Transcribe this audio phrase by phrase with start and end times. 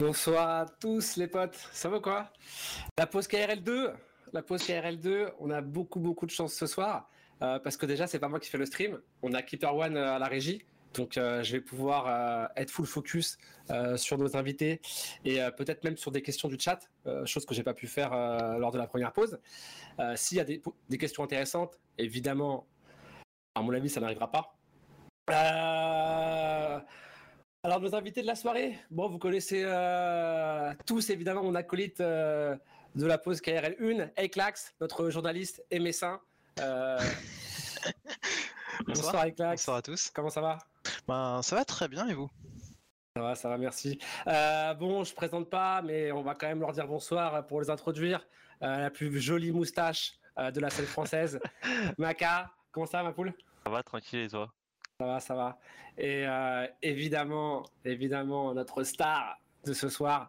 [0.00, 2.30] Bonsoir à tous les potes, ça va quoi?
[2.96, 3.90] La pause KRL 2,
[4.32, 7.10] la pause KRL 2, on a beaucoup beaucoup de chance ce soir
[7.42, 9.96] euh, parce que déjà c'est pas moi qui fais le stream, on a Keeper One
[9.96, 10.64] euh, à la régie.
[10.94, 13.38] Donc euh, je vais pouvoir être full focus
[13.96, 14.80] sur nos invités
[15.24, 16.78] et peut-être même sur des questions du chat,
[17.24, 18.10] chose que j'ai pas pu faire
[18.58, 19.40] lors de la première pause.
[20.14, 20.62] S'il y a des,
[20.98, 22.68] questions intéressantes, évidemment,
[23.56, 24.54] à mon avis ça n'arrivera pas.
[27.68, 32.56] Alors, nos invités de la soirée, bon, vous connaissez euh, tous évidemment mon acolyte euh,
[32.94, 36.18] de la pause KRL 1, Eclax, notre journaliste et médecin.
[36.60, 36.98] Euh,
[38.86, 39.60] bonsoir, Eclax.
[39.60, 40.10] Bonsoir à tous.
[40.14, 40.56] Comment ça va?
[41.06, 42.30] Ben, Ça va très bien et vous?
[43.14, 43.98] Ça va, ça va, merci.
[44.24, 48.26] bon, je présente pas, mais on va quand même leur dire bonsoir pour les introduire.
[48.62, 51.38] la plus jolie moustache de la scène française.
[51.98, 53.34] Maca, comment ça ma poule?
[53.62, 54.50] Ça va, tranquille et toi?
[55.00, 55.58] Ça va, ça va.
[55.96, 60.28] Et euh, évidemment, évidemment, notre star de ce soir,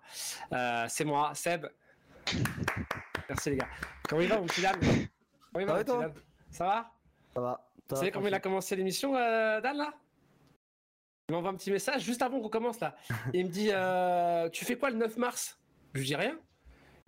[0.53, 1.65] euh, c'est moi, Seb.
[3.27, 3.67] Merci les gars.
[4.07, 6.11] Comment il va, mon petit Dan Comment il va, va
[6.51, 6.91] ça va
[7.33, 7.67] Ça va.
[7.89, 9.91] Vous savez comment il a commencé l'émission, euh, Dan, là
[11.29, 12.95] Il m'envoie un petit message juste avant qu'on commence, là.
[13.33, 13.71] il me dit
[14.51, 15.59] Tu fais quoi le 9 mars?
[15.95, 16.37] Je dis rien.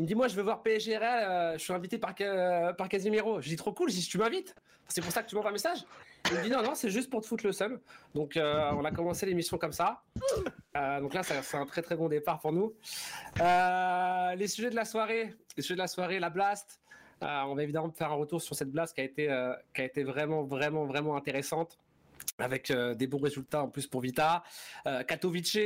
[0.02, 2.16] Il me dit, moi, je veux voir PSG euh, je suis invité par,
[2.76, 3.40] par Casimiro.
[3.40, 4.56] Je dis, trop cool, je dis, tu m'invites.
[4.88, 5.86] C'est pour ça que tu m'envoies un message.
[6.32, 7.80] Il me dit, non, non, c'est juste pour te foutre le seum.
[8.16, 10.02] Donc, euh, on a commencé l'émission comme ça.
[10.76, 12.74] Euh, donc là, c'est un très, très bon départ pour nous.
[13.38, 16.82] les sujets de la soirée, les sujets de la soirée, la blast.
[17.22, 19.28] on va évidemment faire un retour sur cette blast qui a été,
[19.76, 21.78] qui a été vraiment, vraiment, vraiment intéressante.
[22.40, 24.44] Avec des bons résultats en plus pour Vita.
[24.86, 25.58] Katowice.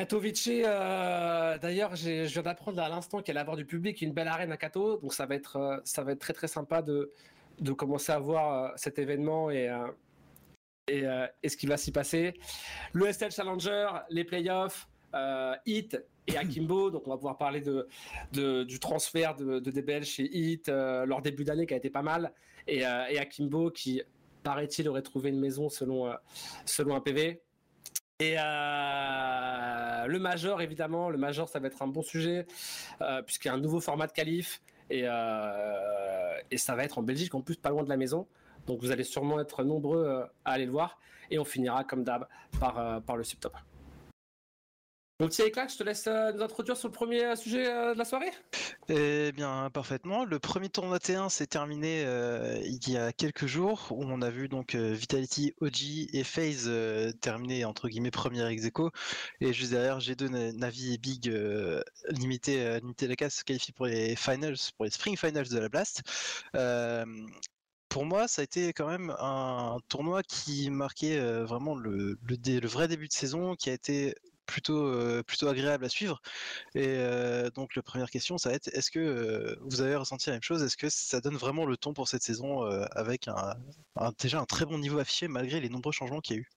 [0.00, 4.28] Katowice, euh, d'ailleurs, je viens d'apprendre à l'instant qu'elle allait avoir du public, une belle
[4.28, 7.12] arène à Kato, donc ça va être, euh, ça va être très très sympa de,
[7.60, 9.68] de commencer à voir euh, cet événement et,
[10.88, 11.04] et,
[11.46, 12.32] ce qui va s'y passer.
[12.94, 14.88] Le SL Challenger, les playoffs,
[15.66, 20.24] Hit et Akimbo, donc on va pouvoir parler de, du transfert de, de DBL chez
[20.34, 22.32] Hit, leur début d'année qui a été pas mal,
[22.66, 24.00] et, et Akimbo qui,
[24.44, 26.10] paraît-il, aurait trouvé une maison selon,
[26.64, 27.42] selon un PV.
[28.20, 32.46] Et euh, le Major, évidemment, le Major, ça va être un bon sujet,
[33.00, 34.60] euh, puisqu'il y a un nouveau format de qualif,
[34.90, 38.26] et, euh, et ça va être en Belgique, en plus pas loin de la maison.
[38.66, 40.98] Donc vous allez sûrement être nombreux à aller le voir,
[41.30, 42.28] et on finira comme d'hab
[42.60, 43.56] par, par le subtop.
[45.20, 47.92] Donc Thierry Clack, je te laisse euh, nous introduire sur le premier euh, sujet euh,
[47.92, 48.30] de la soirée.
[48.88, 50.24] Eh bien, parfaitement.
[50.24, 52.06] Le premier tournoi T1 s'est terminé
[52.64, 57.66] il y a quelques jours, où on a vu donc Vitality, OG et FaZe terminer
[57.66, 58.90] entre guillemets premier ex -aequo.
[59.42, 61.26] Et juste derrière, G2, Navi et Big
[62.08, 65.68] limité, limité la case se qualifient pour les finals, pour les Spring Finals de la
[65.68, 66.00] Blast.
[67.90, 72.18] pour moi, ça a été quand même un tournoi qui marquait vraiment le,
[72.64, 74.14] vrai début de saison, qui a été
[74.50, 76.20] plutôt, euh, plutôt agréable à suivre.
[76.74, 80.28] Et euh, donc, la première question, ça va être est-ce que euh, vous avez ressenti
[80.28, 80.62] la même chose?
[80.62, 82.62] Est-ce que ça donne vraiment le ton pour cette saison
[82.92, 83.54] avec un,
[84.18, 86.50] déjà un très bon niveau affiché malgré les nombreux changements qu'il y a eu?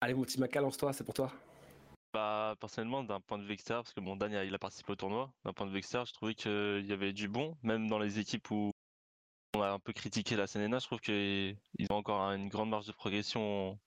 [0.00, 1.32] Allez, mon petit Maca, lance-toi, c'est pour toi.
[2.12, 4.96] Bah, personnellement, d'un point de vue extérieur, parce que bon, Dan il a participé au
[4.96, 7.98] tournoi, d'un point de vue extérieur, je trouvais qu'il y avait du bon, même dans
[7.98, 8.70] les équipes où
[9.54, 11.56] on a un peu critiqué la CNNA, je trouve qu'ils
[11.90, 13.78] ont encore une grande marge de progression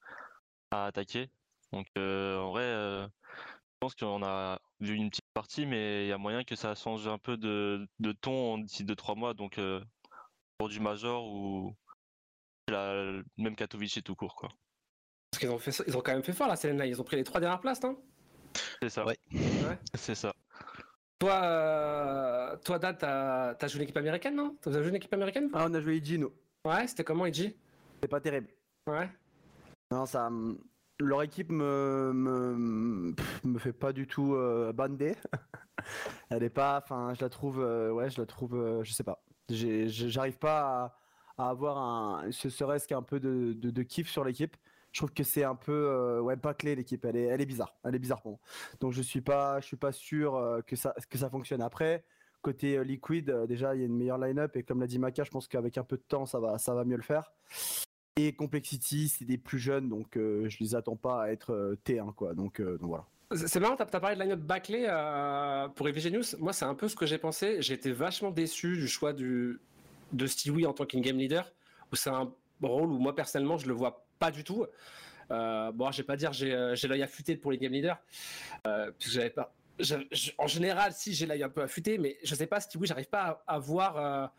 [0.70, 1.30] à attaquer.
[1.76, 6.08] Donc euh, en vrai, euh, je pense qu'on a vu une petite partie, mais il
[6.08, 7.86] y a moyen que ça change un peu de,
[8.22, 9.34] ton d'ici 2-3 mois.
[9.34, 9.82] Donc euh,
[10.56, 11.74] pour du Major ou
[12.68, 14.34] la, même Katowice tout court.
[14.36, 14.48] Quoi.
[15.30, 17.16] Parce qu'ils ont, fait, ils ont quand même fait fort la là ils ont pris
[17.16, 18.02] les trois dernières places, non?
[18.80, 19.04] C'est ça.
[19.04, 19.18] Ouais.
[19.92, 20.32] C'est ça.
[21.18, 24.56] Toi, toi Dad, t'as as joué l'équipe américaine, non?
[24.62, 25.50] T'as joué une équipe américaine?
[25.52, 26.32] Ah, on a joué IG, nous.
[26.64, 27.54] Ouais, c'était comment IG
[28.00, 28.48] C'est pas terrible.
[28.86, 29.10] Ouais.
[29.90, 30.30] Non, ça,
[31.00, 33.14] leur équipe me, me,
[33.44, 35.14] me fait pas du tout euh, bander.
[36.30, 39.04] Elle est pas, enfin, je la trouve, euh, ouais, je la trouve, euh, je sais
[39.04, 39.22] pas.
[39.48, 40.96] J'arrive pas
[41.38, 44.56] à, avoir un, ce serait-ce qu'un peu de, de, kiff sur l'équipe.
[44.92, 47.04] Je trouve que c'est un peu, euh, ouais, clé l'équipe.
[47.04, 47.76] Elle est, elle est bizarre.
[47.84, 48.40] Elle est bizarre pour.
[48.80, 51.60] Donc je suis pas, je suis pas sûr que ça, que ça fonctionne.
[51.60, 52.04] Après,
[52.40, 55.30] côté Liquid, déjà il y a une meilleure line-up et comme l'a dit Maka, je
[55.30, 57.30] pense qu'avec un peu de temps, ça va, ça va mieux le faire.
[58.18, 61.78] Et Complexity, c'est des plus jeunes, donc euh, je les attends pas à être euh,
[61.84, 62.30] T1, quoi.
[62.30, 63.04] Euh, donc voilà.
[63.34, 64.86] C'est marrant, t'as as parlé de line-up Backley
[65.74, 66.22] pour News.
[66.38, 67.60] Moi, c'est un peu ce que j'ai pensé.
[67.60, 69.58] J'ai été vachement déçu du choix de
[70.26, 71.52] Stewie en tant qu'in-game leader,
[71.92, 72.32] où c'est un
[72.62, 74.64] rôle où moi, personnellement, je le vois pas du tout.
[75.28, 78.00] bon, je vais pas dire j'ai l'œil affûté pour les game leaders,
[78.98, 79.20] puisque
[80.38, 83.44] en général, si j'ai l'œil un peu affûté, mais je sais pas Stewie, j'arrive pas
[83.46, 84.30] à voir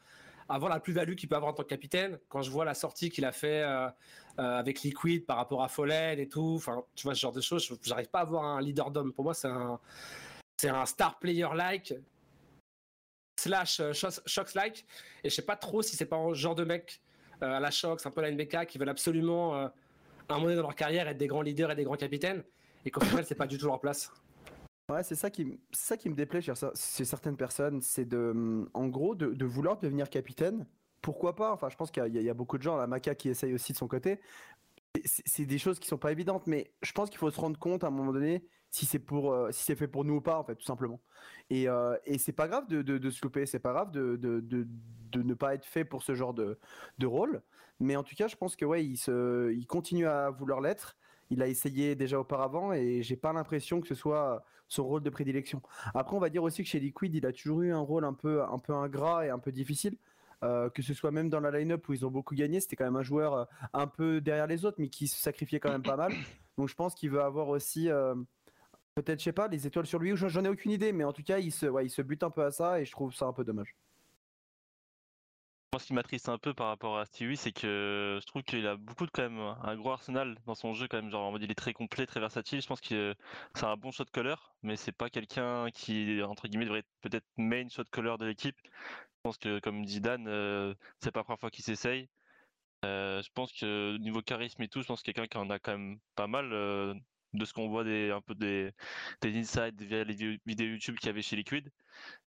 [0.50, 2.20] avoir la plus-value qu'il peut avoir en tant que capitaine.
[2.30, 3.88] Quand je vois la sortie qu'il a fait euh,
[4.40, 6.54] euh, avec Liquid par rapport à Fallen et tout.
[6.58, 7.72] Enfin, tu vois, ce genre de choses.
[7.84, 9.14] J'arrive pas à avoir un leader d'homme.
[9.14, 9.80] Pour moi, c'est un,
[10.64, 11.94] un star player like
[13.40, 14.86] slash euh, Shox like.
[15.24, 17.02] Et je sais pas trop si c'est pas un genre de mec
[17.42, 19.72] euh, à la Shox, un peu la NBK, qui veulent absolument, à
[20.30, 22.44] un moment dans leur carrière, être des grands leaders et des grands capitaines.
[22.86, 24.12] Et qu'au final, c'est pas du tout leur place.
[24.90, 28.18] Ouais, c'est ça qui, ça qui me déplaît chez, cer- chez certaines personnes, c'est de,
[28.18, 30.66] hum, en gros, de, vouloir devenir capitaine.
[31.02, 31.52] Pourquoi pas?
[31.52, 33.78] Enfin, je pense qu'il y, a- beaucoup de gens, la Maca qui essaye aussi de
[33.78, 34.22] son côté.
[35.06, 37.84] C'est des choses qui sont pas évidentes, mais je pense qu'il faut se rendre compte
[37.84, 40.38] à un moment donné si c'est pour, euh, si c'est fait pour nous ou pas,
[40.40, 41.02] en fait, tout simplement.
[41.50, 44.16] Et, euh, et c'est pas grave de, de, de se louper, c'est pas grave de,
[44.18, 44.68] de, de,
[45.12, 46.60] de ne pas être fait pour ce genre de,
[46.98, 47.44] de rôle.
[47.80, 50.98] Mais en tout cas, je pense que ouais, il se, il continue à vouloir l'être.
[51.30, 55.10] Il a essayé déjà auparavant et j'ai pas l'impression que ce soit son rôle de
[55.10, 55.62] prédilection.
[55.94, 58.14] Après, on va dire aussi que chez Liquid, il a toujours eu un rôle un
[58.14, 59.98] peu, ingrat et un peu difficile.
[60.44, 62.86] Euh, que ce soit même dans la line-up où ils ont beaucoup gagné, c'était quand
[62.86, 65.82] même un joueur euh, un peu derrière les autres, mais qui se sacrifiait quand même
[65.82, 66.14] pas mal.
[66.60, 68.14] Donc je pense qu'il veut avoir aussi, euh,
[68.94, 71.24] peut-être, je sais pas, les étoiles sur lui, j'en ai aucune idée, mais en tout
[71.24, 73.26] cas, il se, ouais, il se bute un peu à ça et je trouve ça
[73.26, 73.76] un peu dommage.
[75.80, 78.76] Ce qui m'attriste un peu par rapport à Stewie, c'est que je trouve qu'il a
[78.78, 81.10] beaucoup de quand même un gros arsenal dans son jeu quand même.
[81.12, 82.62] Genre en mode il est très complet, très versatile.
[82.62, 83.16] Je pense que
[83.56, 87.26] c'est un bon shot caller, mais c'est pas quelqu'un qui entre guillemets devrait être peut-être
[87.38, 88.58] main shot caller de l'équipe.
[88.64, 88.70] Je
[89.24, 92.10] pense que comme dit Dan, euh, c'est pas la première fois qu'il s'essaye.
[92.86, 95.60] Euh, je pense que niveau charisme et tout, je pense que quelqu'un qui en a
[95.60, 96.54] quand même pas mal.
[96.54, 96.94] euh,
[97.34, 98.72] de ce qu'on voit des un peu des,
[99.22, 100.16] des insides via les
[100.46, 101.72] vidéos YouTube qu'il y avait chez Liquid.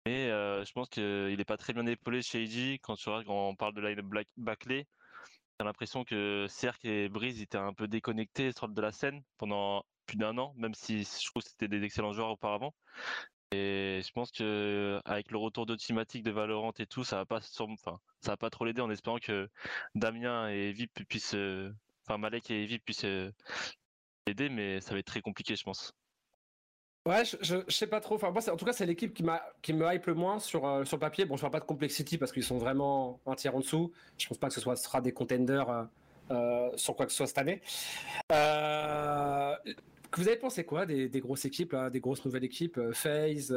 [0.08, 2.80] Mais euh, je pense qu'il n'est pas très bien épaulé chez AG.
[2.80, 2.96] Quand
[3.26, 4.00] on parle de line
[4.38, 4.86] Backley,
[5.58, 10.16] t'as l'impression que Cerc et Breeze étaient un peu déconnectés de la scène pendant plus
[10.16, 12.72] d'un an, même si je trouve que c'était des excellents joueurs auparavant.
[13.52, 17.42] Et je pense que avec le retour d'automatique de Valorant et tout, ça va pas
[17.42, 17.66] ça
[18.28, 19.50] va pas trop l'aider en espérant que
[19.94, 21.70] Damien et Vip puissent, euh,
[22.06, 23.30] enfin Malek et Vip puissent euh,
[24.26, 25.92] l'aider, mais ça va être très compliqué, je pense.
[27.08, 28.16] Ouais, je, je, je sais pas trop.
[28.16, 29.22] Enfin, moi, en tout cas, c'est l'équipe qui,
[29.72, 31.24] me hype le moins sur, euh, sur le papier.
[31.24, 33.92] Bon, je parle pas de Complexity parce qu'ils sont vraiment un tiers en dessous.
[34.18, 35.84] Je pense pas que ce soit, ce sera des contenders euh,
[36.32, 37.62] euh, sur quoi que ce soit cette année.
[38.30, 39.54] Euh,
[40.10, 43.54] que vous avez pensé quoi des, des grosses équipes, là, des grosses nouvelles équipes, FaZe,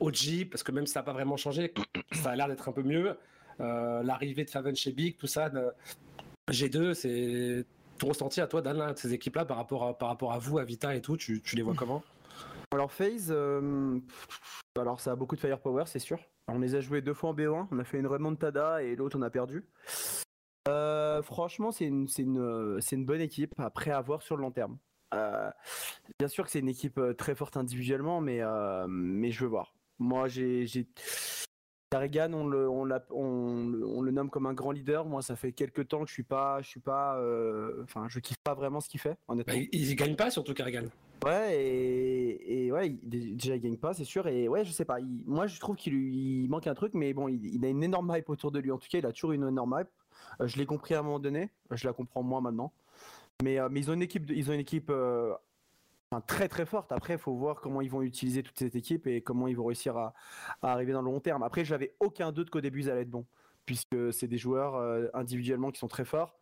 [0.00, 1.74] OG, parce que même si ça n'a pas vraiment changé,
[2.12, 3.14] ça a l'air d'être un peu mieux.
[3.58, 5.70] L'arrivée de Faven chez Big, tout ça, de-
[6.50, 7.66] G2, c'est
[7.98, 10.38] ton ressenti à toi, Dan, là, de ces équipes-là par rapport à, par rapport à
[10.38, 12.02] vous, à Vita et tout, tu, tu les vois comment?
[12.72, 13.98] Alors FaZe, euh,
[14.78, 16.20] alors ça a beaucoup de firepower, c'est sûr.
[16.46, 19.18] On les a joués deux fois en B1, on a fait une remontada et l'autre
[19.18, 19.64] on a perdu.
[20.68, 24.78] Euh, franchement, c'est une, une, une bonne équipe après à voir sur le long terme.
[25.14, 25.50] Euh,
[26.20, 28.40] bien sûr que c'est une équipe très forte individuellement, mais,
[28.86, 29.74] mais je veux voir.
[29.98, 30.64] Moi, j'ai.
[31.92, 35.06] on le, on, on, on le nomme comme un grand leader.
[35.06, 37.20] Moi, ça fait quelques temps que je suis pas, je suis pas,
[37.82, 39.54] enfin, je kiffe pas vraiment ce qu'il fait, honnêtement.
[39.54, 40.84] Bah, ils y gagnent pas, surtout Kerrigan.
[41.24, 44.26] Ouais, et, et ouais, déjà il gagne pas, c'est sûr.
[44.26, 44.98] Et ouais, je sais pas.
[45.26, 48.28] moi, je trouve qu'il il manque un truc, mais bon, il, a une énorme hype
[48.30, 48.70] autour de lui.
[48.70, 49.88] En tout cas, il a toujours une énorme hype.
[50.40, 51.50] Euh, je l'ai compris à un moment donné.
[51.70, 52.72] Je la comprends moins maintenant.
[53.42, 55.34] Mais, euh, mais ils ont une équipe, ils ont une équipe euh,
[56.26, 56.90] très très forte.
[56.92, 59.66] Après, il faut voir comment ils vont utiliser toute cette équipe et comment ils vont
[59.66, 60.14] réussir à,
[60.62, 61.42] à arriver dans le long terme.
[61.42, 63.26] Après, j'avais aucun doute qu'au début, ça allait être bon,
[63.66, 64.76] puisque c'est des joueurs
[65.14, 66.39] individuellement qui sont très forts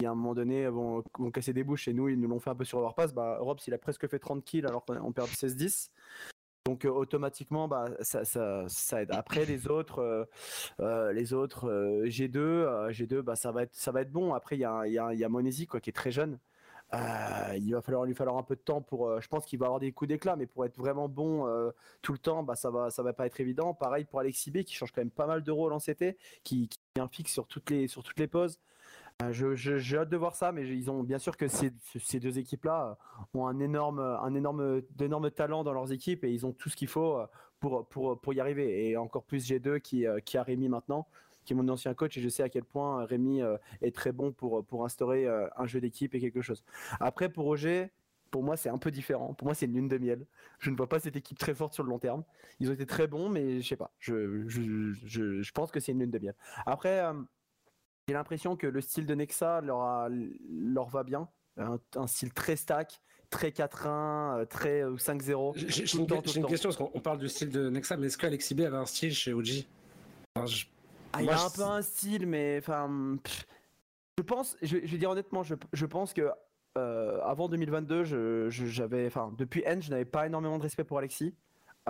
[0.00, 1.88] qui à un moment donné vont, vont casser des bouches.
[1.88, 3.12] Et nous, ils nous l'ont fait un peu sur Overpass.
[3.12, 5.90] Bah, Robs, il a presque fait 30 kills alors qu'on perd 16-10.
[6.66, 9.10] Donc euh, automatiquement, bah, ça, aide.
[9.12, 10.24] Après les autres, euh,
[10.80, 14.34] euh, les autres euh, G2, euh, G2, bah, ça va être, bon.
[14.34, 16.38] Après il y a, y Monesi, quoi, qui est très jeune.
[16.92, 19.20] Il va falloir lui falloir un peu de temps pour.
[19.20, 21.46] je pense qu'il va avoir des coups d'éclat, mais pour être vraiment bon
[22.02, 23.74] tout le temps, bah, ça va, va pas être évident.
[23.74, 26.68] Pareil pour Alexis B qui change quand même pas mal de rôle en CT, qui,
[26.68, 28.58] qui est un fixe sur toutes les, sur toutes les pauses.
[29.22, 31.70] Euh, je- je- J'ai hâte de voir ça, mais ils ont bien sûr que ces,
[32.20, 32.96] deux équipes-là
[33.34, 36.68] euh, ont un énorme, un énorme, d'énormes talents dans leurs équipes et ils ont tout
[36.68, 37.26] ce qu'il faut euh,
[37.60, 38.88] pour, pour, pour y arriver.
[38.88, 41.06] Et encore plus G2 qui, euh, qui a Rémi maintenant,
[41.44, 43.94] qui est mon ancien coach et je sais à quel point euh, Rémi euh, est
[43.94, 46.64] très bon pour, pour instaurer euh, un jeu d'équipe et quelque chose.
[47.00, 47.90] Après, pour Roger,
[48.30, 49.34] pour moi, c'est un peu différent.
[49.34, 50.24] Pour moi, c'est une lune de miel.
[50.60, 52.22] Je ne vois pas cette équipe très forte sur le long terme.
[52.60, 53.90] Ils ont été très bons, mais je sais pas.
[53.98, 56.34] Je, je, je, je pense que c'est une lune de miel.
[56.64, 57.12] Après, euh,
[58.10, 60.08] j'ai l'impression que le style de Nexa leur, a-
[60.50, 61.28] leur va bien.
[61.56, 63.00] Un, un style très stack,
[63.30, 65.52] très 4-1, euh, très euh, 5-0.
[65.54, 68.08] J'ai j'ai une, temps, une question, parce qu'on on parle du style de Nexa, mais
[68.08, 69.64] est-ce qu'Alexis B avait un style chez OG
[70.34, 70.66] Enfin, je-
[71.12, 73.16] Ah, il a je- un peu un style, mais enfin,
[74.18, 76.28] je pense, je, je vais dire honnêtement, je, je pense que
[76.78, 80.84] euh, avant 2022, je- je- j'avais, enfin, depuis N, je n'avais pas énormément de respect
[80.84, 81.32] pour Alexis.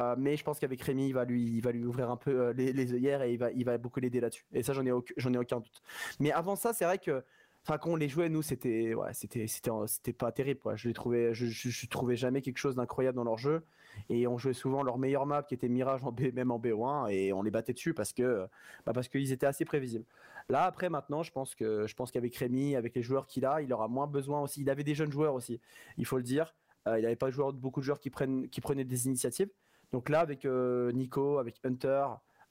[0.00, 2.40] Euh, mais je pense qu'avec Rémi, il va lui, il va lui ouvrir un peu
[2.40, 4.44] euh, les, les œillères et il va, il va beaucoup l'aider là-dessus.
[4.52, 5.82] Et ça, j'en ai, j'en ai aucun doute.
[6.18, 7.22] Mais avant ça, c'est vrai que
[7.66, 10.60] Enfin, quand on les jouait, nous, c'était, c'était, c'était, c'était pas terrible.
[10.76, 13.62] Je les trouvais, je, je, je trouvais jamais quelque chose d'incroyable dans leur jeu.
[14.08, 16.00] Et on jouait souvent leur meilleure map, qui était Mirage
[16.34, 18.46] même en BO1, et on les battait dessus parce que,
[18.86, 20.06] bah, parce qu'ils étaient assez prévisibles.
[20.48, 23.60] Là, après, maintenant, je pense que, je pense qu'avec Rémi, avec les joueurs qu'il a,
[23.60, 24.62] il aura moins besoin aussi.
[24.62, 25.60] Il avait des jeunes joueurs aussi,
[25.98, 26.54] il faut le dire.
[26.88, 29.50] Euh, il n'avait pas beaucoup de joueurs qui prennent, qui prenaient des initiatives.
[29.92, 32.06] Donc là, avec euh, Nico, avec Hunter,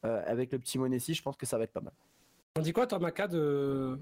[0.05, 1.93] euh, avec le petit Monesi, je pense que ça va être pas mal.
[2.58, 4.00] On dit quoi, toi, Maka, de,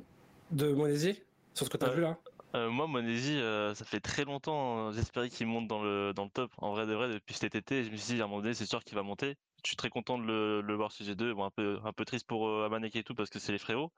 [0.51, 1.21] de Monesi
[1.53, 2.17] Sur ce que tu as Euh, vu là?
[2.55, 6.23] Euh, moi, Monesi, euh, ça fait très longtemps, euh, j'espérais qu'il monte dans le, dans
[6.23, 6.51] le top.
[6.57, 8.53] En vrai de vrai, depuis cet été, je me suis dit, à un moment donné,
[8.53, 9.35] c'est sûr qu'il va monter.
[9.63, 11.33] Je suis très content de le, le voir chez G2.
[11.33, 13.57] Bon, un peu, un peu triste pour euh, Amanek et tout, parce que c'est les
[13.57, 13.91] frérots.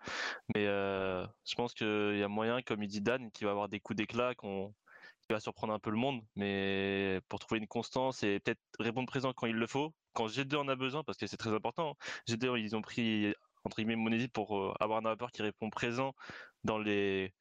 [0.55, 3.69] Mais euh, je pense qu'il y a moyen, comme il dit Dan, qu'il va avoir
[3.69, 4.73] des coups d'éclat, qu'on
[5.39, 6.21] surprendre un peu le monde.
[6.35, 10.55] Mais pour trouver une constance et peut-être répondre présent quand il le faut, quand G2
[10.55, 11.95] en a besoin, parce que c'est très important.
[12.27, 13.33] G2, ils ont pris,
[13.63, 16.13] entre guillemets, Monesi pour euh, avoir un rappeur qui répond présent
[16.63, 17.33] dans les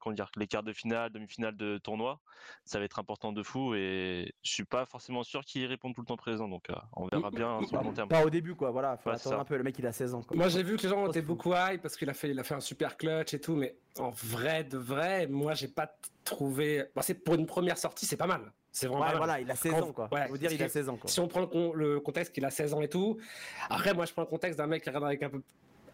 [0.00, 2.20] comment dire, les quarts de finale, demi-finale de tournoi,
[2.64, 6.00] ça va être important de fou et je suis pas forcément sûr qu'il réponde tout
[6.00, 8.08] le temps présent, donc euh, on verra bien sur le long terme.
[8.08, 8.70] Pas au début, quoi.
[8.70, 9.56] Voilà, faut Ouais, attendre un peu.
[9.56, 10.22] Le mec, il a 16 ans.
[10.22, 10.36] Quoi.
[10.36, 12.44] Moi, j'ai vu que les gens étaient beaucoup hype parce qu'il a fait, il a
[12.44, 15.90] fait un super clutch et tout, mais en vrai, de vrai, moi, j'ai pas
[16.24, 16.84] trouvé.
[16.94, 18.52] Bon, c'est pour une première sortie, c'est pas mal.
[18.72, 19.18] C'est vraiment Ouais, pas mal.
[19.18, 20.08] voilà, il a 16 Quand- ans, quoi.
[20.12, 21.08] ouais, Je veux dire, il a parce 16 ans, quoi.
[21.08, 23.16] Si on prend le, con- le contexte qu'il a 16 ans et tout,
[23.70, 25.40] après, moi, je prends le contexte d'un mec qui regarde avec un peu,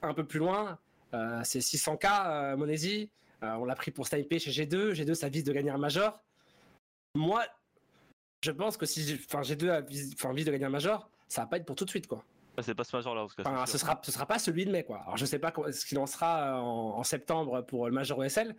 [0.02, 0.78] un peu plus loin.
[1.14, 3.10] Euh, c'est 600K, euh, Monesi.
[3.42, 4.92] Euh, on l'a pris pour sniper chez G2.
[4.92, 6.20] G2, ça vise de gagner un major.
[7.14, 7.44] Moi,
[8.44, 11.42] je pense que si enfin, G2 a vise, enfin, vise de gagner un major, ça
[11.42, 12.24] va pas être pour tout de suite, quoi.
[12.60, 13.42] C'est pas ce major là, en tout cas.
[13.46, 14.98] Enfin, c'est ce sera, ce sera pas celui de mai, quoi.
[15.04, 18.54] Alors, je sais pas ce qu'il en sera en, en septembre pour le Major ESL,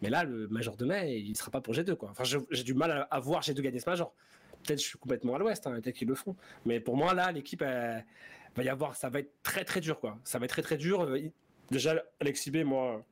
[0.00, 2.10] mais là, le Major de mai, il sera pas pour G2, quoi.
[2.10, 4.14] Enfin, j'ai du mal à, à voir G2 gagner ce Major.
[4.62, 6.34] Peut-être je suis complètement à l'ouest, hein, peut-être qu'ils le font.
[6.64, 8.02] Mais pour moi, là, l'équipe, va
[8.62, 10.18] y avoir, ça va être très très dur, quoi.
[10.24, 11.02] Ça va être très très dur.
[11.02, 11.18] Euh,
[11.70, 13.02] Déjà, Alexis B, moi,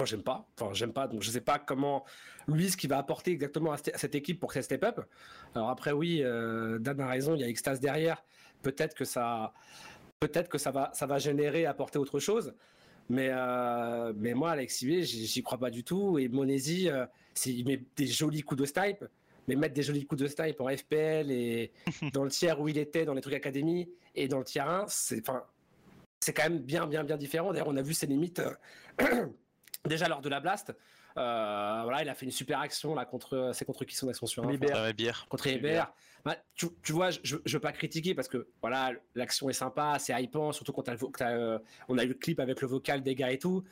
[0.00, 0.48] moi j'aime pas.
[0.58, 1.06] Enfin, j'aime pas.
[1.06, 2.04] Donc, je sais pas comment
[2.48, 5.00] lui, ce qu'il va apporter exactement à cette, à cette équipe pour qu'elle step up.
[5.54, 7.34] Alors après, oui, euh, Dan a raison.
[7.34, 8.24] Il y a Extase derrière.
[8.62, 9.52] Peut-être que ça,
[10.18, 12.54] peut-être que ça va, ça va générer, apporter autre chose.
[13.10, 16.18] Mais, euh, mais moi, Alexis j'y crois pas du tout.
[16.18, 17.04] Et Monesi, euh,
[17.44, 19.04] il met des jolis coups de snipe.
[19.48, 21.72] Mais mettre des jolis coups de snipe en FPL et
[22.14, 24.84] dans le tiers où il était, dans les trucs académie, et dans le tiers 1,
[24.88, 25.44] c'est enfin,
[26.20, 27.52] c'est quand même bien, bien, bien différent.
[27.52, 29.26] D'ailleurs, on a vu ses limites euh,
[29.86, 30.74] déjà lors de la Blast.
[31.16, 34.26] Euh, voilà, il a fait une super action là contre, c'est contre qui son action
[34.26, 34.76] sur bière.
[35.28, 35.92] contre Hébert.
[36.24, 39.96] Bah, tu, tu vois, je, je veux pas critiquer parce que voilà, l'action est sympa,
[39.98, 41.58] c'est hypant, surtout quand euh,
[41.88, 43.64] on a eu le clip avec le vocal des gars et tout.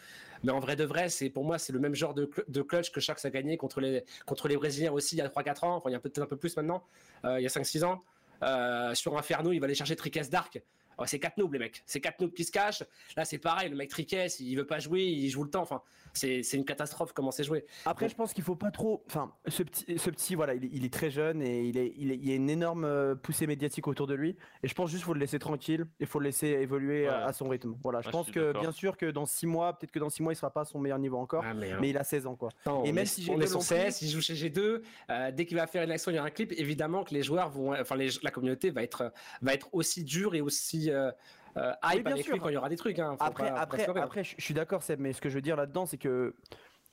[0.43, 2.63] Mais en vrai de vrai, c'est pour moi c'est le même genre de, cl- de
[2.63, 5.65] clutch que Sharks a gagné contre les contre les Brésiliens aussi il y a 3-4
[5.65, 6.83] ans, enfin il y a peut-être un peu plus maintenant,
[7.25, 8.03] euh, il y a 5-6 ans.
[8.43, 10.63] Euh, sur Inferno, il va aller chercher Trickes Dark.
[10.99, 12.83] Oh, c'est 4 noobs les mecs, c'est 4 noobs qui se cachent.
[13.17, 15.63] Là c'est pareil, le mec Trickes, il veut pas jouer, il joue le temps.
[15.63, 15.81] Enfin,
[16.13, 17.65] c'est c'est une catastrophe comment c'est joué.
[17.85, 19.05] Après, je pense qu'il faut pas trop.
[19.07, 21.93] Enfin, ce petit, ce petit voilà, il est, il est très jeune et il, est,
[21.97, 24.37] il, est- il y a une énorme euh, poussée médiatique autour de lui.
[24.63, 25.87] Et je pense juste qu'il faut le laisser tranquille.
[26.01, 27.25] Il faut le laisser évoluer à, Ouais.
[27.25, 27.75] à son rythme.
[27.83, 30.23] Voilà, je je pense que bien sûr que dans 6 mois, peut-être que dans 6
[30.23, 31.45] mois, il sera pas à son meilleur niveau encore.
[31.47, 32.49] Ah, mais, Mais il a 16 ans, quoi.
[32.63, 34.83] Attends, Et même si on G2 est sur l'ont pris- CS, il joue chez G2.
[35.11, 36.53] euh, dès qu'il va faire une action, il y a un clip.
[36.57, 39.13] Évidemment que les joueurs vont, enfin la communauté va être,
[39.43, 41.11] va être aussi dure et aussi euh,
[41.57, 42.35] euh, hype bien avec sûr.
[42.35, 42.99] lui quand il y aura des trucs.
[42.99, 43.17] hein.
[43.21, 45.41] Après, pas- faut pas après, après, je suis d'accord, Seb, mais ce que je veux
[45.43, 46.35] dire là-dedans, c'est que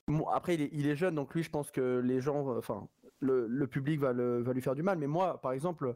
[0.07, 2.87] bon, après, il est, il est jeune, donc lui, je pense que les gens, enfin,
[3.19, 4.97] le, le public va, le, va lui faire du mal.
[4.97, 5.95] Mais moi, par exemple,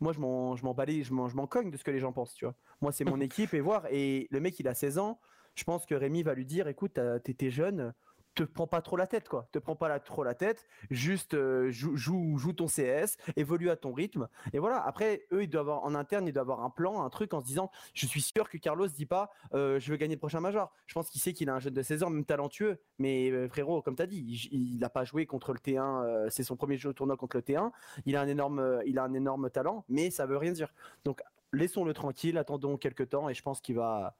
[0.00, 1.98] moi, je m'en, je m'en balais, je m'en, je m'en cogne de ce que les
[2.00, 2.54] gens pensent, tu vois.
[2.80, 3.86] Moi, c'est mon équipe et voir.
[3.90, 5.20] Et le mec, il a 16 ans.
[5.54, 7.92] Je pense que Rémi va lui dire, écoute, t'es jeune.
[8.34, 9.48] Te prends pas trop la tête, quoi.
[9.50, 10.66] Te prends pas la, trop la tête.
[10.90, 14.28] Juste euh, joue, joue, ton CS, évolue à ton rythme.
[14.52, 14.80] Et voilà.
[14.82, 17.40] Après, eux, ils doivent avoir en interne, ils doivent avoir un plan, un truc en
[17.40, 20.40] se disant, je suis sûr que Carlos dit pas, euh, je veux gagner le prochain
[20.40, 20.72] major.
[20.86, 22.80] Je pense qu'il sait qu'il a un jeune de 16 ans, même talentueux.
[22.98, 26.04] Mais euh, frérot, comme tu as dit, il n'a pas joué contre le T1.
[26.04, 27.72] euh, c'est son premier jeu au tournoi contre le T1.
[28.06, 30.72] Il a un énorme, il a un énorme talent, mais ça veut rien dire.
[31.04, 31.20] Donc
[31.52, 34.16] laissons-le tranquille, attendons quelques temps, et je pense qu'il va,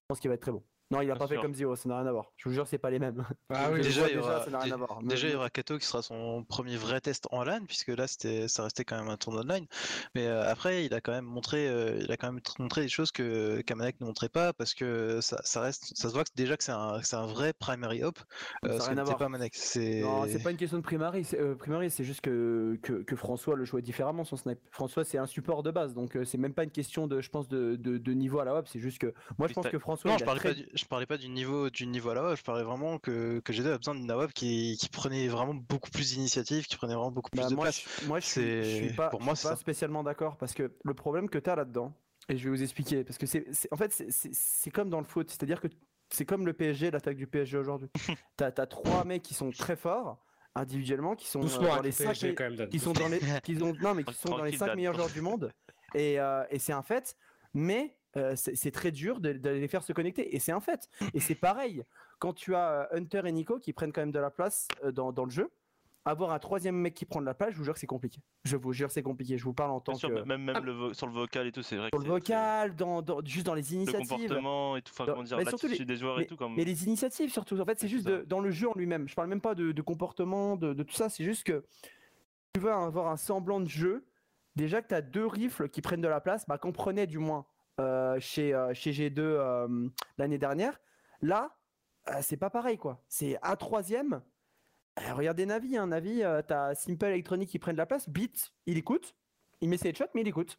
[0.00, 0.62] je pense qu'il va être très bon.
[0.90, 2.26] Non, il a Bien pas fait comme Zio, ça n'a rien à voir.
[2.36, 3.24] Je vous jure, c'est pas les mêmes.
[3.50, 5.02] Ah oui, déjà, vois il y aura, ça n'a rien à dé- voir.
[5.02, 7.88] déjà, il y Mais- aura Kato qui sera son premier vrai test en LAN, puisque
[7.88, 9.66] là, c'était, ça restait quand même un tournoi online.
[10.14, 12.82] Mais euh, après, il a quand même montré, euh, il a quand même tr- montré
[12.82, 16.22] des choses que Kamanek ne montrait pas, parce que ça, ça reste, ça se voit
[16.22, 18.18] que déjà que c'est un, que c'est un vrai primary hop.
[18.18, 18.24] Ça
[18.62, 19.16] a Euh, ce que rien à voir.
[19.16, 19.54] pas Manek.
[19.56, 23.02] C'est, Non, c'est pas une question de primary, c'est euh, primary, c'est juste que, que,
[23.02, 24.60] que François le jouait différemment son snipe.
[24.70, 27.28] François c'est un support de base, donc euh, c'est même pas une question de, je
[27.30, 29.78] pense, de, de, de niveau à la web, c'est juste que moi je pense que
[29.80, 30.10] François.
[30.12, 32.10] Non, il je a parlais, très- pas du, je parlais pas du niveau, du niveau
[32.10, 35.28] à la je parlais vraiment que, que G2 a besoin d'une nawab qui, qui prenait
[35.28, 37.82] vraiment beaucoup plus d'initiative, qui prenait vraiment beaucoup plus Bah, de moi, place.
[38.00, 39.60] je, moi, je suis, je suis C'est- pas, pour je moi, suis c'est pas ça.
[39.60, 41.92] spécialement d'accord parce que le problème que tu as là-dedans,
[42.28, 45.30] et je vais vous expliquer, parce que c'est, en fait, c'est- comme dans le foot,
[45.30, 45.68] c'est-à-dire que
[46.10, 47.88] c'est comme le PSG, l'attaque du PSG aujourd'hui.
[48.36, 50.18] t'as as trois mecs qui sont très forts
[50.54, 52.68] individuellement, qui sont euh, Doucement dans les le cinq, PSG quand même, Dan.
[52.68, 54.76] qui sont dans les, qui ont, non mais qui sont dans les Tranquille, cinq Dan.
[54.76, 55.52] meilleurs joueurs du monde.
[55.94, 57.16] Et, euh, et c'est un fait.
[57.54, 60.34] Mais euh, c'est très dur de, de les faire se connecter.
[60.34, 60.88] Et c'est un fait.
[61.14, 61.84] Et c'est pareil
[62.18, 64.92] quand tu as euh, Hunter et Nico qui prennent quand même de la place euh,
[64.92, 65.50] dans, dans le jeu.
[66.08, 68.20] Avoir un troisième mec qui prend de la place, je vous jure que c'est compliqué.
[68.44, 69.36] Je vous jure que c'est compliqué.
[69.36, 70.60] Je vous parle en tant Bien sûr, que même, même Ah.
[70.60, 71.88] le sur le vocal et tout, c'est vrai.
[71.92, 74.08] sur que le vocal, dans, dans- juste dans les c'est- Le initiatives.
[74.08, 76.36] comportement et tout, enfin, Dans- comment dire, mais surtout l'attitude des joueurs et tout.
[76.36, 76.54] Comme...
[76.54, 79.08] Mais les initiatives surtout, en fait, c'est juste de- dans le jeu en lui-même.
[79.08, 81.08] Je parle même pas de, de comportement, de, de tout ça.
[81.08, 81.64] C'est juste que
[82.54, 84.06] tu veux avoir un semblant de jeu.
[84.54, 87.46] Déjà que tu as deux rifles qui prennent de la place, bah, prenait du moins
[88.18, 90.78] chez, euh, chez G2 euh, l'année dernière.
[91.22, 91.56] Là,
[92.08, 93.02] euh, c'est pas pareil quoi.
[93.08, 94.22] C'est un troisième.
[95.00, 95.88] Euh, regardez Navi, hein.
[95.88, 98.08] Navi, euh, t'as Simple Electronic qui prennent de la place.
[98.08, 99.14] Beat, il écoute.
[99.60, 100.58] Il met ses headshots, mais il écoute.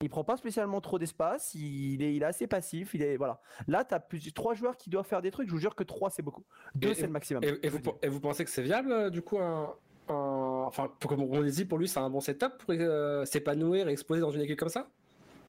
[0.00, 1.54] Il prend pas spécialement trop d'espace.
[1.54, 2.94] Il est, il est assez passif.
[2.94, 3.40] Il est voilà.
[3.68, 5.48] Là, tu as plus, trois joueurs qui doivent faire des trucs.
[5.48, 6.44] Je vous jure que trois, c'est beaucoup.
[6.74, 7.42] Deux, c'est le maximum.
[7.44, 9.74] Et, vous, et pensez que c'est viable, euh, du coup, un,
[10.08, 13.88] un- enfin, pour comme on dit, pour lui, c'est un bon setup pour euh, s'épanouir
[13.88, 14.88] et exploser dans une équipe comme ça?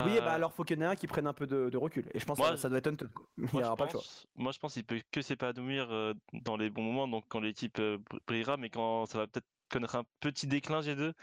[0.04, 1.70] Oui, Euh, bah alors faut qu'il y en ait un qui prenne un peu de,
[1.70, 2.06] de recul.
[2.14, 3.06] Et je pense Moi, que ça doit être Hunter.
[3.14, 3.26] quoi.
[3.38, 4.02] Il Moi, aura je pas le choix.
[4.02, 7.40] pense, moi, je pense qu'il peut que s'épanouir euh, dans les bons moments, donc quand
[7.40, 11.14] l'équipe euh, br- brillera, mais quand ça va peut-être connaître un petit déclin G2,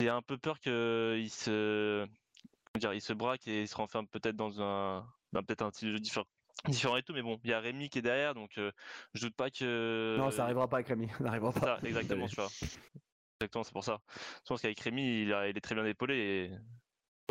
[0.00, 0.72] j'ai un peu peur qu'il
[1.30, 2.06] se,
[2.78, 5.88] dire, il se braque et il se renferme peut-être dans un, dans peut-être un style
[5.88, 6.26] de jeu différent,
[6.68, 7.12] différent et tout.
[7.12, 8.72] Mais bon, il y a Rémi qui est derrière, donc euh,
[9.14, 10.16] je doute pas que.
[10.18, 11.08] Non, ça arrivera pas avec Rémi.
[11.10, 11.60] Ça n'arrivera pas.
[11.60, 12.48] ça, exactement, tu vois.
[13.40, 13.98] Exactement, c'est pour ça.
[14.08, 16.50] Je pense qu'avec Rémi, il, a- il est très bien épaulé et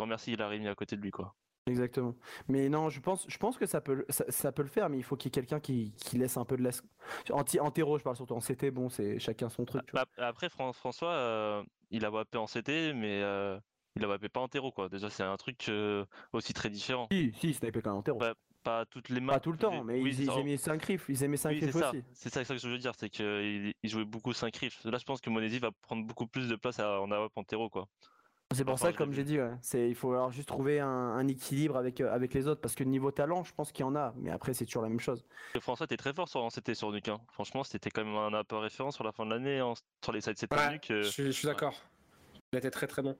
[0.02, 1.34] remercie, il a Rémi à côté de lui, quoi.
[1.66, 2.16] Exactement.
[2.48, 4.98] Mais non, je pense, je pense que ça peut, ça, ça peut le faire, mais
[4.98, 6.82] il faut qu'il y ait quelqu'un qui, qui laisse un peu de laisse.
[7.30, 8.34] En, ti- en terreau, je parle surtout.
[8.34, 9.86] En CT, bon, c'est chacun son truc.
[9.86, 10.04] tu vois.
[10.18, 13.60] Après, Fran- François, euh, il a wappé en CT, mais euh,
[13.94, 14.88] il a wappé pas en terreau, quoi.
[14.88, 17.06] Déjà, c'est un truc euh, aussi très différent.
[17.12, 18.18] Si, si, il quand même en terreau.
[18.18, 19.34] Bah, Pas toutes les maps.
[19.34, 21.04] pas tout le temps, mais oui, ils, aimaient 5 riffs.
[21.08, 22.04] Ils aimaient 5 Oui, c'est riffs aussi.
[22.12, 24.84] C'est ça, que je veux dire, c'est qu'il il jouait beaucoup 5 riffs.
[24.84, 27.44] Là, je pense que Monesi va prendre beaucoup plus de place à, en AWP en
[27.44, 27.86] terreau, quoi.
[28.54, 30.48] C'est pour Enfin, ça, je l'ai comme j'ai dit, ouais, c'est, il faut alors juste
[30.48, 33.72] trouver un, un équilibre avec, euh, avec les autres, parce que niveau talent, je pense
[33.72, 35.24] qu'il y en a, mais après, c'est toujours la même chose.
[35.60, 37.08] François était très fort sur, en CT sur Nuke.
[37.08, 37.20] hein.
[37.32, 40.20] Franchement, c'était quand même un peu référent sur la fin de l'année, en- sur les
[40.20, 40.90] 7 Ouais, Nuke.
[40.90, 41.74] euh, Je suis, je suis d'accord.
[42.52, 43.16] Il était très très bon.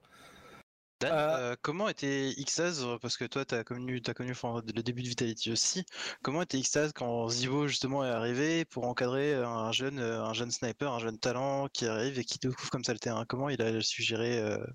[1.03, 4.61] Dan, Euh, euh, comment était Xaz Parce que toi, tu as connu, as connu enfin,
[4.65, 5.85] le début de Vitality aussi.
[6.21, 10.51] Comment était Xaz quand Zivo justement est arrivé pour encadrer un jeune, euh, un jeune
[10.51, 13.25] sniper, un jeune talent qui arrive et qui découvre comme ça le terrain?
[13.25, 14.65] Comment il a su gérer, euh,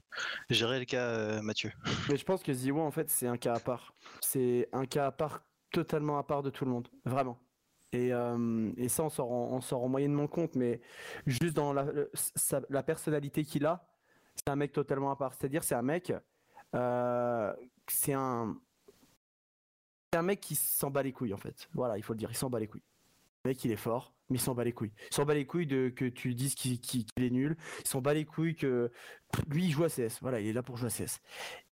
[0.51, 1.73] gérer le cas, euh, Mathieu?
[2.09, 3.95] Mais je pense que Ziwo, en fait, c'est un cas à part.
[4.21, 7.39] C'est un cas à part, totalement à part de tout le monde, vraiment.
[7.93, 10.83] Et, euh, et ça, on s'en rend, moyennement compte, mais
[11.27, 11.87] juste dans la,
[12.69, 13.89] la personnalité qu'il a,
[14.39, 15.35] c'est un mec totalement à part.
[15.35, 16.13] C'est-à-dire, c'est un mec,
[16.75, 17.53] euh,
[17.89, 18.57] c'est un,
[20.23, 21.69] mec qui s'en bat les couilles, en fait.
[21.75, 22.83] Voilà, il faut le dire, il s'en bat les couilles.
[23.45, 24.93] Le mec, il est fort, mais il s'en bat les couilles.
[25.11, 27.57] Il s'en bat les couilles de que tu dises qu'il est nul.
[27.81, 28.91] Il s'en bat les couilles que
[29.49, 30.19] lui, il joue à CS.
[30.21, 31.21] Voilà, il est là pour jouer à CS.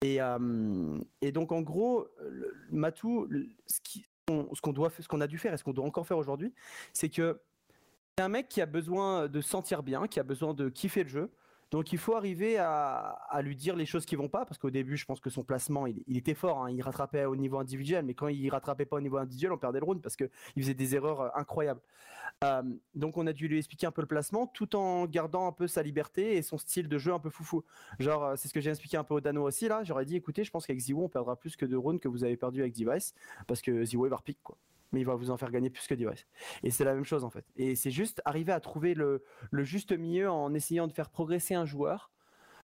[0.02, 2.08] Et, euh, et donc en gros,
[2.70, 3.30] Matou,
[3.68, 6.54] ce qu'on doit, ce qu'on a dû faire et ce qu'on doit encore faire aujourd'hui,
[6.92, 7.40] c'est que
[8.18, 11.04] c'est un mec qui a besoin de se sentir bien, qui a besoin de kiffer
[11.04, 11.32] le jeu.
[11.74, 14.96] Donc il faut arriver à, lui dire les choses qui vont pas, parce qu'au début,
[14.96, 18.14] je pense que son placement, il, était fort, hein, il rattrapait au niveau individuel, mais
[18.14, 20.94] quand il rattrapait pas au niveau individuel, on perdait le round parce qu'il faisait des
[20.94, 21.82] erreurs euh, incroyables.
[22.44, 22.62] Euh,
[22.94, 25.66] donc on a dû lui expliquer un peu le placement, tout en gardant un peu
[25.66, 27.64] sa liberté et son style de jeu un peu foufou.
[27.98, 29.84] Genre, euh, c'est ce que j'ai expliqué un peu au Dano aussi là.
[29.84, 32.24] J'aurais dit, écoutez, je pense qu'avec Ziwo, on perdra plus que de rounds que vous
[32.24, 33.16] avez perdu avec Device,
[33.48, 34.60] parce que Ziwo il va quoi.
[34.94, 36.26] Mais il va vous en faire gagner plus que Device.
[36.64, 37.46] Et c'est la même chose en fait.
[37.58, 41.56] Et c'est juste arriver à trouver le, le juste milieu en essayant de faire progresser
[41.56, 42.12] un joueur.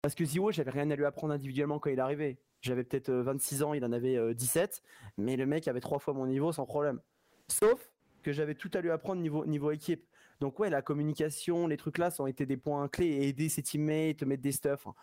[0.01, 2.37] Parce que Ziwo, j'avais rien à lui apprendre individuellement quand il arrivé.
[2.61, 4.81] J'avais peut-être euh, 26 ans, il en avait euh, 17,
[5.17, 6.99] mais le mec avait trois fois mon niveau sans problème.
[7.47, 7.91] Sauf
[8.23, 10.05] que j'avais tout à lui apprendre niveau, niveau équipe.
[10.41, 13.27] Donc ouais, la communication, les trucs là, ça ont été des points clés.
[13.27, 14.95] Aider ses teammates, mettre des stuff, hein.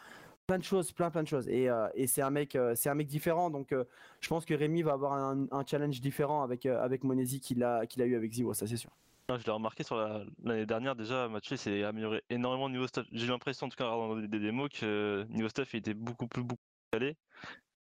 [0.53, 1.49] Plein de choses, plein plein de choses.
[1.49, 3.49] Et, euh, et c'est un mec, euh, c'est un mec différent.
[3.49, 3.85] Donc euh,
[4.21, 8.03] je pense que Rémi va avoir un, challenge différent avec avec Monesi qu'il a qu'il
[8.03, 8.91] a eu avec Ziwo, ça c'est sûr.
[9.31, 13.07] Je l'ai remarqué sur la- l'année dernière déjà, Mathieu s'est amélioré énormément au niveau stuff.
[13.13, 16.43] J'ai l'impression en tout cas regardant des, démos que niveau stuff il était beaucoup plus
[16.43, 16.61] beaucoup
[16.91, 17.15] plus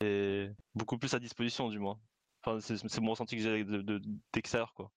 [0.02, 1.98] et beaucoup plus à disposition du moins.
[2.44, 4.00] Enfin c'est mon ressenti que j'ai de, de,
[4.32, 4.92] d'extérieur quoi.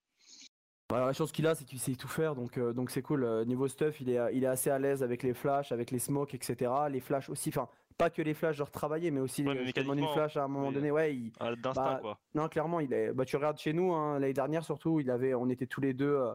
[0.94, 3.24] Alors la chance qu'il a, c'est qu'il sait tout faire, donc euh, donc c'est cool.
[3.24, 6.00] Euh, niveau stuff, il est il est assez à l'aise avec les flashs, avec les
[6.00, 6.72] smokes, etc.
[6.90, 9.72] Les flashs aussi, enfin pas que les flashs genre travailler, mais aussi Ouais, les, mais
[9.76, 10.74] je demande une flash à un moment oui.
[10.74, 10.90] donné.
[10.92, 12.18] Ouais, il- Ah, D'instinct Bah, quoi.
[12.36, 13.14] non clairement, il est.
[13.14, 15.94] Bah tu regardes chez nous hein, l'année dernière surtout, il avait, on était tous les
[15.94, 16.34] deux euh,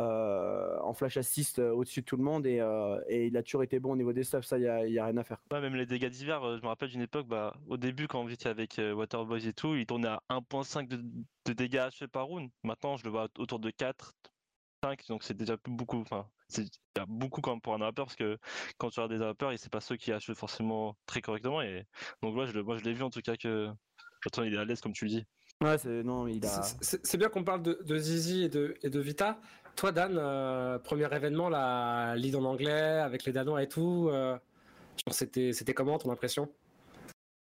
[0.00, 3.42] euh, en flash assist euh, au-dessus de tout le monde et, euh, et il a
[3.42, 5.42] toujours été bon au niveau des stuffs, ça, il n'y a, rien à faire.
[5.50, 8.22] Ouais, même les dégâts d'hiver, euh, je me rappelle d'une époque, bah, au début, quand
[8.22, 11.02] vous étiez avec euh, Waterboys et tout, il tournait à 1.5 de,
[11.46, 12.50] de dégâts achevés par round.
[12.62, 14.14] Maintenant, je le vois autour de 4,
[14.82, 16.00] 5, donc c'est déjà beaucoup.
[16.00, 18.38] Enfin, c'est il y a beaucoup quand même pour un rappeur, parce que
[18.78, 21.62] quand tu regardes des rappeurs, c'est pas ceux qui achèvent forcément très correctement.
[21.62, 21.86] Et
[22.22, 23.68] donc, ouais, je le, moi, je l'ai vu en tout cas que.
[24.24, 25.26] Attends, il est à l'aise, comme tu le dis.
[25.62, 26.62] Ouais, c'est, non, il a.
[26.80, 29.38] C'est bien qu'on parle de, de Zizi et de, et de Vita.
[29.76, 34.08] Toi, Dan, euh, premier événement, la lead en anglais avec les Danois et tout.
[34.10, 34.38] euh,
[35.10, 36.48] c'était c'était comment ton impression?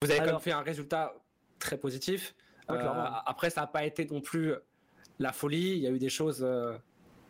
[0.01, 1.13] Vous avez quand même fait un résultat
[1.60, 2.36] très positif.
[2.69, 4.54] Ouais, Euh, après, ça n'a pas été non plus
[5.19, 5.73] la folie.
[5.73, 6.45] Il y a eu des choses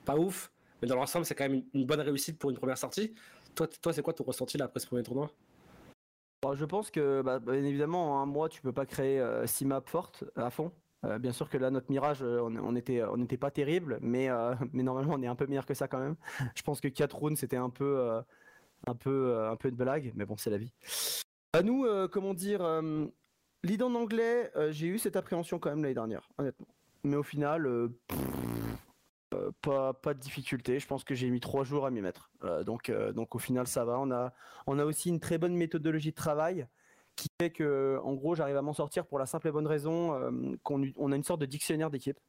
[0.05, 3.13] pas ouf, mais dans l'ensemble, c'est quand même une, bonne réussite pour une première sortie.
[3.55, 5.29] Toi, c'est quoi ton ressenti là après ce premier tournoi?
[6.41, 9.65] Bon, je pense que, bah, bien évidemment, en un mois, tu peux pas créer 6
[9.65, 10.71] maps fortes à fond.
[11.05, 14.29] Euh, bien sûr que là, notre Mirage, euh, on, était, on n'était pas terrible, mais,
[14.29, 16.15] euh, mais normalement, on est un peu meilleur que ça quand même.
[16.55, 18.21] Je pense que 4 rounds, c'était un peu,
[18.87, 20.73] un peu, un peu une blague, mais bon, c'est la vie.
[21.53, 22.81] À nous, comment dire,
[23.63, 26.67] lead en anglais, j'ai eu cette appréhension quand même l'année dernière, honnêtement.
[27.03, 27.69] Mais au final,
[29.61, 30.79] pas, pas de difficulté.
[30.79, 32.31] Je pense que j'ai mis 3 jours à m'y mettre.
[32.65, 33.99] Donc, donc au final, ça va.
[33.99, 34.33] On a,
[34.67, 36.67] on a aussi une très bonne méthodologie de travail
[37.15, 40.13] qui fait que, en gros, j'arrive à m'en sortir pour la simple et bonne raison
[40.13, 40.31] euh,
[40.63, 42.19] qu'on on a une sorte de dictionnaire d'équipe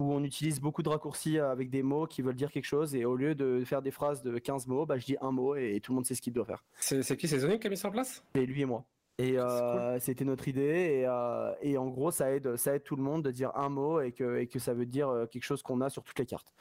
[0.00, 3.04] où on utilise beaucoup de raccourcis avec des mots qui veulent dire quelque chose et
[3.04, 5.80] au lieu de faire des phrases de 15 mots, bah, je dis un mot et
[5.82, 6.64] tout le monde sait ce qu'il doit faire.
[6.78, 7.26] C'est qui?
[7.26, 8.22] C'est Zonic qui a mis ça en place?
[8.34, 8.84] C'est lui et moi.
[9.20, 12.94] Et euh, c'était notre idée et, euh, et en gros ça aide, ça aide tout
[12.94, 15.42] le monde de dire un mot et que, et que ça veut dire euh, quelque
[15.42, 16.52] chose qu'on a sur toutes les cartes.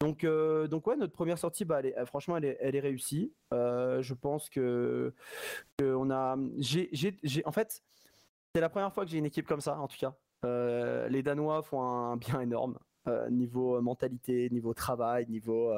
[0.00, 3.34] Donc, euh, donc ouais, notre première sortie, bah, franchement, elle est, réussie.
[3.52, 5.12] Euh, je pense que,
[5.82, 7.82] on a, j'ai, en fait,
[8.54, 10.14] c'est la première fois que j'ai une équipe comme ça, en tout cas.
[10.46, 15.74] Euh, les Danois font un bien énorme euh, niveau mentalité, niveau travail, niveau,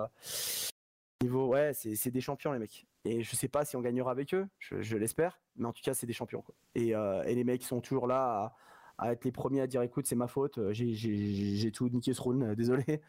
[1.21, 2.87] niveau, ouais, c'est, des champions les mecs.
[3.05, 5.95] Et je sais pas si on gagnera avec eux, je, l'espère, mais en tout cas,
[5.95, 6.45] c'est des champions.
[6.77, 6.95] Et,
[7.27, 8.55] les mecs sont toujours là
[8.99, 12.21] à être les premiers à dire écoute, c'est ma faute, euh, j'ai, tout niqué ce
[12.21, 13.01] round, désolé.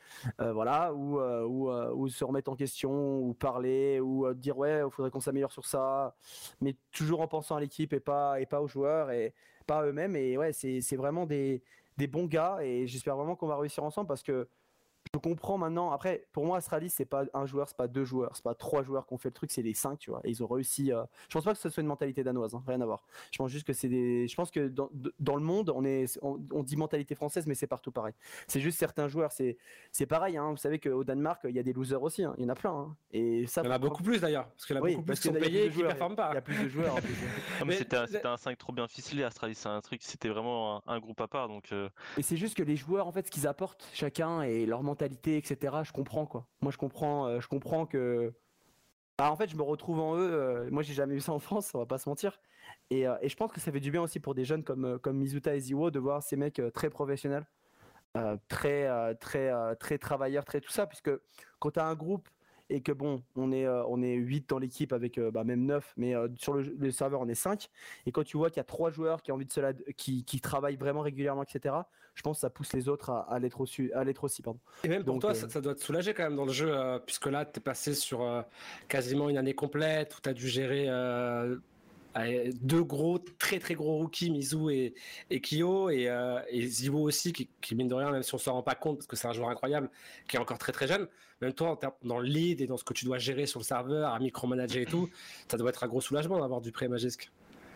[0.42, 4.92] Euh, voilà, ou, euh, ou, se remettre en question, ou parler, ou dire ouais, il
[4.92, 6.16] faudrait qu'on s'améliore sur ça,
[6.62, 9.34] mais toujours en pensant à l'équipe et pas, et pas aux joueurs et
[9.66, 10.16] pas eux-mêmes.
[10.16, 11.64] Et ouais, c'est, c'est vraiment des,
[11.98, 14.48] des bons gars et j'espère vraiment qu'on va réussir ensemble parce que
[15.14, 15.92] je comprends maintenant.
[15.92, 18.82] Après, pour moi, Astralis, c'est pas un joueur, c'est pas deux joueurs, c'est pas trois
[18.82, 20.22] joueurs qui ont fait le truc, c'est les cinq, tu vois.
[20.24, 20.92] Et ils ont réussi.
[20.92, 23.06] euh, Je pense pas que ce soit une mentalité danoise, hein, rien à voir.
[23.32, 24.28] Je pense juste que c'est des.
[24.28, 27.54] Je pense que dans, dans le monde, on est, on, on dit mentalité française, mais
[27.54, 28.14] c'est partout pareil.
[28.48, 29.58] C'est juste certains joueurs, c'est,
[29.92, 30.36] c'est pareil.
[30.36, 30.50] Hein.
[30.50, 32.24] Vous savez qu'au Danemark, il y a des losers aussi.
[32.24, 32.34] hein.
[32.38, 32.72] Il y en a plein.
[32.72, 32.96] hein.
[33.12, 33.62] Et ça.
[33.62, 35.20] Il y en a beaucoup plus d'ailleurs, parce qu'il y en a Oui, beaucoup plus
[35.20, 36.34] qui sont payés et qui performent Il pas.
[36.34, 36.96] y a plus de joueurs
[37.72, 40.94] c'était un, c'était un 5 trop bien ficelé, Astralis, c'est un truc, c'était vraiment un,
[40.96, 43.32] un groupe à part, donc euh, Et c'est juste que les joueurs, en fait, ce
[43.32, 45.03] qu'ils apportent chacun et leur mentalité,
[45.38, 45.84] etc.
[45.84, 46.48] Je comprends quoi.
[46.62, 48.34] Moi, je comprends, euh, je comprends que.
[49.18, 50.32] Bah, en fait, je me retrouve en eux.
[50.34, 52.40] euh, moi, j'ai jamais vu ça en France, on va pas se mentir.
[52.90, 55.00] Et, euh, et je pense que ça fait du bien aussi pour des jeunes comme
[55.00, 57.46] comme Mizuta et Ziwo de voir ces mecs très professionnels,
[58.48, 61.12] très très euh, très travailleurs, très tout ça, puisque
[61.60, 62.30] quand tu as un groupe
[62.74, 65.64] et que bon, on est euh, on est 8 dans l'équipe avec euh, bah, même
[65.66, 67.70] 9, mais euh, sur le, le serveur on est 5
[68.08, 69.74] et quand tu vois qu'il y a trois joueurs qui ont envie de se la-
[69.96, 71.76] qui, qui travaillent vraiment régulièrement, etc.
[72.16, 74.60] Je pense que ça pousse les autres à, à l'être aussi, à l'être aussi, pardon.
[74.84, 76.72] Et même pour Donc, toi, ça, ça doit te soulager quand même dans le jeu,
[77.06, 78.44] puisque là, tu es passé sur
[78.88, 80.88] quasiment une année complète où tu as dû gérer
[82.62, 84.94] deux gros, très très gros rookies, Mizu et,
[85.30, 88.38] et Kyo, et, euh, et Zivo aussi, qui, qui, mine de rien, même si on
[88.38, 89.90] se rend pas compte, parce que c'est un joueur incroyable,
[90.28, 91.08] qui est encore très très jeune,
[91.42, 94.14] même toi, dans le lead et dans ce que tu dois gérer sur le serveur,
[94.14, 95.10] à micromanager et tout,
[95.50, 97.32] ça doit être un gros soulagement d'avoir du pré Magisk.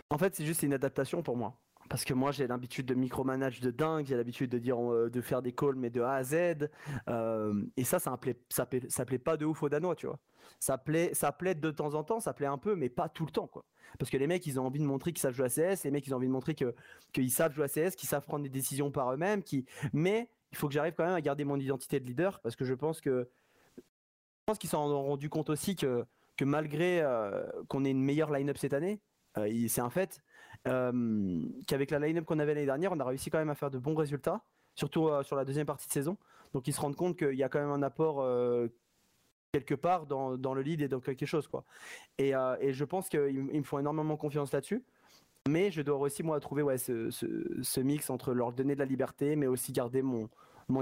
[0.10, 1.58] En fait, c'est juste une adaptation pour moi.
[1.90, 5.22] Parce que moi, j'ai l'habitude de micromanage de dingue, j'ai l'habitude de dire, euh, de
[5.22, 6.70] faire des calls, mais de A à Z.
[7.10, 10.20] Euh, et ça, ça plaît, ça, plaît, pas de ouf aux Danois, tu vois.
[10.60, 13.26] Ça plaît, ça plaît de temps en temps, ça plaît un peu, mais pas tout
[13.26, 13.66] le temps, quoi.
[14.00, 15.92] Parce que les mecs, ils ont envie de montrer qu'ils savent jouer à CS, les
[15.92, 18.50] mecs, ils ont envie de montrer qu'ils savent jouer à CS, qu'ils savent prendre des
[18.50, 19.66] décisions par eux-mêmes, qui.
[19.94, 22.66] Mais il faut que j'arrive quand même à garder mon identité de leader, parce que
[22.66, 23.30] je pense que
[23.78, 23.84] je
[24.46, 26.06] pense qu'ils s'en ont rendu compte aussi que
[26.38, 29.02] que malgré euh, qu'on ait une meilleure line-up cette année,
[29.68, 30.22] c'est un fait,
[30.68, 33.72] euh, qu'avec la line-up qu'on avait l'année dernière, on a réussi quand même à faire
[33.72, 34.42] de bons résultats,
[34.76, 36.18] surtout euh, sur la deuxième partie de saison.
[36.54, 38.68] Donc ils se rendent compte qu'il y a quand même un apport euh,
[39.52, 41.48] quelque part dans, le lead et dans quelque chose.
[41.48, 41.64] Quoi.
[42.18, 44.84] Et, je pense qu'ils me font énormément confiance là-dessus.
[45.48, 49.48] Mais je dois aussi, moi, trouver ce, mix entre leur donner de la liberté, mais
[49.48, 50.30] aussi garder mon,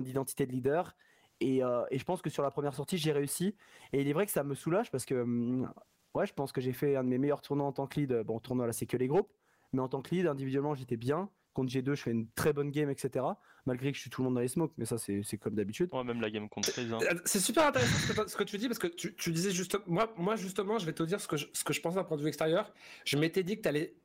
[0.02, 0.96] identité de leader.
[1.40, 3.56] Et, et je pense que sur la première sortie, j'ai réussi.
[3.94, 5.72] Et il est vrai que ça me soulage parce que hum,
[6.16, 8.24] ouais, je pense que j'ai fait un de mes meilleurs tournois en tant que lead.
[8.24, 9.30] Bon, tournoi là, c'est que les groupes.
[9.74, 11.30] Mais en tant que lead, individuellement, j'étais bien.
[11.54, 13.26] Contre G2, je fais une très bonne game, etc.
[13.66, 15.56] Malgré que je suis tout le monde dans les smokes, mais ça, c'est c'est comme
[15.56, 15.90] d'habitude.
[15.94, 17.00] Ouais, même la game contre hein.
[17.02, 19.32] Euh, C'est super intéressant ce que, toi- ce que tu dis parce que tu, tu
[19.32, 21.80] disais juste moi, moi justement je vais te dire ce que je, ce que je
[21.80, 22.74] pense d'un point de vue extérieur.
[23.06, 23.96] Je m'étais dit que tu allais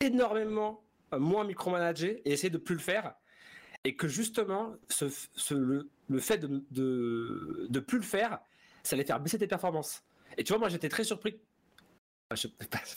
[0.00, 3.14] énormément euh, moins micromanager et essayer de plus le faire
[3.84, 8.40] et que justement ce, ce- le, le fait de, de de plus le faire
[8.82, 10.02] ça allait faire baisser tes performances.
[10.38, 11.40] Et tu vois moi j'étais très surpris.
[12.34, 12.48] Je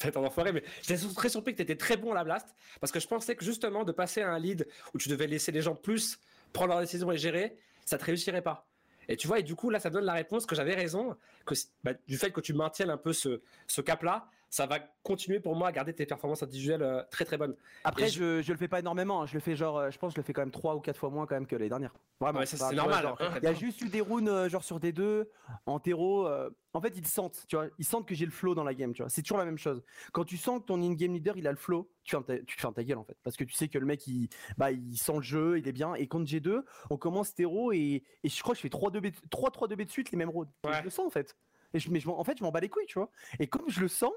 [0.02, 2.48] vais un enfoiré, mais j'étais très surpris que tu étais très bon à la blast
[2.82, 5.52] parce que je pensais que justement de passer à un lead où tu devais laisser
[5.52, 6.20] les gens plus
[6.52, 8.68] prendre leurs décisions et gérer, ça te réussirait pas.
[9.08, 11.16] Et tu vois, et du coup, là, ça donne la réponse que j'avais raison,
[11.46, 15.40] que bah, du fait que tu maintiennes un peu ce, ce cap-là, ça va continuer
[15.40, 17.56] pour moi à garder tes performances individuelles euh, très très bonnes.
[17.84, 19.22] Après, Et je, je le fais pas énormément.
[19.22, 19.26] hein.
[19.28, 20.80] Je le fais genre, euh, je pense, que je le fais quand même 3 ou
[20.80, 21.94] 4 fois moins quand même que les dernières.
[22.20, 22.40] Vraiment.
[22.40, 23.06] Ouais, ça, c'est normal.
[23.20, 23.34] hein.
[23.38, 25.26] Il y a juste eu des runes euh, genre sur D2,
[25.66, 26.28] en terreau.
[26.28, 28.74] euh, en fait, ils sentent, tu vois, ils sentent que j'ai le flow dans la
[28.74, 29.10] game, tu vois.
[29.10, 29.84] C'est toujours la même chose.
[30.14, 32.60] Quand tu sens que ton in-game leader il a le flow, tu, fermes ta- tu
[32.60, 34.98] fermes ta gueule en fait, parce que tu sais que le mec il, bah, il
[34.98, 35.94] sent le jeu, il est bien.
[35.96, 39.86] Et contre G2, on commence terreau et, et je crois que je fais 3-2B 3-3-2B
[39.86, 40.52] de suite les mêmes rounds.
[40.66, 40.74] Ouais.
[40.80, 41.36] Je le sens en fait.
[41.74, 43.12] Et je, mais je en fait, je m'en bats les couilles, tu vois.
[43.40, 44.12] Et comme je le sens,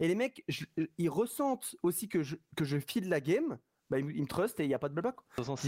[0.00, 0.64] et les mecs, je-
[0.98, 3.58] ils ressentent aussi que je, que je file la game.
[3.90, 5.14] Bah, ils, me- ils me trustent et il n'y a pas de blabla.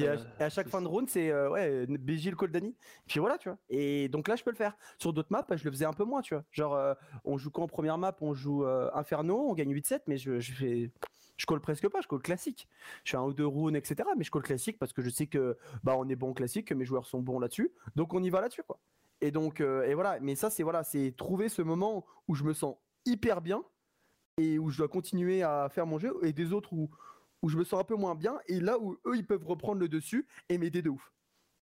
[0.01, 2.75] et à chaque fin de round, c'est euh, ouais, BJ le.
[3.07, 3.59] Puis voilà, tu vois.
[3.69, 4.75] Et donc là, je peux le faire.
[4.99, 6.43] Sur d'autres maps, je le faisais un peu moins, tu vois.
[6.51, 10.01] Genre, euh, on joue quoi en première map On joue euh, Inferno, on gagne 8-7,
[10.07, 10.91] mais je, je fais.
[11.37, 12.67] Je colle presque pas, je colle classique.
[13.05, 14.09] Je fais un ou deux rounds, etc.
[14.17, 16.75] Mais je colle classique parce que je sais que bah on est bon classique, que
[16.75, 17.71] mes joueurs sont bons là-dessus.
[17.97, 18.81] Donc on y va là-dessus, quoi.
[19.21, 20.19] Et donc, euh, et voilà.
[20.21, 23.63] Mais ça, c'est voilà, c'est trouver ce moment où je me sens hyper bien
[24.39, 26.91] et où je dois continuer à faire mon jeu, et des autres où,
[27.43, 29.81] où je me sens un peu moins bien, et là où eux, ils peuvent reprendre
[29.81, 31.13] le dessus et m'aider de ouf.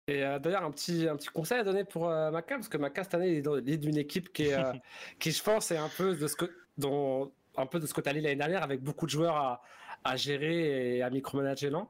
[0.07, 2.77] Et euh, d'ailleurs, un petit, un petit conseil à donner pour euh, Maca, parce que
[2.77, 4.73] Maca, cette année, il est dans- il est d'une équipe qui, est, euh,
[5.19, 6.45] qui, je pense, est un peu de ce que,
[6.77, 9.61] dont, un peu de ce que tu as l'année dernière, avec beaucoup de joueurs à,
[10.03, 11.87] à gérer et à micromanager, non?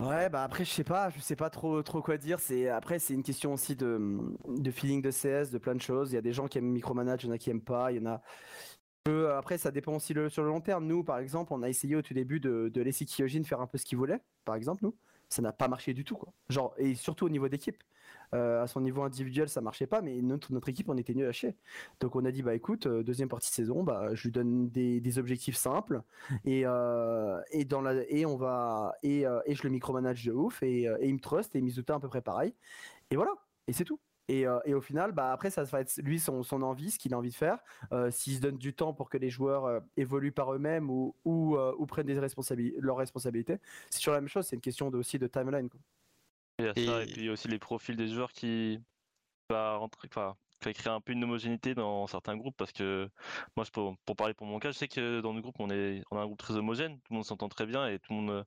[0.00, 2.38] Ouais, bah après, je sais pas, je sais pas trop, trop quoi dire.
[2.38, 3.98] C'est après, c'est une question aussi de,
[4.46, 6.12] de feeling de CS, de plein de choses.
[6.12, 7.90] Il y a des gens qui aiment micromanage, il y en a qui aiment pas,
[7.90, 8.22] il y en a.
[9.08, 10.86] Euh, après, ça dépend aussi le- sur le long terme.
[10.86, 13.66] Nous, par exemple, on a essayé au tout début de, de laisser Kyojin faire un
[13.66, 14.94] peu ce qu'il voulait, par exemple, nous.
[15.30, 16.32] Ça n'a pas marché du tout, quoi.
[16.48, 17.82] Genre, et surtout au niveau d'équipe.
[18.34, 21.26] Euh, à son niveau individuel, ça marchait pas, mais notre, notre équipe, on était nul
[21.26, 21.56] à chier.
[22.00, 24.68] Donc, on a dit, bah écoute, euh, deuxième partie de saison, bah, je lui donne
[24.68, 26.02] des, des objectifs simples
[26.44, 30.62] et, euh, et, dans la, et, on va, et, et je le micromanage de ouf
[30.62, 32.54] et, et il me trust et Mizuta à peu près pareil.
[33.10, 33.32] Et voilà,
[33.68, 34.00] et c'est tout.
[34.28, 36.98] Et, euh, et au final, bah après, ça va être lui son, son envie, ce
[36.98, 37.58] qu'il a envie de faire.
[37.92, 41.14] Euh, S'il se donne du temps pour que les joueurs euh, évoluent par eux-mêmes ou,
[41.24, 43.58] ou, euh, ou prennent des responsabili- leurs responsabilités,
[43.90, 44.46] c'est sur la même chose.
[44.46, 45.70] C'est une question de, aussi de timeline.
[45.70, 45.80] quoi.
[46.58, 48.32] Il y a ça, et Et- puis il y a aussi les profils des joueurs
[48.32, 48.80] qui
[49.48, 53.08] va rentrer, enfin, qui va créer un peu une homogénéité dans certains groupes parce que
[53.56, 55.70] moi, je peux, pour parler pour mon cas, je sais que dans le groupe, on
[55.70, 58.12] est, on a un groupe très homogène, tout le monde s'entend très bien et tout
[58.12, 58.44] le monde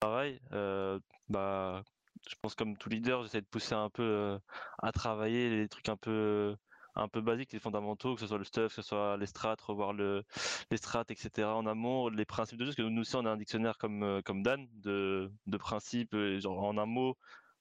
[0.00, 0.40] travaille.
[0.52, 0.98] Euh,
[1.28, 1.84] bah,
[2.28, 4.38] je pense comme tout leader, j'essaie de pousser un peu euh,
[4.78, 6.56] à travailler les trucs un peu
[6.98, 9.56] un peu basiques, les fondamentaux, que ce soit le stuff, que ce soit les strats,
[9.62, 10.24] revoir le,
[10.70, 11.46] les strats, etc.
[11.48, 14.02] en amont, les principes de jeu, parce que nous aussi on a un dictionnaire comme,
[14.02, 17.16] euh, comme Dan de, de principes, genre en un mot,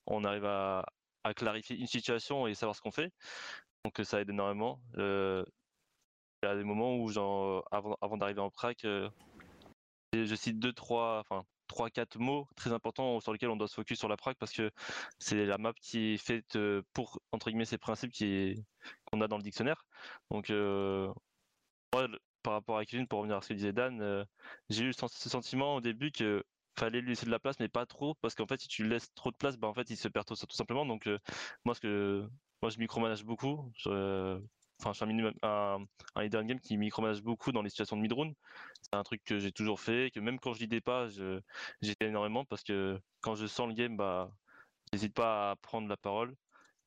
[0.08, 0.86] on arrive à,
[1.36, 3.12] clarifier une situation et savoir ce qu'on fait.
[3.84, 4.80] Donc ça aide énormément.
[4.98, 5.44] Euh,
[6.44, 7.10] Il y a des moments où,
[7.72, 8.86] avant, d'arriver en prac,
[10.14, 11.24] je cite deux, trois,
[11.68, 14.52] trois, quatre mots très importants sur lesquels on doit se focus sur la prac parce
[14.52, 14.72] que
[15.20, 18.64] c'est la map qui est faite euh, pour entre guillemets ces principes qui
[19.06, 19.86] qu'on a dans le dictionnaire.
[20.32, 21.12] Donc euh,
[22.44, 24.24] par rapport à Kevin, pour revenir à ce que disait Dan, euh,
[24.70, 26.44] j'ai eu ce sentiment au début que
[26.78, 28.90] fallait lui laisser de la place, mais pas trop, parce qu'en fait, si tu lui
[28.90, 30.86] laisses trop de place, bah, en fait, il se perd tout, tout simplement.
[30.86, 31.10] Donc,
[31.64, 32.28] moi, ce que,
[32.62, 33.72] moi, je micromanage beaucoup.
[34.80, 35.80] Enfin, je suis un, minimum- un,
[36.22, 38.34] leader in game qui micromanage beaucoup dans les situations de mid-round.
[38.82, 42.46] C'est un truc que j'ai toujours fait, que même quand je lidais pas, fait énormément
[42.46, 44.32] parce que quand je sens le game, bah,
[44.94, 46.36] j'hésite pas à prendre la parole.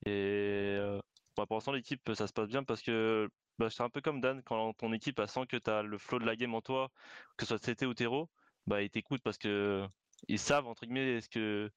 [0.06, 1.00] Et euh,
[1.36, 4.20] bah, pour l'instant, l'équipe, ça se passe bien parce que bah, c'est un peu comme
[4.20, 6.90] Dan, quand ton équipe sent que tu as le flow de la game en toi,
[7.36, 8.30] que ce soit CT ou Tero,
[8.66, 9.86] bah, ils t'écoutent parce que
[10.28, 11.70] ils savent, entre guillemets, ce que-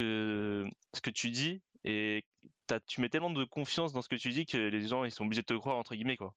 [0.00, 2.24] ce que tu dis et
[2.66, 5.10] t'as- tu mets tellement de confiance dans ce que tu dis que les gens ils
[5.10, 6.34] sont obligés de te croire, entre guillemets, quoi.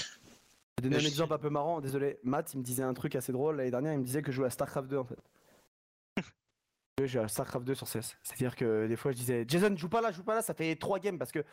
[0.00, 1.80] Je vais donner un exemple un peu marrant.
[1.80, 3.92] Désolé, Matt, il me disait un truc assez drôle l'année dernière.
[3.92, 5.18] Il me disait que je jouais à StarCraft 2 en fait.
[7.00, 8.16] Je joue à StarCraft 2 sur CS.
[8.22, 10.76] C'est-à-dire que des fois je disais Jason, joue pas là, joue pas là, ça fait
[10.76, 11.44] trois games parce que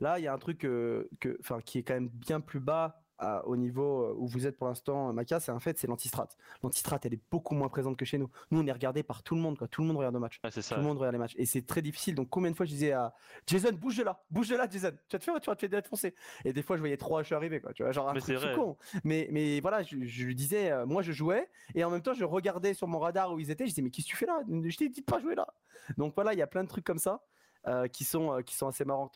[0.00, 2.60] là il y a un truc euh, que, enfin, qui est quand même bien plus
[2.60, 6.36] bas à- au niveau où vous êtes pour l'instant, Maca, c'est un fait, c'est l'antistrate.
[6.62, 8.30] L'antistrate, elle est beaucoup moins présente que chez nous.
[8.50, 9.68] Nous, on est regardé par tout le monde, quoi.
[9.68, 10.40] Tout le monde regarde nos matchs.
[10.62, 10.74] Ça.
[10.74, 11.34] Tout le monde regarde les matchs.
[11.36, 12.14] Et c'est très difficile.
[12.14, 13.14] Donc, combien de fois je disais à
[13.46, 14.90] Jason, bouge de là, bouge de là, Jason.
[15.08, 16.14] Tu vas te faire, tu vas te faire défoncer.
[16.44, 17.72] Et des fois, je voyais trois H arriver, quoi.
[17.72, 18.76] Tu vois, genre un Mais truc con.
[19.04, 21.48] Mais, mais voilà, je, je lui disais, euh, moi, je jouais.
[21.74, 23.64] Et en même temps, je regardais sur mon radar où ils étaient.
[23.64, 24.40] Je disais, mais qu'est-ce que tu fais là?
[24.48, 25.46] Je t'ai dit de pas jouer là.
[25.96, 27.22] Donc, voilà, il y a plein de trucs comme ça
[27.66, 29.10] euh, qui, sont, euh, qui sont assez marrants.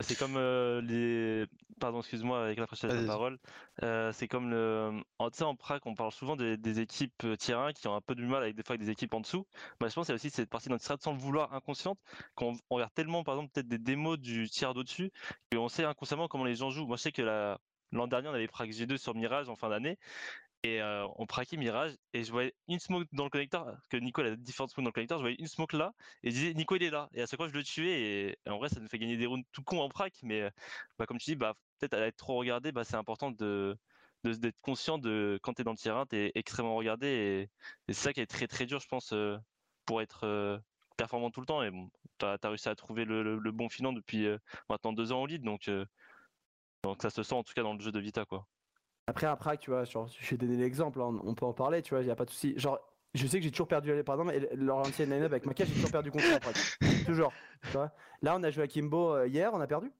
[0.00, 1.46] C'est comme euh, les.
[1.80, 3.06] Pardon, excuse-moi avec la prochaine Vas-y.
[3.06, 3.38] parole.
[3.82, 5.02] Euh, c'est comme le.
[5.18, 7.86] En, tu sais, en prac, on parle souvent des, des équipes euh, tier 1 qui
[7.86, 9.46] ont un peu du mal avec des fois avec des équipes en dessous.
[9.80, 12.00] Bah, je pense qu'il y a aussi cette partie d'antistrade sans le vouloir inconsciente
[12.34, 15.12] qu'on on regarde tellement, par exemple, peut-être des démos du tiers d'au-dessus
[15.52, 16.86] qu'on sait inconsciemment comment les gens jouent.
[16.86, 17.60] Moi, je sais que la-
[17.92, 19.98] l'an dernier, on avait prac G2 sur Mirage en fin d'année.
[20.64, 24.22] Et euh, on praquait Mirage et je voyais une smoke dans le connecteur, que Nico
[24.22, 26.74] a différentes smokes dans le connecteur, je voyais une smoke là et je disais Nico
[26.76, 27.10] il est là.
[27.12, 29.26] Et à chaque fois je le tuais et, en vrai ça nous fait gagner des
[29.26, 30.50] rounds tout con en prac, mais euh,
[30.98, 34.96] bah, comme tu dis, bah, peut-être à être trop regardé, bah, c'est important d'être conscient
[34.96, 37.50] de quand tu es dans le terrain, tu es extrêmement regardé et,
[37.92, 39.36] c'est ça qui est très très dur je pense euh,
[39.84, 40.62] pour être
[40.96, 41.62] performant tout le temps.
[41.62, 44.26] Et bon, tu as, réussi à trouver le, bon filon depuis
[44.70, 45.70] maintenant deux ans au lead, donc,
[46.84, 48.46] donc ça se sent en tout cas dans le jeu de Vita quoi.
[49.06, 51.94] Après, prac, tu vois, genre, je vais donner l'exemple, hein, on peut en parler, tu
[51.94, 52.54] vois, il n'y a pas de souci.
[52.56, 52.78] Genre,
[53.14, 55.90] je sais que j'ai toujours perdu, par exemple, leur ancienne line-up avec Maca, j'ai toujours
[55.90, 56.56] perdu contre prac.
[57.06, 57.32] toujours.
[57.62, 57.92] Tu vois.
[58.22, 59.92] Là, on a joué à Kimbo euh, hier, on a perdu.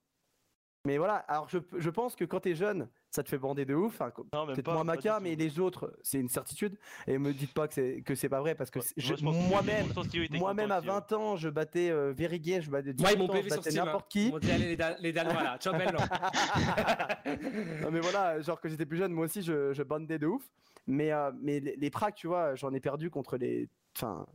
[0.85, 3.73] Mais voilà, alors je, je pense que quand t'es jeune, ça te fait bander de
[3.73, 3.99] ouf.
[3.99, 4.11] Enfin,
[4.45, 5.23] même Peut-être pas, moins Maca, tout.
[5.23, 6.77] mais les autres, c'est une certitude.
[7.07, 9.87] Et me dites pas que c'est que c'est pas vrai parce que Ouais, moi-même,
[10.31, 10.93] moi-même à aussi, ouais.
[10.93, 13.69] 20 ans, je battais euh, Gay, je battais Moi, ils 18 m'ont ans, je battais
[13.71, 13.81] Steam.
[13.81, 13.85] hein.
[13.85, 14.33] n'importe qui.
[14.51, 15.73] Allez, les, les Danois là, ciao,
[17.81, 20.43] non mais voilà, genre que j'étais plus jeune, moi aussi je, je bandais de ouf.
[20.87, 23.67] Mais, euh, mais les, les pracs, tu vois, j'en ai perdu contre les,
[23.97, 24.25] enfin,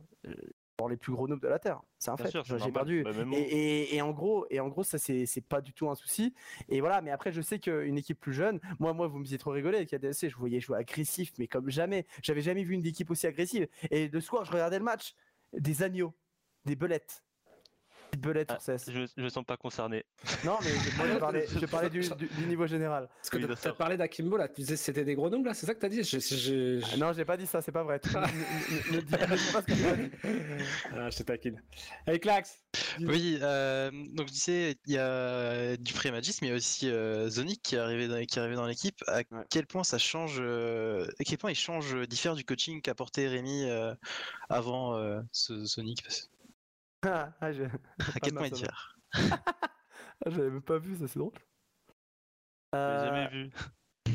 [0.87, 1.81] les plus gros noobs de la terre.
[1.97, 2.31] C'est un Bien fait.
[2.31, 3.03] sûr, J'ai perdu.
[3.03, 3.39] Bah, Et, moi.
[3.39, 6.33] et- et en gros, et en gros, ça c'est c'est pas du tout un souci.
[6.69, 9.37] Et voilà, mais après je sais qu'une équipe plus jeune, moi, moi, vous me faisiez
[9.37, 12.05] trop rigoler avec je voyais jouer agressif, mais comme jamais.
[12.23, 13.67] J'avais jamais vu une équipe aussi agressive.
[13.89, 15.13] Et le soir, je regardais le match,
[15.53, 16.13] des agneaux,
[16.65, 17.23] des belettes,
[18.11, 18.91] des belettes Ah, sur CS.
[18.91, 20.05] Je, me sens pas concerné.
[20.43, 23.07] Non, mais je, moi, je parlais, je parlais du, du- du niveau général.
[23.17, 23.63] Parce que Oui, t'as- d'accord.
[23.63, 25.79] t'as parlé d'Akimbo là, tu disais que c'était des gros noms là, c'est ça que
[25.79, 26.03] t'as dit?
[26.03, 27.99] Je- je- je- Ah non, j'ai pas dit ça, c'est pas vrai.
[28.05, 30.11] Ne, ne- ne dis ne dis pas ce que tu as dit.
[30.95, 31.61] Ah, je te taquine.
[32.07, 32.59] Hey Clax
[32.99, 36.89] Oui, euh, donc je disais, il y a du Magis, mais il y a aussi
[36.89, 39.01] euh, Zonic qui est arrivé dans, qui est arrivé dans l'équipe.
[39.07, 39.43] À Ouais.
[39.49, 43.27] quel point ça change, euh, à quel point il change, euh, diffère du coaching qu'apportait
[43.27, 43.93] Rémi euh,
[44.49, 46.01] avant euh, ce Zonic?
[46.03, 46.29] parce-
[47.05, 48.49] Ah, ah, mal, va.
[48.49, 51.33] diffère ah, j'avais même pas vu, ça c'est drôle.
[52.75, 53.49] Euh, jamais vu.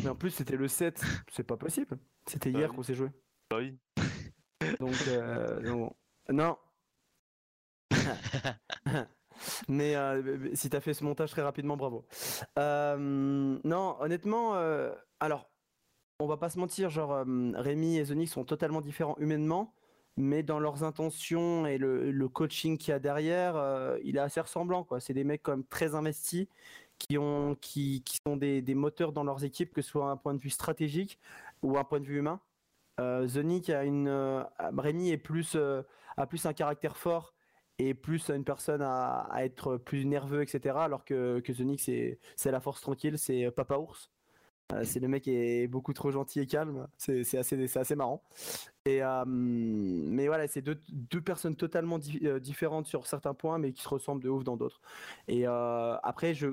[0.02, 1.98] mais en plus, c'était le 7, c'est pas possible.
[2.26, 2.76] C'était Bah hier oui.
[2.76, 3.10] qu'on s'est joué.
[3.50, 3.76] Bah oui.
[4.80, 5.92] Donc, euh, non.
[6.30, 6.56] non.
[9.68, 12.06] Mais euh, si t'as fait ce montage très rapidement, bravo.
[12.58, 12.96] Euh,
[13.64, 14.54] non, honnêtement,
[15.20, 15.50] alors,
[16.20, 19.74] on va pas se mentir, genre, Rémi et Zonic sont totalement différents humainement,
[20.16, 24.40] mais dans leurs intentions et le, coaching qu'il y a derrière, euh, il est assez
[24.40, 24.86] ressemblant.
[24.98, 26.46] C'est des mecs quand très investis,
[26.98, 27.56] qui, ont,
[28.26, 31.18] sont des, moteurs dans leurs équipes, que ce soit un point de vue stratégique
[31.62, 32.40] ou un point de vue humain.
[33.00, 33.26] Euh,
[33.68, 34.42] a une, euh,
[34.76, 35.82] Rémi est plus, euh,
[36.16, 37.34] a plus un caractère fort
[37.78, 40.76] et plus une personne à, être plus nerveux, etc.
[40.78, 44.10] Alors que, que Zonic, c'est c'est la force tranquille, c'est Papa Ours.
[44.72, 46.86] Euh, c'est le mec qui est beaucoup trop gentil et calme.
[46.96, 48.22] C'est assez, c'est assez marrant.
[48.84, 53.72] Et, euh, mais voilà, c'est deux, deux personnes totalement euh, différentes sur certains points, mais
[53.72, 54.80] qui se ressemblent de ouf dans d'autres.
[55.28, 56.48] Et après, je,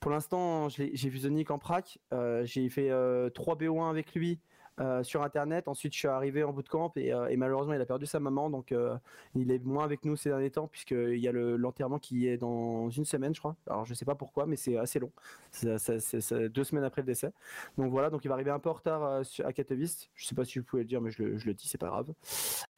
[0.00, 1.98] pour l'instant, j'ai vu Zonic en prac.
[2.44, 4.40] J'ai fait euh, 3 BO1 avec lui
[4.80, 5.68] euh, sur internet.
[5.68, 8.48] Ensuite, je suis arrivé en bootcamp et, euh, et malheureusement, il a perdu sa maman,
[8.50, 8.96] donc euh,
[9.34, 12.38] il est moins avec nous ces derniers temps puisqu'il y a le- l'enterrement qui est
[12.38, 13.56] dans une semaine, je crois.
[13.68, 15.12] Alors, je sais pas pourquoi, mais c'est assez long.
[15.50, 17.32] C'est deux semaines après le décès.
[17.78, 20.08] Donc voilà, donc il va arriver un peu en retard euh, sur- à Katowice.
[20.14, 21.78] Je sais pas si vous pouvez le dire, mais je le, je le dis, c'est
[21.78, 22.12] pas grave.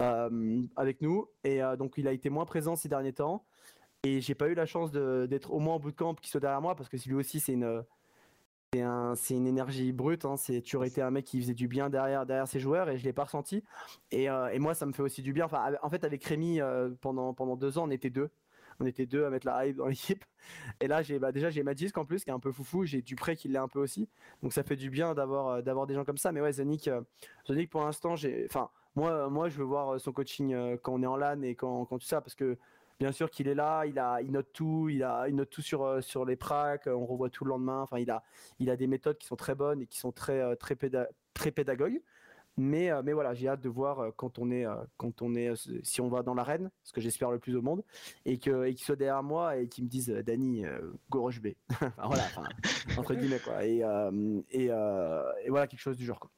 [0.02, 1.28] Euh, avec nous.
[1.44, 3.44] Et euh, donc, il a été moins présent ces derniers temps.
[4.04, 6.74] Et j'ai pas eu la chance d'être au moins en bootcamp qui soit derrière moi
[6.74, 7.84] parce que lui aussi, c'est une.
[8.74, 10.24] C'est un- c'est une énergie brute.
[10.24, 10.36] Hein.
[10.38, 12.96] C'est tu aurais été un mec qui faisait du bien derrière, derrière ses joueurs et
[12.96, 13.62] je l'ai pas ressenti.
[14.10, 15.46] Et, euh, moi, ça me fait aussi du bien.
[15.82, 18.30] En fait, avec Rémi, euh, pendant, deux ans, on était deux.
[18.80, 20.24] On était deux à mettre la hype dans l'équipe.
[20.80, 22.84] Et là, bah, déjà j'ai Magisk en plus qui est un peu foufou.
[22.86, 24.08] J'ai Dupré qui l'est un peu aussi.
[24.42, 26.32] Donc ça fait du bien d'avoir euh, des gens comme ça.
[26.32, 27.02] Mais ouais, euh,
[27.46, 28.48] Zonic pour l'instant, j'ai.
[28.94, 31.98] Moi, moi, je veux voir son coaching quand on est en LAN et quand, quand
[31.98, 32.58] tout ça parce que
[32.98, 33.84] bien sûr qu'il est là.
[33.86, 34.88] Il a, il note tout.
[34.88, 36.86] Il a, il note tout sur euh, sur les pracs.
[36.86, 37.80] On revoit tout le lendemain.
[37.82, 38.22] Enfin, il a,
[38.58, 41.08] il a des méthodes qui sont très bonnes et qui sont très euh, très péda-
[41.34, 42.00] très pédagogues.
[42.58, 45.34] Mais, euh, mais voilà, j'ai hâte de voir euh, quand on est, euh, quand on
[45.34, 47.82] est, si on va dans l'arène, ce que j'espère le plus au monde,
[48.26, 50.66] et que, et derrière moi et qu'ils me disent, Dani,
[51.08, 51.54] go rush B.
[51.96, 52.24] Voilà,
[52.98, 53.64] entre guillemets quoi.
[53.64, 56.30] Et, euh, et, euh, et voilà quelque chose du genre quoi.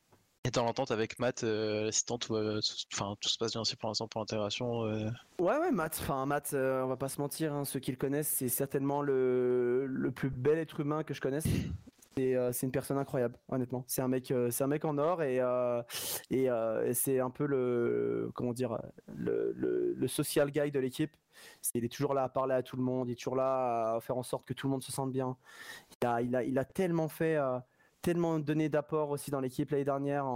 [0.47, 3.63] Et dans l'entente avec Matt, euh, l'assistant, tout, euh, tout- enfin, tout se passe bien
[3.63, 4.85] aussi pour pour l'intégration.
[4.85, 5.09] euh.
[5.41, 5.99] Ouais, ouais, Matt.
[6.03, 9.01] Enfin, Matt, euh, on va pas se mentir, hein, ceux qui le connaissent, c'est certainement
[9.01, 11.47] le, le plus bel être humain que je connaisse.
[12.19, 13.85] Et euh, c'est une personne incroyable, honnêtement.
[13.87, 15.83] C'est un mec, euh, c'est un mec en or et euh,
[16.31, 18.79] et, euh, c'est un peu le comment dire
[19.17, 21.11] le, le, social guy de l'équipe.
[21.63, 23.95] C'est- Il est toujours là à parler à tout le monde, il est toujours là
[23.97, 25.37] à faire en sorte que tout le monde se sente bien.
[26.03, 27.59] Il a, il a, il a tellement fait, euh,
[28.05, 30.27] tellement donné d'apport aussi dans l'équipe l'année dernière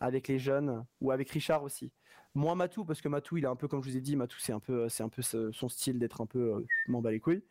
[0.00, 1.92] avec les jeunes ou avec Richard aussi.
[2.34, 4.36] Moins Matou, parce que Matou, il est un peu, comme je vous ai dit, Matou,
[4.40, 7.20] c'est un peu, c'est un peu son style d'être un peu, euh, m'en bats les
[7.20, 7.44] couilles.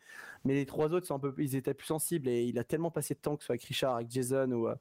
[0.44, 3.36] Mais les trois autres, ils étaient plus sensibles et il a tellement passé de temps,
[3.36, 4.74] que ce soit avec Richard, avec Jason ou, euh,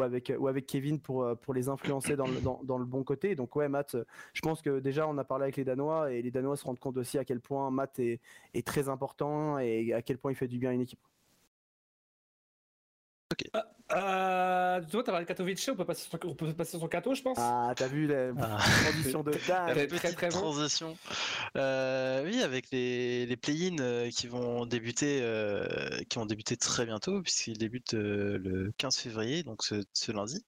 [0.00, 3.34] avec, ou avec Kevin pour, euh, les influencer dans le, bon côté.
[3.34, 3.94] Donc, ouais, Matt,
[4.32, 6.78] je pense que déjà, on a parlé avec les Danois et les Danois se rendent
[6.78, 8.20] compte aussi à quel point Matt est
[8.64, 11.00] très important et à quel point il fait du bien à une équipe.
[13.92, 17.14] Euh, toi, t'as parlé de Katowice, on peut passer sur, on peut passer sur Kato,
[17.14, 17.36] je pense.
[17.40, 18.58] Ah, t'as vu la Ah.
[18.82, 19.74] transition de dingue.
[19.74, 20.38] Petite très, très bon.
[20.40, 20.96] transition.
[21.56, 26.86] Euh, oui, avec les, les play-in euh, qui vont débuter, euh, qui vont débuter très
[26.86, 30.44] bientôt, puisqu'ils débutent euh, le 15 février, donc ce, ce lundi.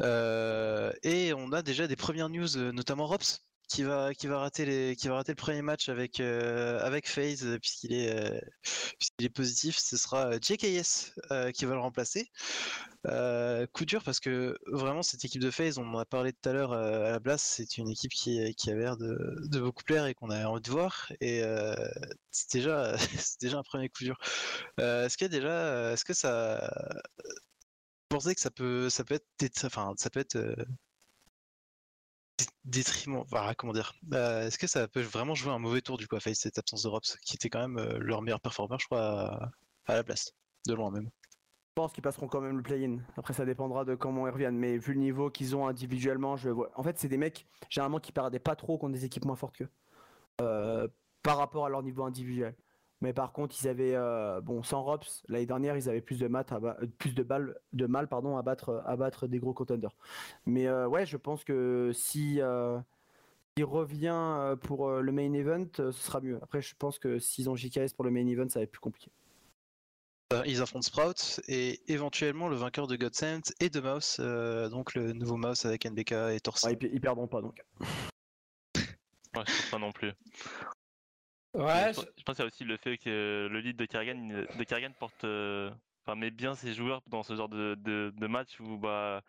[0.00, 4.64] Euh, et on a déjà des premières news, notamment Rops, qui va, qui va rater
[4.64, 8.40] les, qui va rater le premier match avec, euh, avec FaZe, puisqu'il est, euh,
[8.98, 9.76] puisqu'il est positif.
[9.78, 12.30] Ce sera euh, JKS euh, qui va le remplacer.
[13.72, 16.52] Coup dur parce que vraiment cette équipe de FaZe, on en a parlé tout à
[16.52, 20.06] l'heure à la place, c'est une équipe qui, qui a l'air de, de beaucoup plaire
[20.06, 21.12] et qu'on a envie de voir.
[21.20, 21.42] Et
[22.30, 24.18] c'est déjà, c'est déjà un premier coup dur.
[24.78, 26.70] Est-ce a déjà, est-ce que ça,
[28.10, 30.38] vous pensez que ça peut, ça peut être, enfin, ça peut être
[32.68, 33.92] détriment, voilà, comment dire.
[34.12, 36.58] Euh, est-ce que ça peut vraiment jouer un mauvais tour du coup à FaZe cette
[36.58, 36.90] absence de
[37.24, 39.50] qui était quand même euh, leur meilleur performeur, je crois, à,
[39.86, 40.32] à la place,
[40.66, 41.10] de loin même?
[41.78, 42.98] Je pense qu'ils passeront quand même le play-in.
[43.16, 44.58] Après, ça dépendra de comment ils reviennent.
[44.58, 46.70] Mais vu le niveau qu'ils ont individuellement, je vois.
[46.74, 49.56] En fait, c'est des mecs, généralement, qui perdaient pas trop contre des équipes moins fortes
[49.56, 49.70] qu'eux.
[50.40, 50.88] Euh,
[51.22, 52.56] par rapport à leur niveau individuel.
[53.00, 53.94] Mais par contre, ils avaient.
[53.94, 57.22] euh, bon, sans Rops, l'année dernière, ils avaient plus de, maths à euh, plus de,
[57.22, 59.94] balles, de mal pardon, à, battre, à battre des gros contenders.
[60.46, 62.40] Mais euh, ouais, je pense que si.
[62.40, 62.78] euh,
[63.56, 66.38] s'il revient pour euh, le main event, euh, ce sera mieux.
[66.42, 68.78] Après, je pense que s'ils ont JKS pour le main event, ça va être plus
[68.78, 69.10] compliqué.
[70.46, 75.12] Ils affrontent Sprout et éventuellement le vainqueur de Godsend et de Mouse, euh, donc le
[75.12, 76.66] nouveau Mouse avec NBK et Torsi.
[76.66, 77.60] Ouais, ils, ils perdront pas donc.
[79.36, 80.12] Ouais, pas non plus.
[81.58, 83.84] Ouais, je, pense- je pense qu'il y a aussi le fait que le lead de
[83.86, 84.28] Kerrigan,
[84.58, 85.70] de Kerrigan porte, euh,
[86.06, 89.22] enfin, met bien ses joueurs dans ce genre de, de, de match où bah,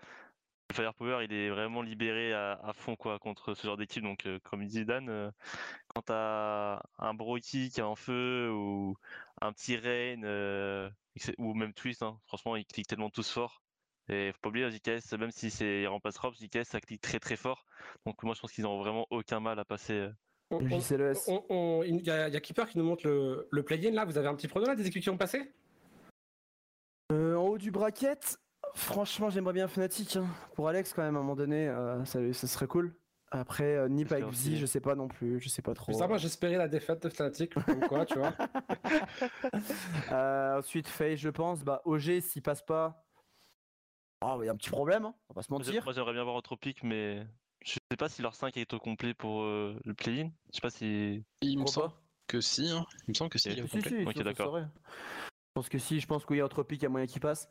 [0.70, 4.04] le Firepower il est vraiment libéré à, à fond quoi contre ce genre d'équipe.
[4.04, 5.32] Donc, euh, comme il dit Dan, euh,
[5.88, 8.96] quand t'as un Broky qui est en feu ou
[9.42, 10.90] un petit Rain euh,
[11.40, 13.64] ou même Twist, hein, franchement, ils cliquent tellement tous fort.
[14.12, 17.36] Et faut pas oublier, JKS, même si c'est remplace Robs, JKS ça clique très très
[17.38, 17.66] fort.
[18.06, 20.10] Donc moi je pense qu'ils n'ont vraiment aucun mal à passer.
[20.52, 21.18] On- Le on- JCLES.
[21.28, 23.92] on- on- Il y, a il y a Keeper qui nous montre le, le play-in
[23.92, 24.06] là.
[24.06, 25.52] Vous avez un petit prono là des équipes qui ont passé
[27.12, 28.38] Euh, en haut du bracket,
[28.76, 30.16] franchement, j'aimerais bien Fnatic.
[30.16, 30.28] hein.
[30.56, 32.94] Pour Alex, quand même, à un moment donné, euh, ça, ça serait cool.
[33.32, 35.92] Après, euh, Nip avec Z, je sais pas non plus, je sais pas trop.
[35.94, 38.34] Ça, moi j'espérais la défaite de Fnatic ou quoi, tu vois.
[40.12, 41.64] Euh, ensuite, Faye, je pense.
[41.64, 43.06] Bah, OG, s'il passe pas.
[44.22, 45.84] Ah, il y a un petit problème, hein, on va pas se mentir.
[45.84, 47.26] Moi j'aimerais bien voir Tropic, mais
[47.64, 50.32] je sais pas si leur 5 est au complet pour euh, le play-in.
[50.52, 51.24] Je sais pas si.
[51.42, 51.94] Il me semble
[52.28, 52.86] que si, hein.
[53.08, 53.50] il me semble que si.
[53.50, 53.56] Ok.
[53.56, 54.14] il est au complet.
[54.16, 54.58] si, d'accord.
[54.60, 54.66] Je
[55.56, 57.50] pense que si, je pense qu'il y a Tropic, il y a moyen qu'il passe.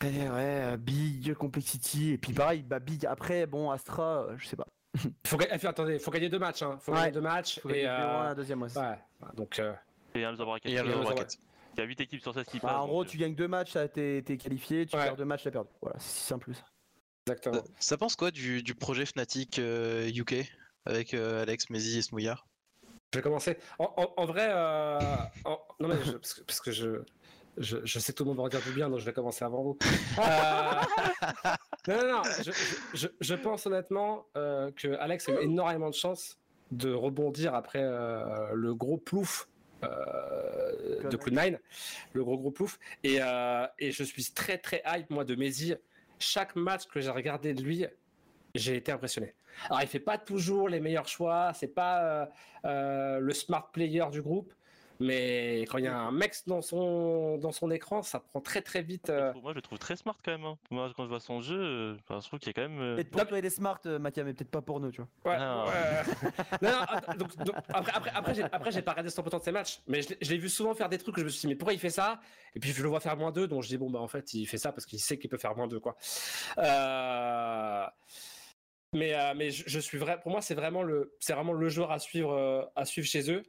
[0.00, 4.46] Après, ouais, euh, Big, Complexity, et puis pareil, bah, Big, après, bon, Astra, euh, je
[4.46, 4.66] sais pas.
[5.26, 6.62] Faut eh, attendez, faut gagner deux matchs.
[6.62, 6.78] Hein.
[6.80, 6.98] Faut Ouais.
[6.98, 7.60] gagner deux matchs.
[7.60, 8.68] Faut et, gagner un, la deuxième, ouais.
[9.34, 9.74] Donc, euh,
[10.14, 10.70] Et un loser bracket.
[10.70, 11.38] Et il y a le Et loser loser bracket.
[11.74, 12.76] Il y a 8 équipes sur 16 qui Bah, passent.
[12.76, 15.04] en gros, tu gagnes deux matchs, t'es qualifié, tu Ouais.
[15.04, 15.70] perds deux matchs, t'as perdu.
[15.82, 16.64] Voilà, c'est si simple que ça.
[17.32, 17.56] Exactement.
[17.58, 20.34] Euh, Ça pense quoi du, du projet Fnatic euh, UK
[20.86, 22.46] avec euh, Alex, Mezi et Smouillard?
[23.12, 23.56] Je vais commencer.
[23.78, 24.98] En, en- en vrai, euh,
[25.44, 27.02] en- non mais je- parce que, parce que je,
[27.56, 29.12] je, je sais que tout le monde va en dire du bien, donc je vais
[29.12, 29.78] commencer avant vous.
[30.18, 30.22] Euh,
[31.88, 32.22] non, non, non.
[32.42, 36.38] Je, je- je- je pense honnêtement euh, que Alex a eu énormément de chance
[36.70, 39.48] de rebondir après euh, le gros plouf.
[39.84, 41.56] euh, de Cloud9,
[42.12, 45.74] le gros gros plouf et, euh, et je suis très très hype moi de Mehdi
[46.18, 47.86] chaque match que j'ai regardé de lui
[48.54, 49.34] j'ai été impressionné
[49.66, 52.26] alors il fait pas toujours les meilleurs choix c'est pas euh,
[52.64, 54.52] euh, le smart player du groupe.
[55.00, 58.62] Mais quand il y a un mec dans son, dans son écran, ça prend très
[58.62, 59.04] très vite.
[59.08, 60.44] Je euh, trouve- Moi, je le trouve très smart quand même.
[60.44, 60.58] hein.
[60.70, 62.80] Moi, quand je vois son jeu, euh, enfin, je trouve qu'il y a quand même.
[62.80, 65.00] euh, Peut-être pour toi, il est smart, euh, Mathia, mais peut-être pas pour nous, tu
[65.02, 65.32] vois.
[65.32, 65.64] Ouais, non,
[66.62, 69.80] non, donc, donc, après, après, après, j'ai, après, j'ai pas regardé 100% de ses matchs,
[69.86, 71.46] mais je, l'ai- je l'ai vu souvent faire des trucs que je me suis dit,
[71.46, 72.20] mais pourquoi il fait ça?
[72.56, 74.34] Et puis je le vois faire moins 2, donc je dis, bon, bah en fait,
[74.34, 75.96] il fait ça parce qu'il sait qu'il peut faire moins 2, quoi.
[76.58, 77.86] Euh,
[78.94, 81.68] Mais, euh, mais je, je suis vrai, pour moi, c'est vraiment le, c'est vraiment le
[81.68, 83.42] joueur à suivre, euh, à suivre chez eux.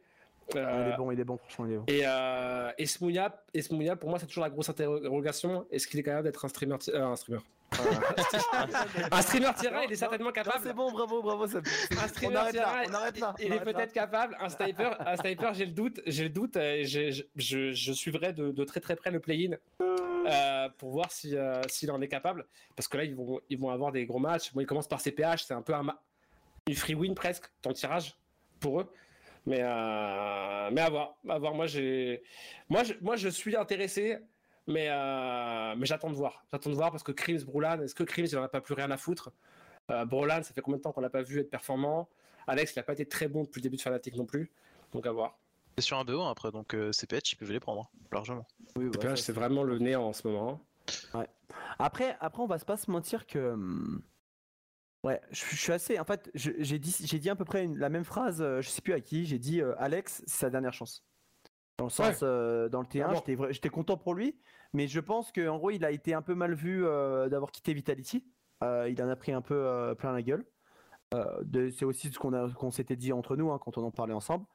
[0.55, 1.83] Euh, Il est bon, il est bon, franchement, il est bon.
[1.87, 5.65] Et, euh, et Smouya, et Smouya, pour moi, c'est toujours la grosse interrogation.
[5.71, 7.39] Est-ce qu'il est capable d'être un streamer euh, Un streamer?
[9.11, 10.59] un streamer tireur, il est certainement capable.
[10.63, 11.47] c'est bon, bravo, bravo.
[11.47, 13.35] ça- Un On streamer là, on arrête là.
[13.39, 14.35] il on est arrête peut-être capable.
[14.39, 16.55] Un sniper, un sniper, j'ai le doute, j'ai le doute.
[16.55, 21.37] je, je, je suivrai de, de très très près le play-in euh, pour voir si
[21.37, 22.45] euh, s'il en est capable.
[22.75, 24.51] Parce que là, ils vont ils vont avoir des gros matchs.
[24.53, 25.85] Bon, ils commencent par CPH, c'est un peu un
[26.67, 28.15] une free win presque ton tirage
[28.59, 28.91] pour eux.
[29.49, 31.53] Mais euh, mais à voir, à voir.
[31.55, 32.23] Moi j'ai
[32.69, 34.19] moi je, moi je suis intéressé.
[34.67, 36.45] Mais, euh, mais j'attends de voir.
[36.51, 38.75] J'attends de voir parce que Krims, Broulan, est-ce que Krims, il en a pas plus
[38.75, 39.31] rien à foutre?
[39.89, 42.07] Euh, Brolan, ça fait combien de temps qu'on l'a pas vu être performant?
[42.45, 44.51] Alex, il n'a pas été très bon depuis le début de Fnatic non plus.
[44.93, 45.39] Donc à voir.
[45.75, 48.45] C'est sur un BO après, donc euh, CPH, ils peuvent les prendre, hein, largement.
[48.75, 50.61] Oui, ouais, PH, ça, c'est vraiment le néant en ce moment.
[51.15, 51.25] hein.
[51.79, 53.53] Après, après, on va se pas se mentir que.
[53.53, 54.03] hum,
[55.03, 55.97] Ouais, je, je suis assez.
[55.99, 58.41] En fait, j'ai dit, j'ai dit à peu près une- la même phrase.
[58.41, 59.25] euh, Je sais plus à qui.
[59.25, 61.05] J'ai dit euh, Alex, c'est sa dernière chance.
[61.77, 63.47] Dans le sens, euh, dans le T1, Clairement.
[63.51, 64.37] j'étais content pour lui,
[64.73, 67.73] mais je pense qu'en gros, il a été un peu mal vu euh, d'avoir quitté
[67.73, 68.25] Vitality.
[68.61, 70.45] Il en a pris un peu plein la gueule.
[71.15, 74.45] Euh, c'est aussi ce qu'on s'était dit entre nous hein, quand on en parlait ensemble.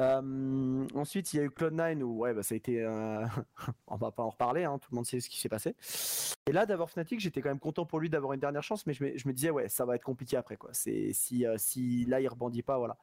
[0.00, 2.82] Euh, ensuite, il y a eu Cloud9 où ouais, bah, ça a été.
[2.82, 3.24] euh,
[3.86, 5.76] on va pas en reparler, hein, tout le monde sait ce qui s'est passé.
[6.46, 8.94] Et là, d'avoir Fnatic, j'étais quand même content pour lui d'avoir une dernière chance, mais
[8.94, 10.56] je me, disais, ouais, ça va être compliqué après.
[10.56, 10.70] quoi.
[10.72, 12.96] Si, euh, si là, il rebondit pas, voilà.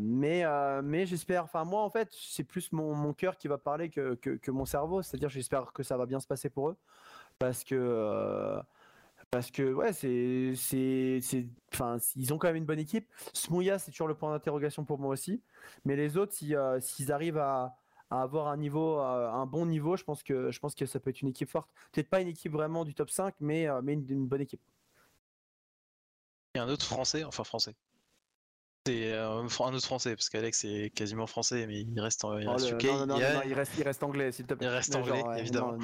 [0.00, 0.44] Mais
[0.82, 4.14] mais j'espère, enfin, moi, en fait, c'est plus mon, mon cœur qui va parler que,
[4.16, 5.02] que, que mon cerveau.
[5.02, 6.76] C'est-à-dire, j'espère que ça va bien se passer pour eux.
[7.38, 8.60] Parce que.
[9.30, 13.08] Parce que ouais, c'est, c'est, enfin, ils ont quand même une bonne équipe.
[13.32, 15.40] Smouya, c'est toujours le point d'interrogation pour moi aussi.
[15.84, 17.76] Mais les autres, euh, s'ils arrivent à,
[18.10, 20.98] à avoir un niveau, euh, un bon niveau, je pense que, je pense que ça
[20.98, 21.70] peut être une équipe forte.
[21.92, 24.60] Peut-être pas une équipe vraiment du top 5, mais, euh, mais une, une bonne équipe.
[26.54, 27.76] Il y a un autre français, enfin français.
[28.86, 32.48] C'est euh, un autre français, parce qu'Alex est quasiment français, mais il reste, en, il
[32.48, 32.84] Oh, reste UK.
[32.84, 34.66] non, non, non, il, y a- non, il reste, il reste anglais, s'il te plaît.
[34.66, 35.76] Il reste Mais anglais, ouais, évidemment.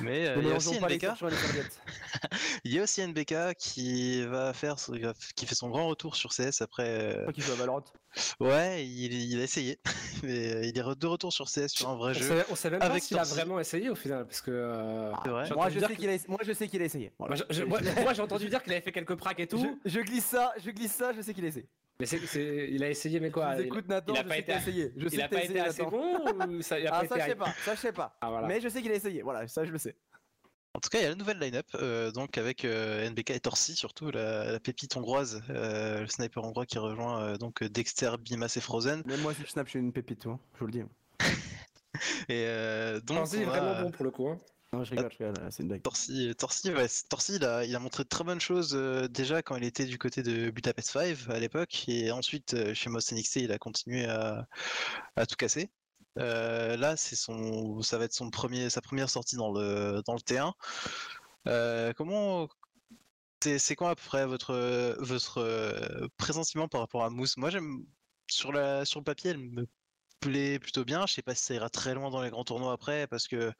[0.00, 1.00] Mais euh, il y a aussi pas NBK.
[1.04, 1.80] torchons et les serviettes.
[2.64, 4.76] Il y a aussi NBK qui va faire,
[5.36, 7.12] qui fait son grand retour sur CS après.
[7.14, 7.84] Je crois qu'il joue à Valorant.
[8.40, 9.78] euh, Ouais, il, il a essayé,
[10.22, 12.44] mais euh, il est de retour sur CS sur un vrai On jeu.
[12.50, 14.24] on sait même pas s'il a vraiment essayé au final.
[14.26, 14.50] Parce que.
[14.50, 15.48] euh, vrai.
[15.50, 17.12] Moi, je sais qu'il a, moi, je sais qu'il a essayé.
[17.18, 17.36] Voilà.
[17.36, 19.58] Moi, je- je- moi- moi, j'ai entendu dire qu'il avait fait quelques pracs et tout.
[19.84, 21.68] Je, je glisse ça, je glisse ça, je sais qu'il a essayé.
[22.00, 24.22] Mais c'est, c'est- il a essayé, mais quoi je vous il- écoute, Nathan, il a
[24.22, 24.92] je pas sais été- qu'il a essayé.
[24.96, 25.90] Je sais Il a pas été assez Nathan.
[25.96, 27.92] bon ou ça, il a Ah, pas ça, été je sais pas, ça, je sais
[27.92, 28.16] pas.
[28.20, 28.46] Ah, voilà.
[28.46, 29.96] Mais je sais qu'il a essayé, voilà, ça, je le sais.
[30.74, 33.40] En tout cas, il y a la nouvelle line-up, euh, donc avec euh, NBK et
[33.40, 38.12] Torsi surtout, la, la pépite hongroise, euh, le sniper hongrois qui rejoint euh, donc Dexter,
[38.20, 39.02] Bimas et Frozen.
[39.04, 40.82] Même moi, si je snap, je suis une pépite, toi, je vous le dis.
[42.28, 44.28] Et euh, donc, Torsi est vraiment bon pour le coup.
[44.28, 44.38] hein.
[44.72, 45.10] Non, je rigole,
[45.50, 45.82] c'est une blague.
[45.82, 50.22] Torsi, il a, montré de très bonnes choses euh, déjà quand il était du côté
[50.22, 54.46] de Budapest 5 à l'époque, et ensuite euh, chez Most NXT, il a continué à,
[55.26, 55.70] tout casser.
[56.18, 60.52] Euh, là, ça va être sa première sortie dans le, dans le T1.
[61.46, 62.46] Euh, comment,
[63.42, 64.54] c'est, quoi à peu près votre,
[65.00, 67.86] votre pressentiment par rapport à Moose Moi, j'aime
[68.26, 69.66] sur le papier, elle me
[70.20, 71.06] plaît plutôt bien.
[71.06, 73.52] Je sais pas si ça ira très loin dans les grands tournois après parce que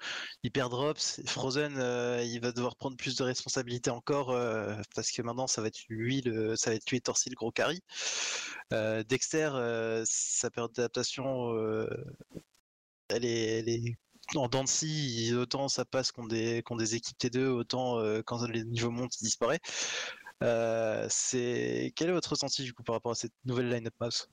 [0.43, 1.21] hyper drops.
[1.27, 5.63] Frozen, euh, il va devoir prendre plus de responsabilités encore euh, parce que maintenant ça
[5.63, 7.81] va être lui, le, ça va être lui Torsi le gros carry.
[8.73, 9.51] Euh, Dexter,
[10.05, 11.53] sa période d'adaptation,
[13.09, 13.97] elle est, elle est
[14.37, 18.91] en scie, autant ça passe contre des, contre des équipes T2, autant quand les niveaux
[18.91, 19.61] montent, il disparaît.
[21.11, 24.29] C'est quel est votre ressenti du coup par rapport à cette nouvelle line-up mouse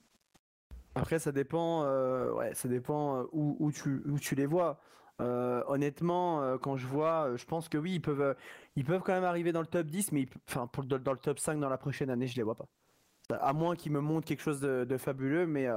[0.95, 4.79] Après, ça dépend, euh, ouais, ça dépend euh, où, tu, les vois.
[5.21, 8.35] Euh, honnêtement, quand je vois, je pense que oui, ils peuvent,
[8.77, 10.25] ils peuvent quand même arriver dans le top 10, mais
[10.71, 12.65] pour, dans, le top 5 dans la prochaine année, je les vois pas.
[13.41, 15.67] À moins qu'ils me montrent quelque chose de, fabuleux, mais,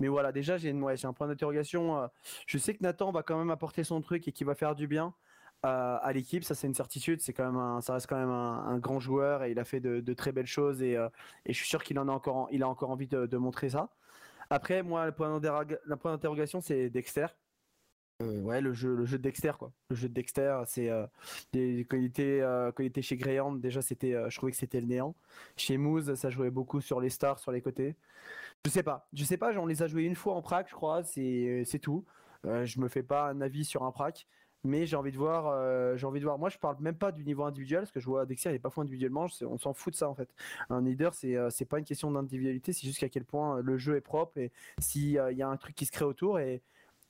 [0.00, 2.08] mais voilà, déjà, j'ai ouais, un point d'interrogation.
[2.46, 4.86] je sais que Nathan va quand même apporter son truc et qu'il va faire du
[4.86, 5.14] bien
[5.62, 7.20] à l'équipe, ça c'est une certitude.
[7.36, 10.32] Quand même ça reste quand même un, grand joueur et il a fait de, très
[10.32, 10.96] belles choses et,
[11.46, 13.90] je suis sûr qu'il en a encore, en- il a encore envie de montrer ça.
[14.54, 15.40] Après, moi, le point
[16.12, 17.26] d'interrogation, c'est Dexter.
[18.22, 19.72] Euh, ouais, le jeu, le jeu de Dexter, quoi.
[19.90, 20.90] Le jeu de Dexter, c'est
[21.52, 25.16] quand, il était, chez Greyhound, déjà, c'était, euh, je trouvais que c'était le néant.
[25.56, 27.96] Chez Moose, ça jouait beaucoup sur les stars, sur les côtés.
[28.64, 30.74] Je sais pas, je sais pas, on les a joués une fois en prac, je
[30.74, 32.04] crois, c'est c'est tout.
[32.46, 34.28] Euh, je me fais pas un avis sur un prac,
[34.64, 36.38] mais j'ai envie de voir, euh, j'ai envie de voir.
[36.38, 38.58] Moi, je parle même pas du niveau individuel, parce que je vois Dexter, il est
[38.58, 40.28] pas fou individuellement, on s'en fout de ça en fait.
[40.70, 43.76] Un leader, c'est euh, c'est pas une question d'individualité, c'est juste qu'à quel point le
[43.78, 46.62] jeu est propre et s'il y a un truc qui se crée autour et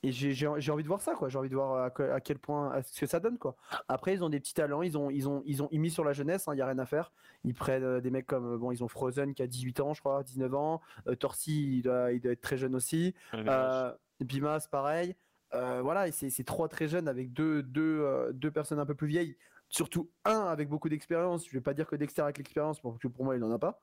[0.03, 1.29] et j'ai envie de voir ça quoi.
[1.29, 3.55] J'ai envie de voir à, que- à quel point à ce que ça donne quoi.
[3.87, 6.13] Après ils ont des petits talents ils ont ils ont ils ont mis sur la
[6.13, 7.11] jeunesse il y a rien à faire.
[7.43, 10.01] Ils prennent euh, des mecs comme bon ils ont Frozen qui a 18 ans je
[10.01, 10.81] crois 19 ans.
[11.07, 13.15] Euh, Torsi il doit, il doit être très jeune aussi.
[13.49, 15.15] Euh, Bimas pareil
[15.53, 19.07] Euh, voilà c'est trois très jeunes avec deux deux euh, deux personnes un peu plus
[19.07, 19.37] vieilles
[19.69, 23.07] surtout un avec beaucoup d'expérience je vais pas dire que Dexter avec l'expérience parce que
[23.07, 23.81] pour moi il en a pas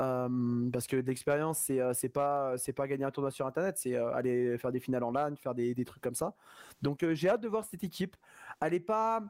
[0.00, 3.96] euh, parce que l'expérience, c'est c'est pas c'est pas gagner un tournoi sur internet, c'est
[3.96, 6.34] aller faire des finales en LAN, faire des, des trucs comme ça.
[6.80, 8.16] Donc j'ai hâte de voir cette équipe.
[8.62, 9.22] Elle est pas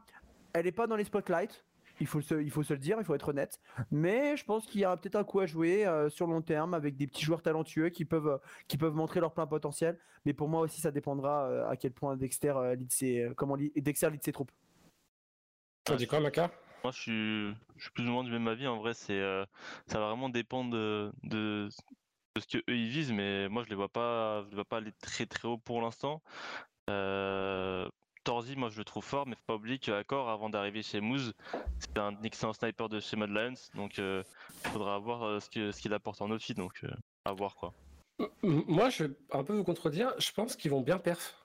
[0.53, 1.64] elle est pas dans les spotlights.
[2.01, 3.61] Il faut, se, il faut se le dire, il faut être honnête.
[3.91, 6.73] Mais je pense qu'il y a peut-être un coup à jouer euh, sur long terme
[6.73, 8.39] avec des petits joueurs talentueux qui peuvent, euh,
[8.69, 9.99] qui peuvent montrer leur plein potentiel.
[10.25, 13.35] Mais pour moi aussi, ça dépendra euh, à quel point Dexter, euh, lead ses, euh,
[13.35, 14.51] comment Dexter lead ses troupes.
[15.85, 16.51] T'en dis quoi, Maka?
[16.83, 18.67] Moi, je suis, je suis plus ou moins du même avis.
[18.67, 19.45] En vrai, c'est, euh,
[19.87, 21.69] ça va vraiment dépendre de, de,
[22.35, 24.65] de ce que eux ils visent, mais moi, je les vois pas, je les vois
[24.65, 26.23] pas aller très très haut pour l'instant.
[26.89, 27.87] Euh,
[28.25, 31.33] Torzi, moi, je le trouve fort, mais faut pas oublier qu'Accor, avant d'arriver chez Moose,
[31.79, 34.25] c'était un excellent sniper de chez Mad Lions, donc il
[34.71, 36.91] faudra voir euh, ce que, ce qu'il apporte en outfit, donc euh,
[37.25, 37.73] à voir quoi.
[38.43, 40.12] Moi, je vais un peu vous contredire.
[40.18, 41.43] Je pense qu'ils vont bien perf.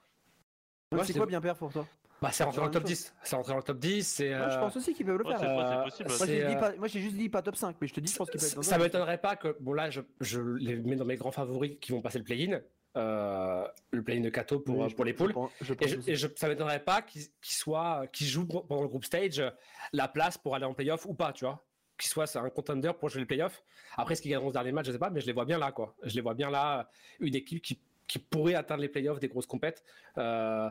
[0.92, 1.86] Moi, c'est quoi bien perdre pour toi?
[2.22, 3.14] Bah, c'est rentré dans le top même 10.
[3.24, 4.06] C'est rentré dans le top 10.
[4.06, 5.40] C'est, Moi, je euh, pense aussi qu'ils peuvent le Ouais, faire.
[5.40, 6.08] c'est Euh, c'est possible.
[6.18, 8.00] Moi, j'ai euh, dit pas- moi, j'ai juste dit pas top 5, mais je te
[8.00, 10.40] dis, je pense qu'il peut être dans Ça m'étonnerait pas que, bon là, je, je
[10.40, 12.60] les mets dans mes grands favoris qui vont passer le play-in,
[12.96, 15.28] euh, le play-in de Kato pour, Oui, je- pour les poules.
[15.60, 18.88] je pense je, et je- ça m'étonnerait pas qu'ils qu'ils soient, qu'ils jouent pendant le
[18.88, 19.50] groupe stage euh,
[19.92, 21.62] la place pour aller en playoff ou pas, tu vois.
[21.98, 23.62] Qu'ils soient un contender pour jouer les playoffs.
[23.96, 25.58] Après, ce qu'ils gagneront ce dernier match, je sais pas, mais je les vois bien
[25.58, 25.94] là, quoi.
[26.02, 26.90] Je les vois bien là,
[27.20, 29.82] une équipe qui, qui pourrait atteindre les playoffs des grosses compètes.
[30.18, 30.68] Euh,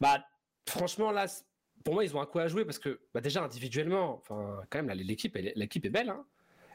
[0.00, 0.24] bah,
[0.68, 1.26] franchement, là,
[1.84, 4.82] pour moi, ils ont un coup à jouer parce que, bah, déjà, individuellement, enfin, quand
[4.82, 6.24] même, l'équipe, est- l'équipe est belle, hein.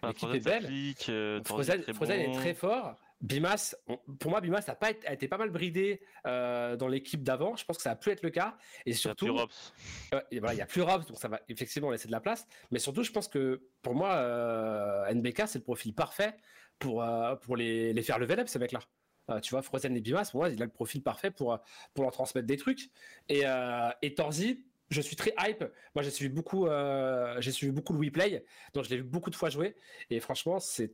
[0.03, 0.71] Ah, l'équipe Frozen, est belle.
[1.09, 2.95] euh, Frozen, est très fort.
[3.21, 6.87] Bimas, on- pour moi, Bimas a, pas été, a été pas mal bridé euh, dans
[6.87, 7.55] l'équipe d'avant.
[7.55, 8.57] Je pense que ça va plus être le cas.
[8.85, 9.49] Et Il y a surtout, plus Robs.
[10.11, 12.45] Voilà, il y a plus Robs, donc ça va effectivement laisser de la place.
[12.71, 16.35] Mais surtout, je pense que pour moi, euh, NBK, c'est le profil parfait
[16.79, 18.79] pour, euh, pour les, les faire level up, ces mecs-là.
[19.29, 21.57] Euh, tu vois, Frozen et Bimas, pour moi, il a le profil parfait pour, euh,
[21.93, 22.89] pour leur transmettre des trucs.
[23.29, 25.65] Et, euh, et Torzi, je suis très hype.
[25.95, 29.29] Moi, j'ai suivi beaucoup, euh, j'ai suivi beaucoup le WePlay, donc je l'ai vu beaucoup
[29.29, 29.75] de fois jouer.
[30.11, 30.93] Et franchement, c'est.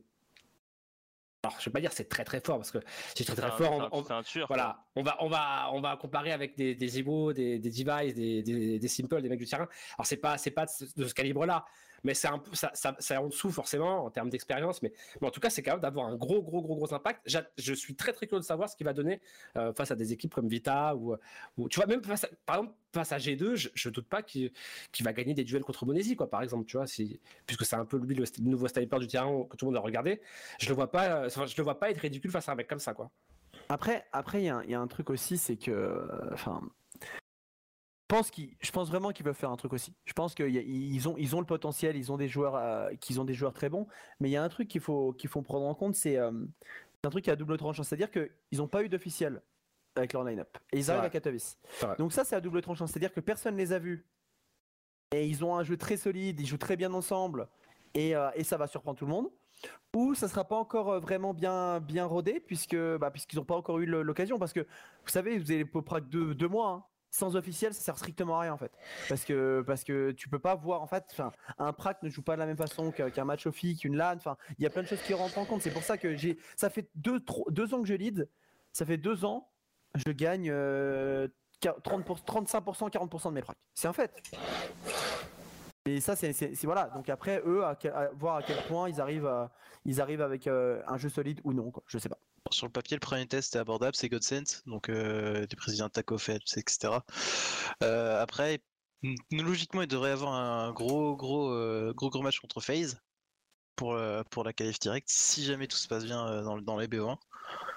[1.44, 2.78] Alors, je vais pas dire c'est très très fort parce que
[3.14, 3.72] c'est très très fort.
[3.72, 4.02] on- un- on-
[4.46, 4.56] quoi.
[4.56, 8.14] voilà, on va, on va, on va comparer avec des, des Ego, des, des Device,
[8.14, 9.68] des, des, des Simple, des mecs du terrain.
[9.98, 11.64] Alors c'est pas, c'est pas de ce, de ce calibre-là,
[12.04, 15.30] mais c'est un ça, ça, c'est en dessous forcément en termes d'expérience, mais, mais en
[15.30, 17.22] tout cas c'est capable d'avoir un gros, gros, gros, gros impact.
[17.56, 19.20] Je suis très, très curieux de savoir ce qu'il va donner
[19.56, 21.16] euh, face à des équipes comme Vita ou,
[21.56, 24.22] ou tu vois même face à, par exemple face à G2, je, je doute pas
[24.22, 24.52] qu'il
[24.92, 26.86] qu'il va gagner des duels contre Monesi, quoi, par exemple, tu vois,
[27.46, 29.78] puisque c'est un peu lui le, st- nouveau sniper du terrain que tout le monde
[29.78, 30.20] a regardé.
[30.60, 32.68] Je le vois pas, euh, je le vois pas être ridicule face à un mec
[32.68, 33.10] comme ça, quoi.
[33.68, 36.60] Après, après, il y, a un- truc aussi, c'est que, euh, enfin,
[38.08, 38.30] pense
[38.60, 39.94] je pense vraiment qu'ils peuvent faire un truc aussi.
[40.04, 43.24] Je pense qu'ils ont, ils ont le potentiel, ils ont des joueurs, euh, qu'ils ont
[43.24, 43.86] des joueurs très bons.
[44.20, 46.30] Mais il y a un truc qu'il faut, qu'il faut prendre en compte, c'est euh,
[47.02, 49.42] un truc qui a double tranchant, c'est-à-dire qu'ils n'ont pas eu d'officiel
[49.96, 51.58] avec leur line-up et ils arrivent à Katowice.
[51.98, 54.04] Donc ça, c'est à double tranchant, c'est-à-dire que personne les a vus
[55.12, 57.48] et ils ont un jeu très solide, ils jouent très bien ensemble
[57.94, 59.30] et, euh, et ça va surprendre tout le monde.
[59.94, 63.78] Ou ça sera pas encore vraiment bien bien rodé puisque bah, puisqu'ils n'ont pas encore
[63.78, 66.84] eu l'occasion parce que vous savez vous avez pour prac deux, deux mois hein.
[67.14, 68.72] Sans officiel ça sert strictement à rien en fait
[69.08, 71.04] parce que parce que tu peux pas voir en fait
[71.58, 74.36] un prac ne joue pas de la même façon qu'un match offi qu'une LAN enfin
[74.58, 76.38] il y a plein de choses qui rentrent en compte c'est pour ça que j'ai
[76.56, 78.28] ça fait deux ans que je lead
[78.72, 79.48] ça fait deux ans
[79.94, 81.28] je gagne euh,
[81.84, 84.12] 30 pour- 35% 40% de mes pracs c'est un fait
[85.86, 86.32] et ça, c'est
[86.64, 86.84] voilà.
[86.94, 87.76] Donc après, eux, à,
[88.14, 89.30] voir à quel point ils arrivent,
[89.84, 91.70] ils arrivent avec euh, un jeu solide ou non.
[91.70, 91.82] Quoi.
[91.86, 92.16] Je sais pas.
[92.54, 96.18] Sur le papier, le premier test est abordable, c'est Godsend, donc euh, des présidents Taco
[96.18, 96.94] Phelps, etc.
[97.82, 98.60] Euh, après,
[99.32, 103.00] logiquement, il devrait y avoir un gros, gros, euh, gros, gros match contre FaZe
[103.74, 106.78] pour, euh, pour la qualif directe, si jamais tout se passe bien euh, dans, dans
[106.78, 107.16] les BO1.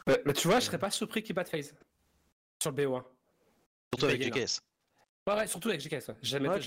[0.06, 1.74] Mais, mais tu vois, je serais pas surpris qu'ils battent FaZe
[2.62, 3.04] sur le BO1.
[3.96, 4.22] Surtout avec.
[4.22, 4.62] GKS.
[5.28, 6.10] Ouais, ouais, surtout avec GKS.
[6.10, 6.16] ouais.
[6.22, 6.60] Jamais, Ouais.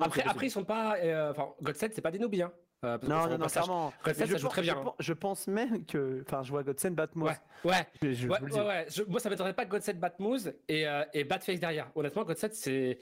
[0.00, 0.98] Après, après, ils sont pas.
[0.98, 2.42] euh, Enfin, Godset, c'est pas des noobies.
[2.42, 2.52] Hein.
[2.84, 3.92] Euh, Non, non, non, clairement.
[4.06, 4.74] Je, ça joue pense, très bien.
[4.74, 4.82] je, hein.
[4.84, 6.22] pense, je pense même que.
[6.26, 7.30] Enfin, je vois Godsen battre Moose.
[7.64, 7.86] Ouais, ouais.
[8.02, 8.86] Je, je Ouais.
[8.88, 11.90] Je- moi, ça m'étonnerait pas que Godset batte Moose et, euh, et batte Face derrière.
[11.94, 12.98] Honnêtement, Godset, c'est.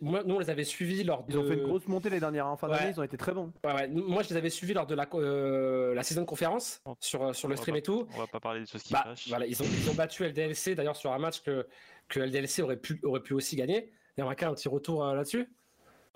[0.00, 1.32] Moi, nous, on les avait suivis lors de.
[1.32, 2.46] Ils ont fait une grosse montée les dernières.
[2.46, 2.78] En fin Ouais.
[2.78, 3.52] d'année, ils ont été très bons.
[3.64, 3.88] Ouais, ouais.
[3.88, 7.32] Moi, je les avais suivis lors de la, euh, la saison de conférence sur, euh,
[7.32, 8.06] sur le On stream pas- et tout.
[8.14, 10.74] On va pas parler des choses qui Bah, voilà, ils ont, ils ont battu LDLC
[10.74, 11.66] d'ailleurs sur un match que,
[12.08, 13.92] que LDLC aurait pu, aurait pu aussi gagner.
[14.16, 15.48] Il y a un petit retour euh, là-dessus.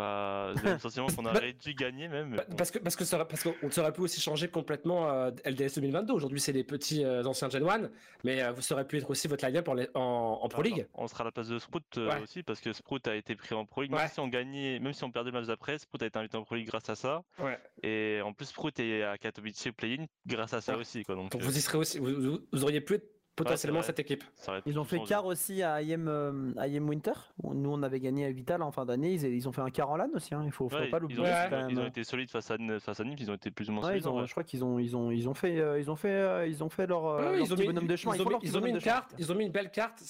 [0.08, 2.36] Bah, J'ai le sentiment qu'on aurait dû gagner même.
[2.36, 2.54] Bah, bon.
[2.56, 5.74] Parce que parce que ça parce qu'on ça aurait pu aussi changer complètement euh, LDS
[5.74, 6.12] 2022.
[6.12, 7.90] Aujourd'hui, c'est les petits euh, anciens Gen 1,
[8.22, 10.62] mais euh, vous ça aurait pu être aussi votre line-up en, les- en, en Pro
[10.62, 10.86] League.
[10.94, 12.22] On sera à la place de Sprout euh, Ouais.
[12.22, 13.92] aussi parce que Sprout a été pris en Pro League.
[13.92, 13.98] Ouais.
[13.98, 16.36] Même si on gagnait, même si on perdait le match d'après, Sprout a été invité
[16.36, 17.24] en Pro League grâce à ça.
[17.40, 17.58] Ouais.
[17.82, 21.02] Et en plus, Sprout est à Katowice play-in grâce à ça aussi.
[21.02, 21.16] Quoi.
[21.16, 23.98] Donc, Donc euh, vous y serez aussi, vous, vous- vous auriez pu être potentiellement cette
[23.98, 24.24] équipe.
[24.66, 27.12] Ils ont fait quart aussi à IM, euh, à IM Winter.
[27.42, 29.12] Nous, on avait gagné à Vital en fin d'année.
[29.14, 30.34] Ils, ils ont fait un quart en LAN aussi.
[30.34, 30.42] Hein.
[30.44, 31.20] Il faut, faut pas l'oublier.
[31.22, 33.34] Ouais, ils même, ils ont euh, été solides face à, face à Nîmes, ils ont
[33.34, 34.04] été plus ou moins Ouais, solides.
[34.04, 36.08] ils ont, je crois qu'ils ont, ils ont, ils ont fait, euh, ils ont fait,
[36.12, 38.14] euh, ils ont fait leur, Ouais, leur ils, ont petit mis, bonhomme de chemin.
[38.14, 40.02] ils ont mis- ont une carte, ils ont mis une belle carte.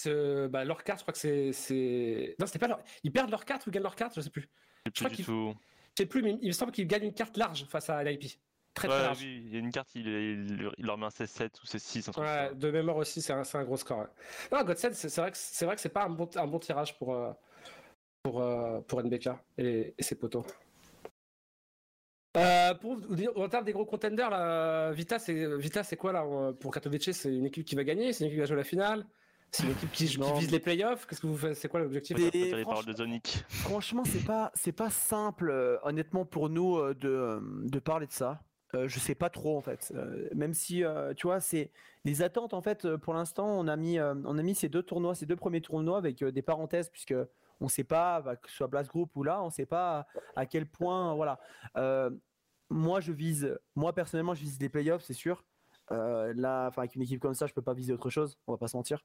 [0.51, 2.35] Bah, leur carte, je crois que c'est, c'est.
[2.39, 2.79] Non, c'était pas leur.
[3.03, 4.49] Ils perdent leur carte ou ils gagnent leur carte, je sais plus.
[4.85, 5.53] Je sais crois plus qu'il- du tout.
[5.97, 8.39] Je sais plus, mais il me semble qu'ils gagnent une carte large face à l'IP.
[8.79, 9.19] Très très Ouais, large.
[9.21, 11.99] oui, il y a une carte, il, il- il leur met un 16-7 ou 16-6,
[11.99, 12.53] un truc comme Ouais, ça.
[12.53, 13.99] de mémoire aussi, c'est un, gros score.
[13.99, 14.05] ouais.
[14.51, 16.97] Non, Godsen, c'est vrai que c'est vrai que c'est pas un bon, un bon tirage
[16.97, 17.31] pour euh,
[18.23, 20.43] pour euh, pour NBK et, et ses potos.
[22.37, 26.13] Euh, pour vous dire, en termes des gros contenders, là, Vita, c'est Vita, c'est quoi
[26.13, 26.23] là
[26.59, 28.63] pour Katowice C'est une équipe qui va gagner, c'est une équipe qui va jouer la
[28.63, 29.05] finale,
[29.51, 30.05] c'est une équipe qui,
[30.39, 31.07] vise les playoffs.
[31.07, 33.43] Qu'est-ce que vous faites C'est quoi l'objectif franchement- paroles de Zonic.
[33.49, 38.39] Franchement, c'est pas, c'est pas simple, euh, honnêtement, pour nous de, de parler de ça.
[38.75, 39.91] Euh, je sais pas trop en fait.
[39.95, 41.71] Euh, même si, euh, tu vois, c'est
[42.05, 42.85] les attentes en fait.
[42.85, 45.61] euh, Pour l'instant, on a mis, on a mis ces deux tournois, ces deux premiers
[45.61, 47.15] tournois avec des parenthèses puisque
[47.61, 50.05] on sait pas, bah, que ce soit Blast Group ou là, on sait pas
[50.35, 51.39] à quel point, voilà.
[52.71, 55.43] Moi, je vise, moi personnellement, je vise les playoffs, c'est sûr.
[55.89, 58.37] Là, enfin, avec une équipe comme ça, je peux pas viser autre chose.
[58.45, 59.03] On va pas se mentir.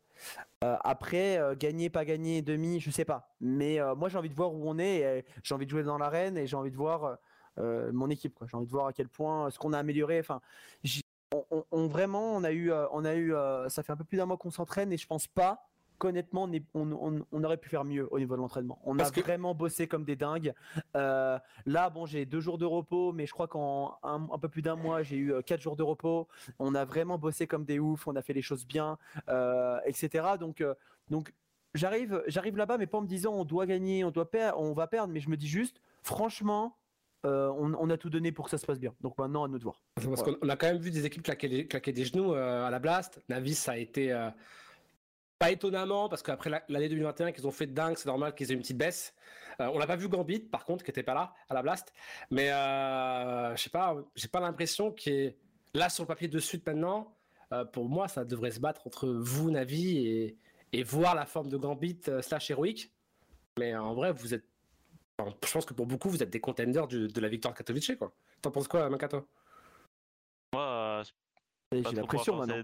[0.61, 3.35] Après, gagner, pas gagner, demi, je sais pas.
[3.41, 5.25] Mais moi, j'ai envie de voir où on est.
[5.43, 7.17] j'ai envie de jouer dans l'arène et j'ai envie de voir
[7.59, 8.39] mon équipe.
[8.49, 10.21] J'ai envie de voir à quel point euh, ce qu'on a amélioré.
[10.21, 10.41] Enfin,
[11.33, 13.35] on, on- on- vraiment, on a eu, euh, on a eu.
[13.35, 16.51] euh, ça fait un peu plus d'un mois qu'on s'entraîne et je pense pas qu'honnêtement,
[16.75, 18.81] on, on, aurait pu faire mieux au niveau de l'entraînement.
[18.85, 20.53] On Parce a que- vraiment bossé comme des dingues.
[20.97, 24.49] Euh, là, bon, j'ai deux jours de repos, mais je crois qu'en un, un peu
[24.49, 26.27] plus d'un mois, j'ai eu euh, quatre jours de repos.
[26.59, 28.09] On a vraiment bossé comme des oufs.
[28.09, 28.99] On a fait les choses bien,
[29.29, 30.37] euh, etc.
[30.39, 30.75] Donc, euh,
[31.11, 31.33] donc
[31.75, 34.73] j'arrive, j'arrive là-bas, mais pas en me disant on doit gagner, on doit perdre, on
[34.73, 36.77] va perdre, mais je me dis juste, franchement,
[37.25, 38.95] euh, on, on a tout donné pour que ça se passe bien.
[39.01, 39.81] Donc maintenant, à nous de voir.
[39.95, 42.67] Parce qu'on on a quand même vu des équipes claquer, les- claquer des genoux euh,
[42.67, 43.23] à la Blast.
[43.29, 44.31] Navis, ça a été euh,
[45.39, 48.55] pas étonnamment parce qu'après la- l'année 2021 qu'ils ont fait dingue, c'est normal qu'ils aient
[48.55, 49.15] une petite baisse.
[49.59, 51.93] On n'a pas vu Gambit, par contre, qui était pas là à la Blast.
[52.31, 55.37] Mais je sais pas, j'ai pas l'impression qu'il est
[55.75, 57.15] là sur le papier de suite maintenant.
[57.73, 60.37] pour moi, ça devrait se battre entre vous, Navi, et,
[60.73, 62.93] et voir la forme de Gambit slash héroïque.
[63.59, 64.45] Mais en vrai, vous êtes.
[65.19, 67.93] Enfin, je pense que pour beaucoup, vous êtes des contenders du- de la victoire Katowice,
[67.99, 68.15] quoi.
[68.43, 69.27] T'en penses quoi, Makato?
[70.53, 71.05] Moi, euh,
[71.73, 72.55] J'ai la pression maintenant.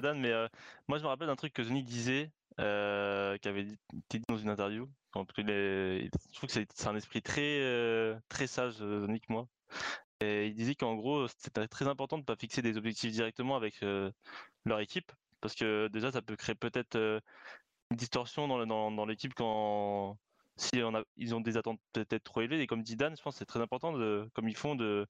[0.00, 0.48] Dan, mais euh,
[0.88, 4.24] moi je me rappelle d'un truc que Zonic disait, euh, qui avait dit, été dit
[4.28, 4.88] dans une interview.
[5.14, 9.46] Je trouve que c'est un esprit très, euh, très sage, euh, Zonic, moi.
[10.20, 13.56] Et il disait qu'en gros, c'était très important de ne pas fixer des objectifs directement
[13.56, 14.10] avec euh,
[14.64, 17.20] leur équipe, parce que déjà ça peut créer peut-être euh,
[17.90, 20.16] une distorsion dans, le- dans, dans l'équipe quand
[20.56, 20.80] si
[21.16, 22.60] ils ont des attentes peut-être trop élevées.
[22.60, 23.92] Et comme dit Dan, je pense que c'est très important,
[24.34, 25.06] comme ils font, de,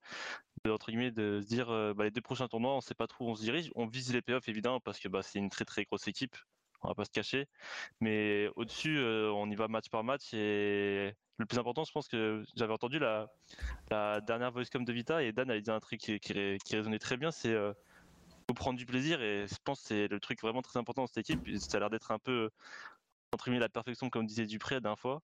[0.68, 3.26] entre guillemets, de se dire euh, bah, les deux prochains tournois, on sait pas trop
[3.26, 3.70] où on se dirige.
[3.74, 6.36] On vise les playoffs évidemment parce que bah, c'est une très très grosse équipe,
[6.82, 7.46] on va pas se cacher.
[8.00, 12.08] Mais au-dessus, euh, on y va match par match et le plus important, je pense
[12.08, 13.26] que j'avais entendu la,
[13.90, 16.76] la dernière voicecom de Vita et Dan avait dit un truc qui, qui, ré- qui
[16.76, 17.72] résonnait très bien, c'est euh,
[18.48, 21.06] faut prendre du plaisir et je pense que c'est le truc vraiment très important dans
[21.06, 21.40] cette équipe.
[21.58, 22.50] Ça a l'air d'être un peu
[23.34, 25.20] entre guillemets la perfection comme disait Dupré la dernière fois.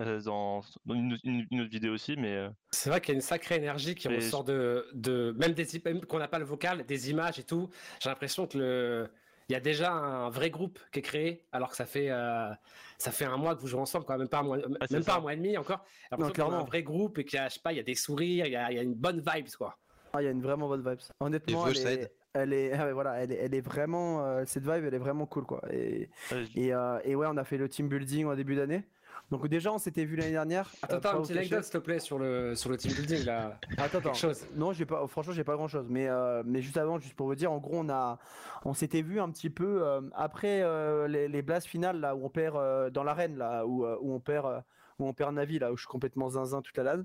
[0.00, 3.12] euh, Dans, dans une, une- une autre vidéo aussi, mais euh, C'est vrai qu'il y
[3.12, 6.44] a une sacrée énergie qui ressort de, de même des même qu'on n'a pas le
[6.44, 7.70] vocal, des images et tout.
[8.00, 9.10] J'ai l'impression que le
[9.48, 12.50] il y a déjà un vrai groupe qui est créé, alors que ça fait euh,
[12.98, 15.04] ça fait un mois que vous jouez ensemble, quand même pas un mois, c'est même
[15.04, 15.84] pas un mois et demi encore.
[16.10, 16.58] A clairement.
[16.58, 18.46] un vrai groupe et qu'il y a, je sais pas, il y a des sourires,
[18.46, 19.78] il y a, il y a une bonne vibe quoi.
[20.12, 20.98] Ah, il y a une vraiment bonne vibe.
[21.20, 22.08] Honnêtement, Et
[22.42, 25.26] elle est, ah voilà, elle est, elle est vraiment, euh, cette vibe, elle est vraiment
[25.26, 25.62] cool, quoi.
[25.70, 26.08] Et,
[26.54, 28.84] et, euh, et ouais, on a fait le team building en début d'année.
[29.30, 30.70] Donc déjà, on s'était vu l'année dernière.
[30.82, 33.24] Attends, euh, attends, un petit anecdote s'il te plaît sur le sur le team building
[33.24, 33.58] là.
[33.78, 34.14] Attends, attends.
[34.14, 34.46] Chose.
[34.54, 35.04] Non, j'ai pas.
[35.08, 35.86] Franchement, j'ai pas grand chose.
[35.88, 38.18] Mais euh, mais juste avant, juste pour vous dire, en gros, on a,
[38.64, 42.24] on s'était vu un petit peu euh, après euh, les, les blasts finales là où
[42.24, 44.60] on perd euh, dans l'arène là où, euh, où on perd, euh,
[44.98, 47.04] où on perd Navi, là où je suis complètement zinzin toute la LAN.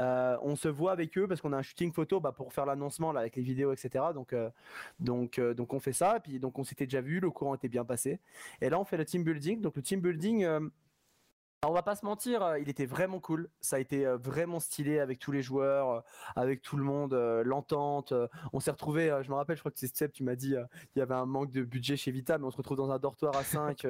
[0.00, 2.66] Euh, on se voit avec eux parce qu'on a un shooting photo bah, pour faire
[2.66, 4.06] l'annoncement là avec les vidéos, etc.
[4.14, 4.50] Donc, euh,
[5.00, 6.16] donc, euh, donc on fait ça.
[6.16, 8.20] Et puis donc on s'était déjà vu, le courant était bien passé.
[8.60, 9.60] Et là on fait le team building.
[9.60, 10.46] Donc le team building.
[11.66, 13.48] Alors, on va pas se mentir, euh, il était vraiment cool.
[13.60, 16.00] Ça a été euh, vraiment stylé avec tous les joueurs, euh,
[16.36, 17.12] avec tout le monde,
[17.44, 18.14] l'entente.
[18.52, 20.54] on s'est retrouvé, je me rappelle, je crois que c'est Step, tu m'as dit,
[20.94, 23.00] il y avait un manque de budget chez Vita, mais on se retrouve dans un
[23.00, 23.84] dortoir à 5,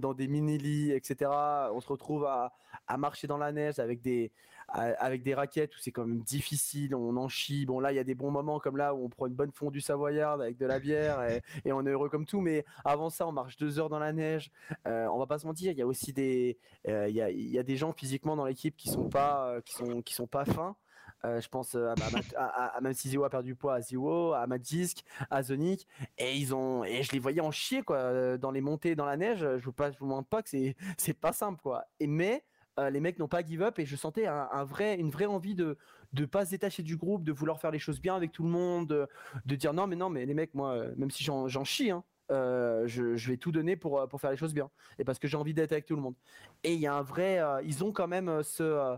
[0.00, 1.30] dans des mini-lits, etc.
[1.72, 2.52] On se retrouve à,
[2.98, 4.30] marcher dans la neige avec des,
[4.74, 7.64] avec des raquettes où c'est quand même difficile, on en chie.
[7.64, 9.52] Bon, là, il y a des bons moments comme là où on prend une bonne
[9.52, 11.22] fondue savoyarde avec de la bière
[11.64, 12.40] et, on est heureux comme tout.
[12.40, 14.50] Mais avant ça, on marche deux heures dans la neige.
[14.86, 16.58] Euh, on va pas se mentir, il y a aussi des,
[16.88, 19.48] euh, il y, a, il y a des gens physiquement dans l'équipe qui sont pas,
[19.48, 20.76] euh, qui sont, qui sont pas fins.
[21.24, 21.94] Euh, je pense à,
[22.36, 25.86] à, à, même si Zio a perdu du poids, à Zio, à Magisk, à Zonic,
[26.18, 29.16] et ils ont, et je les voyais en chier quoi, dans les montées dans la
[29.16, 29.38] neige.
[29.40, 31.84] Je vous je vous montre pas que c'est, c'est pas simple quoi.
[31.98, 32.44] Et mais
[32.78, 35.54] euh, les mecs n'ont pas give up et je sentais un, vrai, une vraie envie
[35.54, 35.76] de
[36.12, 38.48] de pas se détacher du groupe, de vouloir faire les choses bien avec tout le
[38.48, 39.08] monde,
[39.46, 42.04] de, dire non mais non mais les mecs moi euh, même si j'en chie hein,
[42.30, 45.26] euh, je, je vais tout donner pour pour faire les choses bien et parce que
[45.28, 46.14] j'ai envie d'être avec tout le monde.
[46.62, 48.96] Et il y a un vrai, ils ont quand même ce,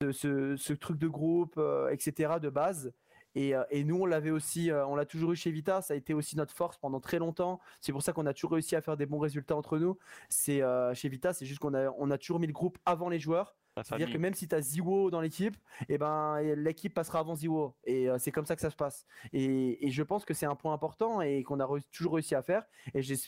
[0.00, 2.34] ce, truc de groupe, etc.
[2.40, 2.92] de base.
[3.34, 5.82] Et, euh, et nous, on l'avait aussi, euh, on l'a toujours eu chez Vita.
[5.82, 7.60] Ça a été aussi notre force pendant très longtemps.
[7.80, 9.98] C'est pour ça qu'on a toujours réussi à faire des bons résultats entre nous.
[10.28, 13.08] C'est euh, chez Vita, c'est juste qu'on a, on a toujours mis le groupe avant
[13.08, 13.54] les joueurs.
[13.82, 15.56] C'est-à-dire que même si tu as Ziwo dans l'équipe,
[15.88, 17.76] et ben l'équipe passera avant Ziwo.
[17.84, 19.06] Et euh, c'est comme ça que ça se passe.
[19.32, 22.34] Et, et je pense que c'est un point important et qu'on a re- toujours réussi
[22.34, 22.64] à faire.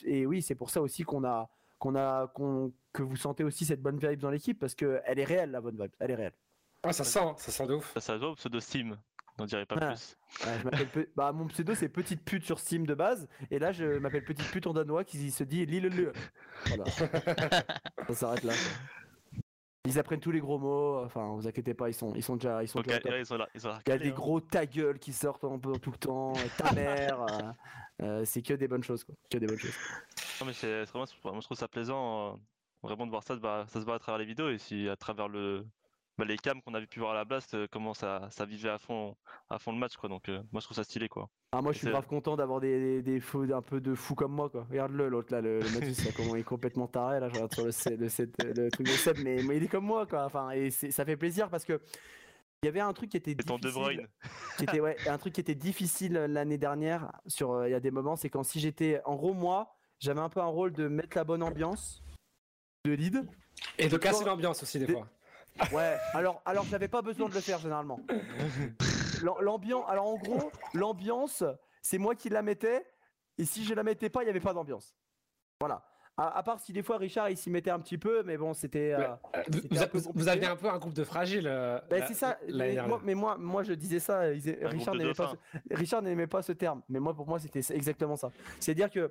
[0.05, 1.49] Et, oui, c'est pour ça aussi qu'on a,
[1.79, 5.21] qu'on a, qu'on, que vous sentez aussi cette bonne vibe dans l'équipe parce que elle
[5.21, 5.93] est réelle la bonne vibe.
[6.01, 6.35] Elle est réelle.
[6.83, 7.95] Ah, ça sent, ça sent de ouf.
[7.95, 8.99] Ça, ça se voit au pseudo Steam.
[9.39, 9.87] On dirait pas Ah.
[9.89, 10.17] plus.
[10.47, 13.59] Ouais, je m'appelle Pe- bah, mon pseudo c'est petite pute sur Steam de base et
[13.59, 16.13] là je m'appelle petite pute en danois qui se dit Lille le.
[16.67, 16.85] Voilà.
[18.09, 18.53] ça s'arrête là.
[19.85, 21.03] Ils apprennent tous les gros mots.
[21.05, 23.37] Enfin, vous inquiétez pas, ils sont, ils sont déjà, ils sont déjà là, ils sont
[23.37, 23.49] là.
[23.55, 24.15] Ils sont là Il y a des hein.
[24.15, 27.21] gros ta gueule qui sortent un peu tout le temps, ta mère.
[27.23, 27.53] euh,
[28.03, 29.15] euh, c'est que des bonnes choses, quoi.
[29.29, 29.75] Que des bonnes choses.
[30.41, 32.37] Non, mais c'est vraiment, moi, je trouve ça plaisant, euh,
[32.85, 35.27] vraiment de voir ça, ça se voit à travers les vidéos et si à travers
[35.27, 35.67] le,
[36.19, 38.69] bah, les cams qu'on avait pu voir à la Blast, euh, comment ça, ça vivait
[38.69, 39.17] à fond,
[39.49, 40.09] à fond le match, quoi.
[40.09, 41.29] Donc, euh, moi, je trouve ça stylé, quoi.
[41.53, 44.15] Ah, moi, je suis grave content d'avoir des, des, des fous, un peu de fous
[44.15, 44.67] comme moi, quoi.
[44.71, 47.29] Regarde-le, l'autre, là, le, le Mathis, là, comment il est complètement taré, là.
[47.29, 50.07] Je regarde sur le, C- le, truc de Seb, mais, mais il est comme moi,
[50.07, 50.25] quoi.
[50.25, 51.81] Enfin, et c'est- ça fait plaisir parce que.
[52.65, 53.83] Il y avait un truc qui était C'est ton De difficile.
[53.83, 54.09] Bruyne.
[54.57, 57.81] qui était ouais, un truc qui était difficile l'année dernière sur euh, il y a
[57.81, 60.87] des moments c'est quand si j'étais en gros moi j'avais un peu un rôle de
[60.87, 62.05] mettre la bonne ambiance
[62.85, 63.29] de lead
[63.79, 65.09] Et de casser l'ambiance aussi, Des- fois.
[65.73, 68.01] Ouais alors alors j'avais pas besoin de le faire généralement
[69.23, 71.45] L'am- l'ambiance alors en gros l'ambiance
[71.83, 72.85] c'est moi qui la mettais
[73.39, 74.95] et si je la mettais pas il y avait pas d'ambiance
[75.61, 75.85] voilà
[76.17, 78.53] à, à part si des fois Richard il s'y mettait un petit peu mais bon
[78.55, 79.09] c'était euh.
[79.37, 79.43] Euh,
[79.95, 81.47] Vous, vous aviez un peu un groupe de fragiles.
[81.47, 82.39] euh, Ben, c'est ça.
[82.53, 84.21] Mais moi, mais moi, moi, je disais ça.
[84.21, 85.75] Richard n'aimait pas, ce...
[85.75, 86.83] Richard n'aimait pas ce terme.
[86.91, 88.31] Mais moi, pour moi, c'était exactement ça.
[88.61, 89.11] C'est-à-dire que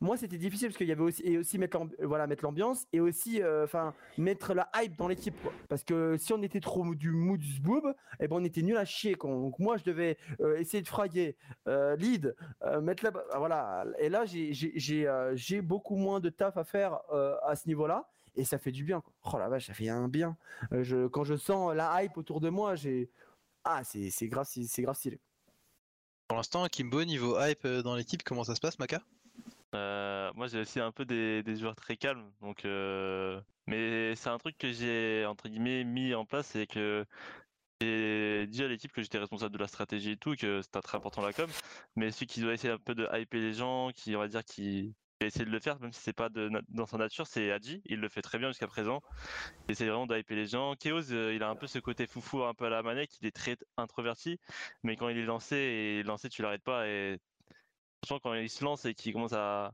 [0.00, 2.86] moi, c'était difficile parce qu'il y avait aussi et aussi mettre l'ambi- voilà mettre l'ambiance
[2.92, 5.34] et aussi euh, enfin mettre la hype dans l'équipe.
[5.68, 8.84] Parce que si on était trop du mood boob, eh ben on était nul à
[8.84, 9.16] chier.
[9.16, 11.36] Donc moi, je devais euh, essayer de fraguer,
[11.66, 13.84] euh, lead, euh, mettre la voilà.
[13.98, 18.08] Et là, j'ai j'ai euh, beaucoup moins de taf à faire euh, à ce niveau-là.
[18.36, 19.02] Et ça fait du bien.
[19.24, 20.36] Oh la vache, ça fait un bien.
[20.72, 23.10] Euh, je, quand je sens la hype autour de moi, j'ai
[23.64, 25.18] ah c'est c'est grave c'est grave stylé.
[26.28, 29.02] Pour l'instant, Kimbo, niveau hype euh, dans l'équipe, comment ça se passe, Maka?
[29.74, 32.64] Euh, moi, j'ai aussi un peu des, joueurs très calmes, donc.
[32.64, 37.04] euh, Mais c'est un truc que j'ai entre guillemets mis en place, c'est que
[37.80, 40.96] j'ai dit à l'équipe que j'étais responsable de la stratégie et tout, que c'était très
[40.98, 41.48] important la com,
[41.96, 44.44] mais celui qui doit essayer un peu de hyper les gens, qui on va dire
[44.44, 48.00] qui essayer de le faire, même si c'est pas dans sa nature, c'est Adji, il
[48.00, 49.02] le fait très bien jusqu'à présent.
[49.68, 50.74] Il essaie vraiment de hyper les gens.
[50.76, 53.26] Chaos, euh, il a un peu ce côté foufou un peu à la manette, il
[53.26, 54.38] est très introverti,
[54.82, 57.18] mais quand il est lancé et lancé, tu l'arrêtes pas et
[58.04, 59.72] franchement quand il se lance et qu'il commence à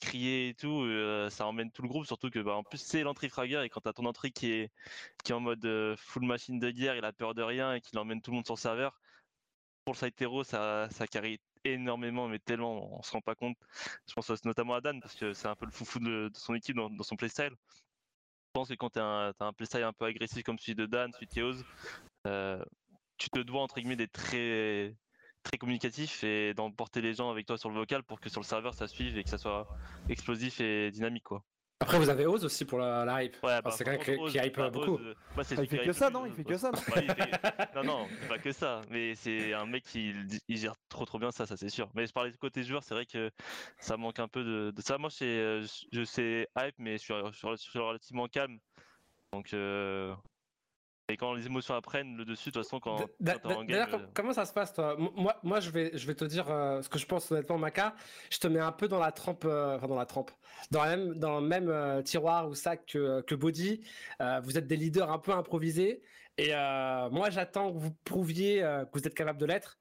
[0.00, 3.02] crier et tout, euh, ça emmène tout le groupe, surtout que bah, en plus c'est
[3.02, 4.70] l'entrée fragger et quand t'as ton entrée qui est,
[5.24, 7.80] qui est en mode euh, full machine de guerre, il a peur de rien et
[7.80, 9.00] qu'il emmène tout le monde sur le serveur,
[9.84, 13.56] pour le side hero ça, ça carry énormément, mais tellement on se rend pas compte.
[14.06, 16.76] Je pense notamment à Dan parce que c'est un peu le foufou de, son équipe
[16.76, 17.52] dans, son playstyle.
[17.52, 21.12] Je pense que quand t'as un, un playstyle un peu agressif comme celui de Dan,
[21.12, 21.64] celui de Chaos,
[22.26, 22.62] euh,
[23.18, 24.94] tu te dois entre guillemets d'être très
[25.42, 28.46] très communicatif et d'emporter les gens avec toi sur le vocal pour que sur le
[28.46, 29.66] serveur ça suive et que ça soit
[30.08, 31.42] explosif et dynamique quoi.
[31.80, 33.36] Après, vous avez Oz aussi pour la, la hype.
[33.44, 34.94] Ouais, c'est quelqu'un qui- qui hype bah, beaucoup.
[34.94, 36.72] Oz, Ah, il fait qui que hype ça non plus, il fait que ça.
[36.72, 40.74] non il fait- Non, pas que ça, mais c'est un mec qui il, il gère
[40.88, 41.88] trop trop bien ça, ça c'est sûr.
[41.94, 43.30] Mais je parlais du côté joueur, c'est vrai que
[43.78, 44.98] ça manque un peu de, de ça.
[44.98, 48.26] Moi, c'est, euh, je je sais hype, mais je suis, je suis- je suis relativement
[48.26, 48.58] calme
[49.32, 50.12] Donc, euh,
[51.08, 54.44] et quand les émotions apprennent le dessus, de toute façon, quand, D'ailleurs, euh, comment ça
[54.44, 54.94] se passe, toi?
[54.98, 57.94] Moi, moi je, vais, je vais te dire euh, ce que je pense honnêtement, Maca.
[58.30, 60.30] Je te mets un peu dans la trempe, euh, enfin dans la trempe,
[60.70, 63.80] dans, la même, dans le même tiroir ou sac que, que Body.
[64.42, 66.02] Vous êtes des leaders un peu improvisés.
[66.36, 69.78] Et moi, j'attends que vous prouviez que vous êtes capable de l'être.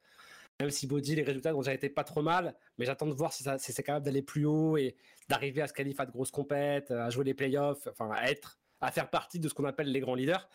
[0.60, 2.56] Même si Body, les résultats n'ont déjà été pas trop mal.
[2.78, 4.96] Mais j'attends de voir si, ça- si c'est capable d'aller plus haut et
[5.30, 8.58] d'arriver à se qualifier à de grosses compètes, à jouer les playoffs, enfin à être,
[8.82, 10.48] à faire partie de ce qu'on appelle les grands leaders.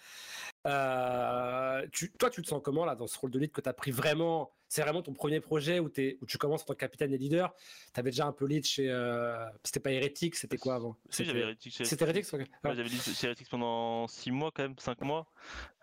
[0.67, 3.69] Euh, tu, toi, tu te sens comment là dans ce rôle de lead que tu
[3.69, 4.53] as pris vraiment?
[4.69, 7.53] C'est vraiment ton premier projet où, tu commences en tant que capitaine et leader?
[7.93, 8.89] Tu avais déjà un peu lead chez.
[8.91, 10.97] euh, C'était pas Hérétique, c'était quoi avant?
[11.11, 12.33] Si, j'avais Heretics chez- C'était Hérétique.
[12.33, 12.75] Ouais, Ouais.
[12.75, 15.27] j'avais lead chez Heretics pendant 6 mois quand même, 5 mois.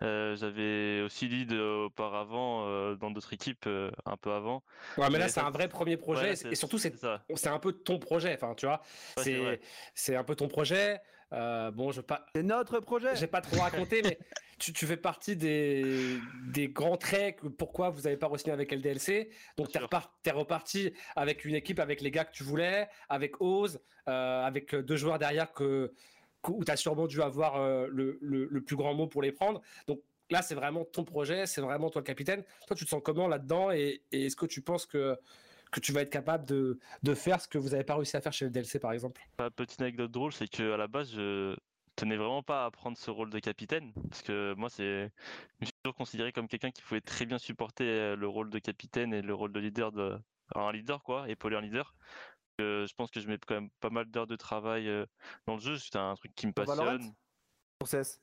[0.02, 3.66] Euh, j'avais aussi lead auparavant dans d'autres équipes
[4.06, 4.64] un peu avant.
[4.96, 6.30] Ouais, mais là, c'est un vrai premier projet.
[6.32, 6.94] Ouais, et surtout, c'est
[7.48, 8.34] un peu ton projet.
[8.34, 8.80] Enfin, tu vois,
[9.18, 9.60] Ouais,
[9.94, 11.00] c'est un peu ton projet.
[11.32, 12.26] Euh, bon, je pas.
[12.34, 13.14] C'est notre projet.
[13.16, 14.18] J'ai pas trop raconté, mais
[14.58, 16.18] tu, tu fais partie des,
[16.48, 17.36] des grands traits.
[17.40, 19.88] que- Pourquoi vous n'avez pas re-signé avec LDLC Donc, tu Bien es,
[20.30, 20.36] sûr.
[20.36, 24.96] reparti avec une équipe, avec les gars que tu voulais, avec Oz, euh, avec deux
[24.96, 25.92] joueurs derrière que,
[26.42, 29.22] que- où tu as sûrement dû avoir euh, le, le- le plus grand mot pour
[29.22, 29.60] les prendre.
[29.86, 30.00] Donc,
[30.30, 32.42] là, c'est vraiment ton projet, c'est vraiment toi le capitaine.
[32.66, 35.16] Toi, tu te sens comment là-dedans Et, et est-ce que tu penses que,
[35.70, 38.20] que tu vas être capable de, de faire ce que vous n'avez pas réussi à
[38.20, 39.20] faire chez LDLC, par exemple
[39.56, 41.56] petite anecdote drôle, c'est que à la base, je
[41.96, 45.66] tenais vraiment pas à prendre ce rôle de capitaine, parce que moi, c'est, je me
[45.66, 49.12] suis toujours considéré comme quelqu'un qui pouvait très bien supporter euh, le rôle de capitaine
[49.12, 50.18] et le rôle de leader de
[50.54, 51.94] un leader quoi, épauler un leader.
[52.60, 55.06] Euh, je pense que je mets quand même pas mal d'heures de travail euh,
[55.46, 55.78] dans le jeu.
[55.78, 57.14] C'est un truc qui me passionne.
[57.78, 58.20] Pour CS.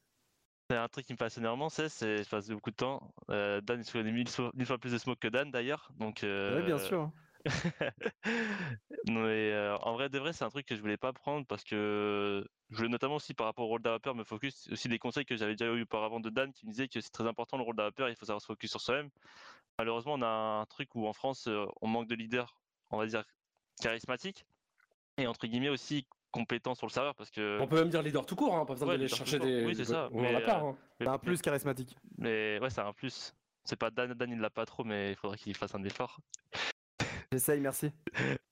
[0.70, 3.14] C'est un truc qui me passionne énormément, c'est, c'est je passe beaucoup de temps.
[3.30, 5.90] Euh, Dan, il se connaît mille, fois- mille fois plus de smoke que Dan d'ailleurs,
[5.96, 6.20] donc.
[6.24, 7.12] Oui, bien euh, sûr.
[9.08, 11.46] Non, mais euh, en vrai de vrai, c'est un truc que je voulais pas prendre
[11.48, 15.00] parce que je voulais notamment aussi par rapport au rôle d'avappeur me focus aussi des
[15.00, 17.58] conseils que j'avais déjà eu auparavant de Dan qui me disait que c'est très important
[17.58, 19.10] le rôle d'avappeur, il faut savoir se focus sur soi-même.
[19.80, 21.48] Malheureusement, on a un truc où en France,
[21.82, 22.60] on manque de leaders,
[22.92, 23.24] on va dire
[23.82, 24.46] charismatiques
[25.18, 28.26] et entre guillemets aussi compétents sur le serveur parce que On peut même dire leader
[28.26, 29.66] tout court, hein, pas besoin Ouais, d'aller chercher des.
[29.66, 30.60] Oui, c'est ça, On en mais, a pas.
[30.64, 30.78] euh, hein.
[31.00, 31.96] mais- un plus charismatique.
[32.18, 33.34] mais ouais, c'est un plus.
[33.64, 36.20] C'est pas Dan, Dan il l'a pas trop, mais il faudrait qu'il fasse un effort.
[37.34, 37.92] J'essaye, merci.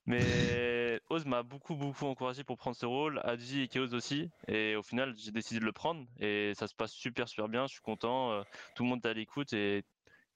[0.05, 4.76] Mais Oz m'a beaucoup beaucoup encouragé pour prendre ce rôle, Adji et Chaos aussi, et
[4.76, 6.05] au final j'ai décidé de le prendre.
[6.19, 8.43] Et ça se passe super super bien, je suis content, euh,
[8.76, 9.53] tout le monde est à l'écoute.
[9.53, 9.84] Et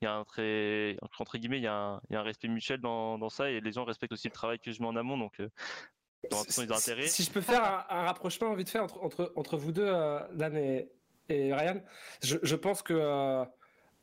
[0.01, 2.23] il y a un très entre guillemets il y a un, il y a un
[2.23, 3.49] respect mutuel dans, dans ça.
[3.49, 5.17] Et les gens respectent aussi le travail que je mets en amont.
[5.17, 5.49] Donc euh,
[6.31, 7.09] dans Si-.
[7.09, 10.19] Si je peux faire un, un rapprochement vite fait entre, entre, entre vous deux, euh,
[10.33, 10.89] Dan et,
[11.27, 11.81] et Ryan,
[12.23, 13.43] je, je pense que euh,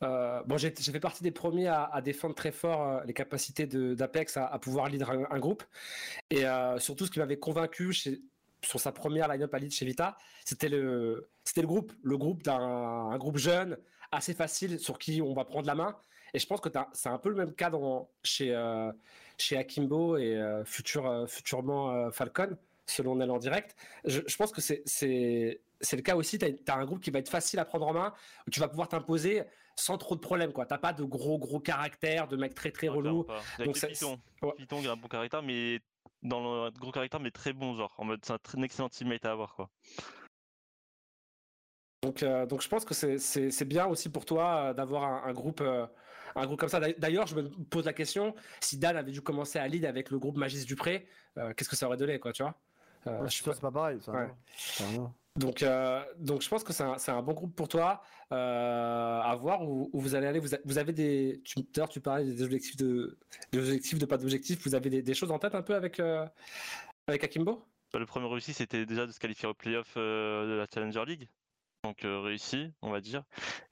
[0.03, 4.37] euh, bon, j'ai fait partie des premiers à, défendre très fort euh, les capacités d'Apex
[4.37, 5.63] à, pouvoir leader un, groupe.
[6.29, 10.17] Et euh, surtout, ce qui m'avait convaincu sur sa première line-up à lead chez Vita,
[10.45, 13.77] c'était le, c'était le groupe, le groupe d'un un groupe jeune,
[14.11, 15.95] assez facile, sur qui on va prendre la main.
[16.33, 17.71] Et je pense que c'est un peu le même cas
[18.23, 18.53] chez,
[19.37, 23.75] chez Akimbo et futur, euh, futurement Falcon, selon elle en direct.
[24.05, 26.37] Je, je pense que c'est- c'est le cas aussi.
[26.39, 28.13] Tu as, un groupe qui va être facile à prendre en main,
[28.47, 29.43] où tu vas pouvoir t'imposer
[29.75, 30.51] sans trop de problèmes.
[30.53, 33.27] Tu n'as pas de gros, gros caractère, de mecs très, très Non, relous.
[33.59, 34.19] Il Donc ça- Python.
[34.41, 34.53] ouais.
[34.57, 35.79] Python qui a un bon caractère mais
[36.23, 38.89] dans le gros caractère mais très bon genre en mode c'est un, très- un excellent
[38.89, 39.69] teammate à avoir quoi.
[42.03, 45.33] Donc, euh, donc je pense que c'est- bien aussi pour toi euh, d'avoir un, un
[45.33, 45.85] groupe, euh,
[46.35, 46.79] un groupe comme ça.
[46.79, 50.19] D'ailleurs- je me pose la question si Dan avait dû commencer à lead avec le
[50.19, 51.07] groupe Magis Dupré,
[51.37, 52.55] euh, qu'est-ce que ça aurait donné, quoi, tu vois?
[53.07, 53.55] Euh, Ouais, je sais ça, pas.
[53.55, 53.99] c'est pas pareil.
[54.01, 54.27] ça, Ouais.
[55.37, 59.61] Donc, euh, donc je pense que c'est un, bon groupe pour toi euh, à voir
[59.61, 60.39] où, vous allez aller.
[60.39, 61.41] Vous, a- vous avez des.
[61.45, 61.63] tu-
[62.01, 63.17] parlais des objectifs de,
[64.05, 64.63] pas d'objectifs.
[64.63, 66.25] Vous avez des, choses en tête un peu avec, euh,
[67.07, 67.63] avec Akimbo?
[67.93, 71.29] Bah, le premier réussi, c'était déjà de se qualifier au playoff de la Challenger League.
[71.83, 73.23] Donc réussi, on va dire.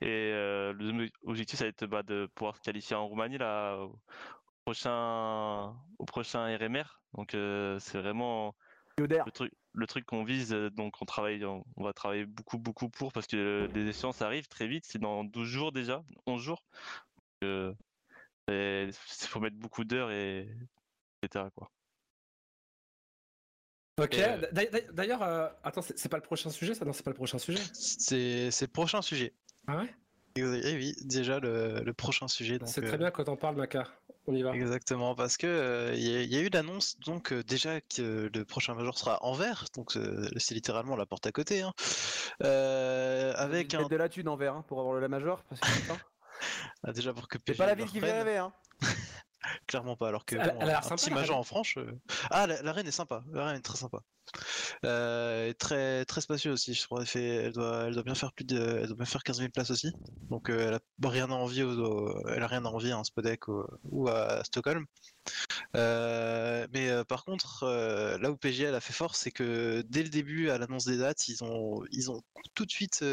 [0.01, 3.77] Et le deuxième objectif, ça va être bah, de pouvoir se qualifier en Roumanie là,
[3.77, 3.99] au
[4.65, 7.01] prochain, au prochain RMR.
[7.15, 8.55] Donc c'est vraiment.
[8.97, 10.53] Le truc, le truc qu'on vise.
[10.53, 14.47] euh, Donc on travaille, on, va travailler beaucoup, beaucoup pour parce que les échéances arrivent
[14.47, 14.85] très vite.
[14.85, 16.63] C'est dans 12 jours déjà, 11 jours.
[17.41, 17.75] Donc,
[18.49, 20.49] euh, il faut mettre beaucoup d'heures et
[21.21, 21.49] etc.
[21.55, 21.71] Quoi.
[23.97, 24.13] Ok.
[24.13, 26.85] Et, euh, D'a- d'a- D'ailleurs, euh, attends, c'est pas le prochain sujet, ça?
[26.85, 27.63] Non, c'est pas le prochain sujet.
[27.73, 29.33] C'est c'est le prochain sujet.
[29.67, 29.95] Ah ouais?
[30.37, 30.41] Eh
[30.75, 32.59] oui, déjà le, le prochain sujet.
[32.65, 33.87] C'est euh, très bien quand on parle, Maca.
[34.27, 34.53] On y va.
[34.55, 37.79] Exactement, parce que euh, il y, a- il y a eu l'annonce donc euh, déjà
[37.79, 41.61] que le prochain major sera en vert, donc euh, c'est littéralement la porte à côté,
[41.61, 41.71] hein.
[42.43, 45.41] Euh, avec Mettre un de la thune en vert hein, pour avoir le la major.
[45.47, 45.97] parce que, putain,
[46.83, 48.37] ah, déjà pour que C'est pas la le ville qui rêver.
[48.37, 48.51] Hein.
[49.67, 50.07] Clairement pas.
[50.09, 51.77] Alors que Elle- bon, elle a l'air un sympa, petit major en franche.
[51.77, 51.91] euh,
[52.31, 53.23] Ah, la, la reine est sympa.
[53.31, 53.99] La reine est très sympa.
[54.85, 56.73] Euh, et très très spacieuse aussi.
[56.73, 57.01] Je crois.
[57.01, 57.25] Elle, fait...
[57.27, 59.69] elle doit elle doit bien faire plus de elle doit bien faire 15 000 places
[59.71, 59.93] aussi.
[60.29, 62.27] Donc euh, elle a rien à envier aux...
[62.27, 63.63] elle a rien à envier à un Spodek ou...
[63.83, 64.85] ou à Stockholm.
[65.75, 67.65] Mais par contre,
[68.19, 71.27] là où PGL a fait fort, c'est que dès le début, à l'annonce des dates,
[71.27, 72.21] ils ont, ils ont
[72.55, 73.03] tout de suite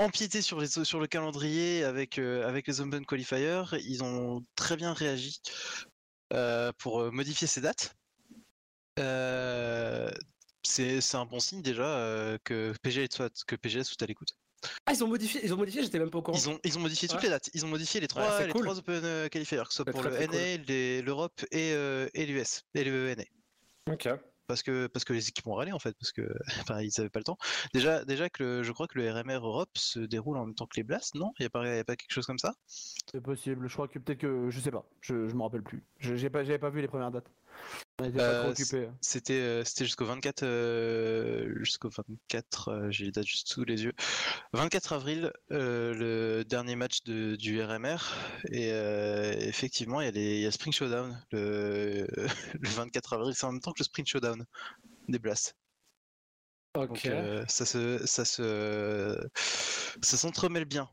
[0.00, 3.62] empiété sur, les, sur le calendrier avec, euh, avec les Open Qualifiers.
[3.84, 5.40] Ils ont très bien réagi
[6.32, 7.94] euh, pour euh, modifier ces dates.
[10.62, 14.28] C'est un bon signe déjà que PGL soit, que soit à l'écoute.
[14.86, 16.36] Ah, ils ont modifié, ils ont modifié, j'étais même pas au courant.
[16.36, 17.24] Ils ont, ils ont modifié toutes Ouais.
[17.24, 17.48] les dates.
[17.54, 18.62] Ils ont modifié les trois, c'est les cool.
[18.62, 20.26] trois Open Qualifiers, que ce soit C'est pour le cool.
[20.36, 23.24] NA, l'Europe et, euh, et l'US, et le NA.
[23.90, 24.08] Ok.
[24.50, 26.22] Parce que parce que les équipes ont râlé en fait parce que
[26.82, 27.38] ils avaient pas le temps.
[27.72, 30.76] Déjà déjà que je crois que le RMR Europe se déroule en même temps que
[30.76, 31.32] les Blasts, non?
[31.38, 32.54] Il y a a pas quelque chose comme ça?
[32.66, 33.68] C'est possible.
[33.68, 34.50] Je crois que peut-être que.
[34.50, 34.84] Je sais pas.
[35.02, 35.84] Je, je me rappelle plus.
[35.98, 37.30] Je j'ai pas, j'avais pas vu les premières dates.
[38.00, 38.90] On était pas Euh.
[39.00, 43.84] C'était euh, c'était jusqu'au 24 euh, jusqu'au 24 euh, j'ai les dates juste sous les
[43.84, 43.92] yeux.
[44.52, 47.98] 24 avril euh, le dernier match de, du RMR
[48.50, 52.06] et euh, effectivement il y a les il y a Spring Showdown le,
[52.60, 54.44] le 24 avril c'est en même temps que le Spring Showdown
[55.08, 55.56] des Blasts.
[56.76, 56.88] Ok.
[56.88, 59.28] Donc euh, ça se ça se
[60.02, 60.88] ça s'entremêle bien.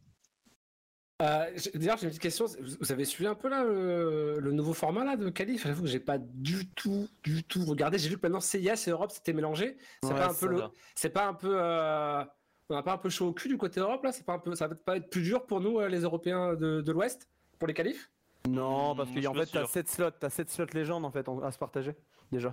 [1.22, 2.46] Euh, D'ailleurs, j'ai une petite question.
[2.80, 5.88] Vous avez suivi un peu là le, le nouveau format là de Calif J'avoue que
[5.90, 7.98] j'ai pas du tout, du tout regardé.
[7.98, 9.78] J'ai vu que maintenant CIS et Europe c'était mélangé.
[10.04, 10.72] C'est Ouais, pas un peu le, va.
[10.94, 12.24] c'est pas un peu, euh,
[12.70, 14.12] on a pas un peu chaud au cul du côté Europe là?
[14.12, 16.54] C'est pas un peu, ça va pas être plus dur pour nous euh, les Européens
[16.54, 18.12] de, de l'Ouest pour les qualifs?
[18.46, 19.70] Non, parce Hmm, qu'en je suis fait, t'as sûr.
[19.70, 21.96] 7 slots, t'as 7 slots légendes en fait à se partager
[22.32, 22.50] déjà.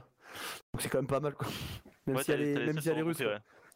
[0.72, 1.48] Donc c'est quand même pas mal quoi.
[2.06, 2.24] Même Ouais,
[2.64, 3.02] même s'il y a les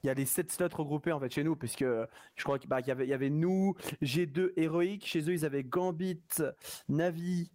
[0.03, 2.69] il y a les 7 slots regroupés en fait chez nous, puisque je crois qu'il
[2.69, 6.23] bah, qu'il y, avait, il y avait nous, G2 Heroic, chez eux ils avaient Gambit,
[6.89, 7.51] Navi,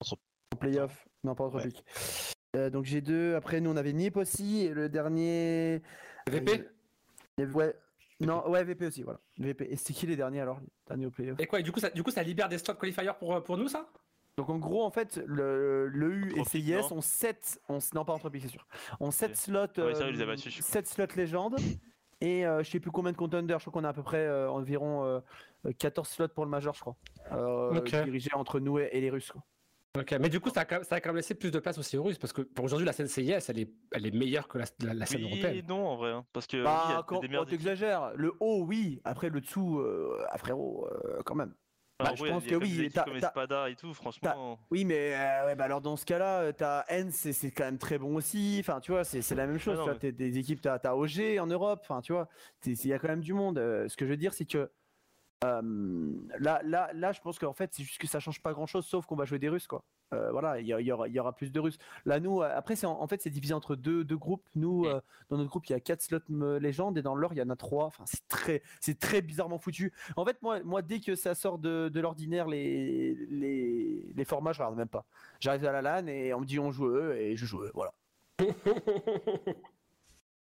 [0.00, 0.18] Entre-
[0.54, 1.54] en playoff, non pas Ouais.
[1.56, 1.84] Anthropic.
[2.56, 5.82] Euh, donc G2, après nous on avait Nip aussi, et le dernier.
[6.28, 6.64] VP
[7.38, 7.74] y avait- Ouais.
[8.20, 9.20] Non, ouais, VP aussi, voilà.
[9.38, 9.66] VP.
[9.70, 11.38] Et c'est qui les derniers alors Les derniers au playoff?
[11.38, 13.40] Et quoi et du coup, ça, du coup, ça libère des slots qualifiers pour, euh,
[13.42, 13.90] pour nous ça?
[14.36, 18.18] Donc en gros, en fait, le, le U et CIS ont 7, on, non pas
[18.20, 18.66] c'est sûr,
[19.00, 19.36] ont 7 Ok.
[19.36, 20.72] slots, oui, ça, euh, ils avaient battu, je crois.
[20.72, 21.56] 7 slots légendes
[22.20, 24.26] et euh, je sais plus combien de contenders, je crois qu'on a à peu près
[24.26, 25.20] euh, environ euh,
[25.78, 26.96] 14 slots pour le major, je crois,
[27.32, 27.94] euh, Ok.
[28.04, 29.32] dirigés entre nous et, et les Russes.
[29.32, 29.42] Quoi.
[29.98, 31.58] Ok, mais du coup, ça a, quand même, ça a quand même laissé plus de
[31.58, 34.14] place aussi aux Russes parce que pour aujourd'hui, la scène CIS, elle est, elle est
[34.14, 35.62] meilleure que la, la- la scène Oui, européenne.
[35.66, 36.12] non, en vrai.
[36.12, 38.64] hein, parce que oui, il y Bah, a quand, des meilleures quand t'exagères, le haut,
[38.66, 41.54] oui, après le dessous, euh, ah, frérot, euh, quand même.
[41.98, 44.58] Bah, je pense que oui, t'as- comme Espada et tout, franchement.
[44.70, 47.64] Oui, mais euh, ouais, bah alors dans ce cas-là, euh, t'as N, c'est c'est quand
[47.64, 48.58] même très bon aussi.
[48.60, 49.78] Enfin, tu vois, c'est la même chose.
[49.78, 51.80] non, tu mais- des équipes, t'as as OG en Europe.
[51.82, 52.28] Enfin, tu vois,
[52.66, 53.58] il y a quand même du monde.
[53.58, 54.70] Euh, ce que je veux dire, c'est que
[55.44, 58.86] euh, là, là, là, je pense qu'en fait, c'est juste que ça change pas grand-chose,
[58.86, 59.84] sauf qu'on va jouer des Russes, quoi.
[60.14, 61.78] Euh, voilà, il y, aura, il y aura plus de Russes.
[62.04, 64.46] Là, nous, euh, après, c'est en, en fait, c'est divisé entre deux, deux groupes.
[64.54, 65.00] Nous, euh,
[65.30, 66.18] dans notre groupe, il y a quatre slots
[66.60, 67.86] légendes et dans leur, il y en a trois.
[67.86, 69.92] Enfin, c'est très, c'est très bizarrement foutu.
[70.16, 74.52] En fait, moi, moi, dès que ça sort de, de l'ordinaire, les, les, les formats,
[74.52, 75.06] je regarde même pas.
[75.40, 77.72] J'arrive à la LAN et on me dit on joue eux et je joue eux.
[77.74, 77.92] Voilà.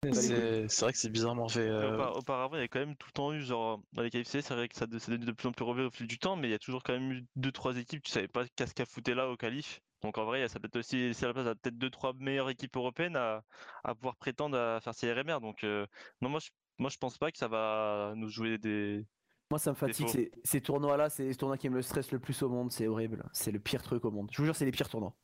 [0.03, 1.67] C'est c'est vrai que c'est bizarrement fait.
[1.67, 4.09] Euh, aupa- Auparavant, il y avait quand même tout le temps eu, genre, dans les
[4.09, 6.07] KFC, c'est vrai que ça de- c'est devenu de plus en plus relevé au fil
[6.07, 8.27] du temps, mais il y a toujours quand même eu deux, trois équipes, tu savais
[8.29, 9.81] pas qu'est-ce qu'à foutait là au qualif.
[10.01, 12.49] Donc en vrai, ça peut être aussi laisser la place à peut-être deux, trois meilleures
[12.49, 13.43] équipes européennes à,
[13.83, 15.41] à pouvoir prétendre à faire ces RMR.
[15.41, 15.85] Donc euh,
[16.21, 19.05] non, moi je, moi je pense pas que ça va nous jouer des.
[19.51, 20.07] Moi, ça me fatigue.
[20.13, 22.71] Ces, ces tournois-là, c'est les tournois qui me stressent le plus au monde.
[22.71, 23.27] C'est horrible.
[23.33, 24.29] C'est le pire truc au monde.
[24.31, 25.15] Je vous jure, c'est les pires tournois.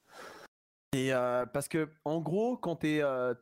[0.95, 3.33] Euh, parce que, en gros, quand t'es, euh,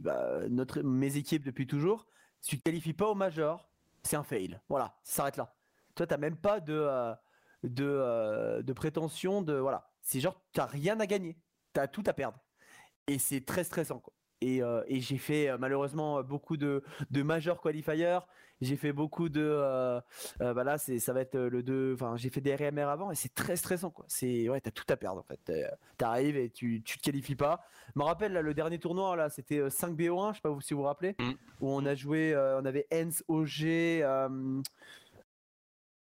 [0.00, 0.40] bah,
[0.82, 2.06] mes équipes depuis toujours,
[2.40, 3.68] si tu te qualifies pas au major,
[4.02, 4.58] c'est un fail.
[4.68, 5.54] Voilà, ça s'arrête là.
[5.94, 7.14] Toi, t'as même pas euh,
[7.62, 9.90] de prétention de, voilà.
[10.02, 11.36] C'est genre, t'as rien à gagner.
[11.72, 12.38] T'as tout à perdre.
[13.06, 14.14] Et c'est très stressant, quoi.
[14.40, 18.18] Et, euh, et j'ai fait euh, malheureusement beaucoup de, de major qualifiers.
[18.62, 19.40] J'ai fait beaucoup de.
[19.42, 20.00] Euh,
[20.42, 21.94] euh, bah là, c'est, ça va être le 2.
[21.94, 24.04] Enfin, j'ai fait des RMR avant et c'est très stressant, quoi.
[24.08, 25.50] C'est, ouais, t'as tout à perdre, en fait.
[25.96, 27.60] T'arrives et tu, tu te qualifies pas.
[27.94, 30.54] Je me rappelle, là, le dernier tournoi, là, c'était euh, 5 BO1, je sais pas
[30.60, 31.30] si vous vous rappelez, Mm.
[31.62, 33.64] où on a joué, euh, on avait Hens, OG,
[34.02, 34.60] euh,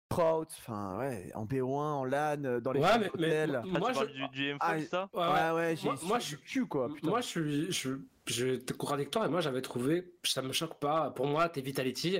[0.09, 3.61] Prout, enfin, ouais, en BO1, en LAN, euh, dans les Ouais, mais- mais- d'hôtel.
[3.63, 5.09] Ah, Moi, tu je- du, du M4, Ah, ça?
[5.13, 5.27] Ouais, ouais.
[5.31, 6.89] Ouais, ouais, j'ai Moi- moi, je- du cul, quoi.
[6.93, 7.07] Putain.
[7.09, 7.89] Moi, je suis, je,
[8.27, 11.11] je être contradictoire et moi, j'avais trouvé, ça me choque pas.
[11.11, 12.19] Pour moi, t'es Vitality.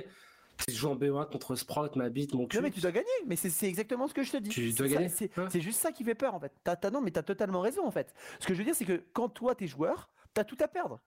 [0.68, 2.58] Tu joues en B1 contre Sprout, ma bite, mon cul.
[2.58, 4.50] Non mais tu dois gagner, mais c'est exactement ce que je te dis.
[4.50, 5.46] Tu C'est dois gagner, C'est ouais.
[5.50, 6.52] c'est juste ça qui fait peur en fait.
[6.62, 8.14] T'as- t'as- non mais t'as totalement raison en fait.
[8.38, 11.00] Ce que je veux dire c'est que quand toi t'es joueur, t'as tout à perdre.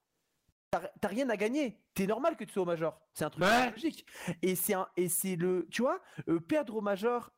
[0.72, 1.80] T'as rien à gagner.
[1.94, 3.00] T'es normal que tu sois au major.
[3.14, 3.72] C'est un truc Ouais.
[3.72, 4.06] logique.
[4.42, 7.32] Et c'est un- et c'est le, tu vois, euh, perdre au major.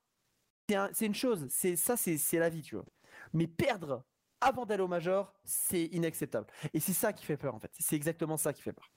[0.69, 2.85] c'est un- une chose, c'est ça, c'est c'est la vie, tu vois.
[3.33, 4.03] Mais perdre
[4.41, 6.47] avant d'aller au major, c'est inacceptable.
[6.73, 7.71] Et c'est ça qui fait peur, en fait.
[7.79, 8.89] C'est exactement ça qui fait peur.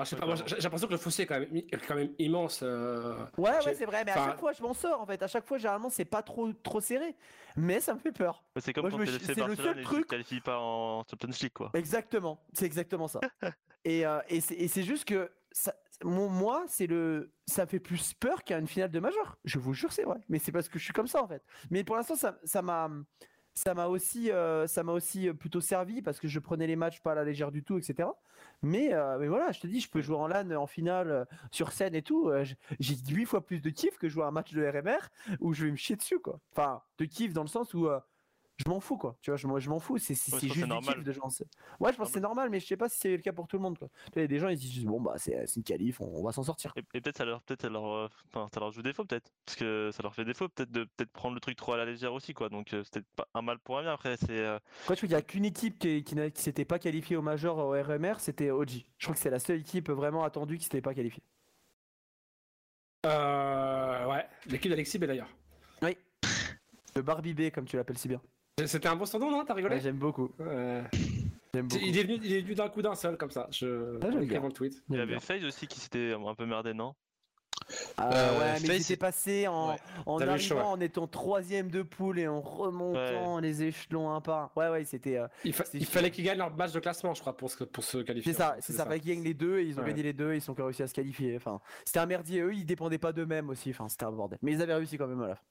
[0.00, 1.96] Enfin, je sais pas, moi, j'ai l'impression que le fossé est quand même, est quand
[1.96, 2.60] même immense.
[2.62, 5.20] euh, Ouais, ouais, c'est vrai, mais à enfin- chaque fois, je m'en sors, en fait.
[5.22, 7.16] À chaque fois, généralement, c'est pas trop, trop serré.
[7.56, 8.44] Mais ça me fait peur.
[8.60, 11.52] C'est comme Moi, je quand me le c'est seul truc- qualifie pas en Champions League
[11.52, 11.70] quoi.
[11.74, 13.18] Exactement, c'est exactement ça.
[13.84, 15.74] et euh, et c'est juste que ça,
[16.04, 19.36] mon- moi, c'est le, ça me fait plus peur qu'à une finale de major.
[19.44, 20.18] Je vous jure, c'est vrai.
[20.28, 21.42] Mais c'est parce que je suis comme ça en fait.
[21.72, 22.94] Mais pour l'instant, ça, ça m'a, ça
[23.74, 27.12] m'a aussi, euh, ça m'a aussi plutôt servi parce que je prenais les matchs pas
[27.12, 28.08] à la légère du tout, etc.
[28.62, 31.24] Mais, euh, mais voilà, je te dis, je peux jouer en LAN en finale euh,
[31.50, 32.28] sur scène et tout.
[32.28, 32.44] euh,
[32.80, 34.98] J'ai huit fois plus de kiff que jouer un match de RMR
[35.40, 36.40] où je vais me chier dessus quoi.
[36.52, 37.98] Enfin, de kiff dans le sens où euh,
[38.64, 39.16] je m'en fous quoi.
[39.22, 39.98] Tu vois, je, moi, je m'en fous.
[39.98, 41.02] C'est Ouais, juste normal.
[41.04, 41.28] de gens.
[41.80, 43.46] Ouais, je pense que c'est normal, mais je sais pas si c'est le cas pour
[43.46, 43.88] tout le monde quoi.
[44.16, 46.00] Il y a des gens ils se disent juste, bon bah c'est c'est une qualif,
[46.00, 46.72] on, on va s'en sortir.
[46.76, 49.30] Et, et peut-être ça leur peut-être ça leur euh, enfin, ça leur joue défaut peut-être
[49.46, 51.84] parce que ça leur fait défaut peut-être de peut-être prendre le truc trop à la
[51.84, 52.48] légère aussi quoi.
[52.48, 55.06] Donc euh, c'est peut-être pas un mal pour un bien après c'est euh, Quoi, tu
[55.06, 58.50] il y a qu'une équipe qui, qui s'était pas qualifiée au major au RMR, c'était
[58.50, 58.70] OG.
[58.98, 61.22] Je crois que c'est la seule équipe vraiment attendue qui s'était pas qualifiée.
[63.06, 65.28] euh, ouais, l'équipe d'Alexis B d'ailleurs.
[65.82, 65.96] Oui.
[66.96, 68.20] Le Barbie B, comme tu l'appelles si bien.
[68.66, 70.30] C'était un bon surnom, non T'as rigolé Ouais, J'aime beaucoup.
[70.38, 70.82] Ouais.
[71.54, 71.82] J'aime beaucoup.
[71.84, 73.46] Il est venu, il est venu d'un coup d'un seul comme ça.
[73.50, 73.98] Je.
[74.02, 74.82] Ah, le tweet.
[74.90, 75.18] il y avait.
[75.20, 76.94] FaZe aussi qui s'était un peu merdé non
[77.96, 79.76] Ah, Euh, ouais, mais Face, ils étaient passés en, Ouais.
[80.06, 84.50] en arrivant en étant troisième de poule et en remontant les échelons un par un.
[84.60, 85.16] Ouais, ouais, c'était.
[85.16, 87.50] euh, Il, fa- C'est il fallait qu'ils gagnent leur match de classement, je crois, pour
[87.50, 88.32] se, pour se qualifier.
[88.32, 88.84] C'est ça, c'est ça.
[88.84, 89.88] Fallait qu'ils gagnent les deux et ils ont Ouais.
[89.88, 91.34] gagné les deux et ils ont réussi à se qualifier.
[91.36, 92.40] Enfin, c'était un merdier.
[92.42, 93.70] Eux, ils dépendaient pas d'eux-mêmes aussi.
[93.70, 94.38] Enfin, c'était un bordel.
[94.42, 95.42] Mais ils avaient réussi quand même à la fin.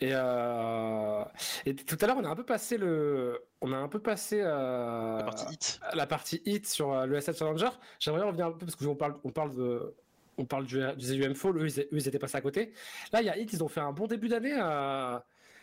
[0.00, 1.24] Et, euh,
[1.66, 4.40] et tout à l'heure, on a un peu passé le, on a un peu passé
[4.42, 5.80] euh, La partie hit.
[5.94, 7.70] la partie hit sur euh, le SL Challenger.
[7.98, 9.94] J'aimerais revenir un peu parce que on parle, on parle de,
[10.36, 11.56] on parle du, du ZUM Fall.
[11.58, 12.72] Eux, ils, eux, ils étaient passés à côté.
[13.12, 14.56] Là, il y a hit, ils ont fait un bon début d'année.
[14.60, 15.18] euh,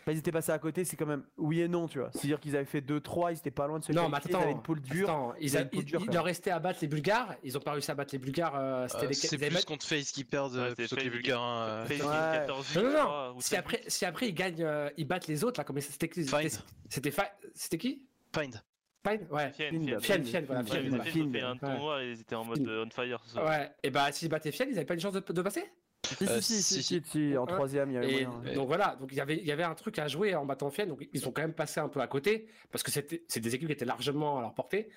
[0.06, 2.12] Bah, ils étaient passés à côté, c'est quand même oui et non, tu vois.
[2.14, 4.36] C'est-à-dire qu'ils avaient fait 2-3, ils étaient pas loin de se Non, mais qualifier, ils
[4.36, 5.10] attends, avaient une poule dure.
[5.10, 6.80] Attends, ils, Ils a- avaient une poule ils- dure, ils quand leur restaient à battre
[6.84, 7.36] les Bulgares.
[7.44, 8.56] Ils ont pas réussi à battre les Bulgares.
[8.56, 11.02] euh, c'était Euh, les- c'est plus contre FaZe qui perdent Ouais, euh, c'était plutôt que
[11.02, 11.42] les Bulgares.
[11.42, 12.38] hein, FaZe euh, qui Ouais.
[12.38, 12.92] 14 Non, non,
[13.34, 13.40] non.
[13.42, 13.60] Si 16.
[13.60, 16.52] après, si après ils gagnent, euh, ils battent les autres là, comme c'était qui Find.
[16.88, 17.12] C'était-
[17.56, 18.04] C'était qui?
[18.36, 18.62] Find.
[19.08, 19.52] Fine Ouais.
[19.54, 20.00] Fienne, Fiend, Fienne.
[20.02, 20.64] Fienne, Fienne, voilà.
[20.64, 21.76] Fiend, Fienne, Fienne, voilà.
[21.78, 22.68] Fiend, ils étaient en mode Fiend.
[22.70, 23.24] euh, on fire.
[23.38, 23.72] Ouais.
[23.84, 25.64] Et bah s'ils battaient Fienne, ils avaient pas une chance de passer?
[26.06, 29.18] Si, Euh, si, si, si, si, en troisième, il y avait donc voilà, donc il
[29.18, 31.32] y avait il y avait un truc à jouer en battant Fienne, donc ils ont
[31.32, 33.86] quand même passé un peu à côté parce que c'était c'est des équipes qui étaient
[33.86, 34.90] largement à leur portée.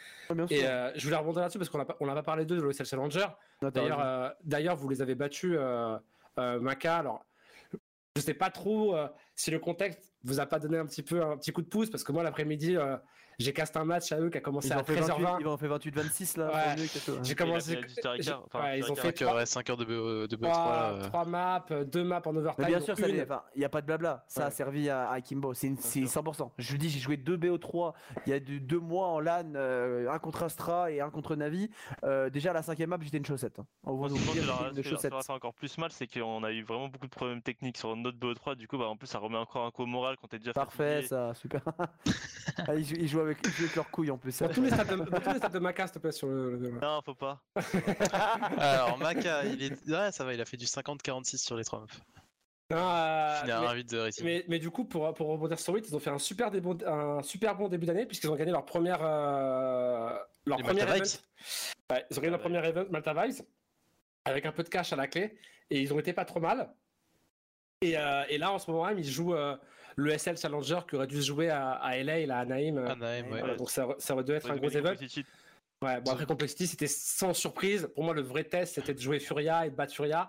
[0.51, 2.57] Et euh, je voulais rebondir là-dessus parce qu'on a pas on n'a pas parlé d'eux
[2.57, 3.27] de l'OSL Challenger.
[3.63, 5.57] D'ailleurs euh, d'ailleurs vous les avez battus
[6.37, 6.97] Maca.
[6.97, 7.25] Alors
[8.17, 9.09] je sais pas trop euh,
[9.39, 11.89] si le contexte vous a pas donné un petit peu un petit coup de pouce
[11.91, 12.97] parce que moi l'après-midi euh,
[13.39, 15.37] j'ai casté un match à eux qui a commencé ils à ont fait 28, 13h20.
[15.41, 16.53] ils ont fait 28-26 là.
[16.77, 16.87] Ouais.
[17.23, 17.79] J'ai commencé.
[18.47, 20.51] enfin, ouais, ils ont fait 5 heures, 5 heures de, BO, de BO3 là.
[20.51, 21.03] trois, euh.
[21.05, 22.65] trois maps, euh, deux maps en overtime.
[22.65, 23.07] Mais bien sûr, enfin,
[23.55, 24.25] il n'y a pas de blabla.
[24.27, 25.55] Ça a servi à, à Kimbo.
[25.55, 26.21] C'est une- c'est sûr.
[26.25, 26.51] 100%.
[26.59, 27.93] Je vous dis, j'ai joué deux BO3
[28.27, 31.37] il y a deux, deux mois en LAN, euh, un contre Astra et un contre
[31.37, 31.71] Navi.
[32.03, 33.61] Euh, déjà, à la cinquième map, j'étais une chaussette.
[33.61, 33.67] hein.
[33.85, 35.13] On leur- j'étais une ce qui leur chaussette.
[35.31, 38.57] encore plus mal, c'est qu'on a eu vraiment beaucoup de problèmes techniques sur notre BO3.
[38.57, 40.53] Du coup, bah, en plus, ça remet encore un coup au moral quand t'es déjà
[40.53, 41.09] Parfait, fatigué.
[41.09, 41.63] ça, super.
[42.67, 44.37] Ah, ils, jouent, ils jouent avec, ils jouent avec leurs couilles en plus.
[44.41, 46.27] Dans tous les stades de, dans tous les stades de Maca, s'il te plaît, sur
[46.27, 46.57] le.
[46.57, 47.41] le- Non, faut pas.
[48.59, 49.89] Alors, Maka, il est.
[49.89, 52.01] Ouais, ça va, il a fait du 50-46 sur les 3 meufs.
[52.71, 54.25] Non, euh, mais, un 8 de rating.
[54.25, 56.51] mais, mais du coup, pour, pour rebondir sur 8, ils ont fait un super,
[56.87, 58.99] un super bon début d'année puisqu'ils ont gagné leur première.
[59.03, 61.05] euh, leur Malta event.
[61.91, 63.41] Ouais, ils ont gagné leur premier event, Malta Vibes,
[64.25, 65.39] avec un peu de cash à la clé.
[65.71, 66.75] Et ils ont été pas trop mal.
[67.81, 69.55] Et, euh, et là, en ce moment même, ils jouent euh,
[69.95, 72.79] le SL Challenger qui aurait dû se jouer à, à LA, là, à Naïm.
[72.79, 73.39] Anaheim, ouais.
[73.39, 74.95] voilà, donc ça, aurait- ça aurait dû être Ouais, un gros event.
[75.81, 77.89] Ouais, bon après Complexity c'était sans surprise.
[77.95, 80.29] Pour moi le vrai test c'était de jouer Furia et de battre Furia.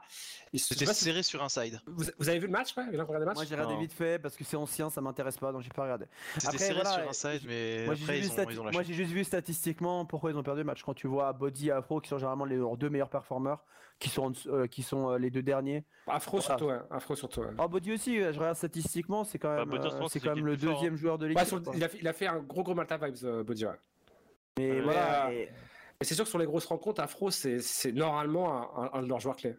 [0.53, 1.79] C'était serré sur un side.
[1.87, 3.73] vous, vous avez vu le match ouais Vous avez regardé le match Moi, j'ai regardé
[3.73, 3.79] Non.
[3.79, 6.05] vite fait parce que c'est ancien, ça m'intéresse pas, donc j'ai pas regardé.
[6.37, 8.51] C'était serré voilà, sur un side, mais Moi j'ai après, juste, ils vu ont, stati-
[8.53, 8.83] ils ont moi, lâché.
[8.85, 10.83] j'ai juste vu statistiquement pourquoi ils ont perdu le match.
[10.83, 13.63] Quand tu vois Body et Afro qui sont généralement les, leurs deux meilleurs performeurs,
[13.97, 15.83] qui sont, euh, qui sont euh, les deux derniers.
[16.07, 16.45] Afro Voilà.
[16.45, 16.79] surtout, ouais.
[16.91, 17.41] Afro surtout.
[17.41, 17.47] ouais.
[17.57, 20.55] Oh, Body aussi, je regarde statistiquement, c'est quand Bah, même, euh, c'est quand même le
[20.55, 21.51] plus deuxième joueur de l'équipe.
[21.53, 23.65] Ouais, il, a fait, il a fait un gros gros Malta vibes euh, Body.
[23.65, 23.71] Ouais.
[24.67, 25.27] Mais Mais, voilà.
[25.27, 25.49] euh, et-
[26.01, 29.01] Et c'est sûr que sur les grosses rencontres, Afro c'est c'est normalement un, un- un
[29.03, 29.55] de leurs joueurs clés.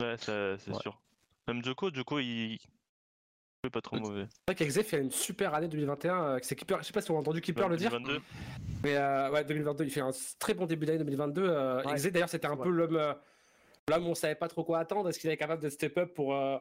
[0.00, 0.80] Ouais, c'est c'est Ouais.
[0.80, 1.00] sûr.
[1.48, 2.52] Même Joko, Joko, il.
[2.54, 2.58] il
[3.64, 4.26] est pas trop mauvais.
[4.30, 6.22] C'est vrai qu'Exe fait une super année 2021.
[6.24, 7.90] euh, c'est Keeper, je sais pas si vous avez entendu Keeper le dire.
[7.90, 8.22] 2022.
[8.84, 11.42] Mais euh, ouais, 2022, il fait un très bon début d'année 2022.
[11.48, 12.10] Euh, Ouais.
[12.10, 12.62] D'ailleurs, c'était un Ouais.
[12.64, 13.14] peu l'homme.
[13.88, 15.08] L'homme, on savait pas trop quoi attendre.
[15.08, 16.58] Est-ce qu'il est capable de step up pour, euh,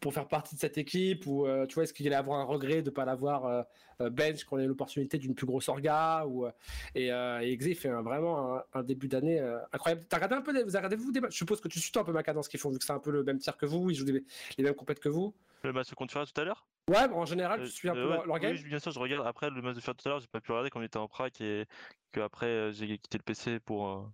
[0.00, 2.44] pour faire partie de cette équipe ou euh, tu vois est-ce qu'il allait avoir un
[2.44, 3.62] regret de pas l'avoir euh,
[4.00, 6.46] euh, bench quand il a eu l'opportunité d'une plus grosse orga ou
[6.94, 9.40] et, euh, et fait un- vraiment un, un début d'année
[9.72, 10.04] incroyable.
[10.08, 11.32] T'as regardé un peu vous avez regardé vous des matchs?
[11.32, 12.98] Je suppose que tu suis un peu ma cadence qu'ils font vu que c'est un
[12.98, 14.24] peu le même tir que vous, ils jouent des-
[14.56, 15.34] les mêmes compètes que vous.
[15.62, 16.66] Le match contre Fura tout à l'heure?
[16.88, 18.54] Ouais, bon, en général, tu suis un peu ouais, leur, leur game?
[18.56, 19.26] Oui, bien sûr, je regarde.
[19.26, 21.08] Après, le match de tout à l'heure, j'ai pas pu regarder quand on était en
[21.08, 21.66] prac et
[22.12, 24.10] que après j'ai quitté le PC pour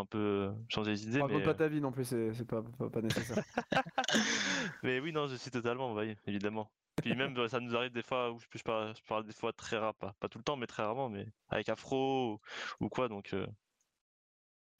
[0.00, 1.20] un peu euh, changer les idées.
[1.20, 3.42] Raconte Mais, pas ta vie non plus, c'est pas, pas, pas nécessaire.
[4.82, 6.70] mais oui, non, je suis totalement, oui, évidemment.
[7.02, 9.32] Puis même, euh, ça nous arrive des fois où je, je parle, je parle des
[9.32, 12.84] fois très rare, pas, pas tout le temps, mais très rarement, mais avec Afro ou,
[12.84, 13.32] ou quoi, donc.
[13.34, 13.46] euh,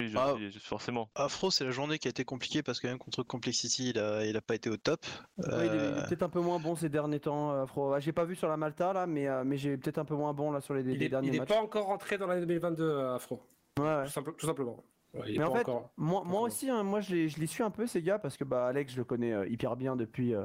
[0.01, 0.35] oui, je, Ah.
[0.39, 1.09] je- forcément.
[1.15, 4.25] Afro, c'est la journée qui a été compliquée parce que même contre Complexity, il a,
[4.27, 5.05] il a pas été au top.
[5.39, 7.93] Ouais, il est, Euh, peut-être un peu moins bon ces derniers temps, euh, Afro.
[7.93, 10.15] Ah, J'ai pas vu sur la Malta là, mais, euh, mais j'ai peut-être un peu
[10.17, 11.49] moins bon là sur les, les Il est, derniers il est matchs.
[11.49, 13.41] pas encore rentré dans l'année 2022, euh, Afro.
[13.79, 14.05] Ouais, ouais.
[14.07, 14.85] Tout, simple- tout simplement.
[15.27, 15.91] Il Mais en fait, encore.
[15.97, 18.37] moi, moi aussi, hein, moi je les, je les suis un peu ces gars parce
[18.37, 20.45] que bah Alex, je le connais euh, hyper bien depuis euh,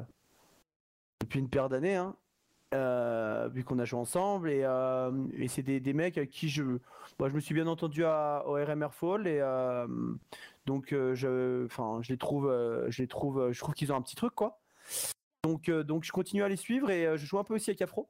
[1.22, 2.16] depuis une paire d'années, hein,
[2.74, 6.50] euh, vu qu'on a joué ensemble et, euh, et c'est des, des mecs avec qui
[6.50, 6.64] je,
[7.20, 9.40] moi, je me suis bien entendu à, au RMR Fall et
[10.66, 12.48] donc je, enfin je les trouve,
[12.90, 14.62] je les trouve, je trouve qu'ils ont un petit truc quoi.
[15.44, 18.08] Donc donc je continue à les suivre et je joue un peu aussi avec Afro.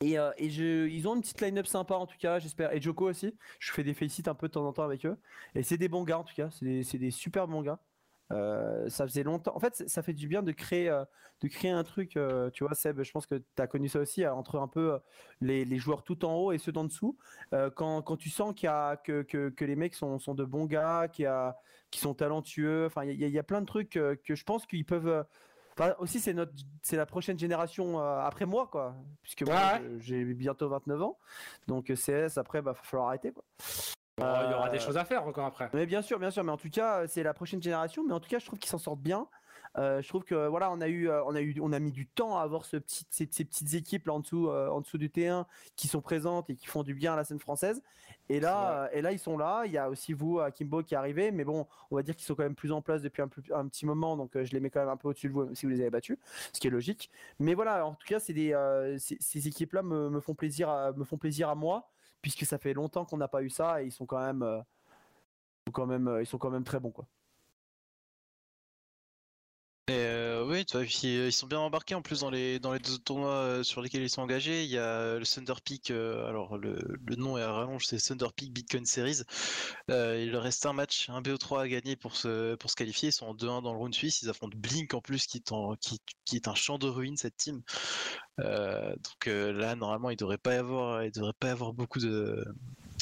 [0.00, 2.72] Et, euh, ils ont une petite line-up sympa en tout cas, j'espère.
[2.72, 3.34] Et Joko aussi.
[3.58, 5.16] Je fais des faceits un peu de temps en temps avec eux.
[5.54, 7.80] Et c'est des bons gars en tout cas, c'est des, super bons gars.
[8.32, 9.54] Euh, ça faisait longtemps.
[9.54, 11.04] En fait, ça fait du bien de créer, euh,
[11.40, 12.18] de créer un truc.
[12.52, 14.98] tu vois, Seb, je pense que tu as connu ça aussi euh, entre un peu
[15.40, 17.16] les, joueurs tout en haut et ceux d'en dessous.
[17.76, 21.24] Quand, tu sens que, les mecs sont, de bons gars, qui
[21.98, 22.88] sont talentueux.
[23.04, 25.24] Il y, a- plein de trucs que je pense qu'ils peuvent.
[25.80, 28.94] Euh, Enfin, aussi, c'est notre, c'est la prochaine génération euh, après moi, quoi.
[29.22, 31.18] Puisque moi, Ouais, j'ai bientôt 29 ans.
[31.66, 33.44] Donc, euh, CS, après, bah, va falloir arrêter, quoi.
[34.18, 34.24] Il y
[34.54, 35.68] aura Euh, des choses à faire encore après.
[35.74, 38.02] mais bien sûr, bien sûr, mais en tout cas, euh, c'est la prochaine génération.
[38.06, 39.26] Mais en tout cas, je trouve qu'ils s'en sortent bien.
[39.78, 41.92] Euh, je trouve que voilà, on a eu, euh, on a eu, on a mis
[41.92, 44.80] du temps à avoir ce petit, ces, ces petites équipes là en dessous, euh, en
[44.80, 45.44] dessous du T1
[45.76, 47.82] qui sont présentes et qui font du bien à la scène française.
[48.28, 49.64] Et là, et là, ils sont là.
[49.66, 51.30] Il y a aussi vous, Kimbo, qui est arrivé.
[51.30, 53.86] Mais bon, on va dire qu'ils sont quand même plus en place depuis un, petit
[53.86, 54.16] moment.
[54.16, 55.90] Donc, je les mets quand même un peu au-dessus de vous si vous les avez
[55.90, 56.18] battus,
[56.52, 57.10] ce qui est logique.
[57.38, 60.68] Mais voilà, en tout cas, c'est des, euh, ces, ces équipes-là me, me font plaisir,
[60.68, 61.88] à, me font plaisir à moi,
[62.22, 64.64] puisque ça fait longtemps qu'on n'a pas eu ça et ils sont quand même,
[65.72, 67.06] quand même, ils sont quand même très bons, quoi.
[70.56, 72.78] Oui, tu vois, puis, euh, ils sont bien embarqués en plus dans les, dans les
[72.78, 74.64] deux tournois euh, sur lesquels ils sont engagés.
[74.64, 77.98] Il y a le Thunder Peak, euh, alors le, le nom est à rallonge, c'est
[77.98, 79.22] Thunder Peak Bitcoin Series.
[79.90, 83.10] Euh, il leur reste un match, un BO3 à gagner pour se, pour se qualifier.
[83.10, 84.22] Ils sont en 2-1 dans le round suisse.
[84.22, 87.16] Ils affrontent Blink en plus, qui est, en- qui, qui est un champ de ruines
[87.16, 87.62] cette team.
[88.40, 91.72] Euh, donc euh, là, normalement, il devrait pas y avoir, il devrait pas y avoir
[91.72, 92.44] beaucoup de.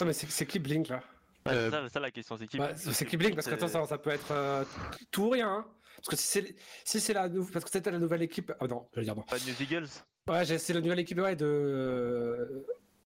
[0.01, 1.03] Non, mais c'est qui Blink là?
[1.47, 3.85] Euh, c'est ça, ça, la question, c'est qui C'est qui Blink Parce que attends, ça,
[3.87, 4.65] ça peut être euh,
[5.11, 5.49] tout ou rien.
[5.49, 5.67] hein.
[6.05, 6.55] Parce que si c'est
[6.85, 8.53] si c'est la parce que c'était la nouvelle équipe.
[8.61, 9.23] Ah non, je vais dire non.
[9.23, 9.89] Pas News Eagles
[10.29, 11.45] Ouais, j'ai- c'est la nouvelle équipe ouais, de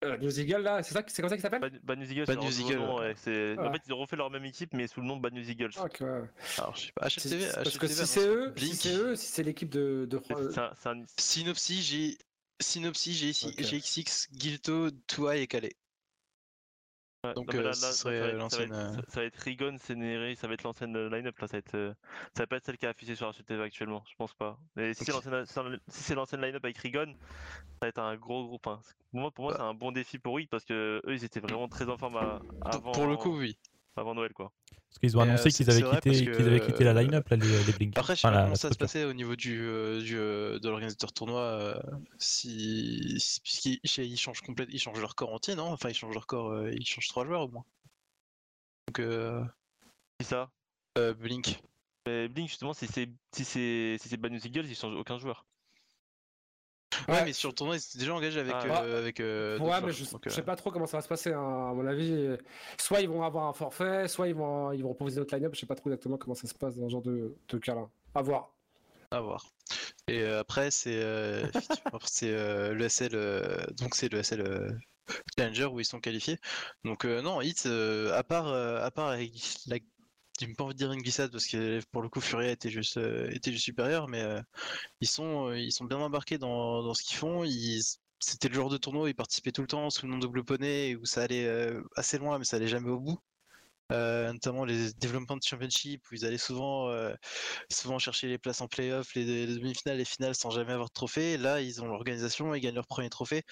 [0.03, 0.83] euh, News Eagle là.
[0.83, 2.97] C'est ça, c'est comme ça qu'il s'appelle Bad, Bad News Eagles, Bad News Eagles, nom,
[2.99, 3.09] ouais.
[3.09, 3.67] ouais, c'est- Ouais.
[3.67, 5.49] En fait, ils ont refait leur même équipe, mais sous le nom de Bad News
[5.51, 5.71] Eagles.
[5.77, 5.87] Ah.
[6.59, 9.27] Alors, je sais pas, c'est- Parce que si non, c'est eux, si c'est eux, si
[9.27, 10.21] c'est l'équipe de, de
[10.57, 12.19] un- un- Synopsis, j'ai
[12.61, 13.63] Synopsis, j'ai Ok.
[13.63, 15.73] GXX, Gilto, Touai et Calais.
[17.25, 19.21] Ouais, Donc, là- ce là, serait, ça va être- l'ancienne, Ça va, être, ça- ça
[19.21, 21.47] va être Rigon, Sénéré, ça va être l'ancienne line-up là.
[21.49, 21.95] Ça va être, euh,
[22.35, 24.59] ça va pas être celle qui est affichée sur HTV actuellement, je pense pas.
[24.77, 28.67] Mais si c'est l'ancienne, si line-up avec Rigon, ça va être un gros groupe.
[28.67, 28.81] Hein.
[29.11, 29.59] Pour moi, pour moi Bah.
[29.61, 32.17] c'est un bon défi pour eux parce que eux, ils étaient vraiment très en forme
[32.17, 33.57] à- avant, Pour le coup, oui.
[33.97, 34.53] Avant Noël quoi.
[34.89, 37.37] Parce qu'ils ont euh, annoncé qu'ils avaient, quitté, qu'ils avaient quitté la euh, line-up, là,
[37.37, 37.97] les, les Blink.
[37.97, 40.01] Après, je sais Enfin, pas la- comment la ça se passer au niveau du, euh,
[40.01, 41.41] du, de l'organisateur tournoi.
[41.41, 41.81] euh,
[42.19, 45.67] si, si- ils changent complète, ils changent leur corps entier, non?
[45.73, 47.65] Enfin, ils changent leur corps, euh, ils changent trois joueurs au moins.
[48.89, 49.45] Donc, euh,
[50.19, 50.51] Qui ça
[50.99, 51.61] euh, Blink.
[52.07, 55.19] Mais Blink, justement, si c'est si c'est si c'est Bad News Eagles, ils changent aucun
[55.19, 55.47] joueur.
[57.09, 57.25] Ouais, Ouais.
[57.27, 58.55] mais sur le tournoi, ils étaient déjà engagés avec.
[58.55, 58.83] Ah.
[58.83, 60.87] euh, avec euh, d'autres Ouais, joueurs, mais je, donc, je euh, sais pas trop comment
[60.87, 61.33] ça va se passer.
[61.33, 61.39] hein,
[61.71, 62.37] à mon avis,
[62.79, 65.55] soit ils vont avoir un forfait, soit ils vont ils vont proposer notre line-up.
[65.55, 67.89] Je sais pas trop exactement comment ça se passe dans ce genre de, de cas-là.
[68.15, 68.51] À voir.
[69.13, 69.47] À voir.
[70.09, 71.47] Et euh, après, c'est euh,
[72.25, 74.71] euh, le SL, euh, donc c'est le SL euh,
[75.39, 76.39] Challenger où ils sont qualifiés.
[76.85, 79.33] Donc euh, non, Hit, euh, à part, euh, à part avec
[79.67, 79.79] la,
[80.41, 82.97] j'ai pas envie de dire une glissade parce que pour le coup Furia était juste,
[82.97, 84.41] euh, était juste supérieur, mais euh,
[85.01, 87.45] ils sont, euh, ils sont bien embarqués dans, dans ce qu'ils font.
[87.45, 87.83] Ils,
[88.21, 90.27] c'était le genre de tournoi où ils participaient tout le temps sous le nom de
[90.27, 91.49] Blue Poney où ça allait
[91.97, 93.19] assez loin, mais ça allait jamais au bout.
[93.91, 96.91] Notamment les Development Championship où ils allaient souvent,
[97.71, 100.93] souvent chercher les places en playoff, les, les demi-finales, les finales sans jamais avoir de
[100.95, 101.39] trophée.
[101.39, 103.43] Là, ils ont l'organisation, ils gagnent leur premier trophée.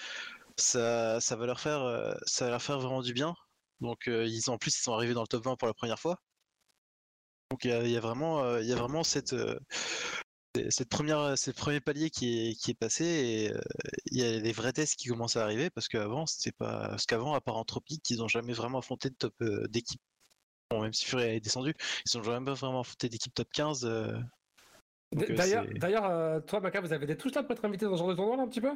[0.57, 3.33] Ça, ça va leur faire, ça leur faire vraiment du bien.
[3.81, 6.19] Donc, ils en plus, ils sont arrivés dans le top 20 pour la première fois.
[7.51, 9.59] Donc, il y y a vraiment, euh, il y a vraiment cette, euh,
[10.55, 13.59] c'est c'est le premier, palier qui est, qui est passé et euh,
[14.11, 16.89] il y a des vrais tests qui commencent à arriver parce qu'avant, c'était pas.
[16.89, 20.01] Parce qu'avant, à part Anthropic, ils ont jamais vraiment affronté de top euh, d'équipe.
[20.71, 21.73] Bon, même si Fury est descendu,
[22.05, 23.85] ils ont jamais vraiment affronté d'équipe top 15.
[23.85, 24.13] euh,
[25.15, 27.93] euh, D'ailleurs, d'ailleurs, euh, toi, Maca, vous avez des touches là pour être invité dans
[27.93, 28.75] ce genre de tournoi là un petit peu?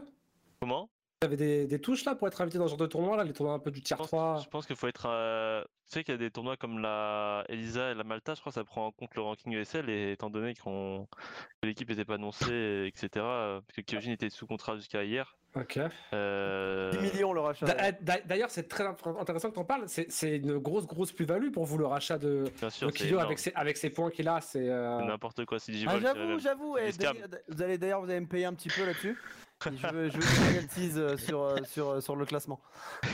[0.60, 0.90] Comment?
[1.22, 3.24] Vous avez des, des touches là pour être invité dans ce genre de tournoi là,
[3.24, 5.06] les tournois un peu du tier Je pense, 3 je pense qu'il faut être.
[5.08, 8.42] euh, Tu sais qu'il y a des tournois comme la Elisa et la Malta, je
[8.42, 11.08] crois que ça prend en compte le ranking ESL, et étant donné qu'on
[11.62, 15.38] que l'équipe n'était pas annoncée, etc., euh, parce que Kyojin était sous contrat jusqu'à hier.
[15.56, 15.80] Ok.
[16.14, 17.68] euh, 10 millions le rachat.
[17.68, 19.84] D'a- D'ailleurs, c'est très int- intéressant que tu en parles.
[19.88, 23.04] C'est c'est une grosse, grosse plus-value pour vous le rachat de, Bien sûr, de c'est
[23.06, 23.26] Kyo énorme.
[23.28, 24.42] avec ses, avec ses points qu'il a.
[24.42, 25.60] C'est euh, n'importe quoi.
[25.60, 26.78] Si Ah, j'avoue, j'avoue.
[26.80, 26.90] Eh,
[27.48, 29.16] Vous allez d'ailleurs, vous allez me payer un petit peu là-dessus.
[29.72, 32.60] Je veux, je veux euh, sur, euh, sur, euh, sur le classement.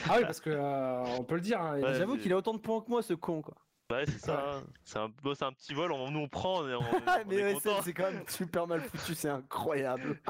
[0.10, 1.62] Ah oui, parce que euh, on peut le dire.
[1.62, 3.56] hein, Ouais, J'avoue qu'il a autant de points que moi, ce con, quoi.
[3.92, 4.58] Ouais, c'est ça.
[4.58, 4.64] hein.
[4.84, 6.80] C'est un, bon, c'est un petit vol, on- nous on prend, on on
[7.28, 10.20] mais c'est quand même super mal foutu, c'est incroyable.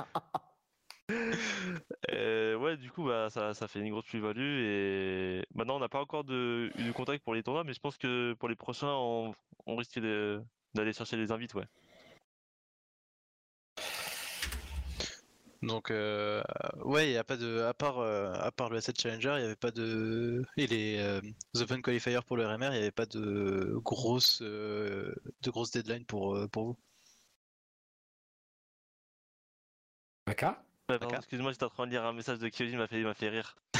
[2.11, 4.59] Euh, ouais, du coup, bah, ça, ça fait une grosse plus-value.
[4.63, 7.79] Et maintenant, on n'a pas encore de, eu de contact pour les tournois, mais je
[7.79, 9.33] pense que pour les prochains, on,
[9.65, 11.65] on risque d'aller chercher des invites, ouais.
[15.61, 16.41] Donc, euh,
[16.85, 17.63] ouais, il y a pas de.
[17.63, 20.41] À part, euh, à part le Asset Challenger, il n'y avait pas de.
[20.55, 21.21] Et les euh,
[21.59, 26.05] Open Qualifiers pour le RMR, il n'y avait pas de grosses, euh, de grosses deadlines
[26.05, 26.77] pour, euh, pour vous.
[30.87, 31.13] D'accord.
[31.13, 33.13] excuse-moi, j'étais en train de lire un message de Kyojin, il m'a fait, il m'a
[33.13, 33.55] fait rire.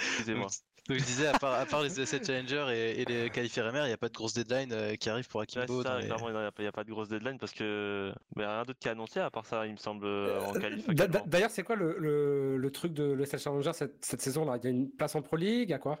[0.00, 0.48] Excusez-moi.
[0.88, 3.84] Donc, je disais, à part, à part les Asset Challenger et, et les qualifiés RMR,
[3.84, 5.78] il n'y a pas de grosses deadlines euh, qui arrivent pour Ouais, Akimbo.
[5.78, 7.08] c'est dans ça, les- clairement, il n'y a, pas- il y a pas de grosse
[7.08, 8.12] deadline parce que.
[8.36, 10.86] Mais rien d'autre qui est annoncé à part ça, il me semble, euh, en qualif.
[10.88, 11.26] D'a- actuellement.
[11.26, 14.64] D'ailleurs, c'est quoi le, le, le truc de l'ESL Challenger cette, cette saison là Il
[14.64, 15.98] y a une place en Pro League, a quoi?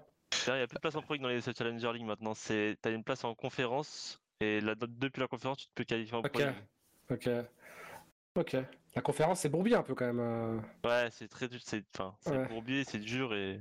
[0.48, 2.34] Il n'y a plus de place en Pro League dans les Challenger League maintenant.
[2.34, 6.14] C'est, t'as une place en conférence et là, depuis la conférence, tu te peux qualifier
[6.16, 6.20] en.
[6.22, 6.52] Pro League.
[7.10, 7.28] Ok.
[8.36, 8.56] Ok.
[8.96, 10.20] La conférence, c'est bourbier un peu quand même.
[10.20, 10.58] euh.
[10.84, 12.46] Ouais, c'est très dur, c'est, enfin, c'est Ouais.
[12.48, 13.60] bourbier, c'est dur et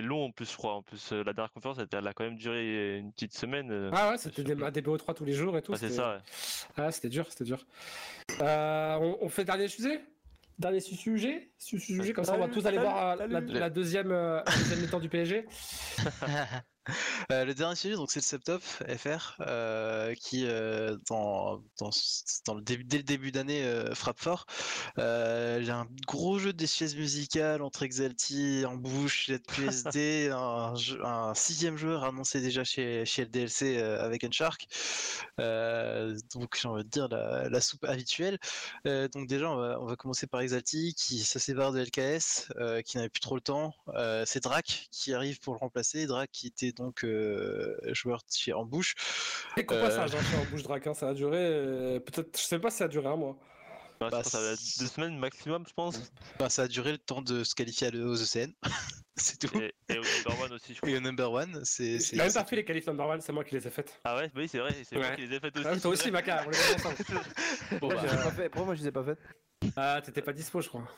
[0.00, 0.74] c'est long en plus, je crois.
[0.74, 3.70] En plus, euh, la dernière conférence, elle, a quand même duré une petite semaine.
[3.70, 3.90] euh.
[3.92, 5.72] Ah ouais, c'était des, des BO3 tous les jours et tout.
[5.72, 6.20] Ah, c'est c'était- ça, ouais.
[6.76, 7.64] Ah, c'était dur, c'était dur.
[8.40, 10.00] Euh, on, on fait dernier sujet?
[10.58, 11.50] Dernier su- sujet?
[11.58, 13.46] Su- sujet, comme ça on va tous aller salut, voir la, salut.
[13.52, 15.46] la deuxième, euh, la deuxième mi-temps du PSG.
[17.30, 22.22] Euh, le dernier sujet, donc c'est le Septop FR euh, qui, euh, dans, dans, ce-
[22.46, 23.62] dans le début, dès le début d'année,
[23.94, 24.46] frappe fort.
[24.96, 30.74] J'ai un gros jeu des chaises musicales entre Exalti, en bouche, ZPSD, un,
[31.34, 34.66] sixième joueur annoncé déjà chez, chez le DLC euh, avec Unshark.
[35.38, 38.38] Donc j'ai envie de dire la, la soupe habituelle.
[38.84, 42.48] Donc déjà, on va, on va commencer par Exalti qui se sépare de LKS,
[42.84, 43.74] qui n'avait plus trop le temps.
[44.24, 46.06] C'est Drac qui arrive pour le remplacer.
[46.06, 48.94] Drac qui était donc euh, joueur de chez Embouche.
[49.56, 50.08] Et pourquoi ça, Euh.
[50.08, 51.36] j'en fais en bouche draquin Ça a duré.
[51.38, 53.36] euh, Peut-être, je sais pas si ça a duré un mois.
[54.00, 56.00] Bah, que ça c'est- deux semaines maximum, je pense.
[56.38, 58.52] Bah, ça a duré le temps de se qualifier à le- aux ECN.
[59.16, 59.58] c'est tout.
[59.60, 60.88] Et, et au number one aussi, je crois.
[60.90, 61.98] Et au number one, c'est.
[61.98, 63.70] c'est- Il a même pas fait les qualifs number one, c'est moi qui les ai
[63.70, 64.00] faites.
[64.04, 65.66] Ah ouais, bah oui, c'est vrai, c'est moi qui les ai faites aussi.
[65.66, 66.10] Ah, toi c'est aussi.
[66.12, 66.96] Maca, on les a fait ensemble.
[67.80, 68.30] Bon, Moi, bah.
[68.50, 69.18] Pourquoi moi je les ai pas faites?
[69.76, 70.88] Ah, t'étais pas dispo, je crois.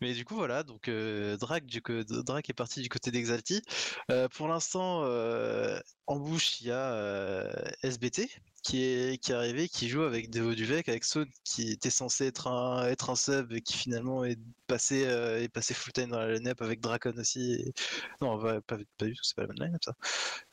[0.00, 3.62] Mais du coup, voilà, donc euh, Drac, du est parti du côté d'Exalti.
[4.10, 7.50] Euh, pour l'instant, euh, en bouche, il y a euh,
[7.82, 8.28] SBT
[8.62, 12.26] qui est, qui est arrivé, qui joue avec Devo Duvec, avec Saune qui était censé
[12.26, 16.18] être un, être un sub et qui finalement est passé, est passé full time dans
[16.18, 17.52] la line-up avec Dracon aussi.
[17.54, 17.72] et-
[18.20, 19.94] Non, pas, pas, du tout, c'est pas la bonne line-up ça.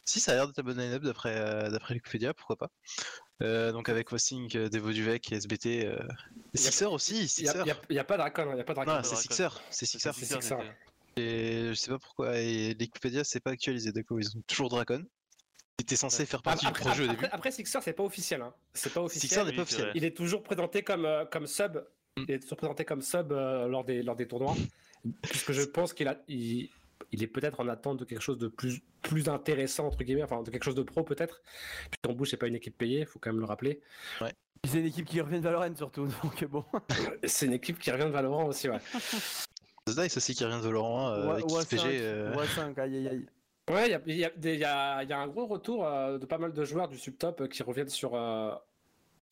[0.06, 2.70] Si, ça a l'air d'être la bonne line-up d'après d'après Wikipédia, pourquoi pas.
[3.42, 5.86] Euh, donc avec Wasting, euh, Devo Duvec et SBT.
[5.86, 5.98] Euh...
[6.54, 8.92] Et Sixer aussi, Il y a, a- pas Dracon, hein, y a pas Dracon.
[8.92, 9.16] Non, pas c'est.
[9.16, 10.12] Sixer, c'est Sixer.
[10.14, 14.38] C'est Sixer, c'était- Et je sais pas pourquoi, et Wikipédia c'est pas actualisé, d'accord, ils
[14.38, 15.04] ont toujours Dracon.
[15.80, 17.30] Il était censé faire partie Après, du projet au après- début.
[17.34, 18.42] après, Sixer, c'est pas officiel.
[18.44, 18.54] Hein.
[18.74, 19.30] C'est pas officiel.
[19.30, 19.92] Sixer n'est oui, pas officiel.
[19.96, 21.78] Il est toujours présenté comme, euh, comme sub.
[22.18, 22.24] Mm.
[22.28, 24.56] Il est toujours présenté comme sub euh, lors, des, lors des tournois.
[25.24, 26.70] Puisque je pense qu'il a, il,
[27.14, 30.42] il est peut-être en attente de quelque chose de plus, plus intéressant, entre guillemets, enfin
[30.44, 31.42] de quelque chose de pro peut-être.
[31.92, 33.80] Puis ton bouche, c'est pas une équipe payée, il faut quand même le rappeler.
[34.66, 36.66] C'est une équipe qui revient de Valorant surtout, donc bon.
[37.24, 38.80] C'est une équipe qui revient de Valorant aussi, ouais.
[39.86, 41.82] The Dice aussi qui revient de Valorant euh, Ouais, avec ouais, XPG.
[42.02, 43.26] euh, ouais, cinq, aïe aïe aïe.
[43.70, 45.28] Ouais, il y a, il y a des- il y a- il y a un
[45.28, 48.54] gros retour euh, de pas mal de joueurs du subtop euh, qui reviennent sur, euh,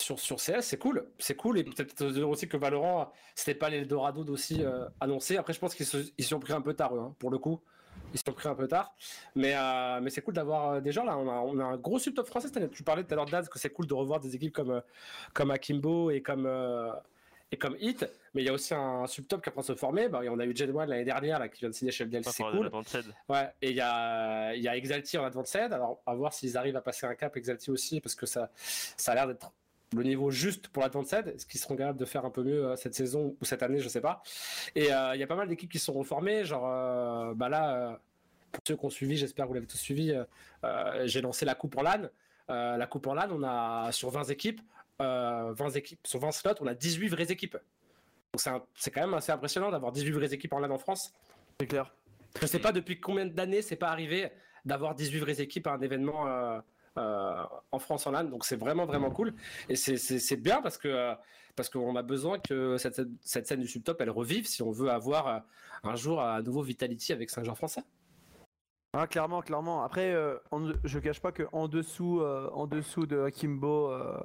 [0.01, 1.07] sur, sur CS, c'est cool.
[1.19, 1.59] C'est cool.
[1.59, 5.37] Et peut-être aussi que Valorant, c'était pas l'Eldorado d'aussi euh, annoncé.
[5.37, 7.37] Après, je pense qu'ils se, ils sont pris un peu tard, eux, hein, pour le
[7.37, 7.61] coup.
[8.13, 8.93] Ils se sont pris un peu tard.
[9.35, 11.17] Mais, euh, mais c'est cool d'avoir euh, des gens là.
[11.17, 12.69] On a, on a un gros subtop français cette année.
[12.69, 14.81] Tu parlais tout à l'heure, Daz, que c'est cool de revoir des équipes comme, euh,
[15.33, 16.91] comme Akimbo et comme, euh,
[17.51, 18.05] et comme Hit.
[18.33, 20.09] Mais il y a aussi un subtop qui est en train de se former.
[20.09, 22.31] Bah, on a eu One l'année dernière là, qui vient de signer chez le DLC.
[22.31, 22.69] C'est cool.
[23.29, 25.71] Ouais, et il y a, y a Exalti en Advanced.
[25.71, 29.13] Alors, à voir s'ils arrivent à passer un cap Exalti aussi, parce que ça, ça
[29.13, 29.51] a l'air d'être
[29.95, 32.75] le niveau juste pour l'Advanced, ce qu'ils seront capables de faire un peu mieux euh,
[32.75, 34.23] cette saison ou cette année, je sais pas.
[34.75, 37.75] Et euh, il y a pas mal d'équipes qui sont reformées, genre euh, bah là,
[37.75, 37.95] euh,
[38.51, 40.23] pour ceux qui ont suivi, j'espère que vous l'avez tous suivi, euh,
[40.63, 42.09] euh, j'ai lancé la coupe en LAN.
[42.49, 44.61] Euh, la coupe en LAN, on a sur 20 équipes,
[45.01, 47.57] euh, 20 équipes, sur 20 slots, on a 18 vraies équipes.
[48.33, 51.13] Donc c'est quand même assez impressionnant d'avoir 18 vraies équipes en LAN en France.
[51.59, 51.93] C'est clair.
[52.39, 54.29] Je sais pas depuis combien d'années c'est pas arrivé
[54.63, 56.61] d'avoir 18 vraies équipes à un événement
[56.97, 59.33] euh, en France en LAN, donc c'est vraiment vraiment cool
[59.69, 61.15] et c'est- bien parce que euh,
[61.55, 65.27] parce qu'on a besoin que cette, scène du subtop elle revive si on veut avoir
[65.27, 65.39] euh,
[65.83, 67.81] un jour un nouveau Vitality avec 5 joueurs français.
[68.93, 69.83] Ah, clairement, clairement.
[69.83, 74.21] Après, euh, en- je cache pas que en dessous, euh, en dessous de Akimbo euh,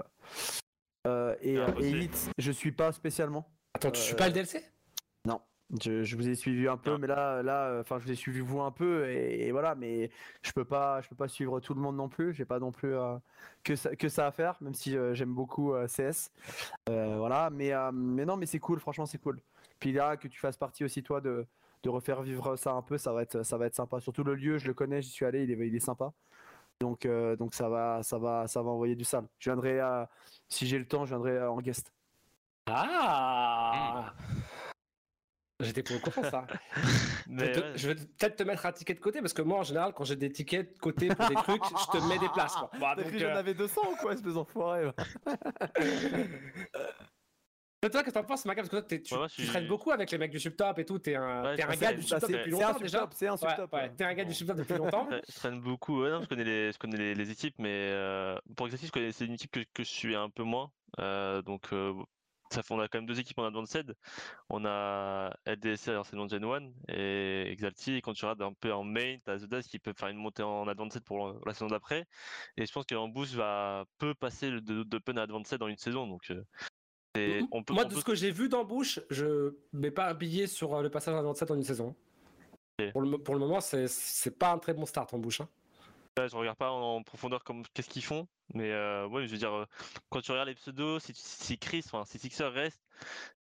[1.07, 3.49] euh, et, Elite, je suis pas spécialement.
[3.75, 4.65] Attends, tu suis pas le DLC
[5.83, 6.99] Je, je vous ai suivi un peu, Non.
[6.99, 9.75] mais là, là, euh, enfin, je vous ai suivi vous un peu, et, et voilà.
[9.75, 10.11] Mais
[10.43, 12.33] je peux pas, je peux pas suivre tout le monde non plus.
[12.35, 13.17] J'ai pas non plus euh,
[13.65, 16.31] que ça, que ça à faire, même si euh, j'aime beaucoup euh, CS.
[16.89, 18.79] Euh, voilà, mais euh, mais non, mais c'est cool.
[18.79, 19.41] Franchement, c'est cool.
[19.81, 21.47] Puis là, que tu fasses partie aussi toi de
[21.83, 23.99] de refaire vivre ça un peu, ça va être ça va être sympa.
[24.01, 26.13] Surtout le lieu, je le connais, j'y suis allé, il est il est sympa.
[26.81, 29.27] Donc euh, donc ça va ça va ça va envoyer du sale.
[29.41, 29.81] Je viendrai
[30.49, 31.93] si j'ai le temps, je viendrai euh, en guest.
[32.69, 34.13] Ah
[35.61, 36.47] J'étais pas au courant ça.
[36.77, 39.33] Je vais Mais te- ouais, je vais peut-être te mettre un ticket de côté parce
[39.33, 42.05] que moi en général quand j'ai des tickets de côté pour des trucs, je te
[42.09, 42.55] mets des places.
[42.55, 42.71] Quoi.
[42.79, 44.91] Bah, T'as donc, cru que j'en euh, avais 200 ou quoi, espèce d'enfoiré
[47.91, 50.19] toi, qu'est-ce que t'en penses, Maca Parce que toi, tu, Ouais, traînes beaucoup avec les
[50.19, 50.99] mecs du subtop et tout.
[50.99, 52.99] T'es un, Ouais, un gars du subtop c'est- depuis c'est un longtemps déjà.
[52.99, 53.73] subtop, c'est un subtop.
[53.73, 53.93] ouais, ouais.
[53.97, 55.09] t'es un gars du subtop depuis longtemps.
[55.29, 56.03] Je traîne beaucoup.
[56.03, 59.27] Ouais, non, je connais les, je connais les, les équipes, mais euh, pour connais c'est
[59.27, 60.71] une équipe que, que je suis un peu moins.
[60.99, 61.93] Euh, donc, euh,
[62.51, 63.95] ça fait, on a quand même deux équipes en Advanced.
[64.49, 67.95] On a LDSC, alors c'est non Gen 1 et Exalti.
[67.95, 70.17] Et quand tu regardes un peu en main, t'as The Dust qui peut faire une
[70.19, 72.07] montée en Advanced pour la saison d'après.
[72.57, 75.77] Et je pense qu'en boost va peut passer le de- d'Open à Advanced dans une
[75.77, 76.07] saison.
[76.07, 76.43] Donc, euh,
[77.15, 80.09] c'est- on peut, Moi, on de peut- ce que j'ai vu d'embauche, je mets pas
[80.11, 81.95] un billet sur euh, le passage à 27 en une saison.
[82.93, 85.41] Pour, le, pour le moment, c'est, c'est pas un très bon start en bouche.
[85.41, 85.49] hein.
[86.19, 89.37] Ouais, je regarde pas en, profondeur comme qu'est-ce qu'ils font, mais euh, ouais, je veux
[89.37, 89.67] dire, euh,
[90.09, 92.81] quand tu regardes les pseudos, si, tu- si Chris, enfin si Sixer reste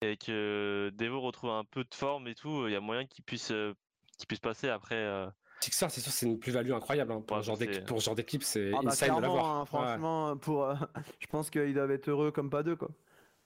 [0.02, 3.24] et que Devo retrouve un peu de forme et tout, il y a moyen qu'il
[3.24, 3.74] puisse, euh,
[4.20, 4.94] qu'il puisse passer après.
[4.94, 5.28] euh,
[5.62, 7.12] Sixer, c'est sûr, c'est une plus-value incroyable.
[7.12, 7.22] hein.
[7.22, 9.46] Pour, Ouais, genre pour ce genre d'équipe, c'est Ah bah, insane de clairement, l'avoir.
[9.48, 9.66] hein, Ouais.
[9.66, 10.76] franchement, pour, euh,
[11.22, 12.90] je pense qu'ils doivent être heureux comme pas deux quoi.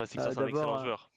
[0.02, 1.13] enfin, Sixer, Euh, c'est un excellent d'abord, euh, joueur.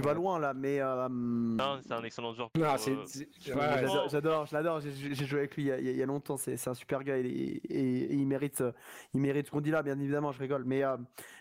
[0.00, 2.50] Tu vas loin là, mais euh, Non, c'est un excellent joueur.
[2.56, 4.80] Non, pour, c'est, euh, c'est- je- ouais, ouais, franchement, j'adore, j'adore, je l'adore.
[4.80, 6.36] J'ai j'ai joué avec lui il y a, il y longtemps.
[6.36, 8.72] C'est c'est un super gars et, et- et il mérite, euh,
[9.14, 10.32] il mérite ce qu'on dit là, bien évidemment.
[10.32, 10.96] Je rigole, mais euh,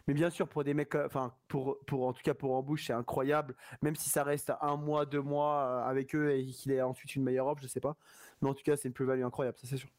[0.07, 2.93] mais bien sûr pour des mecs, enfin pour pour en tout cas pour Embouche, c'est
[2.93, 3.55] incroyable.
[3.81, 7.23] Même si ça reste un mois, deux mois avec eux et qu'il ait ensuite une
[7.23, 7.95] meilleure offre, je sais pas.
[8.41, 9.89] Mais en tout cas, c'est une plus-value incroyable, ça c'est sûr.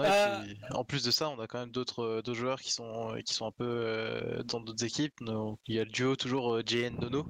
[0.00, 2.72] Ouais, Euh, puis, en plus de ça, on a quand même d'autres euh, joueurs qui
[2.72, 5.14] sont qui sont un peu euh, dans d'autres équipes.
[5.20, 7.26] Donc, il y a le duo toujours euh, JN Nono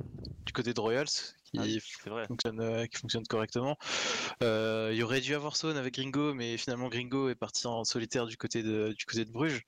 [0.47, 1.07] du côté de Royals
[1.45, 2.27] qui Ah vrai.
[2.29, 3.77] fonctionne euh, qui fonctionne correctement.
[4.43, 7.85] Euh, il y aurait dû avoir Saune avec Gringo, mais finalement Gringo est parti en
[7.85, 9.65] solitaire du côté de du côté de Bruges.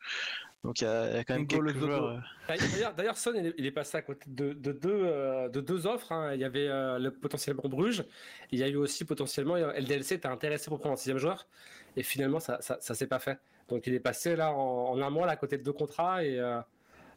[0.65, 2.05] Donc il y a, il y a quand même Gringo, quelques joueurs.
[2.05, 2.19] euh,
[2.49, 5.61] D'ailleurs, d'ailleurs, Son, il est, il est passé à côté de, de deux, euh, de
[5.61, 6.13] deux offres.
[6.13, 6.35] hein.
[6.35, 8.05] Il y avait euh, le potentiellement Bruges.
[8.51, 11.49] Il y a eu aussi potentiellement euh, LDLC était intéressé pour prendre un sixième joueur.
[11.97, 13.39] Et finalement, ça, ça, ça s'est pas fait.
[13.69, 16.25] Donc, il est passé là en, en un mois là, à côté de deux contrats
[16.25, 16.61] et euh,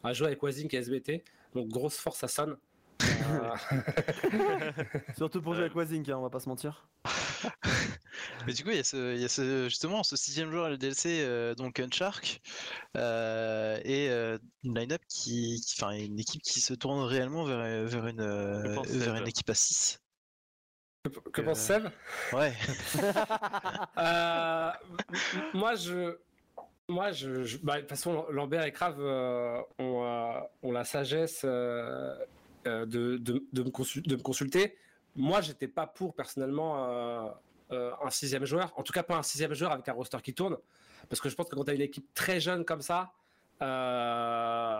[0.04, 1.22] à jouer avec Wazink et SBT.
[1.54, 2.56] Donc, grosse force à Son.
[3.02, 3.50] Euh,
[5.16, 6.88] Surtout pour jouer avec Wazink, hein, on va pas se mentir.
[8.46, 10.68] Mais du coup, il y a, ce, il y a ce- justement ce sixième joueur
[10.70, 12.40] LDLC, euh, donc Unshark,
[12.96, 17.84] euh, et euh, une line-up qui, qui- enfin une équipe qui se tourne réellement vers,
[17.86, 18.62] vers une euh,
[18.98, 20.00] vers une équipe à 6.
[21.08, 21.84] Que, Euh, pense Seb
[22.32, 22.52] Ouais.
[23.98, 24.70] Euh,
[25.54, 26.16] moi, je.
[26.88, 27.44] Moi, je.
[27.44, 32.16] je- bah, de toute façon, Lambert et Crave euh, ont, euh, ont la sagesse euh,
[32.64, 34.76] de, de, de me consul- de me consulter.
[35.16, 37.28] Moi, j'étais pas pour, personnellement, euh,
[37.72, 38.72] euh, un sixième joueur.
[38.76, 40.56] En tout cas, pas un sixième joueur avec un roster qui tourne.
[41.08, 43.12] Parce que je pense que quand tu as une équipe très jeune comme ça,
[43.62, 44.78] euh,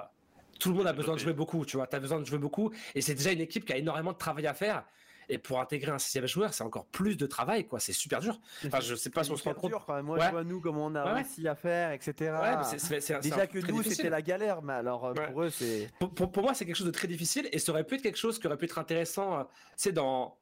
[0.60, 1.64] tout le monde a besoin de jouer beaucoup.
[1.64, 2.70] Tu vois, tu as besoin de jouer beaucoup.
[2.94, 4.84] Et c'est déjà une équipe qui a énormément de travail à faire.
[5.28, 7.80] Et pour intégrer un sixième joueur, c'est encore plus de travail, quoi.
[7.80, 8.38] C'est super dur.
[8.66, 9.70] Enfin, je sais pas si on se rend compte.
[9.70, 10.04] dur, quand même.
[10.04, 10.26] Moi, Ouais.
[10.26, 11.22] je vois nous comment on a Ouais, ouais.
[11.22, 12.14] réussi à faire, etc.
[12.20, 15.90] Mais Déjà que nous, c'était la galère, mais alors euh, pour eux, c'est.
[15.98, 18.02] Pour, pour- pour moi, c'est quelque chose de très difficile et ça aurait pu être
[18.02, 19.42] quelque chose qui aurait pu être intéressant, euh,
[19.76, 20.36] c'est dans,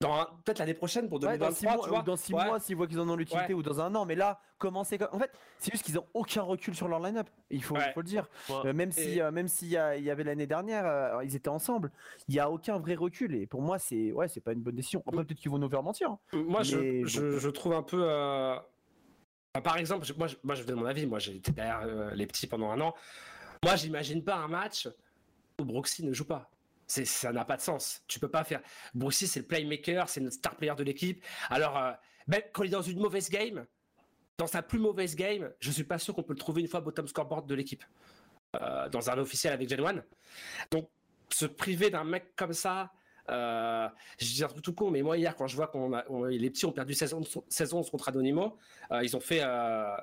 [0.00, 1.98] dans un- peut-être l'année prochaine pour Ouais, dans 2023, six mois, tu vois.
[1.98, 2.44] ou dans six Ouais.
[2.46, 3.54] mois, s'ils voient qu'ils en ont l'utilité, Ouais.
[3.54, 4.06] ou dans un an.
[4.06, 5.08] Mais là, commencer comme.
[5.12, 7.28] En fait, c'est juste qu'ils ont aucun recul sur leur line-up.
[7.50, 7.92] Il faut, Ouais.
[7.92, 8.26] faut le dire.
[8.50, 11.36] Euh, même si, euh, même s'il y, a- il y avait l'année dernière, euh, ils
[11.36, 11.92] étaient ensemble.
[12.28, 13.34] Il y a aucun vrai recul.
[13.34, 15.02] Et pour moi, c'est ouais, c'est pas une bonne décision.
[15.06, 16.10] Après, peut-être qu'ils vont nous faire mentir.
[16.10, 16.18] hein.
[16.32, 18.00] Moi, je, Mais je, trouve un peu.
[18.02, 18.56] euh,
[19.52, 21.06] Enfin, par exemple, je- moi, je, moi, je donne mon avis.
[21.06, 22.94] Moi, j'ai été derrière euh, les petits pendant un an.
[23.64, 24.88] Moi, j'imagine pas un match
[25.60, 26.48] où Brooksy ne joue pas.
[26.90, 28.02] Ça n'a pas de sens.
[28.08, 28.60] Tu peux pas faire.
[28.94, 31.24] Brooksy, c'est le playmaker, c'est notre star player de l'équipe.
[31.48, 31.92] Alors, euh,
[32.26, 33.64] même quand il est dans une mauvaise game,
[34.38, 36.80] dans sa plus mauvaise game, je suis pas sûr qu'on peut le trouver une fois
[36.80, 37.84] bottom scoreboard de l'équipe.
[38.60, 40.02] Euh, dans un officiel avec Gen 1.
[40.72, 40.88] Donc,
[41.32, 42.90] se priver d'un mec comme ça,
[43.28, 43.88] euh,
[44.18, 46.66] je dis un truc tout con, mais moi hier quand je vois qu'on les petits
[46.66, 48.56] ont perdu 16 ans, 16 ans contre Anonimo,
[48.90, 49.40] euh, ils ont fait,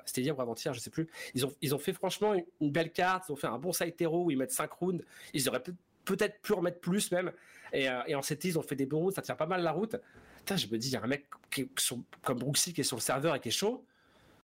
[0.06, 2.32] c'était hier ou avant-hier, je sais plus, ils ont, ils ont fait franchement
[2.62, 5.04] une, belle carte, ils ont fait un bon side hero où ils mettent 5 rounds,
[5.34, 5.74] ils auraient peut-
[6.16, 7.32] peut-être pu remettre plus même,
[7.72, 9.72] et, euh, en CT ils ont fait des bons rounds, ça tient pas mal la
[9.72, 9.96] route.
[10.38, 12.80] Putain, je me dis, il y a un mec qui est sur- comme Brooksy qui
[12.80, 13.84] est sur le serveur et qui est chaud,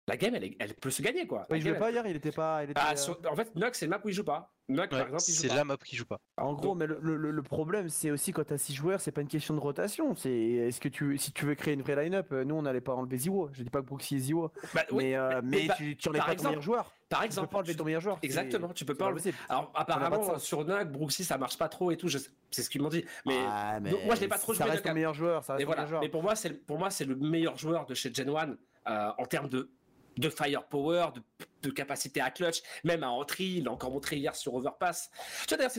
[0.10, 1.46] la game elle, est- elle peut se gagner quoi.
[1.50, 2.64] La il game, jouait elle- pas hier, il était pas.
[2.64, 4.52] Il était, Ah, euh, sur- en fait, Nox c'est le map où il joue pas.
[4.68, 5.56] Nox par exemple, il joue c'est pas.
[5.56, 6.20] la map qui joue pas.
[6.38, 9.22] En gros, mais le, le- le problème, c'est aussi quand t'as 6 joueurs, c'est pas
[9.22, 10.16] une question de rotation.
[10.16, 12.82] C'est est-ce que tu, si tu veux créer une vraie line-up, euh, nous on n'allait
[12.82, 13.50] pas enlever Ziwo.
[13.54, 16.10] Je dis pas que Brooksy est Ziwo, Bah, oui, mais, euh, mais, bah, tu, tu
[16.10, 16.94] enlèves par pas ton exemple- meilleur joueur.
[17.10, 18.20] par Tu peux exemple, pas enlever ton meilleur joueur.
[18.22, 19.34] Exactement, tu peux pas enlever-.
[19.50, 22.70] Alors apparemment sur Nug, Brooksy ça marche pas trop et tout, je sais- c'est ce
[22.70, 23.04] qu'ils m'ont dit.
[23.26, 25.44] Mais, Ah, donc, moi, je l'ai pas trop ça joué, reste Nug, ton meilleur joueur.
[25.44, 25.82] Ça mais reste ton voilà.
[25.82, 26.02] meilleur joueur.
[26.04, 28.56] Mais pour moi c'est le- pour moi c'est le meilleur joueur de chez Gen 1
[28.88, 29.72] euh, en termes de
[30.20, 31.22] de firepower, de,
[31.62, 35.10] de capacité à clutch, même à entry, il l'a encore montré hier sur Overpass.
[35.48, 35.72] Tu vois d'ailleurs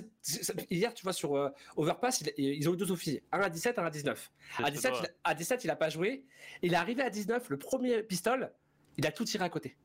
[0.71, 3.79] hier tu vois sur euh, Overpass il- ils ont eu deux officiers, un à 17,
[3.79, 4.31] un à 19.
[4.57, 5.03] C'est À ce 17, doigt.
[5.05, 6.25] il à 17, il a pas joué.
[6.63, 8.51] Il est arrivé à 19, le premier pistol,
[8.97, 9.77] il a tout tiré à côté.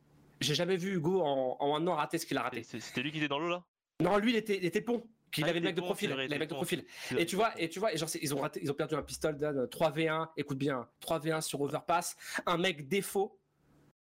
[0.42, 2.64] J'ai jamais vu Hugo en, en un an rater ce qu'il a raté.
[2.64, 3.64] C'était lui qui était dans l'eau là?
[4.02, 5.06] Non, lui, il était, il était pont.
[5.32, 6.12] Qu'il Ah, avait il le mec de profil.
[6.12, 6.86] vrai, il avait le mec de il profil.
[7.18, 9.02] Et tu vois, et tu vois, et genre, ils ont raté, ils ont perdu un
[9.02, 10.30] pistol d'un 3v1.
[10.38, 12.16] Écoute bien, 3v1 sur Overpass.
[12.46, 13.38] Un mec défaut.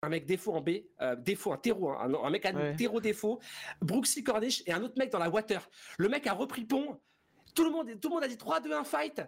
[0.05, 0.71] Un mec défaut en B,
[1.01, 2.77] euh, défaut, un terreau, hein, un, un mec à Ouais.
[2.77, 3.41] terreau défaut,
[3.81, 5.69] Brooksy Cornish et un autre mec dans la water.
[5.99, 7.01] Le mec a repris pont.
[7.55, 9.21] Tout le monde, tout le monde a dit 3-2-1 fight.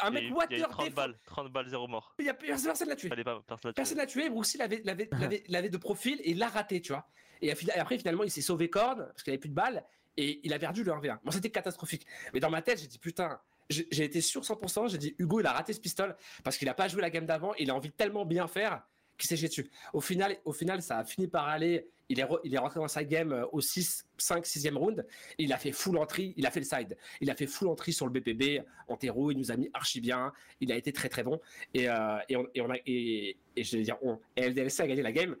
[0.00, 0.96] Un Il y a mec eu- il y a eu water 30 défaut.
[0.96, 2.14] balles, 30 balles, zéro mort.
[2.18, 3.08] Il y a personne l'a tué.
[3.74, 4.28] Personne l'a tué.
[4.28, 7.06] Brooksy l'avait, l'avait, l'avait, l'avait de profil et l'a raté, tu vois.
[7.40, 9.84] Et et après, finalement, il s'est sauvé corne parce qu'il avait plus de balles
[10.16, 11.18] et il a perdu le 1v1.
[11.24, 12.06] Bon, c'était catastrophique.
[12.34, 13.38] Mais dans ma tête, j'ai dit putain,
[13.70, 14.88] j'ai, j'ai été sûr 100%.
[14.88, 17.26] J'ai dit Hugo, il a raté ce pistol parce qu'il a pas joué la game
[17.26, 17.54] d'avant.
[17.58, 18.82] Il a envie de tellement bien faire
[19.18, 19.70] qu'il s'est jeté dessus.
[19.92, 21.88] Au final, au final, ça a fini par aller.
[22.08, 25.04] Il est, re- il est rentré dans sa game euh, au 6, 5, 6e round.
[25.38, 26.96] Il a fait full entry, il a fait le side.
[27.20, 29.32] Il a fait full entry sur le BPB en terreau.
[29.32, 30.32] Il nous a mis archi bien.
[30.60, 31.40] Il a été très très bon.
[31.74, 34.86] Et, euh, et, on, et on a et, et je vais dire on LDLC a
[34.86, 35.34] gagné la game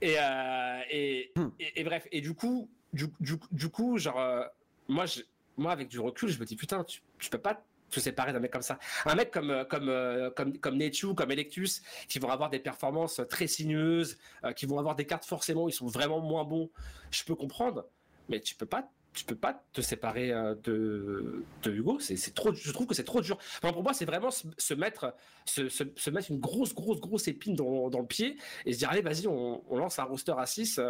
[0.00, 1.48] et euh, et, Hmm.
[1.58, 4.44] et, et bref et du coup du, du, du coup genre euh,
[4.86, 5.22] moi je,
[5.56, 7.64] moi avec du recul je me dis putain tu, tu peux pas
[7.94, 11.14] te séparer d'un mec comme ça un mec comme euh, comme euh, comme comme Netu
[11.14, 15.24] comme Electus qui vont avoir des performances très sinueuses euh, qui vont avoir des cartes
[15.24, 16.70] forcément ils sont vraiment moins bons
[17.10, 17.86] je peux comprendre
[18.28, 20.30] mais tu peux pas tu peux pas te séparer
[20.64, 22.52] de, de Hugo, c'est c'est trop.
[22.52, 23.38] Je trouve que c'est trop dur.
[23.62, 25.14] Enfin, pour moi, c'est vraiment se, se mettre,
[25.44, 28.78] se, se- se mettre une grosse, grosse, grosse épine dans, dans le pied et se
[28.78, 30.80] dire allez, vas-y, on, on lance un roster à 6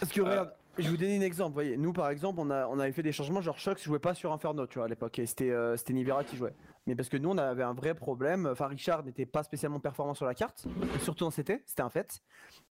[0.00, 1.54] Parce que regarde, je vais vous donner un exemple.
[1.54, 3.40] Voyez, nous par exemple, on, avait fait des changements.
[3.40, 5.18] Genre Shox jouait pas sur Inferno, tu vois, à l'époque.
[5.18, 6.54] Et c'était euh, c'était Nivera qui jouait.
[6.86, 8.46] Mais parce que nous, on avait un vrai problème.
[8.50, 10.66] Enfin, Richard n'était pas spécialement performant sur la carte.
[11.02, 12.20] Surtout en CT, c'était un fait.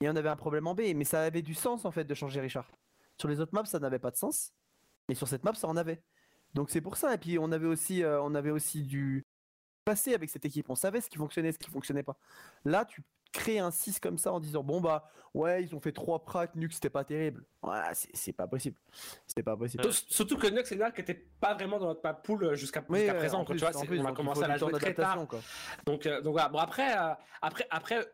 [0.02, 0.82] Et on avait un problème en B.
[0.96, 2.70] Mais ça avait du sens en fait de changer Richard.
[3.18, 4.52] Sur les autres maps, ça n'avait pas de sens.
[5.10, 6.02] Et sur cette map, ça en avait.
[6.54, 7.14] Donc c'est pour ça.
[7.14, 9.26] Et puis on avait aussi, euh, on avait aussi du
[9.86, 10.70] passé avec cette équipe.
[10.70, 12.18] On savait ce qui fonctionnait, ce qui fonctionnait pas.
[12.66, 13.04] Là, tu
[13.34, 16.56] crées un 6 comme ça en disant bon bah ouais ils ont fait 3 pracs,
[16.56, 17.44] Nuke c'était pas terrible.
[17.62, 18.78] Voilà, c'est pas possible.
[19.28, 19.84] C'est pas possible.
[19.92, 23.20] Surtout que Nux et Nux n'étaient pas vraiment dans notre pool jusqu'à Oui, jusqu'à euh,
[23.20, 23.40] présent.
[23.40, 25.26] en quoi, plus, tu vois, plus, on a commencé à la jouer très tard.
[25.28, 25.40] quoi.
[25.86, 26.50] Donc, euh, donc voilà.
[26.50, 28.06] Bon après, euh, après, après,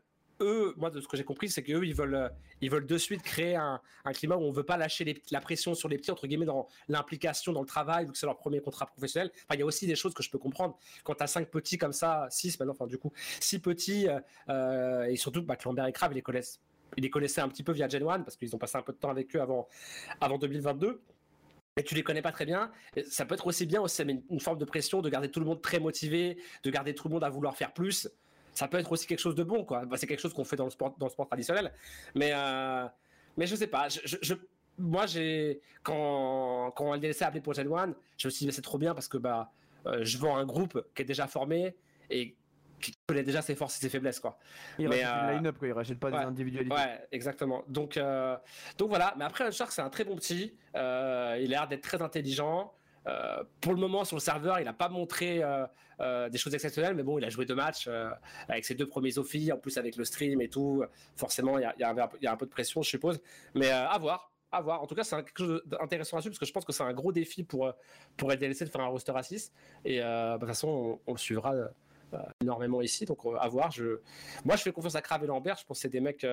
[0.42, 2.30] eux, moi de ce que j'ai compris, c'est qu'eux ils veulent, euh,
[2.62, 3.82] ils veulent de suite créer un,
[4.14, 7.54] climat où on veut pas lâcher la pression sur les petits entre guillemets dans l'implication
[7.54, 9.32] dans le travail, vu que c'est leur premier contrat professionnel.
[9.34, 11.50] Enfin, il y a aussi des choses que je peux comprendre quand tu as cinq
[11.50, 15.58] petits comme ça, six maintenant, enfin du coup six petits euh, euh, et surtout bah,
[15.64, 16.60] Lambert et Crave ils les connaissent.
[16.98, 18.94] Ils les connaissaient un petit peu via Gen 1 parce qu'ils ont passé un peu
[18.94, 19.68] de temps avec eux avant,
[20.20, 21.02] avant 2022
[21.78, 22.72] et tu les connais pas très bien,
[23.08, 25.62] ça peut être aussi bien aussi une forme de pression de garder tout le monde
[25.62, 28.10] très motivé, de garder tout le monde à vouloir faire plus.
[28.60, 29.86] Ça peut être aussi quelque chose de bon, quoi.
[29.86, 31.72] Bah, c'est quelque chose qu'on fait dans le sport, dans le sport traditionnel.
[32.14, 32.86] Mais, euh,
[33.38, 33.88] mais je sais pas.
[33.88, 34.34] Je, je- je-
[34.78, 38.52] moi, j'ai quand quand LDLC a appelé pour Gen 1, je me suis dit mais
[38.52, 39.50] c'est trop bien parce que bah
[39.86, 41.74] euh, je vends un groupe qui est déjà formé
[42.10, 42.36] et
[42.82, 44.38] qui connaît déjà ses forces et ses faiblesses, quoi.
[44.78, 45.68] Il Mais, rachète euh, une line-up, quoi.
[45.70, 46.76] Il rachète pas ouais, des individualités.
[46.76, 47.64] Ouais, exactement.
[47.70, 48.36] Donc, euh,
[48.78, 49.14] donc voilà.
[49.18, 50.54] Mais après, Unshark, c'est un très bon petit.
[50.74, 52.74] Il a l'air d'être très intelligent.
[53.08, 55.66] Euh, pour le moment, sur le serveur, il n'a pas montré euh,
[56.00, 57.90] euh, des choses exceptionnelles, mais bon, il a joué deux matchs
[58.48, 60.84] avec ses deux premiers Ophi, en plus avec le stream et tout.
[61.16, 63.20] Forcément, il y a, un, peu de pression, je suppose.
[63.56, 64.32] Mais à voir.
[64.52, 64.82] À voir.
[64.82, 66.84] En tout cas, c'est quelque chose d'intéressant à suivre parce que je pense que c'est
[66.84, 67.72] un gros défi pour,
[68.18, 69.54] pour LDLC de faire un roster à 6.
[69.86, 71.54] Et bah, de toute façon, on, le suivra
[72.42, 73.06] énormément ici.
[73.06, 73.72] Donc, à voir.
[74.46, 75.58] Moi, je fais confiance à Crave et Lambert.
[75.58, 76.26] Je pense que c'est des mecs.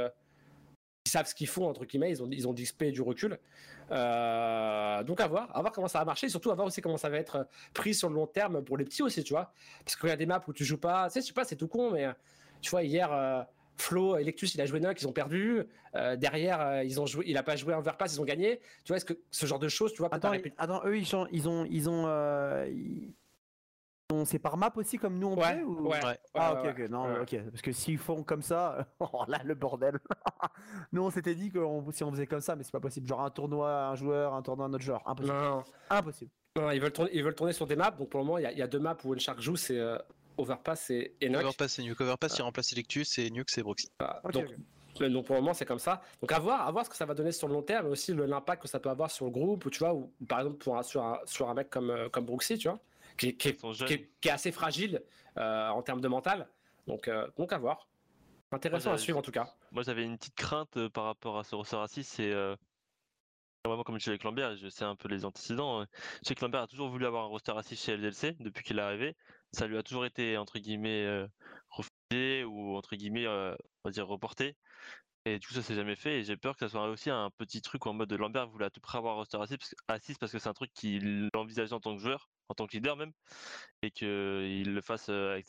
[1.16, 3.38] Savent ce qu'ils font entre guillemets, ils ont ils ont du XP et du recul.
[3.90, 6.80] Euh, donc à voir, à voir comment ça va marcher, et surtout à voir aussi
[6.80, 9.52] comment ça va être pris sur le long terme pour les petits aussi, tu vois.
[9.84, 11.44] Parce qu'il y a des maps où tu joues pas, tu sais, je sais pas,
[11.44, 12.06] c'est tout con, mais
[12.60, 13.12] tu vois hier.
[13.12, 13.42] euh,
[13.78, 15.62] Flo, Electus, il a joué Nock, ils ont perdu.
[15.94, 18.58] Euh, derrière, euh, ils ont joué, il a pas joué Overpass, ils ont gagné.
[18.84, 21.04] Tu vois, est-ce que ce genre de choses, tu vois, Attends, ils- attends, eux, ils,
[21.06, 21.66] changent- ils ont.
[21.70, 23.12] Ils ont, euh, ils- ont-
[24.24, 25.88] C'est par map aussi comme nous on Ouais, fait ou...
[25.88, 26.18] ouais, Ouais.
[26.34, 26.84] Ah, ouais, ok, ouais.
[26.84, 27.20] ok, non, Ouais.
[27.22, 27.50] ok.
[27.50, 29.98] Parce que s'ils font comme ça, oh là, le bordel.
[30.92, 31.58] Nous, on s'était dit que
[31.92, 33.08] si on faisait comme ça, mais c'est pas possible.
[33.08, 35.02] Genre un tournoi à un joueur, un tournoi à un autre joueur.
[35.06, 35.34] Impossible.
[35.36, 36.30] Non, Impossible.
[36.56, 37.90] non, ils veulent tourner, ils veulent tourner sur des maps.
[37.90, 39.56] Donc pour le moment, il y a, il y a deux maps où Shark joue,
[39.56, 39.98] c'est euh,
[40.38, 41.42] Overpass et Enoch.
[41.42, 42.00] Overpass et Nuke.
[42.00, 43.90] Overpass, il remplace Electus et Nuke, c'est Broxy.
[44.22, 44.44] Ok, donc,
[45.00, 46.00] euh, donc, pour le moment, c'est comme ça.
[46.20, 47.92] Donc à voir, à voir ce que ça va donner sur le long terme, mais
[47.92, 50.58] aussi l'impact que ça peut avoir sur le groupe, ou tu vois, ou, par exemple
[50.58, 52.78] pour un- sur, un, sur un mec comme, euh, comme Brooksy, tu vois,
[53.16, 53.52] qui, est- qui
[53.86, 55.02] qui qui assez fragile
[55.38, 56.48] euh, en termes de mental.
[56.86, 57.88] Donc, euh, donc à voir.
[58.52, 59.52] Intéressant à suivre en tout cas.
[59.72, 62.32] Moi, j'avais une petite crainte euh, par rapport à ce ressort 6, c'est
[63.64, 65.80] vraiment comme je suis avec Lambert, je sais un peu les antécédents.
[65.80, 65.84] euh,
[66.22, 68.78] Je sais que Lambert a toujours voulu avoir un roster 6 chez LDLC depuis qu'il
[68.78, 69.16] est arrivé.
[69.52, 71.26] Ça lui a toujours été entre guillemets euh,
[71.70, 74.54] refusé ou entre guillemets, euh, on va dire reporté.
[75.24, 76.20] Et du coup, ça s'est jamais fait.
[76.20, 78.66] Et j'ai peur que ça soit aussi un petit truc en mode de Lambert voulait
[78.66, 80.48] à tout près avoir un roster à 6 parce que, à 6 parce que c'est
[80.48, 83.12] un truc qu'il envisageait en tant que joueur, en tant que leader même,
[83.82, 85.46] et qu'il le fasse euh, avec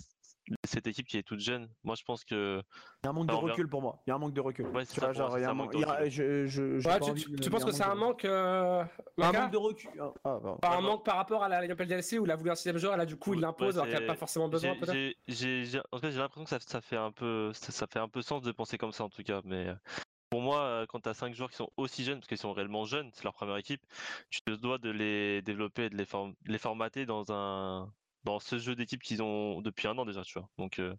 [0.66, 1.70] cette équipe qui est toute jeune.
[1.84, 2.62] Moi, je pense que
[3.04, 4.02] Il y a un manque de recul pour moi.
[4.08, 4.66] Il y a un manque de recul.
[4.68, 5.72] Ouais, c'est Tu ça, vois, moi, genre, il y a un manque.
[5.74, 6.10] de recul.
[6.10, 8.84] je- je- j'ai Ouais, pas tu, penses que c'est un manque, euh,
[9.18, 9.90] Un manque de recul.
[10.00, 10.58] Ah, ah, bah.
[10.62, 12.56] Pas un Ouais, manque par rapport à la Ligue DLC où il a voulu un
[12.56, 14.48] sixième joueur et là du coup il l'impose ouais, alors qu'il n'y a pas forcément
[14.50, 15.16] besoin peut-être
[15.92, 18.08] en tout cas, j'ai l'impression que ça, ça fait un peu, ça, ça fait un
[18.10, 19.42] peu sens de penser comme ça en tout cas.
[19.44, 19.76] Mais euh,
[20.30, 22.54] pour moi, euh, quand tu as cinq joueurs qui sont aussi jeunes, parce qu'ils sont
[22.54, 23.86] réellement jeunes, c'est leur première équipe,
[24.30, 28.76] tu te dois de les développer et de les, form- les formater dans ce jeu
[28.76, 30.50] d'équipe qu'ils ont depuis un an déjà, tu vois.
[30.58, 30.96] Donc, euh,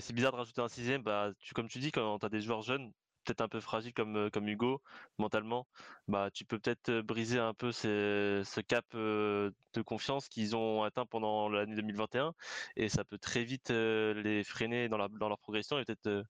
[0.00, 1.02] c'est bizarre de rajouter un sixième.
[1.02, 2.92] Bah, comme tu dis, quand tu as des joueurs jeunes,
[3.24, 4.82] peut-être un peu fragiles comme, euh, Hugo
[5.18, 5.68] mentalement,
[6.08, 11.48] bah, tu peux peut-être briser un peu ce cap de confiance qu'ils ont atteint pendant
[11.48, 12.34] l'année 2021
[12.76, 16.24] et ça peut très vite les freiner dans, dans leur progression et peut-être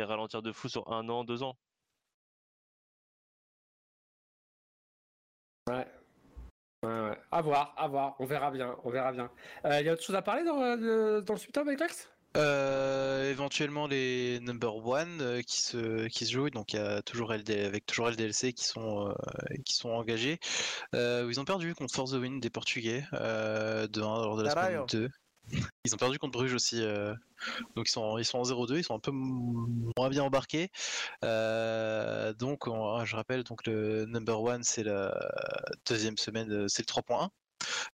[0.00, 1.56] euh, ralentir de fou sur un an, deux ans.
[5.68, 5.86] Ouais.
[6.82, 7.18] Ouais, ouais.
[7.30, 9.30] À voir, à voir, on verra bien, on verra bien.
[9.66, 11.80] Euh, Il y a autre chose à parler dans, euh, le- dans le subtop avec
[11.80, 16.78] Lex Euh, éventuellement les number one euh, qui se qui se jouent donc il y
[16.78, 19.14] a toujours LD, avec toujours LDLC qui sont euh,
[19.64, 20.38] qui sont engagés
[20.94, 24.44] Euh, ils ont perdu contre Force the Win des Portugais euh, de 1 lors de
[24.44, 25.08] la semaine 2
[25.84, 27.14] ils ont perdu contre Bruges aussi euh,
[27.76, 30.70] donc ils sont ils sont en 0-2 ils sont un peu moins bien embarqués
[31.24, 35.14] Euh, donc on- je rappelle donc le number one c'est la
[35.86, 37.30] deuxième semaine euh, c'est le 3.1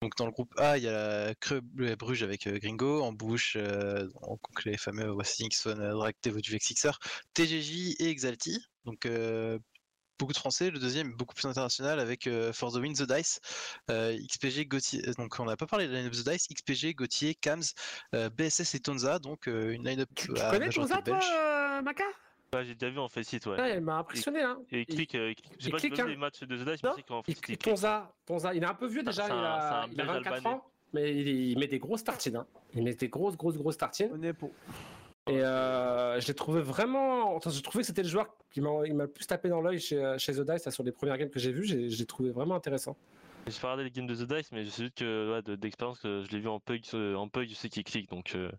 [0.02, 1.34] donc dans le groupe A, il y a
[1.78, 6.92] la Bruges avec Gringo, en bouche, donc les fameux euh, Drake, Devo Vexixer,
[7.36, 8.60] TGJ et Exalti.
[10.22, 10.70] Beaucoup de français.
[10.70, 13.40] Le deuxième est beaucoup plus international avec euh, For the Win The Dice,
[13.90, 15.02] euh, XPG, Gauthier.
[15.10, 17.64] euh, Donc on n'a pas parlé de la line-up The Dice, XPG, Gauthier, Kams,
[18.16, 19.20] euh, BSS et Tonza.
[19.20, 22.04] Donc euh, une line-up Tu, tu à connais Tonza toi, euh, Maka?
[22.54, 23.60] Ouais, j'ai déjà vu en Faceit, ouais.
[23.60, 24.60] Ouais, il m'a impressionné hein.
[24.72, 26.08] Et il Il- clique, euh, il clique- j'ai il pas clique, vu hein.
[26.08, 27.60] les matchs de The Dice, mais sais qu'en clique.
[27.60, 30.04] Tonza, Tonza, il est un peu vieux déjà, C'est il un- a, c'est il a
[30.04, 30.56] Belge 24 albanais.
[30.56, 32.36] ans, mais il, il met des grosses tartines.
[32.36, 32.46] Hein.
[32.76, 34.12] Il met des grosses, grosses, grosses tartines.
[34.14, 34.52] On est pour.
[35.30, 37.36] Et euh, je l'ai trouvé vraiment.
[37.36, 40.16] Enfin, je trouvais que c'était le joueur qui m'a le plus tapé dans l'œil chez,
[40.18, 41.64] chez The Dice là, sur les premières games que j'ai vues.
[41.66, 42.98] J'ai j'ai trouvé vraiment intéressant.
[43.48, 45.56] J'ai pas regardé les games de The Dice, mais je sais juste que ouais, de-
[45.56, 48.36] d'expérience que je l'ai vu en Pug, euh, en Pug, je sais qu'il clique, donc
[48.36, 48.52] euh,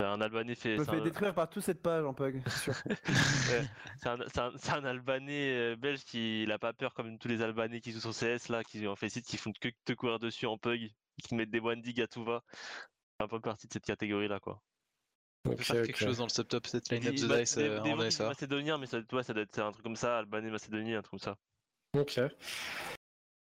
[0.00, 0.74] c'est un Albanais fait.
[0.76, 2.42] Je me fais un- détruire par toute cette page en pug,
[3.06, 7.18] c'est un, c'est un- c'est un Albanais euh, belge qui il a pas peur comme
[7.18, 9.68] tous les Albanais qui jouent sur CS là, qui en fait site, qui font que
[9.84, 10.90] te courir dessus en Pug,
[11.22, 12.42] qui mettent des one dig à tout va.
[13.18, 14.60] C'est un peu partie de cette catégorie là quoi.
[15.46, 17.80] On peut faire quelque chose dans le subtop, cette line-up Des- The Dice des- euh,
[17.80, 18.26] des en SA.
[18.28, 21.20] macédoniens, mais ça, ouais, ça doit être un truc comme ça, Albanais macédonien, un truc
[21.22, 21.36] comme ça.
[21.98, 22.20] Ok.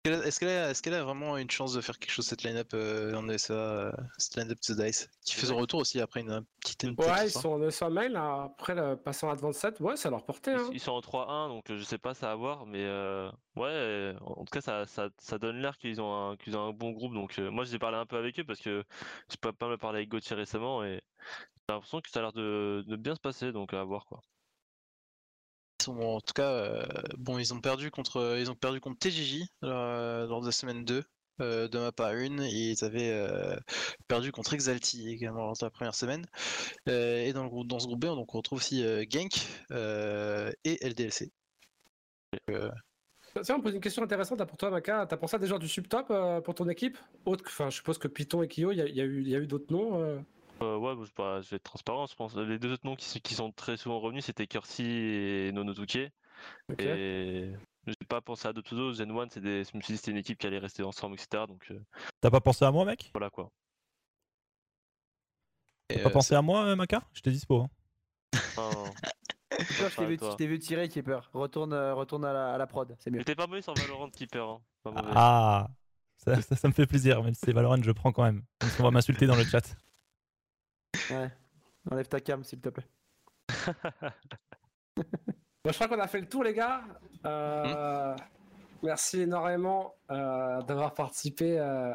[0.07, 3.27] Est-ce qu'elle a, a vraiment une chance de faire quelque chose cette line-up euh, en
[3.39, 6.83] SA, euh, cette line-up The Dice, qui fait son retour aussi après une, une petite
[6.83, 9.79] une petite Ouais, ils sont en ESA mail là, après le passant Advanced 7.
[9.79, 10.51] Ouais, ça leur portait.
[10.51, 10.69] Ils, Hein.
[10.73, 13.65] ils sont en 3-1, donc euh, je sais pas ça à voir, mais euh, ouais,
[13.69, 16.71] euh, en tout cas ça, ça, ça donne l'air qu'ils ont un qu'ils ont un
[16.71, 17.15] bon groupe.
[17.15, 18.83] Donc euh, moi j'ai parlé un peu avec eux parce que
[19.31, 21.01] j'ai pas pas mal parlé avec Gauthier récemment et
[21.69, 24.19] l'impression que ça a l'air de, de bien se passer, donc à voir quoi.
[25.79, 26.85] Ils sont, en tout cas, euh,
[27.17, 30.85] bon, ils ont perdu contre, ils ont perdu contre TGJ euh, lors de la semaine
[30.85, 31.03] 2
[31.41, 33.57] euh, de map à 1 et ils avaient euh,
[34.07, 36.25] perdu contre Exalti également lors de la première semaine.
[36.87, 39.33] Euh, et dans, le groupe, dans ce groupe B, donc, on retrouve aussi euh, Genk
[39.71, 41.31] euh, et LDLC.
[43.43, 45.05] Tiens, on pose une question intéressante là, pour toi, Maka.
[45.07, 46.97] T'as pensé à des joueurs du subtop euh, pour ton équipe?
[47.25, 49.21] Autre, enfin, je suppose que Python et Kyo, il y, a- il y a eu,
[49.21, 50.23] il y a eu d'autres noms.
[50.61, 50.65] Euh.
[50.65, 52.35] Euh, ouais, bah, je, vais être transparent, je pense.
[52.35, 56.11] Les deux autres noms qui, sont- qui sont très souvent revenus, c'était Kersey et Nonotuke.
[56.71, 56.79] Ok.
[56.79, 57.51] Et
[57.87, 58.97] j'ai pas pensé à d'autres autres.
[58.97, 59.63] Gen 1, c'est des...
[59.63, 61.45] je me suis dit que c'était une équipe qui allait rester ensemble, etc.
[61.47, 61.79] Donc euh,
[62.21, 63.09] T'as pas pensé à moi, mec?
[63.13, 63.51] voilà quoi.
[65.87, 67.03] T'as pas euh, pensé à moi, euh, Maka?
[67.13, 67.61] J'étais dispo.
[67.61, 67.69] hein.
[69.67, 71.29] Keeper, je t'ai vu, je vu tirer, Keeper.
[71.33, 73.19] Retourne, euh, retourne à la, à la prod, c'est mieux.
[73.19, 74.47] J'étais pas mauvais sur Valorant Keeper.
[74.47, 74.61] Hein.
[74.83, 74.93] Pas.
[74.95, 75.67] Ah
[76.17, 78.41] ça, ça, ça me fait plaisir, même si c'est Valorant, je prends quand même.
[78.61, 79.75] Même si on va m'insulter dans le chat.
[81.11, 81.31] Ouais.
[81.91, 82.87] Enlève ta cam, s'il te plaît.
[84.97, 86.83] Bon, je crois qu'on a fait le tour, les gars.
[87.25, 88.15] Euh,
[88.85, 91.93] Merci énormément euh, d'avoir participé, euh,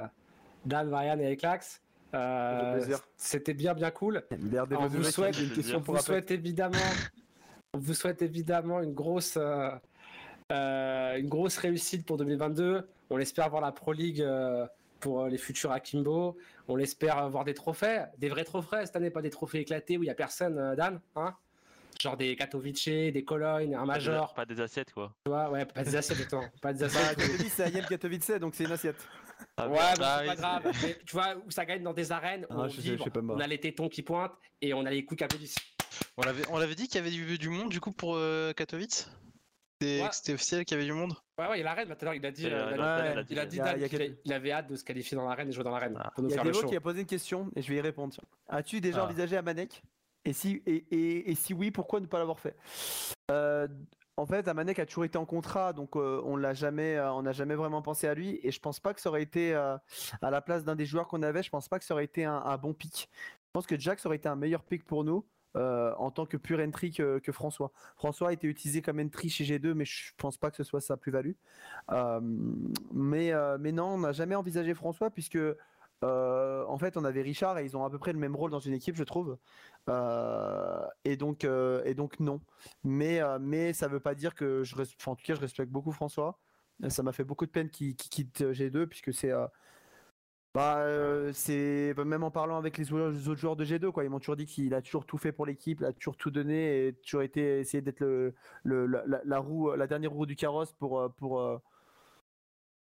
[0.65, 1.81] Dan, Marianne et Eclax.
[2.15, 2.85] Euh.
[3.17, 4.25] C'était bien, bien cool.
[4.33, 6.77] On vous souhaite, j'ai une question on pour vous souhaite évidemment,
[7.75, 9.39] on vous souhaite évidemment une grosse,
[10.51, 12.89] une grosse réussite pour 2022.
[13.11, 14.27] On espère voir la Pro League
[15.01, 16.37] pour euh, les futurs Akimbo.
[16.69, 20.03] On espère avoir des trophées, des vrais trophées cette année, pas des trophées éclatés où
[20.03, 21.35] il y a personne, euh, Dan, hein
[22.01, 25.13] Genre des Katowice, des Cologne, un Pas des- major, Pas des assiettes quoi.
[25.27, 27.19] tu vois, ouais, pas des assiettes, attends, pas des Bah, assiettes.
[27.19, 29.07] Katowice, c'est Ayem Katowice, donc c'est une assiette.
[29.57, 29.99] Ah, Ouais, merde.
[29.99, 30.73] mais Ah, c'est pas grave.
[30.83, 32.99] Mais tu vois, où ça gagne dans des arènes, où Ah, on je sais, vibre,
[32.99, 33.37] je sais pas moi.
[33.37, 34.33] on a les tétons qui pointent
[34.63, 35.57] et on a les coups qui applaudissent.
[36.17, 38.53] On l'avait, on l'avait dit qu'il y avait du, du monde du coup pour euh,
[38.55, 39.11] Katowice?
[39.81, 41.15] C'était officiel qu'il y avait du monde?
[41.39, 42.75] Ouais, ouais, il y a l'arène là tout à l'heure, il a dit, il a
[43.29, 46.13] il a qu'il avait hâte de se qualifier dans l'arène et jouer dans l'arène Ah.
[46.19, 48.15] Il y a Devo qui a posé une question et je vais y répondre.
[48.49, 49.05] As-tu déjà Ah.
[49.07, 49.83] envisagé Amanek?
[50.27, 52.57] Et si, et, et- et si oui, pourquoi ne pas l'avoir fait?
[53.31, 53.67] Euh,
[54.19, 57.23] En fait, Amanek a toujours été en contrat, donc euh, on l'a jamais, euh, on
[57.23, 58.39] n'a jamais vraiment pensé à lui.
[58.43, 59.79] Et je pense pas que ça aurait été euh,
[60.21, 61.43] à la place d'un des joueurs qu'on avait.
[61.43, 63.09] Je pense pas que ça aurait été un, un bon pick.
[63.15, 65.27] Je pense que Jax aurait été un meilleur pick pour nous.
[65.57, 67.73] Euh, en tant que pure entry que, François.
[67.97, 70.81] François a été utilisé comme entry chez G2, mais je pense pas que ce soit
[70.81, 71.33] sa plus-value.
[71.91, 72.21] Euh,
[72.93, 75.39] mais, euh, mais non, on n'a jamais envisagé François puisque
[76.03, 78.61] en fait, on avait Richard et ils ont à peu près le même rôle dans
[78.61, 79.37] une équipe, je trouve.
[81.05, 82.41] Et donc, et donc non.
[82.85, 86.39] Mais, mais ça veut pas dire que je, en tout cas, je respecte beaucoup François.
[86.89, 89.33] Ça m'a fait beaucoup de peine qu'il quitte G2 puisque c'est,
[90.55, 94.03] bah, euh, c'est même en parlant avec les, autres joueurs de G2, quoi.
[94.05, 96.31] Ils m'ont toujours dit qu'il a toujours tout fait pour l'équipe, il a toujours tout
[96.33, 98.33] donné et toujours été essayé d'être
[98.65, 101.59] la, roue, la dernière roue du carrosse pour, euh, pour, euh,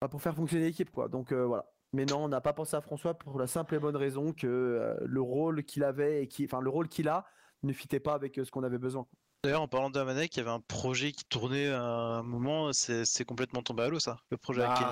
[0.01, 1.07] bah, pour faire fonctionner l'équipe, quoi.
[1.09, 1.65] Donc voilà.
[1.93, 4.97] Mais non, on n'a pas pensé à François pour la simple et bonne raison que
[5.05, 7.25] le rôle qu'il avait et qui, enfin le rôle qu'il a
[7.63, 9.07] ne fitait pas avec ce qu'on avait besoin.
[9.45, 13.23] D'ailleurs, en parlant d'Amanek, il y avait un projet qui tournait à un moment, c'est
[13.23, 14.87] complètement tombé à l'eau ça, le projet Hakim.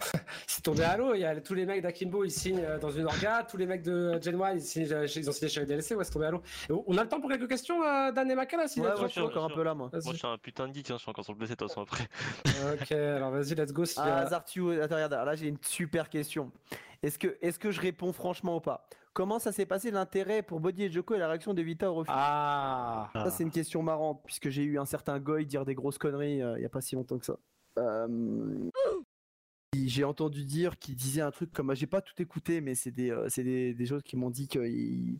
[0.46, 2.90] C'est tombé à l'eau, il y a tous les mecs d'Akimbo ils signent euh, dans
[2.90, 5.60] une orga, tous les mecs de Gen 1 ils, signent, euh, ils ont signé chez
[5.60, 6.42] les DLC, ouais c'est tombé à l'eau.
[6.68, 8.94] On a le temps pour quelques questions, euh, Dan et Maka là si Ouais, ouais,
[9.04, 9.88] je suis encore un peu là, moi.
[9.90, 11.56] Moi, je suis un putain de geek, hein, je suis encore sur le PC de
[11.56, 12.06] toute façon après.
[12.82, 13.86] Ok, alors vas-y, let's go.
[13.86, 16.52] Si, Ah, Zartu, attends, regarde, là j'ai une super question.
[17.02, 18.86] Est-ce que, est que je réponds franchement ou pas?
[19.18, 21.94] Comment ça s'est passé l'intérêt pour Body et Joko et la réaction de Vita au
[21.96, 22.12] refus?
[22.14, 25.98] Ah, Ça, c'est une question marrante, puisque j'ai eu un certain Goy dire des grosses
[25.98, 27.36] conneries euh, il n'y a pas si longtemps que ça.
[27.80, 28.70] Euh,
[29.74, 31.74] J'ai entendu dire qu'il disait un truc comme.
[31.74, 34.60] J'ai pas tout écouté, mais c'est des, euh, des, des choses qui m'ont dit que.
[34.60, 35.18] il-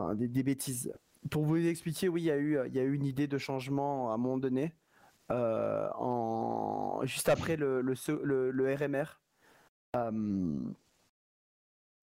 [0.00, 0.90] enfin, des, des bêtises.
[1.30, 3.36] Pour vous expliquer, oui, il y, a eu, il y a eu une idée de
[3.36, 4.72] changement à un moment donné,
[5.30, 7.00] euh, en...
[7.04, 9.20] juste après le, le- le RMR.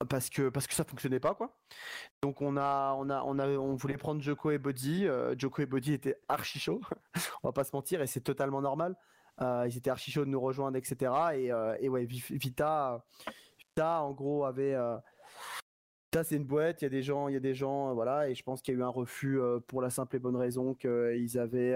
[0.09, 1.57] Parce que parce que ça fonctionnait pas quoi.
[2.21, 5.07] Donc on a on a on a on voulait prendre Joko et Body.
[5.07, 6.81] euh, Joko et Body étaient archi chauds,
[7.43, 8.95] on va pas se mentir et c'est totalement normal.
[9.41, 11.11] Euh, ils étaient archi chauds de nous rejoindre etc.
[11.35, 13.03] Et, euh, et ouais Vi- Vita
[13.59, 14.95] Vita en gros avait euh,
[16.11, 16.81] Vita c'est une boîte.
[16.81, 18.61] Il y a des gens il y a des gens euh, voilà et je pense
[18.61, 21.75] qu'il y a eu un refus pour la simple et bonne raison qu'ils avaient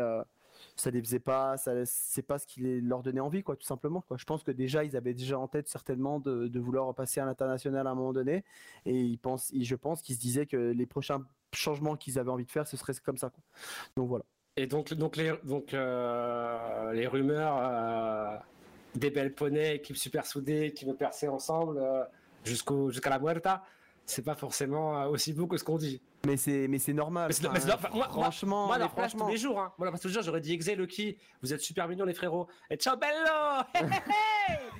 [0.75, 4.17] ça les faisait pas, c'est pas ce qui leur donnait envie quoi, tout simplement quoi.
[4.17, 7.87] Je pense que déjà ils avaient déjà en tête certainement de, vouloir passer à l'international
[7.87, 8.43] à un moment donné,
[8.85, 12.45] et ils pensent, je pense qu'ils se disaient que les prochains changements qu'ils avaient envie
[12.45, 13.43] de faire, ce serait comme ça quoi.
[13.95, 14.25] Donc voilà.
[14.55, 18.37] et donc, donc, les, donc euh, les rumeurs euh,
[18.95, 22.03] des belles poneys, équipe super soudée qui veut percer ensemble euh,
[22.43, 23.63] jusqu'au jusqu'à la Muerta,
[24.09, 26.01] c'est pas forcément euh, aussi beau que ce qu'on dit.
[26.25, 27.29] Mais c'est mais c'est normal.
[27.53, 28.77] Mais enfin, moi- moi- franchement, Moi,
[29.27, 29.73] tous les jours, hein.
[29.77, 32.47] Moi, tous les jours, j'aurais dit Exe, Lucky, vous êtes super mignons les frérots.
[32.71, 33.89] Et ciao bello Hey, hey,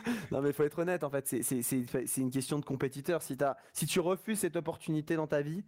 [0.08, 2.66] hey Non mais faut être honnête en fait, c'est- c'est c'est- c'est une question de
[2.66, 3.22] compétiteur.
[3.22, 5.64] Si, t'as- si tu refuses cette opportunité dans ta vie,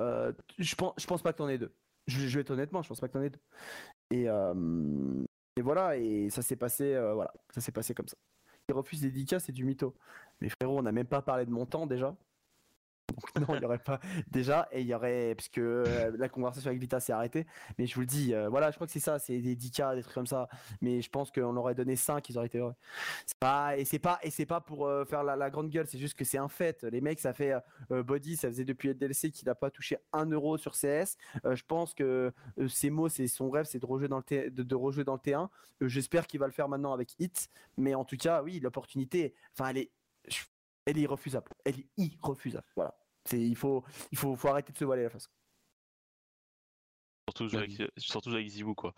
[0.00, 1.72] euh, je, pense, je pense pas que t'en aies deux.
[2.06, 3.40] Je, je vais être honnêtement, je pense pas que t'en aies deux.
[4.10, 5.24] Et, euh,
[5.56, 8.16] et voilà, et ça s'est passé, euh, voilà, ça s'est passé comme ça.
[8.68, 9.94] Ils refusent des dédicats, c'est du mytho.
[10.40, 12.16] Mais frérot, on n'a même pas parlé de montant déjà.
[13.08, 16.28] Donc non, il n'y aurait pas déjà et il y aurait parce que euh, la
[16.28, 17.46] conversation avec Vita s'est arrêtée.
[17.78, 19.96] Mais je vous le dis, euh, voilà, je crois que c'est ça, c'est des 10K,
[19.96, 20.48] des trucs comme ça.
[20.80, 22.74] Mais je pense qu'on aurait donné 5, ils auraient été heureux.
[23.26, 25.98] C'est pas et c'est pas et c'est pas pour euh, faire la, grande gueule, c'est
[25.98, 26.84] juste que c'est un fait.
[26.84, 27.54] Les mecs, ça fait
[27.90, 31.16] Body, ça faisait depuis le DLC qu'il n'a pas touché un euro sur CS.
[31.44, 32.32] Je pense que
[32.68, 35.14] ses mots, c'est son rêve, c'est de rejouer dans le T- de, de rejouer dans
[35.14, 35.48] le T1.
[35.82, 37.48] Euh, J'espère qu'il va le faire maintenant avec Hit.
[37.76, 39.90] Mais en tout cas, oui, l'opportunité, enfin, elle est,
[40.88, 41.50] elle est irrefusable.
[41.64, 42.66] Elle est irrefusable.
[42.76, 42.94] Voilà.
[43.24, 45.28] C'est, il faut, il faut, faut arrêter de se voiler la face.
[47.28, 48.94] Surtout avec, surtout avec Zibou, quoi.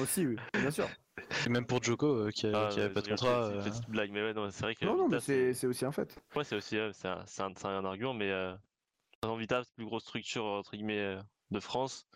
[0.00, 0.88] Aussi, oui, bien sûr.
[1.46, 3.48] Et même pour Joko euh, qui, a- Ah, qui pas de contrat.
[3.48, 5.20] c'est une euh, petite blague, mais ouais, non, c'est vrai que Non, non, Vita, mais
[5.20, 6.16] c'est, c'est aussi un fait.
[6.36, 8.54] Ouais, c'est aussi ouais, c'est un, c'est un, c'est un argument, mais euh,
[9.36, 11.20] Vita, c'est la plus grosse structure entre guillemets euh,
[11.50, 12.06] de France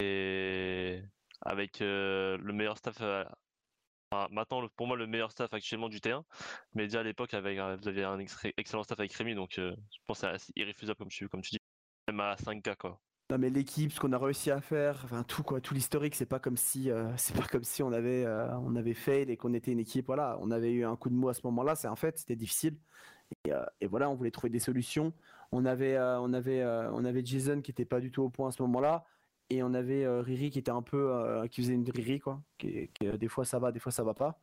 [0.00, 1.02] et
[1.40, 3.00] avec euh, le meilleur staff.
[4.30, 6.22] Maintenant, pour moi, le meilleur staff actuellement du T1,
[6.74, 8.18] mais déjà à l'époque, vous avez un
[8.56, 11.58] excellent staff avec Rémi, donc euh, je pense que c'est irréfusable comme tu, dis,
[12.08, 13.00] même à 5K quoi.
[13.28, 16.38] Non mais l'équipe, ce qu'on a réussi à faire, tout quoi, tout l'historique, c'est pas
[16.38, 19.52] comme si, euh, c'est pas comme si on avait, euh, on avait fail et qu'on
[19.52, 20.06] était une équipe.
[20.06, 22.36] Voilà, on avait eu un coup de mou à ce moment-là, c'est un fait, c'était
[22.36, 22.76] difficile.
[23.44, 25.12] Et, euh, et voilà, on voulait trouver des solutions.
[25.50, 28.52] On avait, on avait, on avait Jason qui était pas du tout au point à
[28.52, 29.04] ce moment-là,
[29.50, 32.40] et on avait euh, Riri qui était un peu, euh, qui faisait une Riri quoi,
[32.58, 34.38] qui, euh, des fois ça va, des fois ça va pas.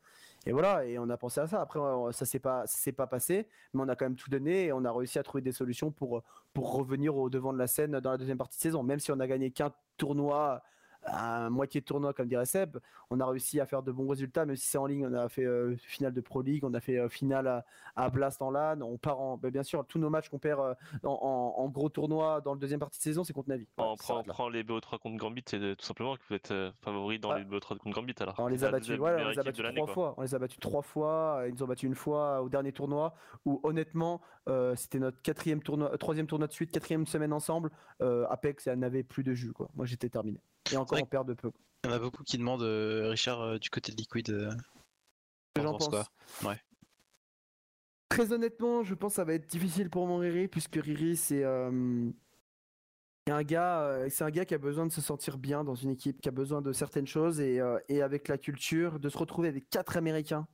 [0.46, 1.62] Et voilà, et on a pensé à ça.
[1.62, 1.80] Après,
[2.12, 4.84] ça s'est pas, s'est pas passé, mais on a quand même tout donné et on
[4.84, 6.22] a réussi à trouver des solutions pour,
[6.54, 8.84] pour revenir au devant de la scène dans la deuxième partie de saison.
[8.84, 10.62] Même si on a gagné qu'un tournoi,
[11.06, 12.78] à moitié de tournoi, comme dirait Seb,
[13.10, 15.06] on a réussi à faire de bons résultats, même si c'est en ligne.
[15.08, 17.66] On a fait euh, finale de Pro League, on a fait euh, finale à,
[17.96, 18.82] à Blast en LAN.
[18.82, 20.74] On part en, ben, bien sûr, tous nos matchs qu'on perd euh,
[21.04, 23.68] en, en- en gros tournoi dans le deuxième partie de saison, c'est contre Navi.
[23.78, 27.30] Voilà, on prend, les BO3 contre Gambit, c'est tout simplement que vous êtes favori dans
[27.32, 27.40] Ouais.
[27.40, 28.36] les BO3 contre Gambit alors.
[28.40, 29.94] On les a battus, ouais, on les a battus trois quoi.
[29.94, 30.14] fois.
[30.18, 31.44] On les a battus trois fois.
[31.48, 33.14] Ils nous ont battus une fois au dernier tournoi
[33.46, 37.72] où honnêtement, euh, c'était notre quatrième tournoi, euh, troisième tournoi de suite, quatrième semaine ensemble.
[38.02, 39.70] Euh, Apex, elle n'avait plus de jus quoi.
[39.76, 40.42] Moi, j'étais terminé.
[40.72, 41.52] Et encore, on perd de peu.
[41.84, 44.50] Il y en a beaucoup qui demandent euh, Richard du côté de Liquid.
[45.58, 45.90] j'en pense.
[45.90, 46.06] quoi
[46.44, 46.60] Ouais.
[48.10, 51.44] Très honnêtement, je pense que ça va être difficile pour mon Riri, puisque Riri, c'est
[53.32, 56.22] un gars, c'est un gars qui a besoin de se sentir bien dans une équipe,
[56.22, 59.48] qui a besoin de certaines choses et, euh, et avec la culture, de se retrouver
[59.48, 60.48] avec quatre Américains.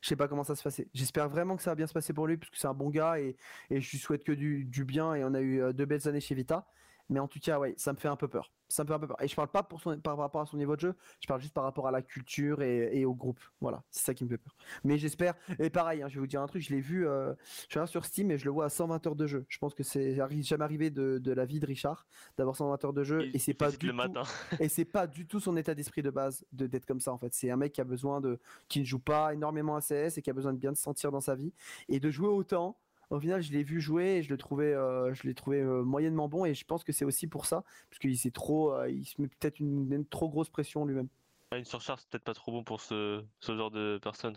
[0.00, 0.88] Je sais pas comment ça se passer.
[0.94, 2.90] J'espère vraiment que ça va bien se passer pour lui, parce que c'est un bon
[2.90, 3.36] gars et,
[3.70, 5.14] et je lui souhaite que du, du bien.
[5.14, 6.66] Et on a eu euh, deux belles années chez Vita.
[7.08, 8.52] Mais en tout cas, ouais, ça me fait un peu peur.
[8.68, 9.22] Ça me fait un peu peur.
[9.22, 11.40] Et je parle pas pour son, par rapport à son niveau de jeu, je parle
[11.40, 13.40] juste par rapport à la culture et, et au groupe.
[13.62, 14.54] Voilà, c'est ça qui me fait peur.
[14.84, 15.34] Mais j'espère.
[15.58, 17.32] Et pareil, hein, je vais vous dire un truc, je l'ai vu, euh,
[17.70, 19.46] je regarde sur Steam et je le vois à 120 heures de jeu.
[19.48, 22.06] Je pense que c'est jamais arrivé de, de la vie de Richard
[22.36, 24.22] d'avoir 120 heures de jeu Il- et c'est pas du le tout matin.
[24.60, 27.18] et c'est pas du tout son état d'esprit de base de d'être comme ça en
[27.18, 27.32] fait.
[27.32, 30.22] C'est un mec qui a besoin de qui ne joue pas énormément à CS et
[30.22, 31.54] qui a besoin de bien se sentir dans sa vie
[31.88, 32.76] et de jouer autant.
[33.10, 35.82] Au final, je l'ai vu jouer et je le trouvais, euh, je l'ai trouvé euh,
[35.82, 38.90] moyennement bon et je pense que c'est aussi pour ça parce qu'il s'est trop, euh,
[38.90, 41.08] il se met peut-être une, une trop grosse pression lui-même.
[41.56, 44.36] Une surcharge, c'est peut-être pas trop bon pour ce, ce genre de personnes.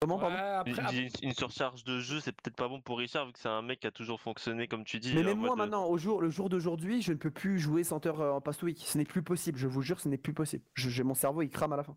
[0.00, 0.34] Comment pardon?
[0.34, 3.26] Ouais, Une- après, après- Une, une surcharge de jeu, c'est peut-être pas bon pour Richard,
[3.26, 5.14] vu que c'est un mec qui a toujours fonctionné, comme tu dis.
[5.14, 8.04] Mais même moi maintenant, au jour, le jour d'aujourd'hui, je ne peux plus jouer 100
[8.06, 8.80] heures euh, en past week.
[8.84, 9.56] Ce n'est plus possible.
[9.60, 10.64] Je vous jure, ce n'est plus possible.
[10.74, 11.96] Je- j'ai mon cerveau, il crame à la fin.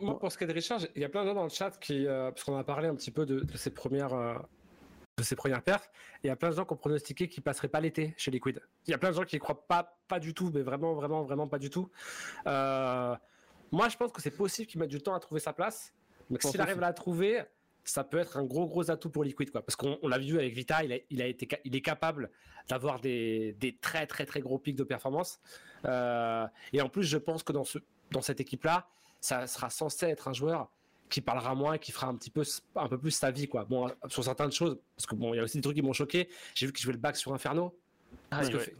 [0.00, 1.48] Moi, pour ce qui est de Richard, il y a plein de gens dans le
[1.48, 4.34] chat qui, euh, parce qu'on a parlé un petit peu de, de ses premières, euh,
[5.16, 5.90] de ses premières perfs,
[6.22, 8.60] il y a plein de gens qui ont pronostiqué qu'il passerait pas l'été chez Liquid.
[8.86, 10.94] Il y a plein de gens qui y croient pas, pas du tout, mais vraiment,
[10.94, 11.88] vraiment, vraiment pas du tout.
[12.46, 13.14] Euh,
[13.70, 15.92] moi, je pense que c'est possible qu'il mette du temps à trouver sa place,
[16.30, 17.42] mais s'il arrive à la trouver,
[17.84, 19.62] ça peut être un gros, gros atout pour Liquid, quoi.
[19.62, 22.30] Parce qu'on on l'a vu avec Vita, il, a, il, a été, il est capable
[22.68, 25.38] d'avoir des, des très, très, très gros pics de performance.
[25.84, 27.78] Euh, et en plus, je pense que dans, ce,
[28.10, 28.88] dans cette équipe-là,
[29.20, 30.70] ça sera censé être un joueur
[31.14, 32.42] qui parlera moins, qui fera un petit peu,
[32.74, 33.64] un peu plus sa vie, quoi.
[33.64, 35.92] Bon, sur certaines choses, parce que bon, il y a aussi des trucs qui m'ont
[35.92, 36.28] choqué.
[36.56, 37.72] J'ai vu qu'il jouait le back sur Inferno.
[38.32, 38.76] Ah, Qu'est-ce que fait-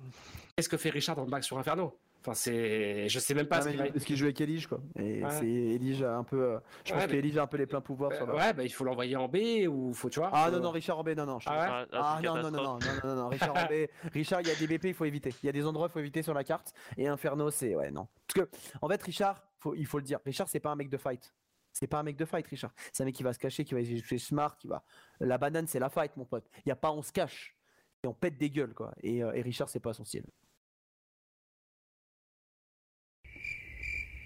[0.57, 1.97] Qu'est-ce que fait Richard dans le back sur Inferno?
[2.23, 3.87] Enfin, c'est, je sais même pas Ah, ce qu'il va.
[3.87, 4.81] Parce qu'il joue avec Elige, quoi.
[4.99, 5.31] Et Ouais.
[5.31, 6.43] c'est Elige a un peu.
[6.43, 8.35] euh, je pense Ouais, mais- a un peu les pleins pouvoirs sur la.
[8.35, 9.37] Ouais, bah, il faut l'envoyer en B
[9.69, 10.31] ou faut, tu vois.
[10.33, 11.39] Ah faut- non, non, Richard Robé, non, non.
[11.39, 11.87] je te Ah.
[11.93, 14.55] Ah, Ah non, non, non, non, non, non, non, Richard Robé, Richard, il y a
[14.57, 15.33] des BP, il faut éviter.
[15.45, 16.73] Il y a des endroits, il faut éviter sur la carte.
[16.97, 17.77] Et Inferno, c'est.
[17.77, 18.09] Ouais, non.
[18.27, 20.89] Parce que, en fait, Richard, faut, il faut le dire, Richard, c'est pas un mec
[20.89, 21.33] de fight.
[21.75, 22.73] C'est pas un mec de fight, Richard.
[22.93, 24.85] C'est un mec qui va se cacher, qui va jouer smart, qui va.
[25.21, 26.49] La banane, c'est la fight, mon pote.
[26.65, 27.57] Il y a pas on se cache.
[28.05, 28.95] Et on pète des gueules, quoi.
[29.03, 30.25] Et, euh, et Richard, c'est pas son style.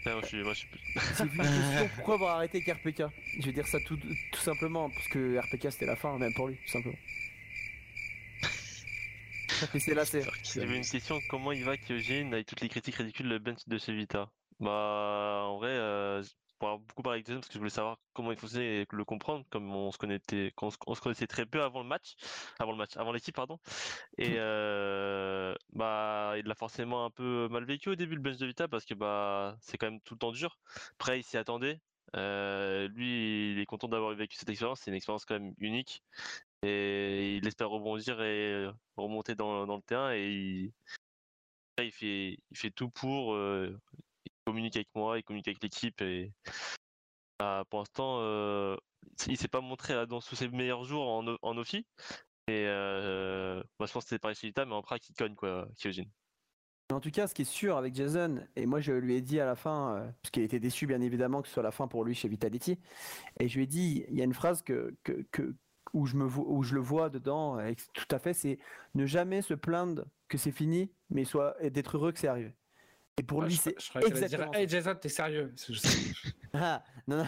[0.06, 0.68] Ouais, moi, je suis, moi, je suis-
[1.14, 3.02] C'est une question, pourquoi avoir arrêté avec RPK
[3.40, 6.48] Je vais dire ça tout, tout simplement, parce que RPK, c'était la fin, même pour
[6.48, 6.96] lui, tout simplement.
[9.80, 10.22] C'est là, c'est.
[10.44, 13.76] J'avais une question, comment il va Kyojin avec toutes les critiques ridicules le bench de
[13.76, 14.30] chez Vita
[14.60, 16.22] Bah en vrai, euh,
[16.58, 18.86] pour avoir beaucoup parlé avec Jason parce que je voulais savoir comment il fonctionnait et
[18.90, 21.88] le comprendre, comme on se connaissait, on se, on se connaissait très peu avant le
[21.88, 22.14] match,
[22.58, 23.58] avant le match, avant l'équipe, pardon.
[24.18, 28.46] Et euh, bah, il l'a forcément un peu mal vécu au début le bench de
[28.46, 30.58] Vita parce que bah, c'est quand même tout le temps dur.
[30.98, 31.80] Après, il s'y attendait.
[32.16, 34.80] Euh, lui, il est content d'avoir vécu cette expérience.
[34.80, 36.02] C'est une expérience quand même unique.
[36.62, 40.12] Et il espère rebondir et remonter dans, dans le terrain.
[40.14, 40.72] Et il,
[41.78, 43.34] il, fait, il fait tout pour.
[43.34, 43.78] euh,
[44.48, 46.00] communique avec moi, il communique avec l'équipe.
[46.00, 46.32] Et
[47.38, 48.76] bah, pour l'instant, euh,
[49.26, 51.62] il s'est pas montré dans tous ses meilleurs jours en, en.
[51.62, 55.34] Et euh, bah, je pense que c'était pareil chez Vita, mais en prac, il cogne,
[55.34, 56.06] quoi, Kyojin.
[56.90, 59.40] En tout cas, ce qui est sûr avec Jason, et moi je lui ai dit
[59.40, 61.86] à la fin, euh, parce qu'il était déçu bien évidemment que ce soit la fin
[61.86, 62.78] pour lui chez Vitality,
[63.38, 65.54] et je lui ai dit, il y a une phrase que, que, que-
[65.92, 67.58] où, je me où je le vois dedans,
[67.92, 68.58] tout à fait, c'est
[68.94, 72.54] ne jamais se plaindre que c'est fini, mais soit d'être heureux que c'est arrivé.
[73.18, 75.54] Et pour lui, je, c'est exactement dire Hey Jason, t'es sérieux?
[76.54, 77.24] Ah, non, non.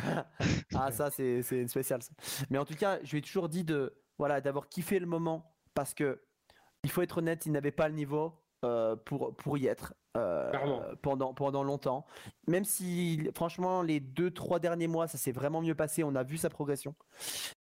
[0.74, 2.02] ah, ça, c'est c'est une spéciale.
[2.02, 2.10] ça.
[2.48, 5.54] Mais en tout cas, je lui ai toujours dit de voilà d'avoir kiffé le moment
[5.74, 6.22] parce que
[6.84, 10.50] il faut être honnête, il n'avait pas le niveau euh, pour, pour y être euh,
[11.02, 12.04] pendant, pendant longtemps.
[12.48, 16.02] Même si, franchement, les deux, trois derniers mois, ça s'est vraiment mieux passé.
[16.02, 16.94] On a vu sa progression.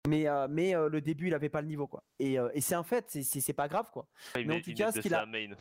[0.07, 1.85] Mais, euh, mais euh, le début, il n'avait pas le niveau.
[1.85, 2.03] Quoi.
[2.17, 3.89] Et, euh, et c'est un fait, c'est- c'est c'est pas grave.
[3.93, 4.07] Quoi.
[4.35, 5.51] Il Mais en tout cas, ce qu'il a- main.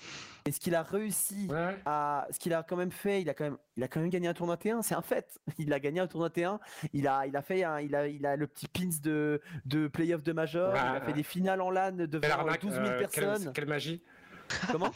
[0.47, 1.77] Et ce qu'il a réussi Ouais.
[1.85, 4.09] à ce qu'il a quand même fait, il a quand même, il a quand même
[4.09, 5.39] gagné un tournoi T1, c'est un fait.
[5.59, 6.59] Il a gagné un tournoi T1,
[6.95, 9.89] il a, il a fait, un, il a, il a le petit pins de, de
[9.89, 11.01] playoff de major, il a Ouais.
[11.03, 13.53] fait des finales en LAN devant arnaque, 12 000 euh, quelle- personnes.
[13.53, 14.03] quelle magie
[14.73, 14.91] Comment?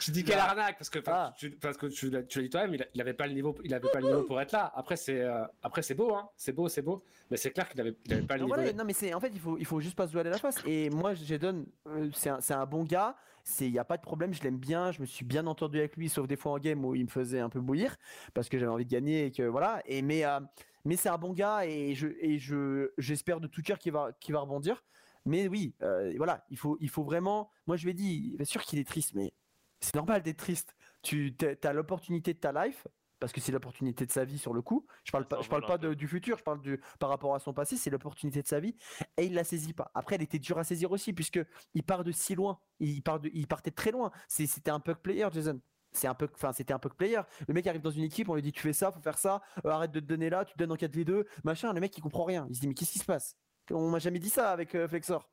[0.00, 1.34] Je dis quelle arnaque parce que, Ah.
[1.36, 3.32] tu, parce que tu, l'as- tu l'as dit toi-même, il, a- il avait pas le
[3.34, 4.72] niveau, il avait pas le niveau pour être là.
[4.74, 7.80] Après c'est, euh, après c'est beau, hein, c'est beau, c'est beau, mais c'est clair qu'il
[7.80, 8.56] avait, il avait pas le non, niveau.
[8.56, 10.38] voilà, non, mais c'est en fait, il faut, il faut juste pas se voiler la
[10.38, 10.56] face.
[10.66, 13.16] Et moi, Jadon, euh, c'est un, c'est un bon gars.
[13.44, 15.78] C'est, il y a pas de problème, je l'aime bien, je me suis bien entendu
[15.78, 17.96] avec lui, sauf des fois en game où il me faisait un peu bouillir
[18.34, 19.80] parce que j'avais envie de gagner et que voilà.
[19.86, 20.40] Et mais, euh,
[20.84, 24.10] mais c'est un bon gars et je, et je, j'espère de tout cœur qu'il va,
[24.20, 24.84] qu'il va rebondir.
[25.28, 27.50] Mais oui, euh, voilà, il faut, il faut vraiment.
[27.66, 29.32] Moi, je lui ai dit, bien sûr qu'il est triste, mais
[29.80, 30.74] c'est normal d'être triste.
[31.02, 32.86] Tu as l'opportunité de ta life.
[33.20, 34.86] Parce que c'est l'opportunité de sa vie sur le coup.
[35.02, 37.40] Je parle pas, je parle pas de- du futur, je parle du, par rapport à
[37.40, 37.76] son passé.
[37.76, 38.76] C'est l'opportunité de sa vie
[39.16, 39.90] et il la saisit pas.
[39.92, 41.40] Après, elle était dure à saisir aussi puisque
[41.74, 42.60] il part de si loin.
[42.78, 44.12] Il part de, il partait de très loin.
[44.28, 45.60] C'était un puck player, Jason.
[45.90, 47.20] C'est un peu, enfin, c'était un puck player.
[47.48, 49.42] Le mec arrive dans une équipe, on lui dit tu fais ça, faut faire ça,
[49.64, 51.72] euh, arrête de te donner là, tu te donnes en 4v2, machin.
[51.72, 52.46] Le mec il comprend rien.
[52.50, 53.36] Il se dit mais qu'est-ce qui se passe?
[53.70, 55.28] On m'a jamais dit ça avec euh, Flexor.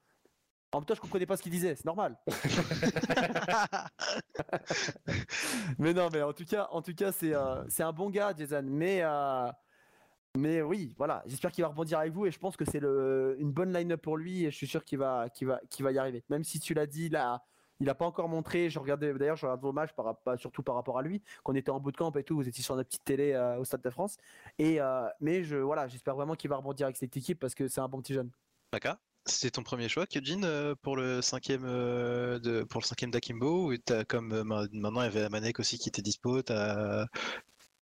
[0.71, 2.17] En même temps, je comprenais pas ce qu'il disait, c'est normal.
[5.79, 8.33] mais non, mais en tout cas, en tout cas, c'est euh, c'est un bon gars,
[8.37, 8.63] Jason.
[8.65, 9.47] Mais euh,
[10.37, 11.23] mais oui, voilà.
[11.27, 14.01] J'espère qu'il va rebondir avec vous et je pense que c'est le- une bonne line-up
[14.01, 16.23] pour lui et je suis sûr qu'il va qu'il va qu'il va y arriver.
[16.29, 17.41] Même si tu l'as dit là.
[17.79, 18.69] Il n'a pas encore montré.
[18.69, 21.21] Je regardais d'ailleurs, je regarde vos matchs par, surtout par rapport à lui.
[21.43, 23.81] Qu'on était en bootcamp et tout, vous étiez sur notre petite télé euh, au Stade
[23.81, 24.17] de France.
[24.59, 27.67] Et euh, mais je voilà, j'espère vraiment qu'il va rebondir avec cette équipe parce que
[27.67, 28.31] c'est un bon petit jeune.
[28.71, 28.95] D'accord.
[29.27, 33.77] C'était ton premier choix, Kyojin, euh, pour le cinquième de pour le cinquième d'Akimbo ou
[33.77, 37.07] t'as comme ma- maintenant il y avait Amanek aussi qui était dispo, t'as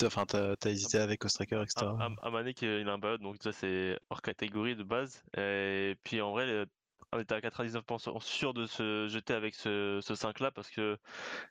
[0.04, 1.86] enfin t'as t'as hésité avec Ostraker, etc.
[1.86, 5.22] Am- Am- Amanek, il a un ballot, donc ça c'est hors catégorie de base.
[5.36, 6.66] Et puis en vrai,
[7.12, 10.98] on était à 99% sûr de se jeter avec ce, ce 5-là parce que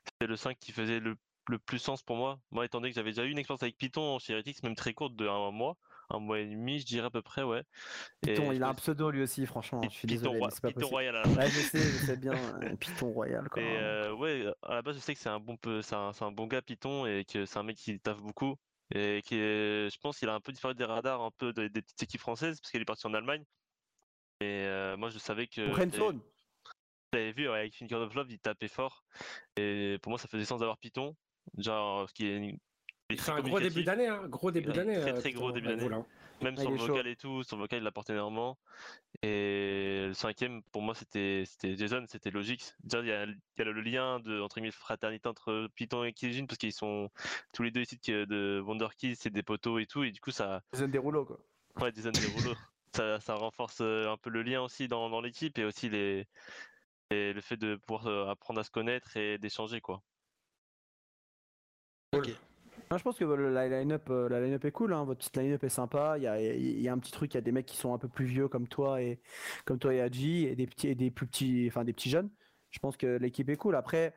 [0.06, 1.16] c'était le 5 qui faisait le,
[1.48, 2.40] le plus sens pour moi.
[2.50, 4.94] Moi, étant donné que j'avais déjà eu une expérience avec Python chez Heretics, même très
[4.94, 5.76] courte, de un mois,
[6.10, 7.64] un mois et demi, je dirais à peu près, ouais.
[8.22, 9.82] Et Python, il a un pseudo lui aussi, franchement.
[9.82, 10.88] Je suis Python, désolé, Roi- mais c'est pas Python.
[10.88, 12.34] Royal la Ouais, je sais, je sais bien.
[12.62, 13.62] euh, Python Royal, quoi.
[13.62, 16.12] Et euh, ouais, à la base, je sais que c'est un bon peu, c'est un,
[16.32, 18.56] bon gars Python et que c'est un mec qui taffe beaucoup
[18.94, 21.68] et qui est, je pense qu'il a un peu disparu des radars un peu des,
[21.68, 23.44] des petites équipes françaises parce qu'il est parti en Allemagne.
[24.40, 26.20] Et euh, moi, je savais que Rentzone.
[27.12, 29.04] j'avais vu avec Finger of Love, il tapait fort
[29.56, 31.16] et pour moi, ça faisait sens d'avoir Python,
[31.56, 32.58] genre ce qui est, il est
[33.10, 35.00] Il fait très un gros début d'année, hein, gros début d'année.
[35.00, 35.88] très, euh, très putain, gros début d'année.
[36.40, 37.08] Même Ouais, sur le vocal chaud.
[37.10, 38.56] et tout, sur le vocal, il apporte énormément.
[39.22, 42.74] Et le cinquième, pour moi, c'était c'était Jason, c'était logique.
[42.84, 46.04] Déjà, il y a, il y a le lien de, entre guillemets, fraternité entre Python
[46.04, 47.10] et Kijin, parce qu'ils sont
[47.52, 50.20] tous les deux ici de, de Wonder Kids, c'est des poteaux et tout, et du
[50.20, 51.40] coup, ça, Zone des rouleaux, quoi.
[51.80, 52.54] ouais, Jason des rouleaux.
[52.94, 56.26] Ça, ça renforce euh, un peu le lien aussi dans, dans l'équipe et aussi les,
[57.10, 60.02] et le fait de pouvoir euh, apprendre à se connaître et d'échanger, quoi.
[62.90, 65.04] Non, je pense que le- la line-up euh, la line-up est cool, hein.
[65.04, 66.16] votre petite line-up est sympa.
[66.16, 67.76] Il y a, il y a un petit truc, il y a des mecs qui
[67.76, 69.20] sont un peu plus vieux comme toi et
[69.66, 72.30] comme toi et Adji et des petits et des plus petits, enfin des petits jeunes.
[72.70, 73.76] Je pense que l'équipe est cool.
[73.76, 74.14] Après,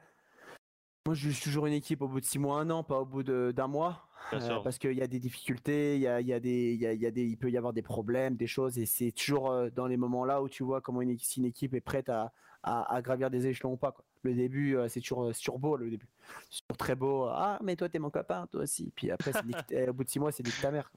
[1.07, 3.05] moi je juge toujours une équipe au bout de six mois, un an, pas au
[3.05, 6.27] bout de- d'un mois, euh, parce qu'il y a des difficultés, il y a, il
[6.27, 7.81] y a des, il y a, il y a des, il peut y avoir des
[7.81, 11.01] problèmes, des choses, et c'est toujours euh, dans les moments là où tu vois comment
[11.01, 12.33] une, si une équipe est prête à,
[12.63, 13.91] à, à gravir des échelons ou pas.
[13.91, 14.05] Quoi.
[14.23, 16.07] Le début, euh, c'est toujours, toujours beau, le début.
[16.51, 17.25] C'est toujours très beau.
[17.25, 18.91] Ah, mais toi, t'es mon copain, toi aussi.
[18.95, 20.91] Puis après, nique- au bout de six mois, c'est nique ta mère.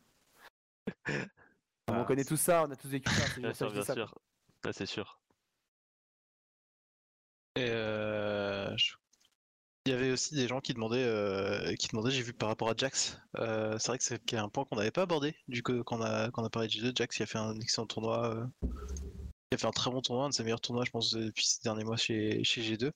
[1.89, 3.23] on Ah, connaît tout ça, on a tous vécu ça.
[3.35, 4.15] c'est Bien sûr, bien ça, sûr.
[4.67, 5.19] Ouais, c'est sûr.
[7.57, 8.97] Et euh, je-
[9.87, 12.71] il y avait aussi des gens qui demandaient, euh, qui demandaient, j'ai vu par rapport
[12.71, 13.19] à Jax.
[13.37, 16.03] euh, c'est vrai que c'est un point qu'on n'avait pas abordé du coup quand on
[16.03, 16.93] a, quand on a parlé de G2.
[16.97, 20.25] Jax qui a fait un excellent tournoi, euh, qui a fait un très bon tournoi,
[20.25, 22.93] un de ses meilleurs tournois, je pense, depuis ces derniers mois chez, chez G2.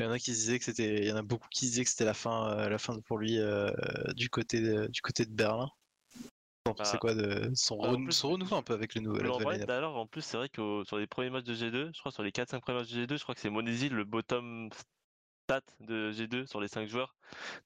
[0.00, 1.84] Il y en a qui disaient que c'était, il y en a beaucoup qui disaient
[1.84, 3.38] que c'était la fin, euh, la fin pour lui
[4.16, 5.68] du côté de, du côté de Berlin.
[6.78, 9.22] Bah, quoi de son, bah, en renou- plus- son renouveau un peu avec le Mais
[9.58, 12.22] la en plus, c'est vrai que sur les premiers matchs de G2, je crois sur
[12.22, 14.70] les 4-5 premiers matchs de G2, je crois que c'est Monezil le bottom
[15.44, 17.14] stat de G2 sur les 5 joueurs.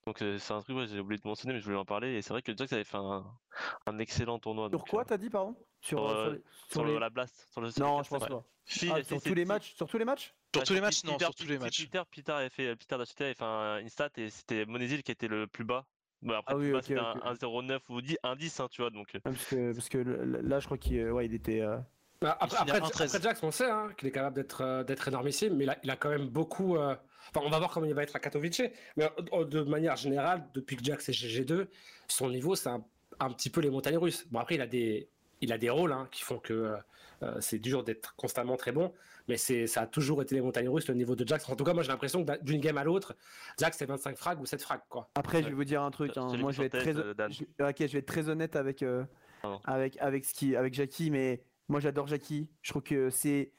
[0.07, 2.15] Donc euh, c'est un truc, ouais, j'ai oublié de mentionner, mais je voulais en parler.
[2.15, 3.25] Et c'est vrai que Jax avait fait un,
[3.87, 4.69] un excellent tournoi.
[4.69, 5.55] Sur donc, quoi, euh, t'as dit, pardon?
[5.81, 8.03] Sur, sur, euh, sur les- sur sur le- les- la blast sur le sur Non,
[8.03, 8.29] je pense 4-5.
[8.29, 8.45] pas.
[8.65, 9.75] Si, Ah, sur tous les matchs?
[9.75, 10.35] Sur tous les matchs?
[10.53, 11.85] Sur Ouais, tous les Peter- matchs, non, Peter- sur tous les matchs.
[11.85, 15.29] Peter, Peter avait fait, Peter avait fait un, une stat et c'était Monezil qui était
[15.29, 15.87] le plus bas.
[16.21, 17.23] Bon, après, Ah oui, plus bas, ok, c'était ok.
[17.25, 18.91] un, un 0,9 ou 10, un 10, hein, tu vois.
[18.91, 21.61] Donc, Parce que, parce que là, je crois qu'il ouais, il était.
[21.61, 21.79] euh,
[22.21, 23.15] Bah, Après, à après, 1,13.
[23.15, 25.79] après Jax, on sait hein, qu'il est capable d'être euh, d'être énormissime, mais il a,
[25.85, 26.77] il a quand même beaucoup.
[26.77, 26.97] euh,
[27.35, 28.63] Enfin, on va voir comment il va être à Katowice.
[28.97, 31.67] Mais euh, de manière générale, depuis que Jax est GG2,
[32.09, 32.85] son niveau, c'est un,
[33.21, 34.27] un petit peu les montagnes russes.
[34.31, 35.09] Bon, après, il a des,
[35.41, 36.77] il a des rôles hein, qui font que euh,
[37.23, 38.93] euh, c'est dur d'être constamment très bon,
[39.27, 41.49] mais c'est ça a toujours été les montagnes russes, le niveau de Jax.
[41.49, 43.15] En tout cas, moi, j'ai l'impression que d'une game à l'autre,
[43.59, 45.11] Jax, c'est 25 frags ou 7 frags, quoi.
[45.17, 46.13] Après, je vais vous dire un truc.
[46.15, 47.33] Je- hein, Moi, je vais être très, tête, euh, Dan.
[47.33, 49.05] je- ok, je vais être très honnête avec euh,
[49.65, 52.49] avec avec ce qui avec Jackie, mais moi, j'adore Jackie.
[52.63, 53.53] Je trouve que c'est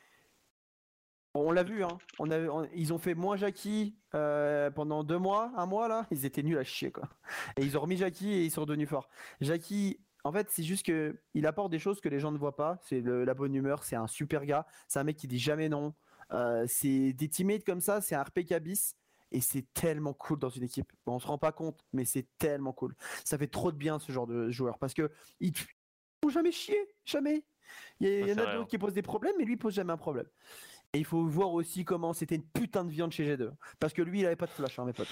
[1.34, 1.97] on l'a vu, hein.
[2.19, 6.07] On a, on- ils ont fait moins Jackie euh, pendant deux mois, un mois là.
[6.11, 7.07] Ils étaient nuls à chier quoi.
[7.57, 9.10] Et ils ont remis Jackie et ils sont redevenus forts.
[9.41, 12.56] Jackie, en fait, c'est juste que il apporte des choses que les gens ne voient
[12.56, 12.77] pas.
[12.81, 13.84] C'est la bonne humeur.
[13.84, 14.65] C'est un super gars.
[14.88, 15.93] C'est un mec qui dit jamais non.
[16.31, 18.01] Euh, c'est des teammates comme ça.
[18.01, 18.95] C'est un RPK bis.
[19.31, 20.91] Et c'est tellement cool dans une équipe.
[21.06, 22.95] Bon, on se rend pas compte, mais c'est tellement cool.
[23.23, 26.80] Ça fait trop de bien ce genre de joueur parce que ils font jamais chier,
[27.06, 27.43] jamais.
[27.99, 28.65] Il y, a- y en a d'autres hein.
[28.68, 30.26] qui posent des problèmes, mais lui il pose jamais un problème.
[30.94, 33.52] Et il faut voir aussi comment c'était une putain de viande chez G2.
[33.80, 35.11] Parce que lui, il avait pas de flash, hein, mes potes.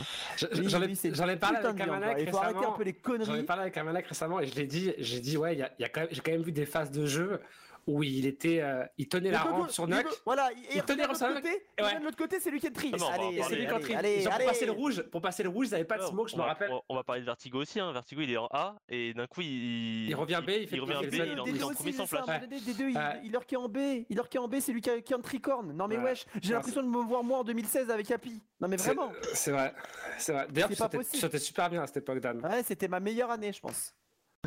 [0.53, 0.81] Lui, J'en
[1.29, 2.23] ai, parlé avec.
[2.25, 3.43] Il faut arrêter un peu les J'en ai conneries.
[3.43, 6.21] parlé avec récemment et je l'ai dit, j'ai dit ouais, y a, y a j'ai
[6.21, 7.39] quand même vu des phases de jeu
[7.87, 10.05] où il était, euh, il tenait la rampe sur Nuck.
[10.25, 11.61] Voilà, il, tenait revient de sur Ouais.
[11.79, 12.95] revient de l'autre côté, c'est lui qui est triste.
[12.99, 13.95] Ah en allez, Et c'est lui qui allez, entrait.
[13.95, 14.43] allez, Genre, allez.
[14.43, 16.41] pour passer le rouge, pour passer le rouge, ils n'avaient pas de smoke, je me
[16.41, 16.71] rappelle.
[16.89, 17.79] On, va parler de Vertigo aussi.
[17.79, 17.91] Hein.
[17.93, 20.81] Vertigo, il est en A et d'un coup, il, Il revient B, il fait- il
[20.81, 22.25] revient B, il est en, est en premier c'est sans flash.
[22.47, 22.89] des- deux,
[23.23, 23.77] il, leur qui est en B,
[24.09, 25.71] il leur qui est en B, c'est lui qui a un tricorne.
[25.71, 26.03] Non mais Ouais.
[26.11, 28.41] wesh, j'ai l'impression de me voir moi en 2016 avec Happy.
[28.59, 29.11] Non mais vraiment.
[29.33, 29.73] C'est vrai,
[30.17, 30.47] c'est vrai.
[30.49, 32.43] D'ailleurs, tu sautais super bien à cette époque, Dan.
[32.45, 33.93] Ouais, c'était ma meilleure année, je pense.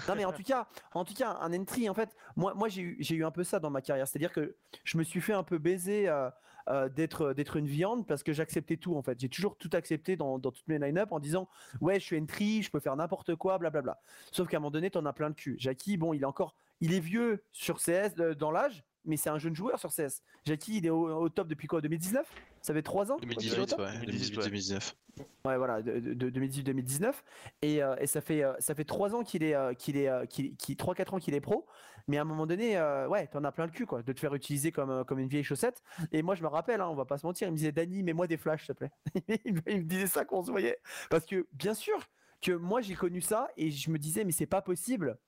[0.08, 2.82] Non mais en tout cas, en tout cas, un entry, en fait, moi, moi j'ai
[2.82, 5.42] eu, eu un peu ça dans ma carrière, c'est-à-dire que je me suis fait un
[5.42, 6.30] peu baiser euh,
[6.68, 9.18] euh, d'être, d'être une viande parce que j'acceptais tout en fait.
[9.18, 11.48] J'ai toujours tout accepté dans, dans toutes mes line-up en disant
[11.80, 14.00] ouais, je suis entry, je peux faire n'importe quoi, blablabla.
[14.30, 15.56] Sauf qu'à un moment donné, t'en as plein le cul.
[15.58, 19.30] Jackie, bon, il est encore, il est vieux sur CS euh, dans l'âge, mais c'est
[19.30, 20.22] un jeune joueur sur CS.
[20.44, 22.26] Jackie, il est au, au top depuis quoi 2019
[22.62, 24.92] Ça fait 3 ans qu'il est au 2018, top ouais, 2018, 2018-2019.
[25.44, 27.12] Ouais, voilà, de, de- de 2018-2019.
[27.62, 30.08] Et, euh, et ça fait euh, ça fait trois ans qu'il est euh, qu'il est
[30.08, 31.66] euh, qu'il qu'il- trois quatre ans qu'il est pro.
[32.08, 34.18] Mais à un moment donné, euh, ouais, t'en as plein le cul quoi, de te
[34.20, 35.82] faire utiliser comme euh, comme une vieille chaussette.
[36.12, 38.02] Et moi, je me rappelle, hein, on va pas se mentir, il me disait Dany,
[38.02, 38.90] mets-moi des flashs, s'il te plaît.
[39.46, 40.78] il me disait ça quand on se voyait,
[41.10, 41.98] parce que bien sûr
[42.40, 45.18] que moi j'ai connu ça et je me disais mais c'est pas possible.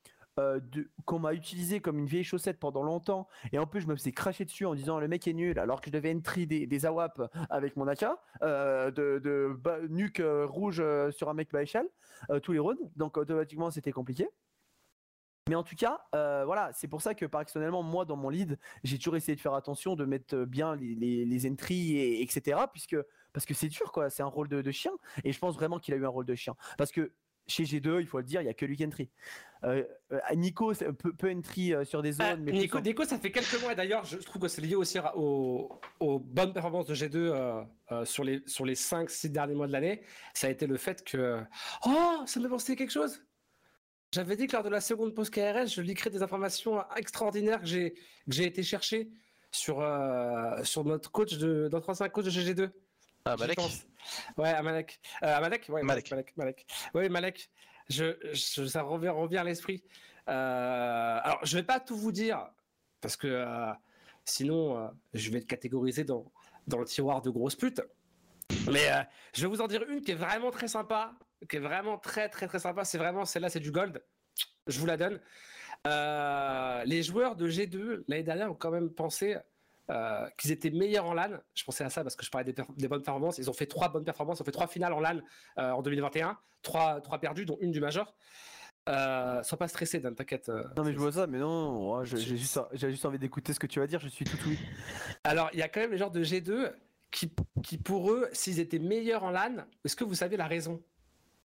[0.40, 0.60] Euh,
[1.04, 3.28] qu'on m'a utilisé comme une vieille chaussette pendant longtemps.
[3.52, 5.82] Et en plus je me faisais cracher dessus en disant le mec est nul alors
[5.82, 8.06] que je devais entry des, AWAP avec mon AK
[8.42, 9.60] euh, de,
[9.90, 11.86] nuque euh, rouge sur un mec bas échelle
[12.42, 12.80] tous les rounds.
[12.96, 14.26] Donc automatiquement c'était compliqué.
[15.50, 18.96] Mais en tout cas voilà c'est pour ça que personnellement moi dans mon lead j'ai
[18.96, 22.96] toujours essayé de faire attention de mettre bien les, entries et, etc puisque
[23.32, 24.10] parce que c'est dur quoi.
[24.10, 24.92] C'est un rôle de chien.
[25.24, 26.54] Et je pense vraiment qu'il a eu un rôle de chien.
[26.78, 27.12] Parce que
[27.46, 29.10] chez G2 il faut le dire il y a que lui qui entry
[29.64, 33.30] euh, euh, Nico peut, peut entry euh, sur des zones Ah, mais Nico, ça fait
[33.30, 37.16] quelques mois d'ailleurs, je trouve que c'est lié aussi aux, aux bonnes performances de G2
[37.16, 37.62] euh,
[37.92, 40.02] euh, sur les, sur les 5-6 derniers mois de l'année.
[40.34, 41.40] Ça a été le fait que.
[41.86, 43.22] Oh, ça me penser quelque chose
[44.12, 47.66] J'avais dit que lors de la seconde pause KRS, je liquerais des informations extraordinaires que
[47.66, 47.94] j'ai,
[48.28, 49.10] été chercher
[49.52, 49.76] sur,
[50.64, 52.70] sur notre coach de, notre ancien coach de GG2.
[53.24, 53.58] Ah, Malek.
[54.36, 55.00] Ouais, à Malek.
[55.22, 56.10] Euh, à Malek, ouais, Malek.
[56.10, 56.32] Malek.
[56.36, 56.66] Malek.
[56.94, 57.50] Ouais, Malek.
[57.88, 59.84] Je, je- ça revient, revient à l'esprit.
[60.28, 62.48] Euh, alors, je vais pas tout vous dire
[63.00, 63.72] parce que euh,
[64.24, 66.32] sinon, euh, je vais être catégorisé dans,
[66.66, 67.82] dans le tiroir de grosses putes.
[68.70, 68.88] Mais
[69.34, 71.14] je vais vous en dire une qui est vraiment très sympa,
[71.48, 72.84] qui est vraiment très très très sympa.
[72.84, 74.04] C'est vraiment celle-là, c'est du gold.
[74.66, 75.20] Je vous la donne.
[76.86, 79.36] Les joueurs de G2 l'année dernière ont quand même pensé
[79.90, 81.38] euh, qu'ils étaient meilleurs en LAN.
[81.54, 83.38] Je pensais à ça parce que je parlais des, bonnes performances.
[83.38, 84.38] Ils ont fait trois bonnes performances.
[84.38, 85.20] Ils ont fait trois finales en LAN
[85.58, 86.38] euh, en 2021.
[86.62, 88.14] Trois, trois perdues, dont une du Major.
[88.88, 90.48] Euh, sois pas stressé, Dan, t'inquiète.
[90.48, 93.60] euh, Non mais je vois ça, mais non, j'ai juste, j'ai juste envie d'écouter ce
[93.60, 94.58] que tu vas dire, je suis tout oui.
[95.22, 96.72] Alors, il y a quand même les genres de G2
[97.12, 97.32] qui,
[97.62, 100.82] qui pour eux, s'ils étaient meilleurs en LAN, est-ce que vous savez la raison?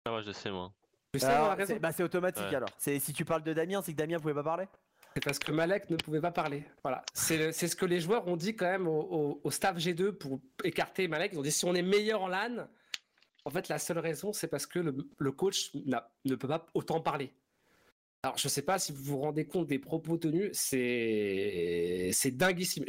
[0.06, 0.72] Ah ouais, je sais moi.
[1.14, 1.74] Vous savez Alors, la raison?
[1.76, 2.56] c'est bah, c'est automatique Ouais.
[2.56, 2.70] alors.
[2.80, 4.66] C'est si tu parles de Damien, c'est que Damien pouvait pas parler?
[5.18, 6.64] C'est parce que Malek ne pouvait pas parler.
[6.84, 7.04] Voilà.
[7.16, 11.32] C'est ce que les joueurs ont dit quand même au, staff G2 pour écarter Malek.
[11.34, 12.68] Ils ont dit si on est meilleur en LAN,
[13.44, 17.02] en fait, la seule raison, c'est parce que le, le coach ne peut pas autant
[17.02, 17.34] parler.
[18.22, 22.86] Alors, je sais pas si vous vous rendez compte des propos tenus, c'est dinguissime.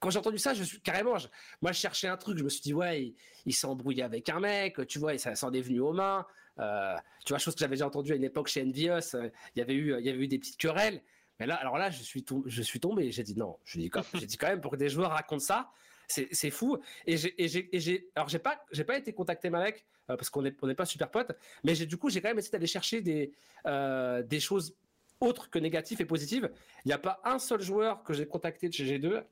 [0.00, 1.14] Quand j'ai entendu ça, je suis carrément.
[1.62, 2.38] moi, je cherchais un truc.
[2.38, 3.14] Je me suis dit, ouais, il,
[3.46, 6.26] il s'est embrouillé avec un mec, tu vois, et ça s'en est venu aux mains.
[6.58, 9.14] Euh, tu vois, chose que j'avais déjà entendu à une époque chez Envious.
[9.14, 11.02] euh, Il y avait eu, il y avait eu des petites querelles.
[11.40, 13.10] Mais là, alors là, je suis, tom- je suis tombé.
[13.12, 13.58] J'ai dit non.
[13.64, 15.70] Je dis, quand- j'ai dit quand même pour que des joueurs racontent ça,
[16.06, 16.78] c'est fou.
[17.06, 20.74] Et j'ai, alors j'ai pas, j'ai pas été contacté Malek euh, parce qu'on n'est on
[20.74, 21.32] pas super potes.
[21.64, 23.32] Mais j'ai du coup, j'ai quand même essayé d'aller chercher des,
[23.66, 24.74] euh, des choses
[25.20, 26.50] autres que négatives et positives.
[26.84, 29.22] Il n'y a pas un seul joueur que j'ai contacté de chez G2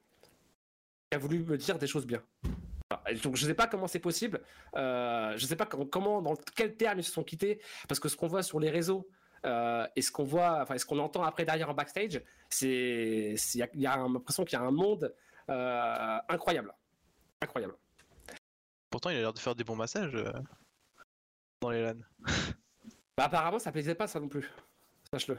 [1.11, 2.23] qui a voulu me dire des choses bien.
[3.23, 4.43] Donc je ne sais pas comment c'est possible.
[4.77, 8.01] Euh, je ne sais pas comment, comment, dans quel terme ils se sont quittés, parce
[8.01, 9.09] que ce qu'on voit sur les réseaux
[9.47, 12.21] euh, et ce qu'on voit, enfin ce qu'on entend après derrière en backstage,
[12.51, 15.15] c'est, il y a, il y a l'impression qu'il y a un monde
[15.49, 16.75] euh, incroyable,
[17.41, 17.75] incroyable.
[18.91, 20.33] Pourtant, il a l'air de faire des bons massages euh,
[21.61, 21.97] dans les LAN.
[23.17, 24.51] Bah, apparemment, ça plaisait pas ça non plus.
[25.13, 25.39] Sache-le.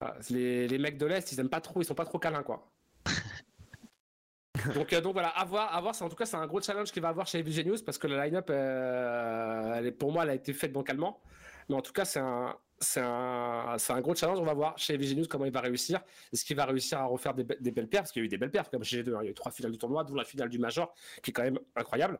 [0.00, 2.42] Voilà, Les, les mecs de l'Est, ils aiment pas trop, ils sont pas trop câlins,
[2.42, 2.70] quoi.
[4.74, 5.94] donc, euh, donc voilà, à voir, à voir.
[6.02, 8.06] En tout cas, c'est un gros challenge qu'il va avoir chez Vision News parce que
[8.06, 11.20] la line-up, euh, elle est- pour moi, elle a été faite bancalement.
[11.68, 14.38] Mais en tout cas, c'est un, c'est un, c'est un gros challenge.
[14.40, 16.00] On va voir chez News comment il va réussir.
[16.32, 18.02] Est-ce qu'il va réussir à refaire des, be- des belles perfs?
[18.04, 19.14] Parce qu'il y a eu des belles perfs comme chez G2.
[19.14, 19.18] hein.
[19.22, 21.32] Il y a eu trois finales du tournoi, dont la finale du Major, qui est
[21.34, 22.18] quand même incroyable.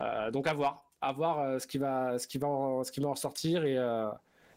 [0.00, 2.90] Euh, donc à voir, à voir euh, ce qui va, ce qui va, en, ce
[2.92, 3.76] qui va en sortir et.
[3.78, 4.08] euh,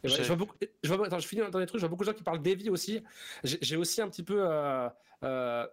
[0.04, 1.80] et je vois beaucoup, je vois, attends, je finis dans les trucs.
[1.82, 3.04] Je vois beaucoup de gens qui parlent d'Evi aussi.
[3.44, 4.40] J'ai aussi un petit peu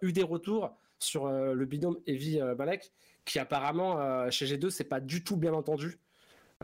[0.01, 2.91] eu des retours sur le binôme Evi euh, Malek,
[3.25, 5.99] qui apparemment chez G2 c'est pas du tout bien entendu.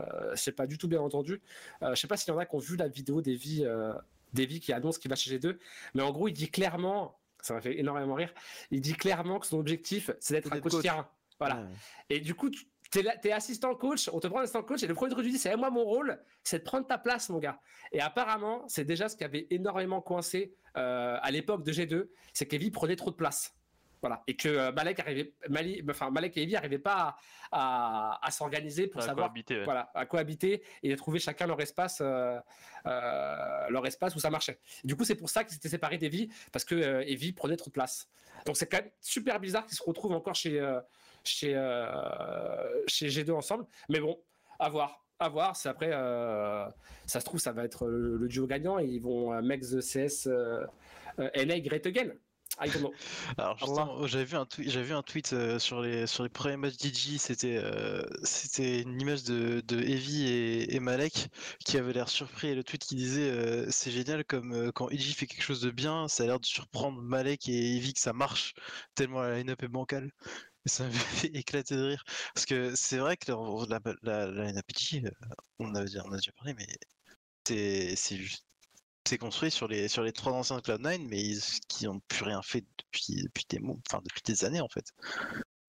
[0.00, 1.40] Euh, c'est pas du tout bien entendu.
[1.82, 3.92] Euh, je sais pas s'il y en a qui ont vu la vidéo d'Evi, euh,
[4.32, 5.58] d'Evi qui annonce qu'il va chez G2,
[5.94, 8.32] mais en gros il dit clairement, ça m'a fait énormément rire.
[8.70, 10.82] Il dit clairement que son objectif c'est d'être un coach, coach.
[10.82, 11.08] terrain.
[11.38, 11.56] Voilà.
[11.56, 11.68] Ouais.
[12.10, 12.66] Et du coup, tu
[13.02, 15.32] là- t'es assistant coach, on te prend assistant coach, et le premier truc que tu
[15.32, 17.60] dis, c'est Eh, moi, mon rôle, c'est de prendre ta place, mon gars.
[17.92, 22.46] Et apparemment, c'est déjà ce qui avait énormément coincé euh, à l'époque de G2, c'est
[22.46, 23.54] qu'Evi prenait trop de place.
[24.02, 24.22] Voilà.
[24.26, 27.16] Et que euh, Malek, arrivait, Mali, enfin, Malek et Evi n'arrivaient pas
[27.52, 29.64] à, à- à s'organiser pour À savoir cohabiter, ouais.
[29.64, 32.38] voilà, à cohabiter et à trouver chacun leur espace, euh,
[32.86, 34.58] euh, leur espace où ça marchait.
[34.84, 37.56] Et du coup, c'est pour ça qu'ils s'étaient séparés d'Evi, parce que euh, Evi prenait
[37.56, 38.08] trop de place.
[38.46, 40.58] Donc c'est quand même super bizarre qu'ils se retrouvent encore chez,
[41.24, 41.52] chez,
[42.86, 43.66] chez G2 ensemble.
[43.88, 44.18] Mais bon,
[44.58, 45.04] à voir.
[45.18, 45.54] À voir.
[45.56, 46.64] C'est après, euh,
[47.06, 49.60] ça se trouve, ça va être le, le duo gagnant et ils vont euh, make
[49.60, 50.64] the CS euh,
[51.18, 52.12] NA great again.
[52.58, 52.94] I don't know.
[53.38, 56.28] Alors justement, j'avais vu un tweet, j'avais vu un tweet euh, sur les sur les
[56.28, 61.28] premiers matchs DJ, c'était euh, c'était une image de de Evie et, et Malek
[61.64, 64.88] qui avait l'air surpris et le tweet qui disait euh, c'est génial comme euh, quand
[64.90, 68.00] Evie fait quelque chose de bien, ça a l'air de surprendre Malek et Evie que
[68.00, 68.54] ça marche
[68.94, 70.10] tellement la line-up est bancale.
[70.66, 72.04] Et ça m'a fait éclater de rire
[72.34, 73.36] parce que c'est vrai que la
[73.68, 74.66] la, la, la line-up
[75.58, 76.66] on a on a déjà parlé mais
[77.46, 78.44] c'est c'est juste
[79.06, 82.24] c'est construit sur les sur les trois anciens de Cloud9 mais ils, qui n'ont plus
[82.24, 83.14] rien fait depuis
[83.48, 84.92] des enfin depuis des années en fait.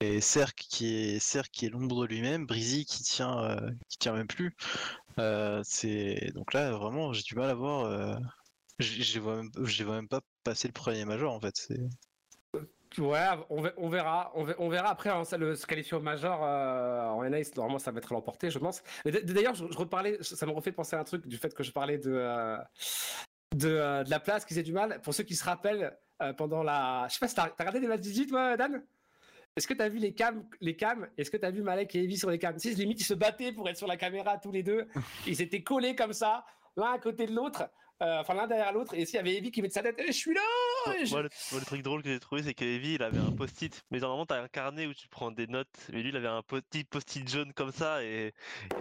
[0.01, 4.55] Et Cerc qui est l'ombre lui-même Breezy qui tient euh, qui tient même plus
[5.19, 8.15] Euh, c'est donc là vraiment j'ai du mal à voir euh,
[8.79, 11.67] je les vois même vois même pas passer le premier major en fait
[12.97, 15.95] Ouais, on ve- on verra, on ve- on verra après hein, ça, le, se qualifier
[15.95, 18.83] au major euh, en NA, normalement ça va être l'emporté, je pense.
[19.05, 21.71] D'ailleurs, je, je reparlais, ça me refait penser à un truc du fait que je
[21.71, 22.57] parlais de euh,
[23.55, 24.99] de, euh, de la place qui faisait du mal.
[25.01, 25.97] Pour ceux qui se rappellent,
[26.37, 28.83] pendant la, je sais pas si t'as regardé des matchs 18, toi, Dan?
[29.57, 31.07] Est-ce que t'as vu les cams, les cams?
[31.17, 32.57] Est-ce que t'as vu Malek et Evie sur les cams?
[32.59, 34.87] Si, limite ils se battaient pour être sur la caméra tous les deux.
[35.27, 36.45] Ils étaient collés comme ça,
[36.77, 37.63] l'un à côté de l'autre,
[37.99, 38.93] enfin l'un derrière l'autre.
[38.93, 40.41] Et s'il y avait Evie qui met de sa tête, Eh, je suis là.
[40.85, 43.03] Moi, je- moi, le, moi, le truc drôle que j'ai trouvé, c'est que Evie, il
[43.03, 43.83] avait un post-it.
[43.91, 45.67] Mais normalement, t'as un carnet où tu prends des notes.
[45.91, 48.03] Mais lui, il avait un petit post-it jaune comme ça.
[48.03, 48.33] Et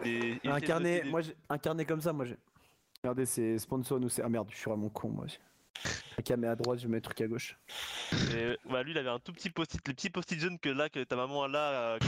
[0.04, 2.36] il Un carnet, des- moi un carnet comme ça, moi j'ai.
[3.02, 4.22] Regardez, c'est sponsor ou c'est.
[4.22, 5.38] Ah merde, je suis vraiment con moi aussi.
[6.18, 7.56] La caméra à droite, je mets le truc à gauche.
[8.36, 9.80] Et, bah, lui, il avait un tout petit post-it.
[9.88, 11.98] Le petit post-it jaune que là, que ta maman a là, euh,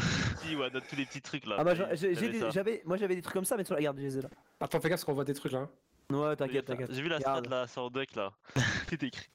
[0.45, 1.57] elle note tous les petits trucs là.
[1.59, 3.81] Ah bah j'ai- j'ai des- j'avais, moi j'avais des trucs comme ça, mais sur la
[3.81, 4.29] garde, je les ai là.
[4.61, 5.61] Attends, fais gaffe parce qu'on voit des trucs là.
[5.61, 5.71] hein.
[6.15, 6.93] Ouais, t'inquiète, t'inquiète.
[6.93, 7.49] J'ai vu la strat Regarde.
[7.51, 8.33] là sur Duck là.
[8.89, 9.29] Tout écrit.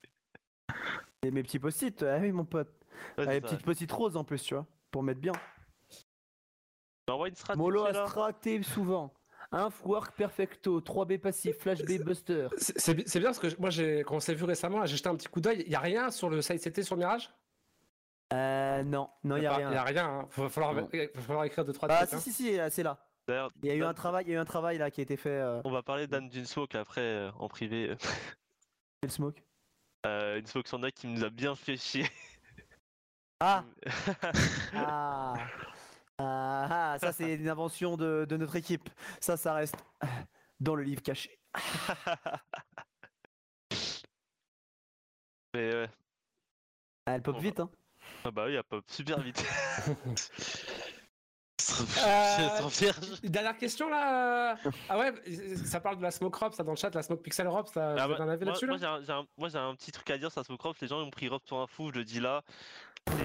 [1.24, 2.68] Et mes petits post-it, ah oui mon pote.
[3.18, 3.48] Ouais, c'est Allez, ça.
[3.48, 5.34] petite petite rose en plus, tu vois, pour mettre bien.
[7.08, 7.56] Bah, une strat.
[7.56, 7.86] Molo.
[7.86, 9.14] Astra active souvent.
[9.52, 12.50] Inf work perfecto, 3B passif, flash B buster.
[12.58, 14.98] C'est c'est bi- c'est bien parce que moi, j'ai- quand on s'est vu récemment, j'ai
[14.98, 15.62] jeté un petit coup d'œil.
[15.66, 17.32] Il n'y a rien sur le site CT sur Mirage?
[18.34, 19.70] Euh, non, non, il y a rien.
[19.70, 20.06] Il n'y a rien.
[20.06, 20.26] hein.
[20.32, 20.82] Faut- va, falloir, Non.
[20.92, 22.10] va falloir écrire deux, trois Ah, trucs.
[22.10, 22.20] si, hein.
[22.20, 22.98] si, si, euh, c'est là.
[23.26, 25.00] D'ailleurs, Il y a eu un travail, il y a eu un travail là qui
[25.00, 25.30] a été fait.
[25.30, 27.96] Euh, On va parler d'Anne d'une smoke après euh, en privé.
[29.04, 29.42] le smoke.
[30.08, 32.10] Euh, une deck qui nous a bien fait chier.
[33.40, 33.64] Ah,
[34.74, 35.36] ah,
[36.18, 38.90] ah, ah, ça c'est une invention de, de notre équipe.
[39.22, 39.76] Ça, ça reste
[40.60, 41.38] dans le livre caché.
[45.54, 45.90] Mais ouais.
[47.06, 47.70] Ah, elle pop Bon, vite, hein.
[48.26, 49.46] Ah bah oui, elle pop super vite.
[52.00, 52.98] Euh, Trop vierge.
[53.24, 54.54] Une dernière question là.
[54.66, 55.14] euh, Ah ouais,
[55.66, 57.74] ça parle de la smoke Rops ça dans le chat, la smoke Pixel Rops.
[57.76, 59.50] Là, Ah bah, avez un avis moi, là-dessus moi, là j'ai un, j'ai un- moi,
[59.50, 60.80] j'ai un petit truc à dire sur la smoke Rops.
[60.82, 62.44] Les gens ils ont pris Rops pour un fou, je le dis là.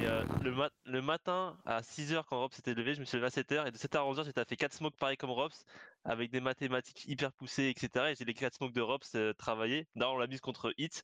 [0.00, 3.16] Et euh, le, mat- le matin à 6h quand Rops s'était levé, je me suis
[3.18, 5.64] levé à 7h et de 7h à 11h j'étais fait 4 smokes pareil comme Rops
[6.04, 8.06] avec des mathématiques hyper poussées etc.
[8.10, 9.88] Et j'ai les 4 smokes de Rops euh, travaillés.
[9.96, 11.02] D'ailleurs on l'a mise contre Hit.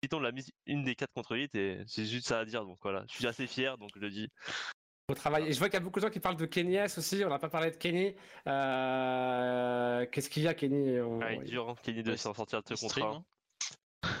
[0.00, 2.78] Python l'a mise une des 4 contre Hit et j'ai juste ça à dire donc
[2.82, 3.02] voilà.
[3.08, 4.28] Je suis assez fier donc je le dis.
[5.08, 5.48] Au travail.
[5.48, 7.22] Et je vois qu'il y a beaucoup de gens qui parlent de Kenny S aussi.
[7.24, 8.14] On n'a pas parlé de Kenny.
[8.46, 11.00] Euh, Qu'est-ce qu'il y a, Kenny?
[11.00, 13.16] On- Ah, il est dur hein, Kenny de s'en sortir de ce contrat.
[13.16, 13.24] hein.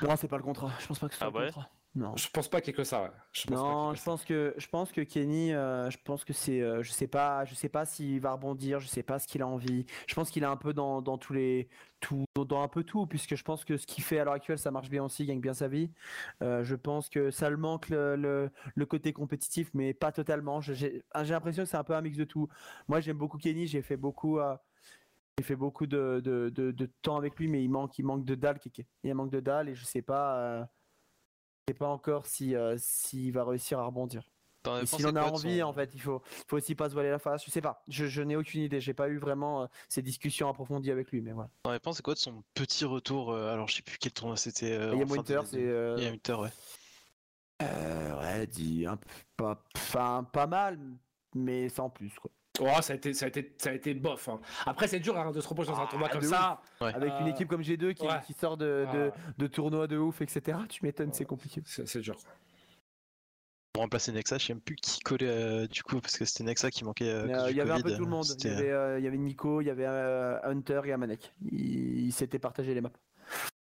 [0.02, 0.70] Non, c'est pas le contrat.
[0.80, 1.46] Je pense pas que c'est Ah le ouais?
[1.46, 1.70] contrat.
[1.94, 2.16] Non.
[2.16, 3.02] Je pense pas qu'il y ait que ça.
[3.02, 3.10] Ouais.
[3.32, 6.62] Je pense Non, je pense que je pense que Kenny, euh, je pense que c'est,
[6.62, 9.42] euh, je sais pas, je sais pas s'il va rebondir, je sais pas ce qu'il
[9.42, 9.84] a envie.
[10.06, 11.68] Je pense qu'il est un peu dans, dans tous les,
[12.00, 14.58] tout, dans un peu tout, puisque je pense que ce qu'il fait à l'heure actuelle,
[14.58, 15.90] ça marche bien aussi, il gagne bien sa vie.
[16.42, 20.62] Euh, je pense que ça le manque le, le, le côté compétitif, mais pas totalement.
[20.62, 21.02] J'ai j'ai
[21.32, 22.48] l'impression que c'est un peu un mix de tout.
[22.88, 24.38] Moi, j'aime beaucoup Kenny, j'ai fait beaucoup.
[25.38, 28.24] j'ai fait beaucoup de, de, de, de temps avec lui, mais il manque, il manque
[28.24, 28.58] de dalle.
[29.04, 30.68] Il manque de dalle et je sais pas,
[31.68, 34.22] je sais pas encore si euh, s'il va réussir à rebondir.
[34.80, 37.10] Et s'il en a envie, son- en fait, il faut, faut aussi pas se voiler
[37.10, 37.44] la face.
[37.44, 38.80] Je sais pas, je, je n'ai aucune idée.
[38.80, 41.50] J'ai pas eu vraiment euh, ces discussions approfondies avec lui, mais voilà.
[41.64, 44.36] T'en avais pensé quoi de son petit retour euh, Alors je sais plus quel tournoi
[44.36, 44.70] c'était.
[44.72, 45.56] euh, Il y a en fin Winter, c'est.
[45.56, 46.50] deux- Il y a Winter, ouais.
[47.60, 50.78] ouais, dit un peu- pas, enfin, pas mal,
[51.34, 52.30] mais sans plus, quoi.
[52.60, 54.28] Oh, ça a été, ça a été, ça a été bof.
[54.28, 54.40] hein.
[54.66, 56.60] Après, c'est dur hein, de se reposer dans un Ah, tournoi comme de ça.
[56.80, 56.92] Ouais.
[56.94, 58.20] Avec une Euh, équipe comme G2 qui, ouais.
[58.26, 60.58] qui sort de, de, Ah, de tournois de ouf, etc.
[60.68, 61.62] Tu m'étonnes, c'est compliqué.
[61.64, 62.16] c'est c'est dur.
[63.72, 66.44] Pour remplacer Nexa, je sais même plus qui collait euh, du coup parce que c'était
[66.44, 67.08] Nexa qui manquait.
[67.08, 68.26] euh, euh, il y avait un peu tout le monde.
[68.38, 71.32] Il y avait, euh, il y avait Nico, il y avait euh, Hunter et Amanek.
[71.50, 72.92] Ils s'étaient partagé les maps.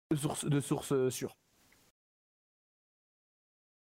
[0.10, 1.36] De sources de source sûres.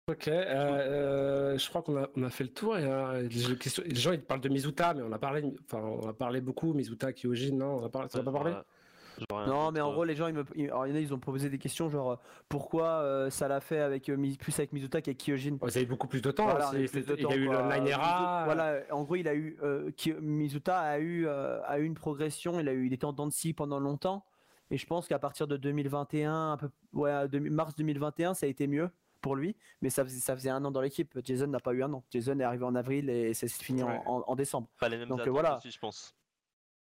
[0.08, 2.78] Ok, euh, euh, je crois qu'on a, on a fait le tour.
[2.78, 5.44] Il y a les, questions- les gens ils parlent de Mizuta, mais on a parlé,
[5.64, 6.74] enfin, on a parlé beaucoup.
[6.74, 8.52] Mizuta, Kyojin, non On a parlé, ça va pas parlé?
[8.52, 10.44] Genre rien Non, mais en gros, les gens, ils me...
[10.54, 12.16] ils- alors, il y en a, ils ont posé des questions genre euh,
[12.50, 15.58] pourquoi euh, ça l'a fait avec euh, plus avec Mizuta qu'avec Kyojin?
[15.60, 16.46] Vous avez eu beaucoup plus de temps.
[16.46, 18.44] Voilà, plus de Il a eu Nine Era.
[18.46, 19.90] Voilà, en gros, il a eu euh,
[20.22, 22.60] Mizuta a eu euh, a eu une progression.
[22.60, 24.24] Il a eu, il était en dents de scie pendant longtemps.
[24.70, 28.50] Et je pense qu'à partir de 2021, un peu, ouais, demi- mars 2021, ça a
[28.50, 28.90] été mieux
[29.26, 29.56] pour lui.
[29.82, 31.18] Mais ça faisait, ça faisait un an dans l'équipe.
[31.24, 32.04] Jason n'a pas eu un an.
[32.12, 34.02] Jason est arrivé en avril et ça s'est fini en- Ouais.
[34.06, 34.68] en- en décembre.
[34.80, 35.58] Pas les mêmes Donc, euh, voilà.
[35.58, 36.16] aussi, je pense.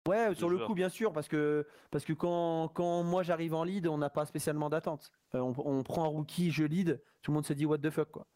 [0.06, 0.68] Ouais, sur le joueurs.
[0.68, 4.10] coup, bien sûr, parce que, parce que quand, quand moi j'arrive en lead, on n'a
[4.10, 5.10] pas spécialement d'attente.
[5.34, 7.90] Euh, on, on prend un rookie, je lead, tout le monde se dit what the
[7.90, 8.26] fuck quoi.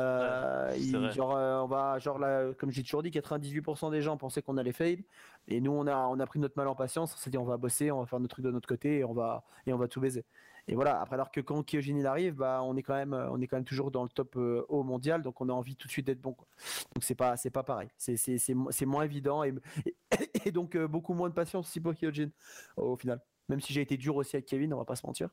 [0.00, 1.10] Euh, Ouais, c'est il- vrai.
[1.12, 4.56] genre, euh, on va, genre là, comme j'ai toujours dit, 98% des gens pensaient qu'on
[4.56, 5.04] allait fail,
[5.48, 7.44] et nous on a, on a pris notre mal en patience, on s'est dit on
[7.44, 9.78] va bosser, on va faire notre truc de notre côté, et on va, et on
[9.78, 10.24] va tout baiser.
[10.68, 11.00] Et voilà.
[11.00, 13.56] Après, alors que quand Kyojin il arrive, bah, on est quand même, on est quand
[13.56, 16.06] même toujours dans le top euh, haut mondial, donc on a envie tout de suite
[16.06, 16.34] d'être bon.
[16.34, 16.46] Quoi.
[16.94, 17.88] Donc c'est pas, c'est pas pareil.
[17.96, 19.54] C'est, c'est, c'est, mo- c'est moins évident et,
[19.86, 22.28] et, et donc euh, beaucoup moins de patience aussi pour Kyojin
[22.76, 23.20] au final.
[23.48, 25.30] Même si j'ai été dur aussi avec Kevin, on va pas se mentir.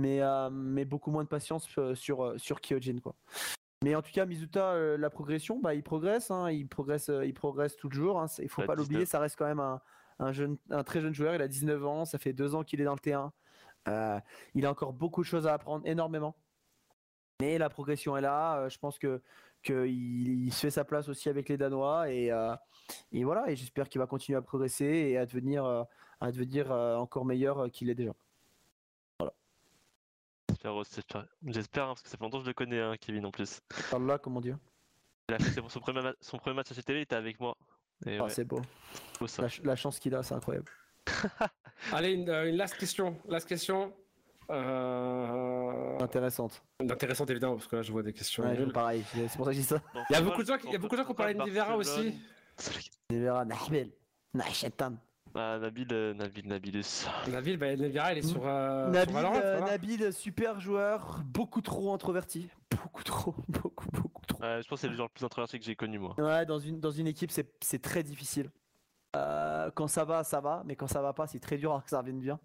[0.00, 3.14] Mais, euh, mais beaucoup moins de patience euh, sur, euh, sur Kyojin quoi.
[3.84, 7.24] Mais en tout cas, Mizuta, euh, la progression, bah, il progresse, hein, il progresse, euh,
[7.26, 8.20] il progresse toujours.
[8.20, 9.08] Hein, il faut pas l'oublier, 19.
[9.10, 9.80] ça reste quand même un,
[10.18, 11.34] un jeune, un très jeune joueur.
[11.34, 13.30] Il a 19 ans, ça fait deux ans qu'il est dans le T1.
[13.88, 14.18] Euh,
[14.54, 16.34] il a encore beaucoup de choses à apprendre, énormément.
[17.40, 18.58] Mais la progression est là.
[18.58, 19.20] euh, je pense que
[19.62, 19.86] qu'il
[20.46, 22.54] il se fait sa place aussi avec les Danois et, euh,
[23.12, 23.50] et voilà.
[23.50, 27.90] Et j'espère qu'il va continuer à progresser et à devenir, à devenir encore meilleur qu'il
[27.90, 28.12] est déjà.
[30.48, 32.94] J'espère aussi, j'espère- J'espère, hein, parce que ça fait longtemps que je le connais, hein,
[33.00, 33.60] Kevin en plus.
[33.90, 34.58] Parle là, comment dire
[35.28, 37.38] Il a fait son- son premier, ma- son premier match à CTV, il était avec
[37.40, 37.56] moi.
[38.06, 38.60] Et Ah, ouais, C'est beau.
[39.18, 39.42] beau ça.
[39.42, 40.70] La, ch- la chance qu'il a, c'est incroyable.
[41.92, 43.16] Allez, une, euh, une last question.
[43.28, 43.92] Last question.
[44.50, 45.98] Euh...
[46.00, 46.62] Intéressante.
[46.80, 48.44] Intéressante évidemment, parce que là je vois des questions.
[48.44, 49.04] Ouais, pareil.
[49.12, 49.82] C'est pour ça que je dis ça.
[50.10, 51.14] Il y a beaucoup de gens qui, il y a beaucoup de gens qui ont
[51.14, 51.90] parlé de Nivera aussi.
[51.90, 53.90] Barcelone C'est Vera Nahbel.
[54.34, 54.94] Nahchetan.
[55.34, 57.06] Ah, Nabil, euh, Nabil, Nabilus.
[57.28, 59.60] Nabil, bah, Nivera, il est sur, euh, sur Nabil, Valorant, euh.
[59.60, 62.48] Nabil, super joueur, beaucoup trop introverti.
[62.70, 65.64] Beaucoup trop, beaucoup, beaucoup Ouais, je pense que c'est le genre le plus introverti que
[65.64, 66.14] j'ai connu moi.
[66.18, 68.50] Ouais, dans une, dans une équipe, c'est c'est très difficile.
[69.16, 71.82] Euh, quand ça va, ça va, mais quand ça va pas, c'est très dur alors
[71.84, 72.38] que ça revienne bien.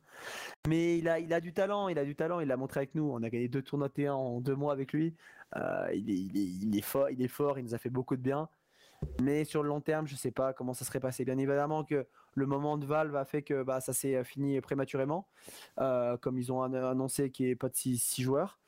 [0.68, 2.96] Mais il a, il a du talent, il a du talent, il l'a montré avec
[2.96, 3.12] nous.
[3.12, 5.16] On a gagné deux tournois T1 en deux mois avec lui.
[5.58, 6.14] Euh, il, est,
[6.64, 8.48] il, est, fort, il est fort, il nous a fait beaucoup de bien.
[9.22, 11.26] Mais sur le long terme, je sais pas comment ça serait passé.
[11.26, 15.28] Bien évidemment que le moment de Valve a fait que bah, ça s'est fini prématurément,
[15.80, 18.60] euh, comme ils ont an- annoncé qu'il n'y ait pas de 6 joueurs.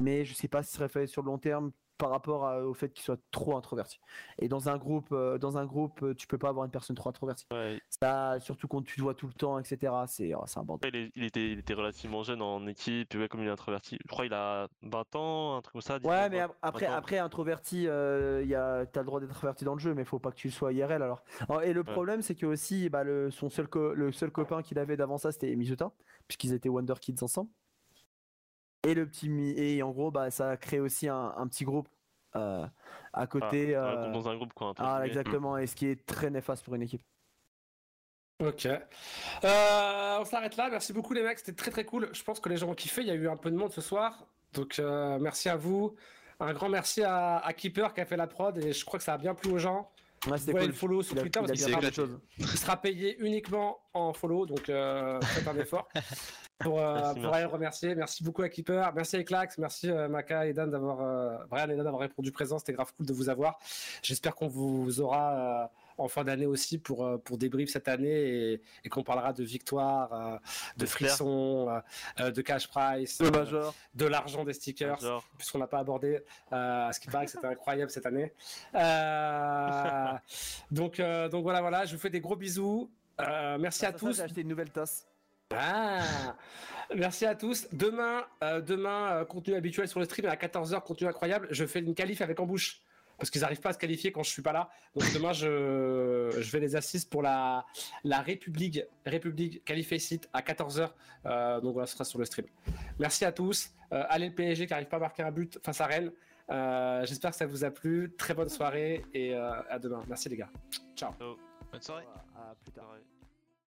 [0.00, 2.64] Mais je sais pas si ce serait fait sur le long terme par rapport à-
[2.64, 4.00] au fait qu'il soit trop introverti.
[4.38, 6.96] Et dans un groupe, euh, dans un groupe, euh, tu peux pas avoir une personne
[6.96, 7.44] trop introvertie.
[7.52, 9.92] Ouais, Ça, surtout quand tu te vois tout le temps, etc.
[10.06, 10.90] C'est, oh, c'est un bordel.
[10.94, 13.98] il, est- il était, il était relativement jeune en équipe, ouais, comme il est introverti.
[14.02, 15.94] Je crois qu'il a 20 ans, un truc comme ça.
[15.94, 16.96] Ouais, 19, mais 20, ap- après, 20 ans.
[16.96, 20.20] après introverti, euh, y a, t'as le droit d'être introverti dans le jeu, mais faut
[20.20, 21.22] pas que tu sois IRL alors.
[21.48, 24.78] Alors, Et le problème, c'est que aussi, bah, le, son seul le seul copain qu'il
[24.78, 25.90] avait d'avant ça, c'était Mizuta,
[26.28, 27.50] puisqu'ils étaient Wonder Kids ensemble.
[28.86, 31.64] Et le petit, Mi- et en gros, bah, ça a créé aussi un, un petit
[31.64, 31.88] groupe
[32.36, 32.66] euh,
[33.12, 33.74] à côté.
[33.74, 34.72] Ah, euh, Dans un groupe, quoi.
[34.78, 37.02] ah, exactement, et ce qui est très néfaste pour une équipe.
[38.40, 38.66] Ok.
[38.66, 38.78] Euh,
[40.20, 40.68] on s'arrête là.
[40.70, 42.08] Merci beaucoup les mecs, c'était très très cool.
[42.12, 43.00] Je pense que les gens ont kiffé.
[43.02, 44.26] Il y a eu un peu de monde ce soir.
[44.52, 45.96] Donc euh, merci à vous.
[46.38, 49.04] Un grand merci à, à Keeper qui a fait la prod et je crois que
[49.04, 49.90] ça a bien plu aux gens.
[50.26, 50.66] Ouais, Vous cool.
[50.66, 52.18] le follow sur Twitter parce qu'il des choses.
[52.38, 54.46] il sera payé uniquement en follow.
[54.46, 55.88] Donc euh, faites un effort
[56.58, 57.34] pour, euh, Merci, pour merci.
[57.36, 57.94] aller le remercier.
[57.94, 58.92] Merci beaucoup à Keeper.
[58.94, 59.58] Merci à Eclax.
[59.58, 62.58] Merci euh, Maka et Dan d'avoir euh, Brian et Dan d'avoir répondu présent.
[62.58, 63.58] C'était grave cool de vous avoir.
[64.02, 65.66] J'espère qu'on vous aura euh,
[65.98, 68.08] en fin d'année aussi pour, euh, pour débrief cette année
[68.52, 70.38] et, et qu'on parlera de victoire, euh,
[70.76, 71.68] de frissons,
[72.20, 73.74] euh, de cash price, euh, Major.
[73.94, 74.98] de l'argent des stickers,
[75.36, 76.20] puisqu'on n'a pas abordé,
[76.52, 78.32] euh, ce qui paraît que c'était incroyable cette année.
[78.74, 80.12] Euh,
[80.70, 82.90] donc, euh, donc voilà, voilà, je vous fais des gros bisous.
[83.20, 84.16] Euh, merci à Ah, ça, tous.
[84.16, 85.06] J'ai acheté une nouvelle tasse.
[85.54, 86.36] Ah
[86.94, 87.66] Merci à tous.
[87.72, 91.48] Demain, euh, demain euh, contenu habituel sur le stream à 14h, contenu incroyable.
[91.50, 92.80] Je fais une qualif avec embouche.
[93.18, 94.70] Parce qu'ils n'arrivent pas à se qualifier quand je suis pas là.
[94.94, 97.66] Donc demain, je, je vais les assister pour la,
[98.04, 100.90] la République, République qualifiée site à 14h.
[101.26, 102.46] Euh, donc voilà, ce sera sur le stream.
[102.98, 103.70] Merci à tous.
[103.92, 106.12] Euh, allez le PSG qui n'arrive pas à marquer un but face à Rennes.
[106.50, 108.14] Euh, J'espère que ça vous a plu.
[108.16, 110.02] Très bonne soirée et euh, à demain.
[110.08, 110.50] Merci les gars.
[110.96, 111.12] Ciao.
[111.72, 112.04] Bonne soirée.
[112.36, 112.94] À plus tard.